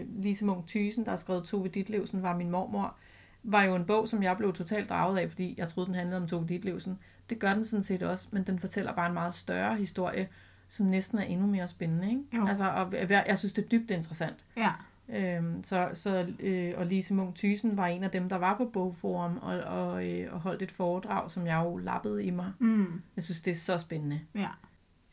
øh, 0.00 0.06
Lise 0.22 0.44
Munk 0.44 0.66
Thysen, 0.66 1.04
der 1.04 1.10
har 1.10 1.16
skrevet 1.16 1.44
Tove 1.44 1.68
Ditlevsen, 1.68 2.22
var 2.22 2.36
min 2.36 2.50
mormor, 2.50 2.94
var 3.42 3.62
jo 3.62 3.74
en 3.74 3.84
bog, 3.84 4.08
som 4.08 4.22
jeg 4.22 4.36
blev 4.36 4.52
totalt 4.52 4.88
draget 4.88 5.18
af, 5.18 5.28
fordi 5.30 5.54
jeg 5.58 5.68
troede, 5.68 5.86
den 5.86 5.94
handlede 5.94 6.20
om 6.20 6.26
Tove 6.26 6.46
Ditlevsen. 6.46 6.98
Det 7.30 7.38
gør 7.38 7.54
den 7.54 7.64
sådan 7.64 7.82
set 7.82 8.02
også, 8.02 8.28
men 8.30 8.42
den 8.42 8.58
fortæller 8.58 8.94
bare 8.94 9.06
en 9.06 9.14
meget 9.14 9.34
større 9.34 9.76
historie, 9.76 10.28
som 10.68 10.86
næsten 10.86 11.18
er 11.18 11.22
endnu 11.22 11.46
mere 11.46 11.68
spændende. 11.68 12.08
Ikke? 12.08 12.22
Jo. 12.36 12.46
Altså, 12.46 12.70
og 12.70 12.92
jeg 12.92 13.24
jeg 13.28 13.38
synes, 13.38 13.52
det 13.52 13.64
er 13.64 13.68
dybt 13.68 13.90
interessant. 13.90 14.44
Ja. 14.56 14.70
Øhm, 15.08 15.62
så, 15.62 15.88
så, 15.94 16.26
øh, 16.40 16.72
og 16.76 16.86
Lise 16.86 17.14
Munk 17.14 17.34
Thysen 17.34 17.76
var 17.76 17.86
en 17.86 18.04
af 18.04 18.10
dem, 18.10 18.28
der 18.28 18.36
var 18.36 18.56
på 18.56 18.64
Bogforum 18.72 19.38
og, 19.42 19.58
og, 19.60 20.08
øh, 20.08 20.32
og 20.34 20.40
holdt 20.40 20.62
et 20.62 20.70
foredrag, 20.70 21.30
som 21.30 21.46
jeg 21.46 21.62
jo 21.64 21.76
lappede 21.76 22.24
i 22.24 22.30
mig. 22.30 22.52
Mm. 22.58 23.02
Jeg 23.16 23.24
synes, 23.24 23.40
det 23.40 23.50
er 23.50 23.54
så 23.54 23.78
spændende. 23.78 24.20
Ja. 24.34 24.48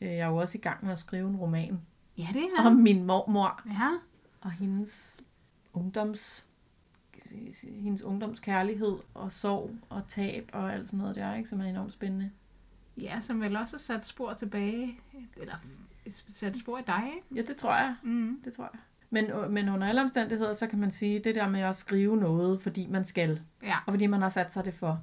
Øh, 0.00 0.08
Jeg 0.08 0.18
er 0.18 0.26
jo 0.26 0.36
også 0.36 0.58
i 0.58 0.60
gang 0.60 0.84
med 0.84 0.92
at 0.92 0.98
skrive 0.98 1.28
en 1.28 1.36
roman 1.36 1.80
Ja, 2.18 2.28
det 2.32 2.42
er 2.58 2.66
om 2.66 2.72
min 2.76 3.04
mormor 3.04 3.60
Ja. 3.66 3.90
og 4.40 4.50
hendes 4.50 5.20
ungdoms 5.72 6.46
hendes 7.82 8.02
ungdomskærlighed 8.02 8.96
og 9.14 9.32
sorg 9.32 9.70
og 9.88 10.02
tab 10.08 10.50
og 10.52 10.72
alt 10.72 10.86
sådan 10.88 10.98
noget 10.98 11.16
der, 11.16 11.34
ikke, 11.34 11.48
som 11.48 11.60
er 11.60 11.64
enormt 11.64 11.92
spændende. 11.92 12.30
ja, 13.00 13.20
som 13.20 13.40
vel 13.40 13.56
også 13.56 13.76
har 13.76 13.80
sat 13.80 14.06
spor 14.06 14.32
tilbage, 14.32 14.98
eller 15.36 15.54
sat 16.34 16.56
spor 16.56 16.78
i 16.78 16.82
dig, 16.86 17.02
ikke? 17.16 17.26
Ja, 17.34 17.42
det 17.42 17.56
tror 17.56 17.76
jeg. 17.76 17.96
Mm. 18.02 18.40
Det 18.44 18.52
tror 18.52 18.70
jeg. 18.72 18.80
Men, 19.10 19.52
men 19.54 19.68
under 19.68 19.88
alle 19.88 20.02
omstændigheder, 20.02 20.52
så 20.52 20.66
kan 20.66 20.80
man 20.80 20.90
sige, 20.90 21.18
det 21.18 21.34
der 21.34 21.48
med 21.48 21.60
at 21.60 21.76
skrive 21.76 22.16
noget, 22.16 22.60
fordi 22.60 22.86
man 22.86 23.04
skal, 23.04 23.40
Ja. 23.62 23.76
og 23.86 23.92
fordi 23.92 24.06
man 24.06 24.22
har 24.22 24.28
sat 24.28 24.52
sig 24.52 24.64
det 24.64 24.74
for. 24.74 25.00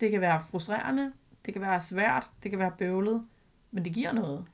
Det 0.00 0.10
kan 0.10 0.20
være 0.20 0.40
frustrerende, 0.50 1.12
det 1.46 1.54
kan 1.54 1.60
være 1.62 1.80
svært, 1.80 2.30
det 2.42 2.50
kan 2.50 2.58
være 2.58 2.72
bøvlet, 2.78 3.26
men 3.70 3.84
det 3.84 3.92
giver 3.94 4.12
noget. 4.12 4.44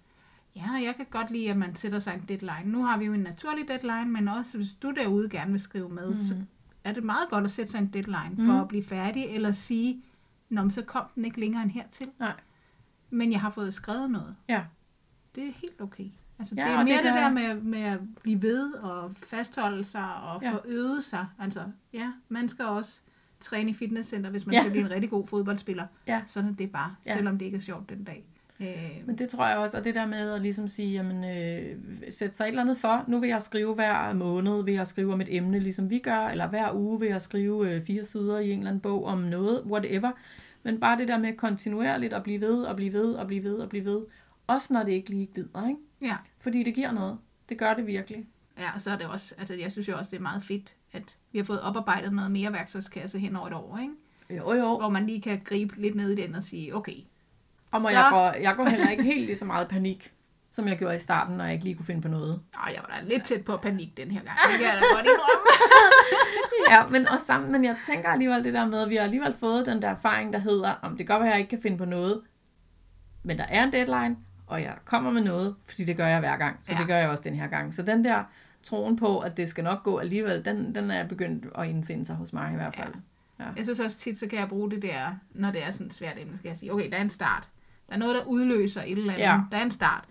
Ja, 0.57 0.71
jeg 0.73 0.95
kan 0.97 1.07
godt 1.11 1.31
lide, 1.31 1.51
at 1.51 1.57
man 1.57 1.77
sætter 1.77 1.99
sig 1.99 2.15
en 2.15 2.25
deadline. 2.29 2.73
Nu 2.73 2.85
har 2.85 2.99
vi 2.99 3.05
jo 3.05 3.13
en 3.13 3.21
naturlig 3.21 3.69
deadline, 3.69 4.05
men 4.13 4.29
også 4.29 4.57
hvis 4.59 4.75
du 4.75 4.91
derude 4.91 5.29
gerne 5.29 5.51
vil 5.51 5.61
skrive 5.61 5.89
med, 5.89 6.11
mm. 6.11 6.17
så 6.17 6.35
er 6.85 6.93
det 6.93 7.05
meget 7.05 7.29
godt 7.31 7.45
at 7.45 7.51
sætte 7.51 7.73
sig 7.73 7.79
en 7.79 7.87
deadline 7.87 8.37
for 8.37 8.53
Mhm. 8.53 8.61
at 8.61 8.69
blive 8.69 8.85
færdig, 8.85 9.25
eller 9.25 9.53
sige, 9.53 10.03
Nå, 10.51 10.71
så 10.71 10.83
kom 10.83 11.05
den 11.15 11.25
ikke 11.25 11.41
længere 11.41 11.63
end 11.63 11.71
hertil. 11.71 12.07
Nej. 12.19 12.33
Men 13.11 13.33
jeg 13.33 13.41
har 13.41 13.51
fået 13.51 13.75
skrevet 13.75 14.11
noget. 14.11 14.37
Ja. 14.49 14.63
Det 15.35 15.49
er 15.49 15.53
helt 15.53 15.81
okay. 15.81 16.05
Altså, 16.39 16.55
Ja, 16.55 16.65
det 16.65 16.71
er 16.73 16.77
mere 16.85 16.97
det 16.97 17.05
det, 17.05 17.15
der 17.15 17.31
med, 17.33 17.61
med 17.61 17.81
at 17.83 18.01
blive 18.23 18.43
ved 18.43 18.73
og 18.75 19.17
fastholde 19.17 19.85
sig 19.85 20.15
og 20.15 20.43
Ja. 20.43 20.53
få 20.53 20.61
øvet 20.65 21.05
sig. 21.05 21.27
Altså, 21.39 21.63
ja, 21.93 22.13
man 22.29 22.49
skal 22.49 22.65
også 22.65 23.01
træne 23.41 23.71
i 23.71 23.75
fitnesscenter, 23.75 24.31
hvis 24.31 24.47
man 24.47 24.53
Ja. 24.55 24.61
skal 24.61 24.71
blive 24.71 24.85
en 24.85 24.91
rigtig 24.91 25.11
god 25.11 25.27
fodboldspiller. 25.27 25.87
Ja. 26.07 26.23
Sådan 26.27 26.51
er 26.51 26.55
det 26.55 26.71
bare, 26.73 26.95
Ja. 27.07 27.15
selvom 27.17 27.39
det 27.39 27.45
ikke 27.47 27.57
er 27.57 27.61
sjovt 27.63 27.89
den 27.91 28.05
dag. 28.05 28.25
Øh, 28.61 29.03
Men 29.07 29.19
det 29.19 29.29
tror 29.29 29.47
jeg 29.47 29.59
også, 29.59 29.79
og 29.79 29.85
det 29.85 29.95
der 29.95 30.07
med 30.07 30.31
at 30.31 30.43
ligesom 30.43 30.69
sige, 30.69 30.93
jamen, 30.93 31.25
øh, 31.25 31.77
sætte 32.11 32.37
sig 32.37 32.45
et 32.45 32.49
eller 32.49 32.63
andet 32.63 32.79
for, 32.79 33.05
nu 33.09 33.19
vil 33.19 33.29
jeg 33.29 33.43
skrive 33.43 33.75
hver 33.75 34.13
måned, 34.13 34.65
vil 34.65 34.75
jeg 34.75 34.87
skrive 34.87 35.13
om 35.13 35.21
et 35.21 35.37
emne, 35.37 35.59
ligesom 35.59 35.91
vi 35.91 35.99
gør, 35.99 36.27
eller 36.27 36.49
hver 36.49 36.73
uge 36.75 37.01
vil 37.01 37.09
jeg 37.09 37.23
skrive 37.23 37.71
øh, 37.71 37.83
fire 37.83 38.05
sider 38.05 38.39
i 38.39 38.51
en 38.51 38.59
eller 38.59 38.71
anden 38.71 38.81
bog 38.81 39.05
om 39.05 39.19
noget, 39.19 39.63
whatever. 39.65 40.13
Men 40.63 40.81
bare 40.81 40.99
det 40.99 41.09
der 41.09 41.19
med 41.19 41.37
kontinuerligt 41.37 42.13
at 42.13 42.23
blive 42.23 42.41
ved, 42.41 42.63
og 42.63 42.77
blive 42.77 42.93
ved, 42.93 43.15
og 43.15 43.27
blive 43.27 43.45
ved, 43.45 43.55
og 43.55 43.69
blive 43.69 43.85
ved. 43.85 44.05
Også 44.47 44.73
når 44.73 44.83
det 44.83 44.93
ikke 44.93 45.11
lige 45.11 45.29
glider, 45.35 45.69
ikke? 45.69 45.81
ja. 46.03 46.17
Fordi 46.41 46.63
det 46.63 46.75
giver 46.75 46.93
noget. 46.93 47.19
Det 47.49 47.59
gør 47.59 47.75
det 47.75 47.87
virkelig. 47.87 48.25
Ja, 48.59 48.75
og 48.75 48.81
så 48.81 48.91
er 48.91 48.97
det 48.97 49.07
også, 49.07 49.35
altså 49.39 49.55
jeg 49.55 49.73
synes 49.73 49.89
jo 49.89 49.97
også, 49.99 50.11
det 50.11 50.17
er 50.17 50.23
meget 50.23 50.43
fedt, 50.43 50.75
at 50.93 51.17
vi 51.33 51.39
har 51.39 51.45
fået 51.45 51.61
oparbejdet 51.61 52.13
noget 52.13 52.31
mere 52.31 52.53
værktøjskasse 52.53 53.19
hen 53.19 53.37
over 53.37 53.47
et 53.47 53.53
år, 53.53 53.79
ikke? 53.83 53.95
Jo, 54.43 54.53
jo. 54.53 54.79
Hvor 54.79 54.89
man 54.89 55.07
lige 55.07 55.21
kan 55.21 55.41
gribe 55.45 55.81
lidt 55.81 55.95
ned 55.95 56.11
i 56.11 56.23
den 56.23 56.35
og 56.35 56.43
sige, 56.43 56.77
okay, 56.77 56.97
Og 57.71 57.81
må 57.83 57.89
så- 57.89 57.95
jeg, 57.95 58.07
går, 58.11 58.33
jeg 58.43 58.55
går 58.57 58.65
heller 58.65 58.89
ikke 58.89 59.03
helt 59.03 59.27
lige 59.27 59.37
så 59.37 59.45
meget 59.45 59.69
panik, 59.69 60.13
som 60.51 60.69
jeg 60.69 60.79
gjorde 60.79 60.95
i 60.95 60.99
starten, 60.99 61.37
når 61.37 61.45
jeg 61.45 61.53
ikke 61.53 61.65
lige 61.65 61.77
kunne 61.77 61.87
finde 61.87 62.03
på 62.03 62.09
noget. 62.09 62.41
Ej, 62.65 62.73
jeg 62.75 62.83
var 62.89 62.95
da 63.01 63.05
lidt 63.09 63.25
tæt 63.25 63.45
på 63.45 63.57
panik 63.57 63.97
den 63.97 64.11
her 64.11 64.21
gang. 64.21 64.37
Det 64.37 64.59
kan 64.59 64.61
jeg 64.67 64.73
da 64.81 64.95
godt 64.97 65.07
indrømme. 65.07 65.49
Ja, 66.71 66.87
men, 66.87 67.09
også 67.09 67.27
sammen, 67.27 67.53
men 67.53 67.65
jeg 67.65 67.77
tænker 67.87 68.09
alligevel 68.09 68.45
det 68.45 68.55
der 68.55 68.67
med, 68.67 68.83
at 68.83 68.89
vi 68.91 68.97
har 68.97 69.03
alligevel 69.03 69.33
fået 69.41 69.67
den 69.67 69.83
der 69.83 69.89
erfaring, 69.89 70.33
der 70.33 70.39
hedder, 70.39 70.73
om 70.83 70.97
det 70.97 71.07
godt 71.07 71.23
at 71.23 71.29
jeg 71.29 71.39
ikke 71.39 71.49
kan 71.51 71.63
finde 71.63 71.79
på 71.79 71.85
noget, 71.85 72.21
men 73.23 73.39
der 73.39 73.45
er 73.45 73.65
en 73.65 73.73
deadline, 73.73 74.17
og 74.47 74.63
jeg 74.63 74.75
kommer 74.85 75.11
med 75.11 75.23
noget, 75.23 75.55
fordi 75.69 75.85
det 75.85 75.97
gør 75.97 76.07
jeg 76.07 76.19
hver 76.19 76.37
gang. 76.37 76.57
Så 76.61 76.73
Ja. 76.73 76.77
ja. 76.77 76.79
det 76.81 76.89
gør 76.89 76.97
jeg 76.97 77.09
også 77.09 77.23
den 77.23 77.35
her 77.35 77.47
gang. 77.47 77.75
Så 77.75 77.83
den 77.83 78.05
der 78.05 78.23
troen 78.63 78.97
på, 78.97 79.19
at 79.19 79.37
det 79.37 79.49
skal 79.49 79.65
nok 79.65 79.83
gå 79.83 79.99
alligevel, 79.99 80.45
den, 80.45 80.75
den 80.75 80.91
er 80.91 81.07
begyndt 81.07 81.47
at 81.59 81.67
indfinde 81.69 82.05
sig 82.05 82.17
hos 82.17 82.33
mig 82.33 82.53
i 82.53 82.57
hvert 82.57 82.75
fald. 82.75 82.93
Ja. 83.41 83.45
Jeg 83.57 83.65
synes 83.65 83.81
også 83.81 83.99
tit, 83.99 84.19
så 84.19 84.27
kan 84.27 84.39
jeg 84.39 84.49
bruge 84.49 84.71
det 84.71 84.83
der, 84.83 85.11
når 85.31 85.51
det 85.51 85.65
er 85.67 85.73
sådan 85.73 85.87
et 85.87 85.95
svært 85.95 86.19
emne, 86.19 86.39
skal 86.39 86.49
jeg 86.49 86.59
sige, 86.59 86.73
okay, 86.73 86.91
der 86.91 86.97
er 86.97 87.01
en 87.03 87.11
start. 87.11 87.49
Der 87.89 87.95
er 87.95 87.99
noget, 87.99 88.15
der 88.15 88.25
udløser 88.25 88.83
et 88.83 88.99
eller 88.99 89.13
andet. 89.13 89.25
Ja. 89.25 89.39
Der 89.51 89.57
er 89.57 89.63
en 89.63 89.71
start. 89.71 90.05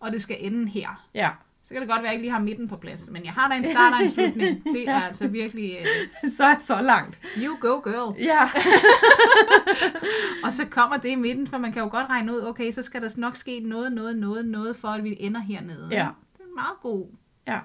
Og 0.00 0.12
det 0.12 0.22
skal 0.22 0.36
ende 0.40 0.68
her. 0.70 1.04
Ja, 1.14 1.30
Så 1.64 1.74
kan 1.74 1.80
det 1.82 1.88
godt 1.90 2.02
være, 2.02 2.08
at 2.08 2.12
jeg 2.12 2.12
ikke 2.12 2.22
lige 2.22 2.32
har 2.32 2.40
midten 2.40 2.68
på 2.68 2.76
plads. 2.76 3.02
Men 3.10 3.24
jeg 3.24 3.32
har 3.32 3.48
da 3.48 3.54
en 3.54 3.64
start 3.64 3.92
og 3.92 4.02
en 4.04 4.10
slutning. 4.10 4.64
Det 4.74 4.88
er 4.88 5.00
altså 5.00 5.28
virkelig, 5.28 5.78
uh, 6.24 6.30
så 6.36 6.44
er 6.44 6.58
så 6.58 6.80
langt. 6.80 7.18
you 7.38 7.56
go 7.60 7.90
girl. 7.90 8.16
Ja. 8.22 8.48
Og 10.44 10.52
så 10.52 10.66
kommer 10.70 10.96
det 10.96 11.08
i 11.08 11.14
midten, 11.14 11.46
for 11.46 11.58
man 11.58 11.72
kan 11.72 11.82
jo 11.82 11.88
godt 11.90 12.08
regne 12.08 12.32
ud, 12.32 12.40
okay, 12.46 12.72
så 12.72 12.82
skal 12.82 13.02
der 13.02 13.08
nok 13.16 13.36
ske 13.36 13.60
noget, 13.60 13.92
noget, 13.92 14.16
noget, 14.16 14.46
noget, 14.46 14.76
for 14.76 14.88
at 14.88 15.04
vi 15.04 15.16
ender 15.20 15.40
hernede. 15.40 15.88
Ja. 15.90 16.08
Det 16.36 16.40
er 16.40 16.54
meget 16.54 16.76
god. 16.82 17.06
Ja. 17.46 17.58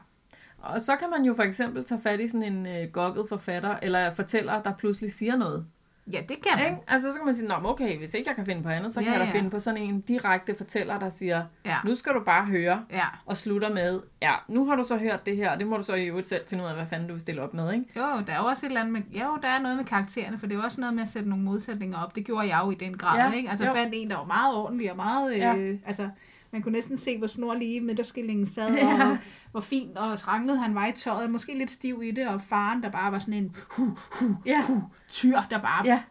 Og 0.58 0.82
så 0.82 0.96
kan 0.96 1.10
man 1.10 1.26
jo 1.26 1.34
for 1.34 1.44
eksempel 1.44 1.84
tage 1.84 2.02
fat 2.02 2.20
i 2.20 2.28
sådan 2.28 2.54
en 2.54 2.66
øh, 2.68 2.88
gokket 2.92 3.26
forfatter, 3.30 3.76
eller 3.82 4.14
fortæller, 4.14 4.62
der 4.62 4.74
pludselig 4.74 5.12
siger 5.14 5.36
noget. 5.36 5.66
Ja, 6.14 6.20
det 6.30 6.38
kan 6.42 6.52
man. 6.58 6.66
Ikke? 6.66 6.78
Altså, 6.88 7.12
så 7.12 7.18
kan 7.20 7.26
man 7.26 7.36
sige, 7.36 7.48
Nå, 7.48 7.56
okay, 7.64 7.98
hvis 7.98 8.14
ikke 8.14 8.30
jeg 8.30 8.36
kan 8.36 8.46
finde 8.46 8.64
på 8.64 8.70
andet, 8.70 8.92
så 8.92 9.00
kan 9.00 9.06
Ja, 9.08 9.12
jeg 9.12 9.20
da 9.20 9.26
ja. 9.26 9.32
finde 9.38 9.50
på 9.50 9.60
sådan 9.60 9.82
en 9.82 10.02
direkte 10.02 10.56
fortæller, 10.58 11.00
der 11.00 11.10
siger, 11.10 11.44
Ja. 11.66 11.78
nu 11.86 11.96
skal 11.96 12.14
du 12.14 12.20
bare 12.26 12.46
høre, 12.46 12.84
Ja. 12.92 13.06
og 13.26 13.38
slutter 13.38 13.74
med, 13.74 14.00
ja, 14.22 14.34
nu 14.48 14.66
har 14.66 14.76
du 14.76 14.84
så 14.84 14.98
hørt 14.98 15.26
det 15.26 15.36
her, 15.38 15.52
og 15.52 15.60
det 15.60 15.68
må 15.68 15.78
du 15.78 15.84
så 15.84 15.94
i 15.94 16.06
øvrigt 16.08 16.28
selv 16.28 16.42
finde 16.48 16.64
ud 16.64 16.70
af, 16.70 16.76
hvad 16.76 16.86
fanden 16.86 17.08
du 17.08 17.14
vil 17.14 17.22
stille 17.22 17.42
op 17.42 17.54
med, 17.54 17.74
ikke? 17.74 17.86
Jo, 17.98 18.02
der 18.28 18.34
er 18.34 18.38
jo 18.38 18.46
også 18.46 18.66
et 18.66 18.70
eller 18.70 18.82
andet 18.82 18.94
med, 18.94 19.02
jo, 19.22 19.38
der 19.42 19.48
er 19.48 19.60
noget 19.62 19.78
med 19.78 19.86
karaktererne, 19.86 20.40
for 20.40 20.48
det 20.48 20.54
er 20.56 20.60
jo 20.60 20.64
også 20.66 20.82
noget 20.82 20.94
med 20.96 21.04
at 21.04 21.10
sætte 21.10 21.30
nogle 21.30 21.44
modsætninger 21.46 21.98
op. 22.04 22.16
Det 22.16 22.26
gjorde 22.26 22.48
jeg 22.56 22.62
jo 22.66 22.72
i 22.72 22.76
den 22.76 22.98
grad, 22.98 23.18
Ja, 23.20 23.32
ikke? 23.38 23.50
Altså, 23.50 23.66
jo. 23.66 23.74
fandt 23.74 23.94
en, 23.98 24.10
der 24.10 24.16
var 24.18 24.26
meget 24.26 24.56
ordentlig 24.56 24.92
og 24.92 24.96
meget, 24.98 25.34
øh, 25.34 25.40
Ja. 25.40 25.54
altså, 25.86 26.10
man 26.52 26.62
kunne 26.62 26.72
næsten 26.72 26.98
se, 26.98 27.18
hvor 27.18 27.28
snorlige 27.28 27.82
midterskillingen 27.82 28.46
sad, 28.46 28.74
Ja. 28.78 29.10
og 29.10 29.18
hvor 29.52 29.62
fint 29.62 29.98
og 29.98 30.28
ranglet 30.28 30.60
han 30.60 30.76
var 30.76 30.86
i 30.88 30.92
tøjet, 30.92 31.30
måske 31.32 31.58
lidt 31.58 31.72
stiv 31.72 32.02
i 32.04 32.12
det, 32.12 32.28
og 32.28 32.42
faren, 32.42 32.84
der 32.84 32.90
bare 32.90 33.12
var 33.12 33.20
sådan 33.20 33.34
en 33.34 33.56
hu, 33.70 33.98
hu, 34.12 34.36
Ja, 34.46 34.66
tyr, 35.10 35.38
der 35.50 35.58
bare 35.62 35.86
ja, 35.86 36.04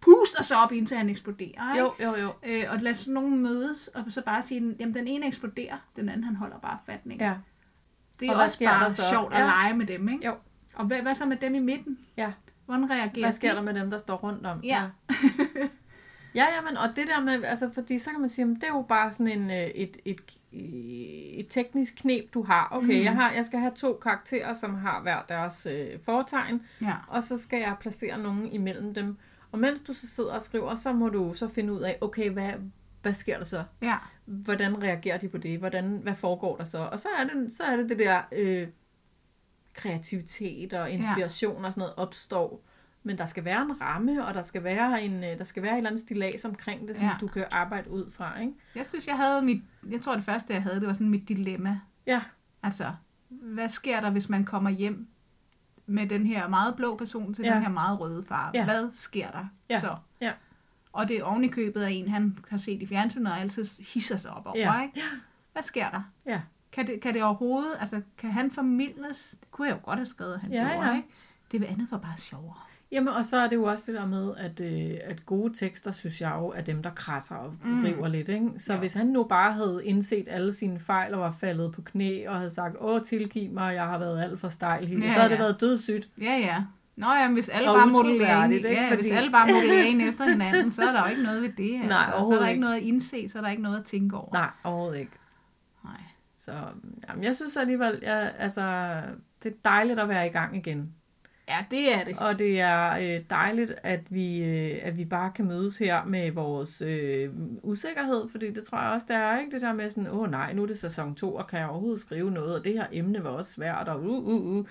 puster 0.00 0.42
sig 0.42 0.56
op, 0.56 0.72
indtil 0.72 0.96
han 0.96 1.08
eksploderer, 1.10 1.74
ikke? 1.74 2.04
jo, 2.04 2.10
jo, 2.10 2.16
jo. 2.22 2.32
Øh, 2.46 2.64
og 2.70 2.78
lad 2.80 2.94
sådan 2.94 3.14
nogen 3.14 3.38
mødes, 3.42 3.88
og 3.88 4.04
så 4.08 4.22
bare 4.22 4.42
sige, 4.42 4.76
jamen 4.80 4.94
den 4.94 5.06
ene 5.06 5.26
eksploderer, 5.26 5.76
den 5.96 6.08
anden 6.08 6.24
han 6.24 6.36
holder 6.36 6.58
bare 6.58 6.78
fat? 6.86 7.00
Ja, 7.20 7.34
Det 8.20 8.28
er 8.28 8.34
Og 8.36 8.42
også 8.42 8.58
bare 8.64 8.90
så? 8.90 9.02
sjovt 9.10 9.32
at 9.32 9.38
Ja. 9.40 9.44
lege 9.46 9.74
med 9.76 9.86
dem, 9.86 10.08
ikke? 10.08 10.26
Jo. 10.26 10.34
Og 10.74 10.84
hvad, 10.86 11.02
hvad 11.02 11.14
så 11.14 11.26
med 11.26 11.36
dem 11.36 11.54
i 11.54 11.58
midten? 11.58 11.98
ja. 12.16 12.32
Hvordan 12.66 12.90
reagerer 12.90 13.24
Hvad 13.24 13.32
sker 13.32 13.50
de? 13.50 13.56
der 13.56 13.62
med 13.62 13.74
dem, 13.74 13.90
der 13.90 13.98
står 13.98 14.16
rundt 14.16 14.46
om? 14.46 14.60
Ja. 14.64 14.82
Ja, 15.10 15.14
ja, 16.44 16.60
men 16.68 16.76
og 16.76 16.88
det 16.96 17.06
der 17.06 17.20
med, 17.20 17.44
altså 17.44 17.70
fordi 17.74 17.98
så 17.98 18.10
kan 18.10 18.20
man 18.20 18.28
sige, 18.28 18.42
jamen, 18.42 18.54
det 18.56 18.64
er 18.64 18.68
jo 18.68 18.82
bare 18.88 19.12
sådan 19.12 19.38
en, 19.40 19.50
øh, 19.50 19.56
et, 19.56 19.96
et, 20.04 20.20
et 21.38 21.46
teknisk 21.48 21.94
knep, 21.96 22.34
du 22.34 22.42
har. 22.42 22.68
Okay, 22.72 22.98
Mm. 22.98 23.04
jeg, 23.04 23.14
har, 23.14 23.32
jeg 23.32 23.44
skal 23.44 23.60
have 23.60 23.72
to 23.74 23.98
karakterer, 24.02 24.52
som 24.52 24.74
har 24.74 25.02
hver 25.02 25.22
deres 25.28 25.66
øh, 25.70 26.00
foretegn, 26.04 26.62
Ja. 26.80 26.94
og 27.08 27.22
så 27.24 27.38
skal 27.38 27.60
jeg 27.60 27.76
placere 27.80 28.18
nogen 28.18 28.52
imellem 28.52 28.94
dem. 28.94 29.16
Og 29.52 29.58
mens 29.58 29.80
du 29.80 29.92
så 29.92 30.06
sidder 30.06 30.32
og 30.32 30.42
skriver, 30.42 30.74
så 30.74 30.92
må 30.92 31.08
du 31.08 31.32
så 31.32 31.48
finde 31.48 31.72
ud 31.72 31.80
af, 31.80 31.98
okay, 32.00 32.30
hvad, 32.30 32.52
hvad 33.02 33.14
sker 33.14 33.36
der 33.36 33.44
så? 33.44 33.64
Ja. 33.82 33.96
Hvordan 34.24 34.82
reagerer 34.82 35.18
de 35.18 35.28
på 35.28 35.38
det? 35.38 35.58
Hvordan, 35.58 36.00
hvad 36.02 36.14
foregår 36.14 36.56
der 36.56 36.64
så? 36.64 36.78
Og 36.78 36.98
så 36.98 37.08
er 37.18 37.24
det, 37.24 37.52
så 37.52 37.62
er 37.62 37.76
det, 37.76 37.88
det 37.88 37.98
der 37.98 38.20
øh, 38.32 38.68
kreativitet 39.74 40.72
og 40.72 40.90
inspiration 40.90 41.64
og 41.64 41.72
sådan 41.72 41.80
noget 41.80 41.94
opstår. 41.96 42.60
Men 43.02 43.18
der 43.18 43.26
skal 43.26 43.44
være 43.44 43.62
en 43.62 43.80
ramme, 43.80 44.26
og 44.26 44.34
der 44.34 44.42
skal 44.42 44.64
være 44.64 45.02
en, 45.02 45.24
øh, 45.24 45.38
der 45.38 45.44
skal 45.44 45.62
være 45.62 45.72
et 45.72 45.76
eller 45.76 45.90
andet 45.90 46.00
stilas 46.02 46.44
omkring 46.44 46.88
det, 46.88 46.96
som 46.96 47.06
Ja. 47.08 47.14
du 47.20 47.26
kan 47.26 47.44
arbejde 47.50 47.90
ud 47.90 48.10
fra, 48.10 48.40
ikke? 48.40 48.52
Jeg 48.74 48.86
synes, 48.86 49.06
jeg 49.06 49.16
havde 49.16 49.42
mit... 49.42 49.62
Jeg 49.90 50.00
tror, 50.00 50.14
det 50.14 50.24
første, 50.24 50.52
jeg 50.54 50.62
havde, 50.62 50.80
det 50.80 50.86
var 50.86 50.92
sådan 50.94 51.08
mit 51.08 51.28
dilemma. 51.28 51.80
Ja, 52.06 52.22
Altså, 52.62 52.92
hvad 53.28 53.68
sker 53.68 54.00
der, 54.00 54.10
hvis 54.10 54.28
man 54.28 54.44
kommer 54.44 54.70
hjem 54.70 55.08
med 55.86 56.06
den 56.06 56.26
her 56.26 56.48
meget 56.48 56.76
blå 56.76 56.96
person 56.96 57.34
til 57.34 57.44
Ja. 57.44 57.54
den 57.54 57.62
her 57.62 57.68
meget 57.68 58.00
røde 58.00 58.24
far? 58.28 58.50
Ja. 58.54 58.64
Hvad 58.64 58.90
sker 58.94 59.30
der 59.30 59.46
Ja. 59.70 59.80
så? 59.80 59.96
Ja. 60.20 60.32
Og 60.92 61.08
det 61.08 61.16
er 61.18 61.48
købet 61.52 61.82
af 61.82 61.90
en, 61.90 62.08
han 62.08 62.38
har 62.48 62.58
set 62.58 62.82
i 62.82 62.86
fjernsynet 62.86 63.32
og 63.32 63.38
altid 63.40 63.66
hisser 63.94 64.16
sig 64.16 64.30
op 64.30 64.46
over, 64.46 64.56
Ja. 64.58 64.82
ikke? 64.82 65.00
Hvad 65.52 65.62
sker 65.62 65.90
der? 65.90 66.02
ja, 66.26 66.40
Kan 66.72 66.86
det, 66.86 67.00
kan 67.00 67.14
det 67.14 67.22
overhovedet, 67.22 67.72
altså 67.80 68.02
kan 68.18 68.30
han 68.30 68.50
formidles? 68.50 69.34
Det 69.40 69.50
kunne 69.50 69.68
jeg 69.68 69.74
jo 69.76 69.80
godt 69.84 69.98
have 69.98 70.06
skrevet, 70.06 70.34
at 70.34 70.40
han 70.40 70.52
Ja, 70.52 70.68
gjorde, 70.72 70.88
ja. 70.88 70.96
ikke? 70.96 71.08
Det 71.52 71.64
andet 71.64 71.90
var 71.90 71.98
bare 71.98 72.16
sjovere. 72.16 72.56
Jamen, 72.92 73.08
og 73.08 73.24
så 73.24 73.36
er 73.36 73.48
det 73.48 73.56
jo 73.56 73.64
også 73.64 73.84
det 73.92 74.00
der 74.00 74.06
med, 74.06 74.32
at, 74.36 74.60
øh, 74.60 74.98
at 75.04 75.26
gode 75.26 75.54
tekster, 75.54 75.90
synes 75.92 76.20
jeg 76.20 76.32
jo, 76.38 76.48
er 76.48 76.60
dem, 76.60 76.82
der 76.82 76.90
krasser 76.90 77.34
og 77.34 77.54
mm. 77.64 77.84
river 77.84 78.08
lidt. 78.08 78.28
Ikke? 78.28 78.50
Så 78.56 78.72
ja. 78.72 78.78
hvis 78.78 78.94
han 78.94 79.06
nu 79.06 79.24
bare 79.24 79.52
havde 79.52 79.80
indset 79.84 80.28
alle 80.30 80.52
sine 80.52 80.78
fejl 80.80 81.14
og 81.14 81.20
var 81.20 81.30
faldet 81.30 81.72
på 81.72 81.82
knæ 81.82 82.28
og 82.28 82.36
havde 82.36 82.50
sagt, 82.50 82.76
åh, 82.80 83.02
tilgiv 83.02 83.50
mig, 83.52 83.74
jeg 83.74 83.84
har 83.84 83.98
været 83.98 84.22
alt 84.22 84.40
for 84.40 84.48
stejl, 84.48 84.86
hele, 84.86 85.04
Ja, 85.04 85.10
så 85.10 85.18
havde 85.20 85.24
ja. 85.32 85.36
det 85.36 85.38
været 85.42 85.60
dødssygt. 85.60 86.08
Ja, 86.20 86.36
ja. 86.36 86.64
Nå 86.96 87.06
ja, 87.06 87.26
men 87.28 87.34
hvis 87.34 87.48
alle 87.48 87.70
Og 87.70 87.76
bare 87.76 87.86
modellerer 87.88 88.44
ind, 88.44 88.52
ikke? 88.52 88.68
ja, 88.68 88.88
Fordi- 88.90 89.02
hvis 89.02 89.12
alle 89.12 89.30
bare 89.30 89.46
modellerer 89.52 89.84
ind 89.84 90.02
efter 90.02 90.24
hinanden, 90.30 90.72
så 90.72 90.82
er 90.82 90.92
der 90.92 91.02
jo 91.04 91.10
ikke 91.10 91.22
noget 91.22 91.42
ved 91.42 91.52
det. 91.56 91.74
Altså. 91.82 91.88
Nej, 91.88 92.10
så 92.10 92.24
er 92.34 92.38
der 92.38 92.40
ikke 92.40 92.50
ikke. 92.50 92.60
noget 92.60 92.74
at 92.76 92.82
indse, 92.82 93.28
så 93.28 93.38
er 93.38 93.42
der 93.42 93.48
ikke 93.50 93.62
noget 93.62 93.76
at 93.78 93.84
tænke 93.84 94.16
over. 94.16 94.32
Nej, 94.32 94.50
overhovedet 94.64 94.98
ikke. 95.00 95.12
Nej. 95.84 96.00
Så 96.36 96.52
jamen, 97.08 97.24
jeg 97.24 97.36
synes 97.36 97.56
alligevel, 97.56 97.98
jeg, 98.02 98.32
altså, 98.38 98.94
det 99.42 99.52
er 99.52 99.56
dejligt 99.64 99.98
at 99.98 100.08
være 100.08 100.26
i 100.26 100.30
gang 100.30 100.56
igen. 100.56 100.92
Ja, 101.48 101.64
det 101.70 101.94
er 101.94 102.04
det. 102.04 102.18
Og 102.18 102.38
det 102.38 102.60
er 102.60 102.90
øh, 103.18 103.24
dejligt, 103.30 103.74
at 103.82 104.00
vi, 104.10 104.44
øh, 104.44 104.78
at 104.82 104.96
vi 104.96 105.04
bare 105.04 105.32
kan 105.34 105.44
mødes 105.46 105.78
her 105.78 106.04
med 106.04 106.30
vores 106.32 106.82
øh, 106.82 107.30
usikkerhed, 107.62 108.28
fordi 108.28 108.50
det 108.52 108.64
tror 108.64 108.82
jeg 108.82 108.90
også, 108.92 109.06
der 109.08 109.16
er 109.16 109.38
ikke 109.40 109.50
det 109.52 109.60
der 109.62 109.72
med 109.72 109.90
sådan, 109.90 110.06
åh 110.10 110.18
oh, 110.18 110.30
nej, 110.30 110.52
nu 110.52 110.62
er 110.62 110.66
det 110.66 110.78
sæson 110.78 111.14
2, 111.14 111.34
og 111.34 111.46
kan 111.46 111.58
jeg 111.58 111.68
overhovedet 111.68 112.00
skrive 112.00 112.30
noget, 112.30 112.58
og 112.58 112.64
det 112.64 112.72
her 112.72 112.86
emne 112.92 113.24
var 113.24 113.30
også 113.30 113.52
svært, 113.52 113.88
og 113.88 114.00
uh, 114.02 114.24
uh, 114.26 114.42
uh. 114.58 114.66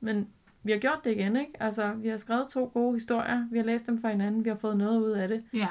Men 0.00 0.28
vi 0.62 0.72
har 0.72 0.78
gjort 0.78 1.00
det 1.04 1.10
igen, 1.10 1.36
ikke? 1.36 1.52
Altså, 1.60 1.92
vi 1.94 2.08
har 2.08 2.16
skrevet 2.16 2.46
to 2.48 2.70
gode 2.74 2.92
historier, 2.92 3.46
vi 3.50 3.58
har 3.58 3.64
læst 3.64 3.86
dem 3.86 3.98
for 4.00 4.08
hinanden, 4.08 4.44
vi 4.44 4.48
har 4.48 4.56
fået 4.56 4.76
noget 4.76 4.98
ud 5.00 5.10
af 5.10 5.28
det. 5.28 5.44
Ja, 5.54 5.68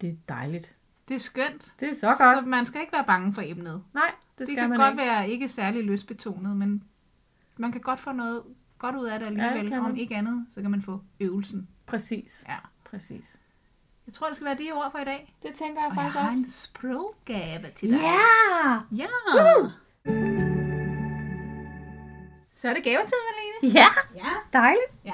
Det 0.00 0.08
er 0.08 0.14
dejligt. 0.28 0.74
det 1.08 1.14
er 1.14 1.18
skønt. 1.20 1.72
Det 1.80 1.88
er 1.90 1.94
så 1.94 2.06
godt. 2.06 2.18
Så 2.38 2.42
man 2.46 2.66
skal 2.66 2.80
ikke 2.80 2.92
være 2.92 3.04
bange 3.06 3.32
for 3.34 3.42
emnet. 3.44 3.82
Nej, 3.94 4.10
det 4.30 4.38
Det 4.38 4.48
skal 4.48 4.58
kan 4.60 4.68
man 4.70 4.78
godt 4.78 4.90
ikke. 4.92 5.02
være 5.02 5.28
ikke 5.28 5.48
særlig 5.48 5.82
lystbetonet, 5.84 6.56
men 6.56 6.82
man 7.56 7.72
kan 7.72 7.80
godt 7.80 8.00
få 8.00 8.12
noget 8.12 8.42
godt 8.78 8.96
ud 8.96 9.04
af 9.06 9.18
det 9.18 9.26
alligevel. 9.26 9.68
kan 9.68 9.80
Om 9.80 9.96
ikke 9.96 10.14
andet, 10.16 10.46
så 10.54 10.60
kan 10.62 10.70
man 10.70 10.82
få 10.82 11.00
øvelsen. 11.20 11.68
Præcis. 11.86 12.44
Ja. 12.48 12.56
Præcis. 12.90 13.40
Jeg 14.06 14.14
tror, 14.14 14.26
det 14.26 14.36
skal 14.36 14.44
være 14.44 14.54
de 14.58 14.72
ord 14.74 14.90
for 14.92 14.98
i 14.98 15.04
dag. 15.04 15.34
Det 15.42 15.54
tænker 15.54 15.82
jeg 15.82 15.90
Og 15.90 15.96
jeg 15.96 16.02
faktisk 16.04 16.18
har 16.18 16.26
også. 16.26 16.38
en 16.38 16.50
sproggave 16.50 17.66
til 17.76 17.88
dig. 17.88 17.98
Ja! 18.00 18.80
Ja! 18.96 19.06
Så 22.56 22.68
er 22.68 22.74
det 22.74 22.84
gavetid, 22.84 23.12
Malene. 23.28 23.74
Ja, 23.80 23.86
Ja, 24.16 24.58
dejligt. 24.58 24.96
ja. 25.04 25.12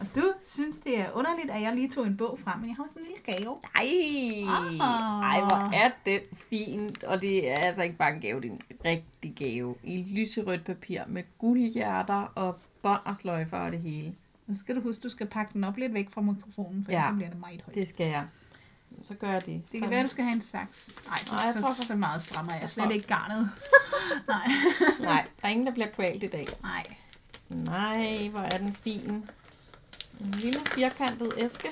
Og 0.00 0.06
du 0.14 0.32
synes, 0.46 0.76
det 0.76 1.00
er 1.00 1.06
underligt, 1.14 1.50
at 1.50 1.62
jeg 1.62 1.74
lige 1.74 1.90
tog 1.90 2.06
en 2.06 2.16
bog 2.16 2.38
frem, 2.44 2.58
men 2.60 2.68
jeg 2.68 2.76
har 2.76 2.86
sådan 2.88 3.02
en 3.02 3.08
lille 3.08 3.22
gave. 3.42 3.56
Nej, 3.74 4.80
Ah. 4.80 5.34
ej, 5.34 5.40
hvor 5.40 5.70
er 5.74 5.90
den 6.04 6.20
fin. 6.50 6.96
Og 7.06 7.22
det 7.22 7.50
er 7.52 7.54
altså 7.56 7.82
ikke 7.82 7.96
bare 7.96 8.14
en 8.14 8.20
gave, 8.20 8.40
det 8.40 8.48
er 8.50 8.52
en 8.54 8.60
rigtig 8.84 9.34
gave. 9.36 9.74
I 9.84 10.02
lyserødt 10.16 10.64
papir 10.64 11.00
med 11.06 11.22
guldhjerter 11.38 12.32
og 12.34 12.56
bånd 12.82 13.00
og 13.04 13.16
sløjfer 13.16 13.58
og 13.58 13.72
det 13.72 13.80
hele. 13.80 14.14
Og 14.48 14.54
så 14.54 14.60
skal 14.60 14.76
du 14.76 14.80
huske, 14.80 15.00
du 15.02 15.08
skal 15.08 15.26
pakke 15.26 15.52
den 15.52 15.64
op 15.64 15.76
lidt 15.76 15.94
væk 15.94 16.10
fra 16.10 16.20
mikrofonen, 16.20 16.84
for 16.84 16.92
Ja. 16.92 16.98
ellers 16.98 17.16
bliver 17.16 17.30
det 17.30 17.40
meget 17.40 17.62
højt. 17.62 17.74
Det, 17.74 17.88
skal 17.88 18.06
jeg. 18.06 18.26
Så 19.04 19.14
gør 19.14 19.30
jeg 19.32 19.46
det. 19.46 19.62
det 19.72 19.80
kan 19.80 19.90
være, 19.90 20.02
du 20.02 20.08
skal 20.08 20.24
have 20.24 20.34
en 20.34 20.42
saks. 20.42 20.90
Nej, 21.08 21.18
så, 21.24 21.32
Nej, 21.34 21.40
jeg 21.44 21.54
så, 21.54 21.60
tror 21.62 21.72
så, 21.72 21.86
så 21.86 21.94
meget 21.96 22.22
strammer 22.22 22.52
jeg. 22.52 22.62
Jeg 22.62 22.70
slet 22.70 22.84
tror- 22.84 22.92
ikke 22.92 23.06
garnet. 23.08 23.50
Nej. 24.28 24.48
Nej, 25.00 25.26
der 25.42 25.48
er 25.48 25.52
ingen, 25.52 25.66
der 25.66 25.72
bliver 25.72 25.88
kvalt 25.88 26.22
i 26.22 26.26
dag. 26.26 26.46
Nej. 26.62 26.96
Nej, 27.48 28.28
hvor 28.28 28.40
er 28.40 28.58
den 28.58 28.74
fin. 28.74 29.10
En 30.20 30.30
lille 30.30 30.60
firkantet 30.66 31.32
æske. 31.36 31.68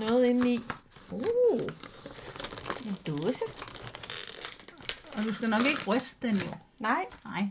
Noget 0.00 0.24
inde 0.24 0.54
i. 0.54 0.60
Uh, 1.10 1.60
en 2.86 2.96
dåse. 3.06 3.44
Og 5.16 5.22
du 5.24 5.34
skal 5.34 5.48
nok 5.48 5.60
ikke 5.66 5.90
ryste 5.90 6.28
den 6.28 6.36
jo. 6.36 6.54
Nej, 6.78 7.04
Nej. 7.24 7.48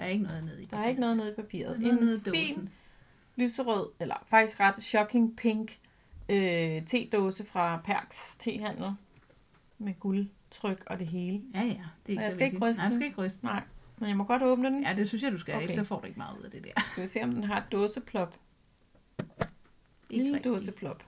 Der 0.00 0.06
er 0.06 0.10
ikke 0.10 0.24
noget 0.24 0.44
nede 0.44 0.62
i 0.62 0.66
der 0.66 0.76
er 0.78 0.88
ikke 0.88 1.00
noget 1.00 1.16
nede 1.16 1.32
i 1.32 1.34
papiret. 1.34 1.80
Der 1.80 1.88
er 1.90 1.94
noget 1.94 2.00
nede 2.00 2.12
i 2.14 2.18
En 2.18 2.22
dåsen. 2.24 2.46
fin 2.56 2.68
lyserød, 3.36 3.88
eller 4.00 4.14
faktisk 4.26 4.60
ret 4.60 4.82
shocking 4.82 5.36
pink 5.36 5.78
øh, 6.28 6.84
te-dåse 6.86 7.44
fra 7.44 7.80
Perks 7.84 8.36
tehandel. 8.36 8.92
Med 9.78 9.94
guldtryk 10.00 10.84
og 10.86 10.98
det 10.98 11.06
hele. 11.06 11.42
Ja, 11.54 11.62
ja. 11.62 11.64
Det 11.66 11.76
er 11.76 12.10
ikke 12.10 12.20
Og 12.20 12.24
jeg 12.24 12.32
skal 12.32 12.46
ikke 12.46 12.58
ryste 12.66 12.80
Nej, 12.82 12.88
den. 12.88 12.98
skal 12.98 13.06
ikke 13.06 13.22
ryste. 13.22 13.44
Nej, 13.44 13.62
men 13.98 14.08
jeg 14.08 14.16
må 14.16 14.24
godt 14.24 14.42
åbne 14.42 14.68
den. 14.70 14.82
Ja, 14.82 14.94
det 14.94 15.08
synes 15.08 15.22
jeg, 15.22 15.32
du 15.32 15.38
skal. 15.38 15.54
Okay. 15.54 15.64
Okay. 15.64 15.74
Så 15.74 15.84
får 15.84 16.00
du 16.00 16.06
ikke 16.06 16.18
meget 16.18 16.38
ud 16.38 16.42
af 16.44 16.50
det 16.50 16.64
der. 16.64 16.82
Skal 16.88 17.02
vi 17.02 17.08
se, 17.08 17.22
om 17.22 17.32
den 17.32 17.44
har 17.44 17.56
et 17.58 17.72
dåseplop. 17.72 18.36
Ikke 19.18 20.24
Lille 20.24 20.36
rigtigt. 20.36 20.54
dåseplop. 20.54 21.04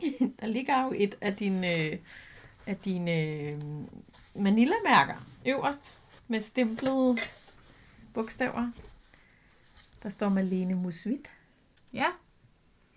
Der 0.40 0.46
ligger 0.46 0.84
jo 0.84 0.92
et 0.96 1.14
af 1.20 1.36
dine, 1.36 1.76
øh, 1.76 1.98
af 2.66 2.76
dine 2.76 3.22
øh, 3.22 3.58
Manila-mærker 4.34 5.26
øverst 5.46 5.96
med 6.28 6.40
stemplede 6.40 7.16
bogstaver. 8.14 8.70
Der 10.02 10.08
står 10.08 10.28
Malene 10.28 10.74
Musvit. 10.74 11.30
Ja, 11.92 12.06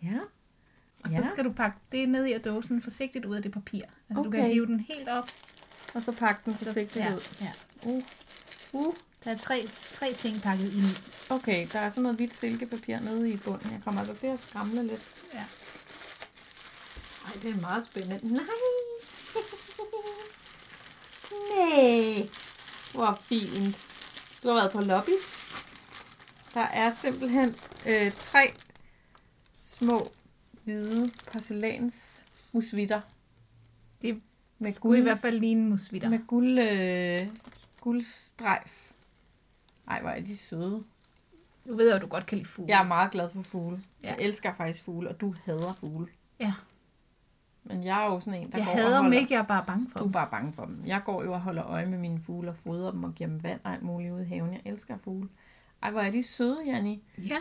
Ja. 0.03 0.19
og 1.03 1.09
så 1.09 1.15
Ja. 1.15 1.29
skal 1.33 1.43
du 1.45 1.51
pakke 1.51 1.77
det 1.91 2.09
ned 2.09 2.25
i 2.25 2.37
dåsen 2.37 2.81
forsigtigt 2.81 3.25
ud 3.25 3.35
af 3.35 3.41
det 3.41 3.51
papir. 3.51 3.81
Altså, 4.09 4.23
du 4.23 4.31
kan 4.31 4.39
Okay. 4.41 4.53
hive 4.53 4.65
den 4.65 4.79
helt 4.79 5.09
op. 5.09 5.29
Og 5.93 6.01
så 6.01 6.11
pakke 6.11 6.41
den 6.45 6.55
forsigtigt 6.55 7.05
ja, 7.05 7.13
ud. 7.15 7.21
ja. 7.41 7.51
Uh, 7.83 8.03
uh, 8.73 8.93
Der 9.23 9.31
er 9.31 9.37
tre, 9.37 9.67
tre 9.93 10.13
ting 10.13 10.41
pakket 10.41 10.73
ind 10.73 10.83
i. 10.83 10.97
Okay, 11.29 11.67
der 11.73 11.79
er 11.79 11.89
sådan 11.89 12.03
noget 12.03 12.17
hvidt 12.17 12.33
silkepapir 12.33 12.99
nede 12.99 13.29
i 13.31 13.37
bunden. 13.37 13.71
Jeg 13.71 13.81
kommer 13.83 14.01
altså 14.01 14.15
til 14.15 14.27
at 14.27 14.39
skramle 14.39 14.87
lidt. 14.87 15.01
Ja. 15.33 15.45
Ej, 17.25 17.31
det 17.41 17.51
er 17.51 17.61
meget 17.61 17.85
spændende. 17.85 18.33
Nej! 18.33 18.43
Nej! 21.59 22.29
Hvor 22.93 23.19
fint. 23.21 23.81
Du 24.43 24.47
har 24.47 24.55
været 24.55 24.71
på 24.71 24.81
lobbies. 24.81 25.39
Der 26.53 26.61
er 26.61 26.91
simpelthen 26.93 27.55
øh, 27.87 28.11
tre 28.11 28.53
små 29.59 30.11
hvide 30.63 31.11
porcelæns 31.33 32.25
musvitter. 32.51 33.01
Det 34.01 34.21
med 34.59 34.73
Skulle 34.73 34.97
i 34.97 34.99
guld, 35.01 35.09
hvert 35.09 35.19
fald 35.19 35.39
ligne 35.39 35.61
en 35.61 35.69
musvitter. 35.69 36.09
med 36.09 36.19
guld, 36.27 36.59
øh, 36.59 37.27
guldstrejf. 37.81 38.91
Ej, 39.87 40.01
hvor 40.01 40.09
er 40.09 40.21
de 40.21 40.37
søde. 40.37 40.83
Du 41.67 41.75
ved 41.75 41.89
jo, 41.89 41.95
at 41.95 42.01
du 42.01 42.07
godt 42.07 42.25
kan 42.25 42.37
lide 42.37 42.49
fugle. 42.49 42.69
Jeg 42.71 42.79
er 42.79 42.87
meget 42.87 43.11
glad 43.11 43.29
for 43.29 43.41
fugle. 43.41 43.79
Ja. 44.03 44.07
Jeg 44.07 44.17
elsker 44.19 44.53
faktisk 44.53 44.83
fugle, 44.83 45.09
og 45.09 45.21
du 45.21 45.35
hader 45.45 45.73
fugle. 45.79 46.07
Ja. 46.39 46.53
Men 47.83 47.87
jeg 47.87 48.05
er 48.05 48.05
jo 48.13 48.19
sådan 48.19 48.41
en, 48.41 48.51
der 48.51 48.57
jeg 48.57 48.65
går 48.67 48.73
hader 48.73 48.85
og 48.87 48.93
dem 48.95 49.03
holder... 49.03 49.19
ikke, 49.19 49.33
jeg 49.33 49.39
er 49.39 49.43
bare 49.45 49.63
bange 49.67 49.87
for 49.91 49.97
Du 49.99 50.03
er 50.03 50.07
dem. 50.07 50.11
bare 50.11 50.27
bange 50.31 50.53
for 50.53 50.65
dem. 50.65 50.83
Jeg 50.85 51.01
går 51.05 51.23
jo 51.23 51.33
og 51.33 51.41
holder 51.41 51.65
øje 51.65 51.85
med 51.85 51.97
mine 51.97 52.19
fugle 52.21 52.49
og 52.49 52.57
fodrer 52.57 52.91
dem 52.91 53.03
og 53.03 53.13
giver 53.15 53.29
dem 53.29 53.43
vand 53.43 53.59
og 53.63 53.73
alt 53.73 53.81
muligt 53.83 54.13
ude 54.13 54.21
i 54.23 54.25
haven. 54.25 54.53
Jeg 54.53 54.61
elsker 54.65 54.97
fugle. 55.03 55.29
Ej, 55.83 55.91
hvor 55.91 56.01
er 56.01 56.11
de 56.11 56.23
søde, 56.23 56.57
Janni. 56.65 57.03
Ja. 57.17 57.37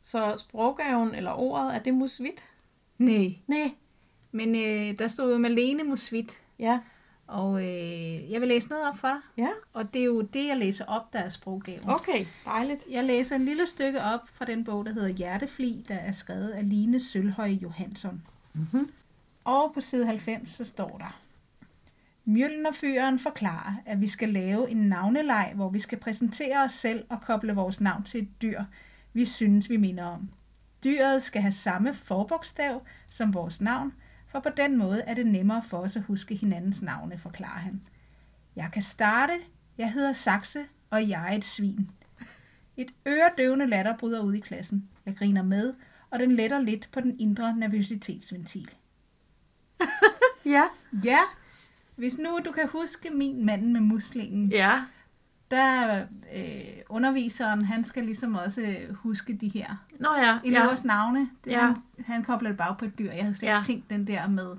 Så 0.00 0.36
sproggaven 0.36 1.14
eller 1.14 1.32
ordet, 1.32 1.74
er 1.74 1.78
det 1.78 1.94
musvit? 1.94 2.42
Nej. 2.98 3.34
Nej. 3.46 3.70
Men 4.32 4.54
øh, 4.54 4.98
der 4.98 5.08
stod 5.08 5.32
jo 5.32 5.38
Malene 5.38 5.84
Musvit, 5.84 6.32
Ja. 6.58 6.80
Og 7.26 7.62
øh, 7.62 8.32
jeg 8.32 8.40
vil 8.40 8.48
læse 8.48 8.68
noget 8.68 8.88
op 8.88 8.96
for 8.96 9.08
dig. 9.08 9.44
Ja. 9.44 9.48
Og 9.72 9.94
det 9.94 10.00
er 10.00 10.04
jo 10.04 10.20
det, 10.20 10.46
jeg 10.46 10.56
læser 10.56 10.84
op, 10.84 11.12
der 11.12 11.18
er 11.18 11.28
sproggaven. 11.28 11.90
Okay, 11.90 12.26
dejligt. 12.44 12.84
Jeg 12.90 13.04
læser 13.04 13.36
en 13.36 13.44
lille 13.44 13.66
stykke 13.66 14.02
op 14.02 14.20
fra 14.34 14.44
den 14.44 14.64
bog, 14.64 14.86
der 14.86 14.92
hedder 14.92 15.08
Hjertefli, 15.08 15.84
der 15.88 15.94
er 15.94 16.12
skrevet 16.12 16.48
af 16.48 16.68
Line 16.68 17.00
Sølhøj 17.00 17.48
Johansson. 17.48 18.22
Mhm. 18.52 18.90
Og 19.44 19.70
på 19.74 19.80
side 19.80 20.06
90, 20.06 20.50
så 20.50 20.64
står 20.64 20.98
der, 20.98 21.20
Mjølnerfyren 22.24 23.18
forklarer, 23.18 23.74
at 23.86 24.00
vi 24.00 24.08
skal 24.08 24.28
lave 24.28 24.70
en 24.70 24.76
navneleg, 24.76 25.52
hvor 25.54 25.68
vi 25.68 25.78
skal 25.78 25.98
præsentere 25.98 26.64
os 26.64 26.72
selv 26.72 27.04
og 27.08 27.20
koble 27.20 27.54
vores 27.54 27.80
navn 27.80 28.02
til 28.02 28.22
et 28.22 28.42
dyr, 28.42 28.64
vi 29.12 29.24
synes, 29.24 29.70
vi 29.70 29.76
minder 29.76 30.04
om. 30.04 30.30
Dyret 30.84 31.22
skal 31.22 31.42
have 31.42 31.52
samme 31.52 31.94
forbogstav 31.94 32.82
som 33.10 33.34
vores 33.34 33.60
navn, 33.60 33.92
for 34.34 34.40
på 34.40 34.48
den 34.56 34.76
måde 34.76 35.00
er 35.00 35.14
det 35.14 35.26
nemmere 35.26 35.62
for 35.62 35.78
os 35.78 35.96
at 35.96 36.02
huske 36.02 36.34
hinandens 36.34 36.82
navne, 36.82 37.18
forklarer 37.18 37.58
han. 37.58 37.82
Jeg 38.56 38.70
kan 38.72 38.82
starte. 38.82 39.32
Jeg 39.78 39.92
hedder 39.92 40.12
Saxe, 40.12 40.64
og 40.90 41.08
jeg 41.08 41.32
er 41.32 41.36
et 41.36 41.44
svin. 41.44 41.90
Et 42.76 42.90
øredøvende 43.08 43.66
latter 43.66 43.96
bryder 43.96 44.20
ud 44.20 44.34
i 44.34 44.40
klassen. 44.40 44.88
Jeg 45.06 45.16
griner 45.16 45.42
med, 45.42 45.74
og 46.10 46.18
den 46.18 46.32
letter 46.32 46.60
lidt 46.60 46.88
på 46.92 47.00
den 47.00 47.16
indre 47.20 47.56
nervøsitetsventil. 47.56 48.70
Ja. 50.44 50.64
Ja, 51.04 51.18
hvis 51.96 52.18
nu 52.18 52.38
du 52.44 52.52
kan 52.52 52.68
huske 52.68 53.10
min 53.10 53.46
mand 53.46 53.72
med 53.72 53.80
muslingen, 53.80 54.50
Ja. 54.50 54.82
Der 55.56 56.04
øh, 56.36 56.42
underviseren, 56.88 57.64
han 57.64 57.84
skal 57.84 58.04
ligesom 58.04 58.34
også 58.34 58.60
øh, 58.60 58.94
huske 58.94 59.36
de 59.36 59.48
her 59.48 59.84
Nå 60.00 60.08
ja. 60.26 60.38
elevers 60.44 60.84
navne. 60.84 61.30
Det, 61.44 61.50
Ja. 61.50 61.60
han, 61.66 61.76
han 62.06 62.24
kobler 62.24 62.48
det 62.50 62.58
bare 62.58 62.76
på 62.78 62.84
et 62.84 62.98
dyr. 62.98 63.10
Jeg 63.12 63.22
havde 63.24 63.36
slet 63.36 63.48
Ja. 63.48 63.58
ikke 63.58 63.66
tænkt 63.66 63.90
den 63.90 64.06
der 64.06 64.28
med 64.28 64.56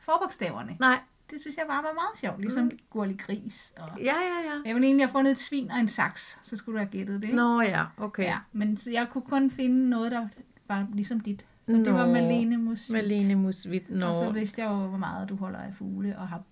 forbogstaverne. 0.00 0.76
Nej. 0.80 0.98
Det 1.30 1.40
synes 1.40 1.56
jeg 1.56 1.64
bare 1.68 1.82
var 1.82 1.92
meget 1.94 2.20
sjovt, 2.20 2.40
ligesom 2.40 2.64
mm. 2.64 2.70
Gurli 2.90 3.14
Gris. 3.14 3.72
Og 3.80 3.88
Ja, 3.98 4.04
ja, 4.04 4.12
ja. 4.44 4.60
jeg 4.66 4.74
ville 4.74 4.86
egentlig 4.86 5.06
have 5.06 5.12
fundet 5.12 5.30
et 5.30 5.38
svin 5.38 5.70
og 5.70 5.78
en 5.78 5.88
saks, 5.88 6.38
så 6.44 6.56
skulle 6.56 6.74
du 6.74 6.84
have 6.84 6.90
gættet 6.90 7.22
det. 7.22 7.28
ikke? 7.28 7.36
Nå 7.36 7.60
ja, 7.60 7.84
okay. 7.96 8.22
Ja, 8.24 8.38
men 8.52 8.78
jeg 8.92 9.06
kunne 9.10 9.22
kun 9.22 9.50
finde 9.50 9.88
noget, 9.90 10.12
der 10.12 10.28
var 10.68 10.86
ligesom 10.92 11.20
dit. 11.20 11.46
Og 11.66 11.72
det 11.74 11.94
var 11.94 12.06
Nå. 12.06 12.12
Malene 12.12 12.56
Musvit. 12.56 12.92
Malene 12.92 13.34
Musvit. 13.34 13.90
Nå. 13.90 14.06
Og 14.06 14.14
så 14.14 14.30
vidste 14.30 14.62
jeg 14.62 14.70
jo, 14.70 14.74
hvor 14.76 14.98
meget 14.98 15.28
du 15.28 15.36
holder 15.36 15.58
af 15.58 15.74
fugle, 15.74 16.18
og 16.18 16.28
har, 16.28 16.42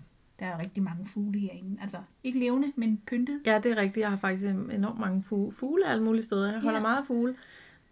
der 0.40 0.46
er 0.46 0.58
rigtig 0.58 0.82
mange 0.82 1.06
fugle 1.06 1.38
herinde. 1.40 1.78
Altså, 1.82 1.96
ikke 2.24 2.38
levende, 2.38 2.72
men 2.76 3.00
pyntet. 3.06 3.40
Ja, 3.46 3.58
det 3.62 3.72
er 3.72 3.76
rigtigt. 3.76 4.02
Jeg 4.02 4.10
har 4.10 4.16
faktisk 4.16 4.44
enormt 4.72 4.98
mange 5.00 5.22
fugle, 5.22 5.52
fugle 5.52 5.88
alle 5.88 6.02
mulige 6.04 6.22
steder. 6.24 6.52
Jeg 6.52 6.60
holder 6.60 6.78
Ja. 6.78 6.82
meget 6.82 6.98
af 6.98 7.04
fugle. 7.06 7.34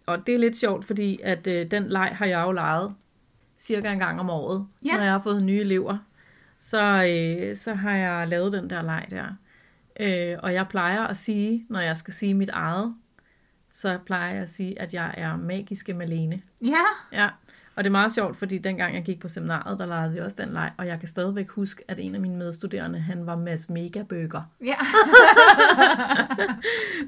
Og 0.07 0.27
det 0.27 0.35
er 0.35 0.39
lidt 0.39 0.57
sjovt, 0.57 0.85
fordi 0.85 1.21
at 1.23 1.47
øh, 1.47 1.71
den 1.71 1.87
leg 1.89 2.11
har 2.15 2.27
jeg 2.27 2.43
jo 2.47 2.53
lejet 2.53 2.95
cirka 3.59 3.93
en 3.93 3.99
gang 3.99 4.21
om 4.21 4.31
året, 4.31 4.67
Ja. 4.85 4.97
når 4.97 5.03
jeg 5.03 5.13
har 5.13 5.19
fået 5.19 5.45
nye 5.45 5.61
elever. 5.61 5.99
Så, 6.59 6.81
øh, 6.83 7.57
så 7.57 7.75
har 7.75 7.91
jeg 7.97 8.29
lavet 8.29 8.53
den 8.53 8.71
der 8.71 8.83
leg 8.83 9.07
der. 9.11 9.27
Øh, 10.01 10.39
og 10.43 10.55
jeg 10.55 10.69
plejer 10.69 11.01
at 11.03 11.17
sige, 11.17 11.67
når 11.69 11.81
jeg 11.81 11.97
skal 11.97 12.15
sige 12.15 12.35
mit 12.35 12.49
eget, 12.49 12.95
så 13.71 13.99
plejer 14.07 14.33
jeg 14.33 14.43
at 14.43 14.49
sige, 14.49 14.81
at 14.83 14.95
jeg 14.95 15.15
er 15.17 15.37
magiske 15.37 15.95
Malene. 15.95 16.39
Ja, 16.63 16.85
Ja, 17.13 17.29
og 17.77 17.85
det 17.85 17.91
er 17.91 17.93
meget 17.93 18.13
sjovt, 18.13 18.37
fordi 18.37 18.59
dengang 18.59 18.95
jeg 18.95 19.05
gik 19.05 19.21
på 19.21 19.29
seminaret, 19.29 19.79
der 19.79 19.87
legede 19.87 20.13
vi 20.13 20.19
også 20.19 20.37
den 20.41 20.53
leg, 20.53 20.73
og 20.79 20.87
jeg 20.87 20.99
kan 20.99 21.09
stadigvæk 21.09 21.49
huske, 21.49 21.83
at 21.89 21.99
en 22.01 22.15
af 22.15 22.21
mine 22.21 22.37
medstuderende, 22.37 22.99
han 22.99 23.27
var 23.27 23.37
Mads 23.37 23.71
Megabøger. 23.71 24.43
ja. 24.65 24.75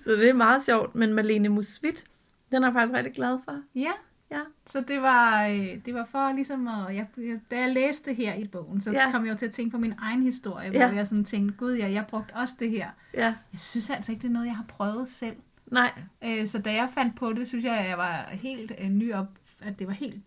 Så 0.04 0.10
det 0.10 0.28
er 0.28 0.32
meget 0.34 0.62
sjovt, 0.62 0.94
men 0.94 1.14
Malene 1.14 1.48
Musvit, 1.48 2.04
den 2.52 2.62
er 2.62 2.66
jeg 2.66 2.72
faktisk 2.72 2.94
rigtig 2.94 3.14
glad 3.14 3.38
for. 3.44 3.60
ja. 3.74 3.90
Ja. 4.30 4.40
Så 4.66 4.84
det 4.88 5.02
var, 5.02 5.46
øh, 5.46 5.66
det 5.86 5.94
var 5.94 6.04
for 6.10 6.32
ligesom 6.34 6.68
at, 6.68 6.94
jeg, 6.94 7.06
da 7.50 7.60
jeg 7.60 7.72
læste 7.72 8.10
det 8.10 8.16
her 8.16 8.34
i 8.34 8.48
bogen, 8.48 8.80
så 8.80 8.90
ja. 8.90 9.10
kom 9.10 9.26
jeg 9.26 9.32
jo 9.32 9.38
til 9.38 9.46
at 9.46 9.52
tænke 9.52 9.70
på 9.70 9.78
min 9.78 9.94
egen 9.98 10.22
historie, 10.22 10.70
hvor 10.70 10.80
Ja. 10.80 10.94
jeg 10.94 11.08
sådan 11.08 11.24
tænkte, 11.24 11.56
gud 11.58 11.76
ja, 11.76 11.90
jeg 11.92 12.04
brugte 12.08 12.32
også 12.34 12.54
det 12.58 12.70
her. 12.70 12.88
Ja, 13.14 13.34
Jeg 13.52 13.60
synes 13.60 13.90
altså 13.90 14.12
ikke, 14.12 14.22
det 14.22 14.28
er 14.28 14.32
noget, 14.32 14.46
jeg 14.46 14.56
har 14.56 14.64
prøvet 14.68 15.08
selv. 15.08 15.36
nej, 15.66 15.90
Øh, 16.24 16.46
så 16.46 16.58
da 16.58 16.72
jeg 16.74 16.88
fandt 16.94 17.16
på 17.16 17.32
det, 17.32 17.48
synes 17.48 17.64
jeg, 17.64 17.78
at 17.78 17.88
jeg 17.88 17.98
var 17.98 18.26
helt 18.30 18.72
øh, 18.80 18.88
ny 18.88 19.14
op, 19.14 19.28
at 19.62 19.78
det 19.78 19.86
var 19.86 19.92
helt 19.92 20.22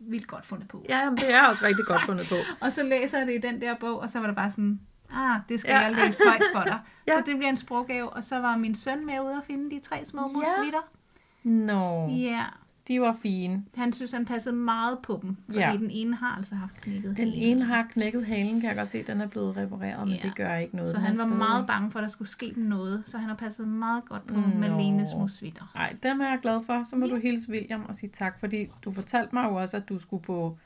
vildt 0.00 0.26
godt 0.26 0.46
fundet 0.46 0.68
på. 0.68 0.84
ja, 0.88 0.98
jamen, 0.98 1.16
det 1.18 1.34
er 1.34 1.42
også 1.46 1.64
rigtig 1.66 1.86
godt 1.86 2.02
fundet 2.02 2.26
på. 2.28 2.34
Og 2.64 2.72
så 2.72 2.82
læser 2.82 3.18
jeg 3.18 3.26
det 3.26 3.34
i 3.34 3.38
den 3.38 3.60
der 3.60 3.74
bog, 3.80 3.98
og 4.00 4.10
så 4.10 4.18
var 4.18 4.26
det 4.26 4.36
bare 4.36 4.50
sådan, 4.50 4.80
ah, 5.14 5.40
det 5.48 5.60
skal 5.60 5.70
Ja. 5.72 5.78
ja. 5.80 5.82
jeg 5.86 5.94
læse 5.94 6.22
højt 6.28 6.42
for 6.54 6.62
dig. 6.64 6.78
Ja. 7.06 7.12
ja. 7.12 7.18
Så 7.18 7.24
det 7.26 7.36
bliver 7.36 7.50
en 7.50 7.56
sproggave, 7.56 8.10
og 8.10 8.24
så 8.24 8.38
var 8.38 8.56
min 8.56 8.74
søn 8.74 9.06
med 9.06 9.20
ude 9.20 9.32
og 9.34 9.44
finde 9.46 9.70
de 9.76 9.80
tre 9.80 10.04
små 10.06 10.22
Ja. 10.22 10.26
musvitter. 10.38 10.80
Nå, 11.42 12.08
Ja, 12.08 12.44
de 12.90 13.00
var 13.00 13.16
fine. 13.22 13.64
han 13.76 13.92
synes, 13.92 14.10
han 14.12 14.24
passede 14.24 14.54
meget 14.54 14.98
på 15.02 15.18
dem, 15.22 15.36
fordi 15.46 15.58
Ja. 15.58 15.76
den 15.80 15.90
ene 15.90 16.16
har 16.16 16.36
altså 16.36 16.54
haft 16.54 16.80
knækket 16.80 17.16
Den 17.16 17.28
halen. 17.28 17.34
ene 17.42 17.64
har 17.64 17.86
knækket 17.92 18.26
halen, 18.26 18.60
kan 18.60 18.68
jeg 18.68 18.76
godt 18.76 18.90
se, 18.90 19.02
den 19.02 19.20
er 19.20 19.26
blevet 19.26 19.56
repareret, 19.56 20.08
men 20.08 20.16
Ja. 20.16 20.22
det 20.28 20.36
gør 20.36 20.56
ikke 20.56 20.76
noget. 20.76 20.94
Så 20.94 21.00
han 21.00 21.10
var 21.10 21.14
stadig- 21.24 21.38
meget 21.38 21.66
bange 21.66 21.90
for, 21.90 21.98
at 21.98 22.02
der 22.02 22.08
skulle 22.08 22.28
ske 22.28 22.52
noget, 22.56 23.02
så 23.06 23.18
han 23.18 23.28
har 23.28 23.36
passet 23.36 23.68
meget 23.68 24.04
godt 24.04 24.26
på 24.26 24.34
mm, 24.34 24.56
Malenes 24.60 25.08
musvitter. 25.18 25.72
Nej, 25.74 25.96
dem 26.02 26.20
er 26.20 26.28
jeg 26.28 26.38
glad 26.42 26.62
for. 26.62 26.82
Så 26.90 26.96
må 26.96 27.06
Ja. 27.06 27.14
du 27.14 27.20
hilse 27.20 27.50
William 27.52 27.84
og 27.88 27.94
sige 27.94 28.10
tak, 28.10 28.40
fordi 28.40 28.66
du 28.84 28.90
fortalte 28.90 29.34
mig 29.34 29.44
jo 29.44 29.54
også, 29.54 29.76
at 29.76 29.88
du 29.88 29.98
skulle 29.98 30.22
på... 30.22 30.56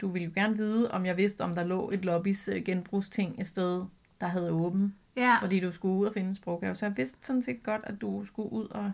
Du 0.00 0.08
ville 0.08 0.24
jo 0.26 0.30
gerne 0.34 0.56
vide, 0.56 0.90
om 0.90 1.06
jeg 1.06 1.16
vidste, 1.16 1.42
om 1.42 1.54
der 1.54 1.64
lå 1.64 1.90
et 1.92 2.04
lobbys 2.04 2.48
øh, 2.48 2.62
genbrugsting 2.64 3.40
et 3.40 3.46
sted, 3.46 3.82
der 4.20 4.26
havde 4.26 4.50
åben, 4.52 4.94
Ja, 5.16 5.36
fordi 5.40 5.60
du 5.60 5.70
skulle 5.70 5.94
ud 5.94 6.06
og 6.06 6.12
finde 6.14 6.28
en 6.28 6.34
sproggave. 6.34 6.74
Så 6.74 6.86
jeg 6.86 6.96
vidste 6.96 7.26
sådan 7.26 7.42
set 7.42 7.62
godt, 7.62 7.80
at 7.84 8.00
du 8.00 8.24
skulle 8.24 8.52
ud 8.52 8.64
og, 8.70 8.92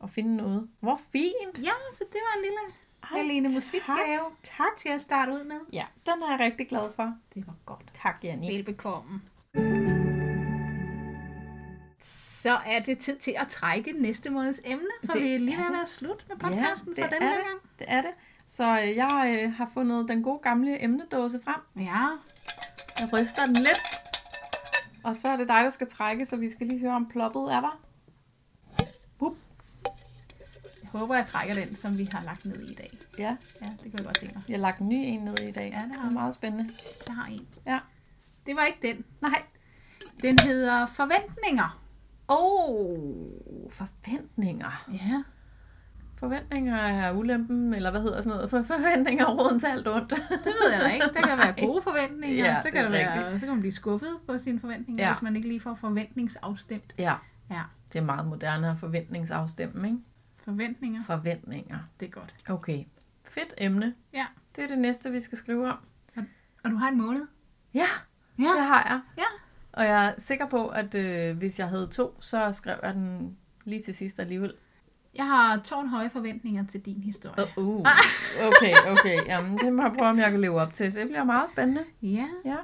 og 0.00 0.10
finde 0.10 0.36
noget. 0.36 0.68
Hvor 0.80 1.00
fint! 1.12 1.58
ja, 1.58 1.72
så 1.92 2.04
det 2.12 2.20
var 2.28 2.36
en 2.36 2.42
lille 2.42 2.58
Ej, 3.02 3.42
tak. 3.48 3.54
Musvit-gave 3.56 4.24
Tak. 4.42 4.66
til 4.78 4.88
at 4.88 5.00
starte 5.00 5.32
ud 5.32 5.44
med. 5.44 5.56
Ja, 5.72 5.84
den 6.06 6.22
er 6.22 6.30
jeg 6.30 6.40
rigtig 6.40 6.68
glad 6.68 6.90
for. 6.96 7.14
Det 7.34 7.46
var 7.46 7.54
godt. 7.66 7.84
Tak, 7.94 8.16
Janni. 8.24 8.48
Velbekomme. 8.56 9.20
Så 12.02 12.50
er 12.66 12.80
det 12.86 12.98
tid 12.98 13.16
til 13.16 13.34
at 13.38 13.48
trække 13.48 13.92
næste 13.92 14.30
måneds 14.30 14.60
emne, 14.64 14.86
for 15.04 15.12
Det 15.12 15.22
vi 15.22 15.34
er 15.34 15.38
lige 15.38 15.56
ved 15.56 15.64
at 15.64 15.72
være 15.72 15.86
slut 15.86 16.24
med 16.28 16.36
podcasten 16.36 16.94
Ja, 16.96 17.04
for 17.04 17.10
denne 17.10 17.28
her 17.28 17.34
det. 17.36 17.44
gang. 17.46 17.58
Det 17.78 17.86
er 17.88 18.02
det. 18.02 18.10
Så 18.46 18.64
øh, 18.80 18.96
jeg 18.96 19.40
øh, 19.44 19.52
har 19.52 19.70
fundet 19.74 20.08
den 20.08 20.22
gode 20.22 20.38
gamle 20.42 20.82
emnedåse 20.84 21.40
frem. 21.44 21.60
Ja, 21.76 22.00
Jeg 23.00 23.12
ryster 23.12 23.46
den 23.46 23.54
lidt. 23.56 23.82
Og 25.04 25.16
så 25.16 25.28
er 25.28 25.36
det 25.36 25.48
dig, 25.48 25.64
der 25.64 25.70
skal 25.70 25.86
trække, 25.88 26.26
så 26.26 26.36
vi 26.36 26.48
skal 26.48 26.66
lige 26.66 26.80
høre, 26.80 26.92
om 26.94 27.08
ploppet 27.08 27.42
er 27.52 27.60
der. 27.60 27.80
Wup. 29.20 29.36
jeg 30.79 30.79
håber, 30.98 31.14
jeg 31.14 31.26
trækker 31.26 31.54
den, 31.54 31.76
som 31.76 31.98
vi 31.98 32.08
har 32.12 32.22
lagt 32.24 32.44
ned 32.44 32.60
i 32.62 32.70
i 32.72 32.74
dag. 32.74 32.98
Ja, 33.18 33.36
Ja, 33.62 33.66
det 33.66 33.82
kan 33.82 33.92
jeg 33.94 34.04
godt 34.04 34.18
tænke 34.18 34.34
mig. 34.34 34.44
jeg 34.48 34.54
har 34.54 34.60
lagt 34.60 34.78
en 34.80 34.88
ny 34.88 34.94
en 34.94 35.20
ned 35.20 35.38
i 35.38 35.50
dag. 35.52 35.70
Ja, 35.76 35.82
det 35.88 35.96
har 35.96 36.02
det 36.02 36.10
er 36.10 36.10
meget 36.10 36.34
spændende. 36.34 36.70
Jeg 37.08 37.14
har 37.16 37.26
en. 37.26 37.46
Ja. 37.66 37.78
Det 38.46 38.56
var 38.56 38.62
ikke 38.64 38.78
den. 38.94 39.04
Nej. 39.20 39.42
Den 40.22 40.38
hedder 40.38 40.86
Forventninger. 40.86 41.80
Oh, 42.28 43.30
forventninger. 43.70 44.86
Ja. 44.92 45.22
Forventninger 46.18 46.76
er 46.76 47.12
ulempen, 47.12 47.74
eller 47.74 47.90
hvad 47.90 48.00
hedder 48.00 48.20
sådan 48.20 48.36
noget? 48.36 48.50
For 48.50 48.62
forventninger 48.62 49.26
er 49.26 49.30
råden 49.30 49.60
til 49.60 49.66
alt 49.66 49.88
ondt. 49.88 50.10
Det 50.10 50.18
ved 50.62 50.72
jeg 50.72 50.80
da 50.84 50.88
ikke. 50.92 51.06
Der 51.14 51.20
kan 51.22 51.38
være 51.38 51.54
gode 51.66 51.82
forventninger. 51.82 52.36
Ja, 52.44 52.56
så, 52.56 52.62
det 52.64 52.72
kan 52.72 52.78
er 52.84 52.88
der 52.88 52.90
være, 52.90 53.18
rigtigt. 53.18 53.40
så 53.40 53.46
kan 53.46 53.54
man 53.54 53.60
blive 53.60 53.72
skuffet 53.72 54.16
på 54.26 54.38
sine 54.38 54.60
forventninger, 54.60 55.02
Ja. 55.02 55.08
ja. 55.08 55.14
hvis 55.14 55.22
man 55.22 55.36
ikke 55.36 55.48
lige 55.48 55.60
får 55.60 55.74
forventningsafstemt. 55.74 56.94
ja, 56.98 57.14
Ja, 57.50 57.62
det 57.92 57.98
er 57.98 58.02
meget 58.04 58.26
moderne 58.26 58.70
at 58.70 58.76
forventningsafstemme, 58.76 59.88
ikke? 59.88 59.98
Forventninger. 60.50 61.02
Forventninger. 61.04 61.78
Det 62.00 62.06
er 62.06 62.10
godt. 62.10 62.34
Okay. 62.50 62.84
Fedt 63.24 63.54
emne. 63.58 63.94
Ja. 64.14 64.26
Det 64.56 64.64
er 64.64 64.68
det 64.68 64.78
næste, 64.78 65.10
vi 65.10 65.20
skal 65.20 65.38
skrive 65.38 65.70
om. 65.70 65.76
Og 66.64 66.70
du 66.70 66.76
har 66.76 66.88
en 66.88 66.98
måned? 66.98 67.22
Ja, 67.74 67.86
Ja. 68.38 68.44
det 68.44 68.64
har 68.66 68.82
jeg. 68.88 69.00
Ja. 69.18 69.24
Og 69.72 69.84
jeg 69.84 70.06
er 70.06 70.12
sikker 70.18 70.46
på, 70.46 70.66
at 70.68 70.94
øh, 70.94 71.36
hvis 71.36 71.58
jeg 71.58 71.68
havde 71.68 71.86
to, 71.86 72.16
så 72.20 72.52
skrev 72.52 72.76
jeg 72.82 72.94
den 72.94 73.36
lige 73.64 73.80
til 73.82 73.94
sidst 73.94 74.20
alligevel. 74.20 74.54
Jeg 75.14 75.26
har 75.26 75.58
tårnhøje 75.58 76.10
forventninger 76.10 76.66
til 76.66 76.80
din 76.80 77.02
historie. 77.02 77.46
Uh, 77.56 77.66
uh. 77.66 77.86
Okay, 78.46 78.74
okay. 78.90 79.18
Jamen, 79.26 79.58
det 79.58 79.72
må 79.72 79.82
jeg 79.82 79.92
prøve, 79.92 80.08
om 80.10 80.18
jeg 80.18 80.30
kan 80.30 80.40
leve 80.40 80.60
op 80.60 80.72
til. 80.72 80.94
Det 80.94 81.06
bliver 81.08 81.24
meget 81.24 81.48
spændende. 81.48 81.84
Ja, 82.02 82.26
Ja. 82.44 82.56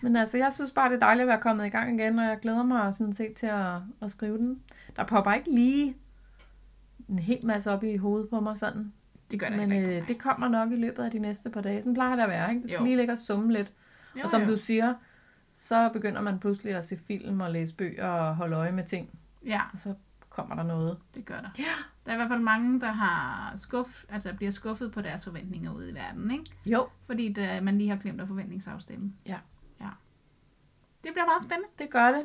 Men 0.00 0.16
altså, 0.16 0.38
jeg 0.38 0.52
synes 0.52 0.72
bare, 0.72 0.88
det 0.88 0.94
er 0.96 1.00
dejligt 1.00 1.22
at 1.22 1.28
være 1.28 1.40
kommet 1.40 1.66
i 1.66 1.68
gang 1.68 2.00
igen, 2.00 2.18
og 2.18 2.24
jeg 2.24 2.38
glæder 2.42 2.62
mig 2.62 2.94
sådan 2.94 3.12
set 3.12 3.34
til 3.34 3.46
at, 3.46 3.74
at 4.02 4.10
skrive 4.10 4.38
den. 4.38 4.60
Der 4.96 5.04
popper 5.04 5.32
ikke 5.32 5.50
lige 5.50 5.96
en 7.08 7.18
hel 7.18 7.46
masse 7.46 7.70
op 7.72 7.84
i 7.84 7.96
hovedet 7.96 8.28
på 8.30 8.40
mig 8.40 8.58
sådan. 8.58 8.92
det 9.30 9.40
gør 9.40 9.48
det 9.48 9.58
Men 9.58 9.72
ikke. 9.72 10.00
øh, 10.00 10.08
det 10.08 10.18
kommer 10.18 10.48
nok 10.48 10.72
i 10.72 10.76
løbet 10.76 11.02
af 11.02 11.10
de 11.10 11.18
næste 11.18 11.50
par 11.50 11.60
dage. 11.60 11.82
Sådan 11.82 11.94
plejer 11.94 12.16
det 12.16 12.22
at 12.22 12.28
være, 12.28 12.50
ikke? 12.50 12.62
Det 12.62 12.70
skal 12.70 12.78
Jo. 12.80 12.84
lige 12.84 12.96
ligge 12.96 13.12
og 13.12 13.18
summe 13.18 13.52
lidt. 13.52 13.72
Jo, 14.16 14.20
og 14.22 14.28
som 14.30 14.42
jo. 14.42 14.50
du 14.50 14.56
siger, 14.56 14.94
så 15.52 15.90
begynder 15.92 16.20
man 16.20 16.38
pludselig 16.38 16.74
at 16.74 16.84
se 16.84 16.96
film 16.96 17.40
og 17.40 17.50
læse 17.50 17.74
bøger 17.74 18.06
og 18.08 18.36
holde 18.36 18.56
øje 18.56 18.72
med 18.72 18.84
ting. 18.84 19.18
Ja, 19.46 19.60
Og 19.72 19.78
så 19.78 19.94
kommer 20.30 20.54
der 20.54 20.62
noget. 20.62 20.98
det 21.14 21.24
gør 21.24 21.40
der. 21.40 21.48
Ja. 21.58 21.64
Der 22.04 22.10
er 22.12 22.14
i 22.14 22.18
hvert 22.18 22.28
fald 22.28 22.40
mange, 22.40 22.80
der 22.80 22.92
har 22.92 23.52
skuff, 23.56 24.04
altså 24.08 24.34
bliver 24.34 24.52
skuffet 24.52 24.92
på 24.92 25.00
deres 25.02 25.24
forventninger 25.24 25.72
ude 25.74 25.90
i 25.90 25.94
verden, 25.94 26.30
ikke? 26.30 26.44
Jo, 26.66 26.88
Fordi 27.06 27.32
det, 27.32 27.62
man 27.62 27.78
lige 27.78 27.90
har 27.90 27.96
glemt 27.96 28.20
at 28.20 28.28
forventningsafstemme. 28.28 29.12
Ja. 29.26 29.38
ja. 29.80 29.88
Det 31.04 31.12
bliver 31.12 31.26
meget 31.26 31.42
spændende. 31.42 31.68
det 31.78 31.90
gør 31.90 32.06
det. 32.12 32.22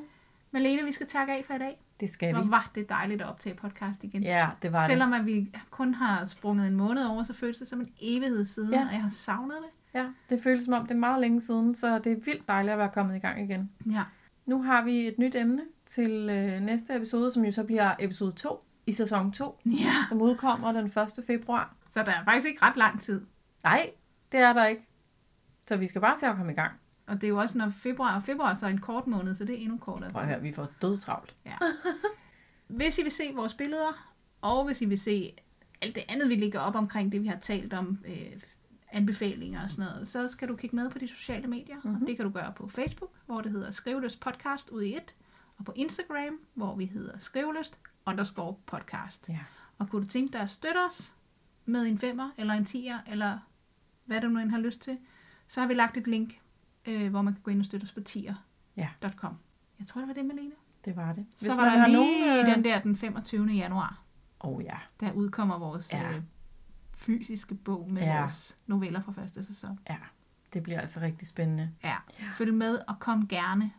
Malene, 0.51 0.83
vi 0.83 0.91
skal 0.91 1.07
takke 1.07 1.33
af 1.33 1.43
for 1.47 1.53
i 1.53 1.57
dag. 1.59 1.81
Det 2.01 2.09
skal 2.09 2.33
Hvor 2.33 2.43
vi. 2.43 2.51
var 2.51 2.71
det 2.75 2.89
dejligt 2.89 3.21
at 3.21 3.27
optage 3.27 3.55
podcast 3.55 4.03
igen. 4.03 4.23
Ja, 4.23 4.49
det 4.61 4.71
var 4.71 4.79
det. 4.79 4.89
Selvom 4.89 5.13
at 5.13 5.25
vi 5.25 5.53
kun 5.69 5.93
har 5.93 6.25
sprunget 6.25 6.67
en 6.67 6.75
måned 6.75 7.05
over, 7.05 7.23
så 7.23 7.33
føles 7.33 7.57
det 7.57 7.67
som 7.67 7.81
en 7.81 7.89
evighed 8.01 8.45
siden, 8.45 8.71
Ja. 8.73 8.85
og 8.87 8.93
jeg 8.93 9.01
har 9.01 9.09
savnet 9.09 9.55
det. 9.61 9.99
Ja, 9.99 10.05
det 10.29 10.43
føles 10.43 10.63
som 10.63 10.73
om, 10.73 10.81
det 10.81 10.91
er 10.91 10.99
meget 10.99 11.21
længe 11.21 11.41
siden, 11.41 11.75
så 11.75 11.99
det 11.99 12.11
er 12.11 12.15
vildt 12.25 12.47
dejligt 12.47 12.71
at 12.71 12.77
være 12.79 12.89
kommet 12.93 13.15
i 13.15 13.19
gang 13.19 13.41
igen. 13.41 13.71
Ja. 13.91 14.03
Nu 14.45 14.63
har 14.63 14.81
vi 14.83 15.07
et 15.07 15.15
nyt 15.19 15.35
emne 15.35 15.61
til 15.85 16.11
øh, 16.31 16.61
næste 16.61 16.95
episode, 16.95 17.31
som 17.31 17.45
jo 17.45 17.51
så 17.51 17.63
bliver 17.63 17.95
episode 17.99 18.31
2 18.31 18.65
i 18.85 18.91
sæson 18.91 19.31
2, 19.31 19.59
ja. 19.65 19.93
som 20.09 20.21
udkommer 20.21 20.71
den 20.71 20.85
1. 20.85 20.93
februar. 21.27 21.75
Så 21.91 22.03
der 22.03 22.11
er 22.11 22.23
faktisk 22.23 22.47
ikke 22.47 22.65
ret 22.65 22.77
lang 22.77 23.01
tid. 23.01 23.25
Nej, 23.63 23.89
det 24.31 24.39
er 24.39 24.53
der 24.53 24.65
ikke. 24.65 24.87
Så 25.67 25.77
vi 25.77 25.87
skal 25.87 26.01
bare 26.01 26.17
se 26.17 26.27
at 26.27 26.35
komme 26.35 26.51
i 26.51 26.55
gang. 26.55 26.71
Og 27.11 27.21
det 27.21 27.23
er 27.23 27.29
jo 27.29 27.37
også, 27.37 27.57
når 27.57 27.69
februar 27.69 28.15
og 28.15 28.23
februar 28.23 28.55
så 28.55 28.65
er 28.65 28.69
en 28.69 28.77
kort 28.77 29.07
måned, 29.07 29.35
så 29.35 29.45
det 29.45 29.55
er 29.55 29.59
endnu 29.59 29.77
kortere. 29.77 30.11
Prøv 30.11 30.21
at 30.21 30.27
høre, 30.27 30.41
vi 30.41 30.51
får 30.51 30.67
dødtravlt. 30.81 31.35
Ja. 31.45 31.55
Hvis 32.77 32.97
I 32.97 33.03
vil 33.03 33.11
se 33.11 33.23
vores 33.35 33.53
billeder, 33.53 34.13
og 34.41 34.65
hvis 34.65 34.81
I 34.81 34.85
vil 34.85 34.99
se 34.99 35.33
alt 35.81 35.95
det 35.95 36.03
andet, 36.09 36.29
vi 36.29 36.35
ligger 36.35 36.59
op 36.59 36.75
omkring 36.75 37.11
det, 37.11 37.21
vi 37.21 37.27
har 37.27 37.39
talt 37.39 37.73
om, 37.73 37.99
øh, 38.05 38.41
anbefalinger 38.91 39.63
og 39.63 39.69
sådan 39.69 39.85
noget, 39.85 40.07
så 40.07 40.27
skal 40.27 40.47
du 40.47 40.55
kigge 40.55 40.75
med 40.75 40.89
på 40.89 40.99
de 40.99 41.07
sociale 41.07 41.47
medier. 41.47 41.75
Mm-hmm. 41.83 42.05
Det 42.05 42.15
kan 42.15 42.25
du 42.25 42.31
gøre 42.31 42.53
på 42.55 42.67
Facebook, 42.67 43.11
hvor 43.25 43.41
det 43.41 43.51
hedder 43.51 43.71
Skriveløst 43.71 44.19
Podcast 44.19 44.69
ud 44.69 44.81
i 44.81 44.95
et, 44.95 45.15
og 45.57 45.65
på 45.65 45.73
Instagram, 45.75 46.39
hvor 46.53 46.75
vi 46.75 46.85
hedder 46.85 47.17
Skriveløst 47.17 47.79
underscore 48.05 48.55
podcast. 48.65 49.29
Ja. 49.29 49.39
Og 49.77 49.89
kunne 49.89 50.03
du 50.03 50.07
tænke 50.07 50.33
dig 50.33 50.41
at 50.41 50.49
støtte 50.49 50.77
os 50.89 51.13
med 51.65 51.81
en 51.81 51.97
femmer, 51.97 52.29
eller 52.37 52.53
en 52.53 52.65
tier, 52.65 52.99
eller 53.07 53.39
hvad 54.05 54.21
du 54.21 54.27
nu 54.27 54.39
end 54.39 54.51
har 54.51 54.59
lyst 54.59 54.81
til, 54.81 54.97
så 55.47 55.59
har 55.59 55.67
vi 55.67 55.73
lagt 55.73 55.97
et 55.97 56.07
link, 56.07 56.40
øh, 56.85 57.09
hvor 57.09 57.21
man 57.21 57.33
kan 57.33 57.43
gå 57.43 57.51
ind 57.51 57.59
og 57.59 57.65
støtte 57.65 57.83
os 57.83 57.91
på 57.91 58.01
tier.com. 58.01 59.37
Jeg 59.79 59.87
tror, 59.87 60.01
det 60.01 60.07
var 60.07 60.13
det, 60.13 60.25
Malene. 60.25 60.51
Det 60.85 60.95
var 60.95 61.13
det. 61.13 61.25
Så 61.37 61.55
var 61.55 61.65
der 61.69 61.87
lige 61.87 62.39
øh, 62.39 62.45
den 62.55 62.63
der 62.63 62.81
den 62.81 62.95
25. 62.97 63.45
januar, 63.47 64.03
oh, 64.39 64.63
ja. 64.63 64.77
der 64.99 65.11
udkommer 65.11 65.57
vores 65.59 65.93
Ja. 65.93 66.01
ja. 66.09 66.15
øh, 66.17 66.21
fysiske 66.93 67.55
bog 67.55 67.91
med 67.91 68.01
Ja. 68.01 68.13
ja. 68.13 68.19
vores 68.19 68.57
noveller 68.67 69.01
fra 69.01 69.11
første 69.11 69.45
sæson. 69.45 69.79
Ja, 69.89 69.97
det 70.53 70.63
bliver 70.63 70.79
altså 70.79 70.99
rigtig 70.99 71.27
spændende. 71.27 71.71
Ja. 71.83 71.95
Følg 72.33 72.53
med 72.53 72.79
og 72.87 72.99
kom 72.99 73.27
gerne, 73.27 73.71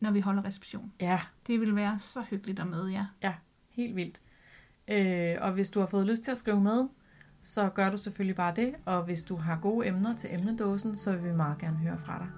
når 0.00 0.10
vi 0.10 0.20
holder 0.20 0.44
reception. 0.44 0.92
Ja, 1.00 1.20
Det 1.46 1.60
vil 1.60 1.76
være 1.76 1.98
så 1.98 2.22
hyggeligt 2.30 2.60
at 2.60 2.66
møde 2.66 2.92
jer. 2.92 3.06
ja, 3.22 3.34
helt 3.70 3.96
vildt. 3.96 4.22
Øh, 4.88 5.36
og 5.40 5.52
hvis 5.52 5.70
du 5.70 5.80
har 5.80 5.86
fået 5.86 6.06
lyst 6.06 6.22
til 6.22 6.30
at 6.30 6.38
skrive 6.38 6.60
med, 6.60 6.88
så 7.40 7.68
gør 7.68 7.90
du 7.90 7.96
selvfølgelig 7.96 8.36
bare 8.36 8.54
det. 8.56 8.74
Og 8.84 9.04
hvis 9.04 9.22
du 9.22 9.36
har 9.36 9.56
gode 9.58 9.86
emner 9.86 10.16
til 10.16 10.34
emnedåsen, 10.34 10.96
så 10.96 11.12
vil 11.16 11.24
vi 11.30 11.36
meget 11.36 11.58
gerne 11.58 11.76
høre 11.76 11.98
fra 11.98 12.18
dig. 12.18 12.28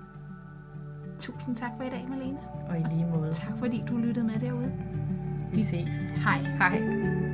Tusind 1.19 1.57
tak 1.57 1.71
for 1.77 1.85
i 1.85 1.91
dag, 1.91 2.07
Malene. 2.09 2.39
Og 2.69 2.79
i 2.79 2.83
lige 2.95 3.07
måde. 3.15 3.35
Tak 3.35 3.59
fordi 3.59 3.85
du 3.89 3.97
lyttede 3.97 4.27
med 4.27 4.35
derude. 4.35 4.73
Vi 5.53 5.63
ses. 5.63 6.11
Hej. 6.17 6.39
Hej. 6.39 7.34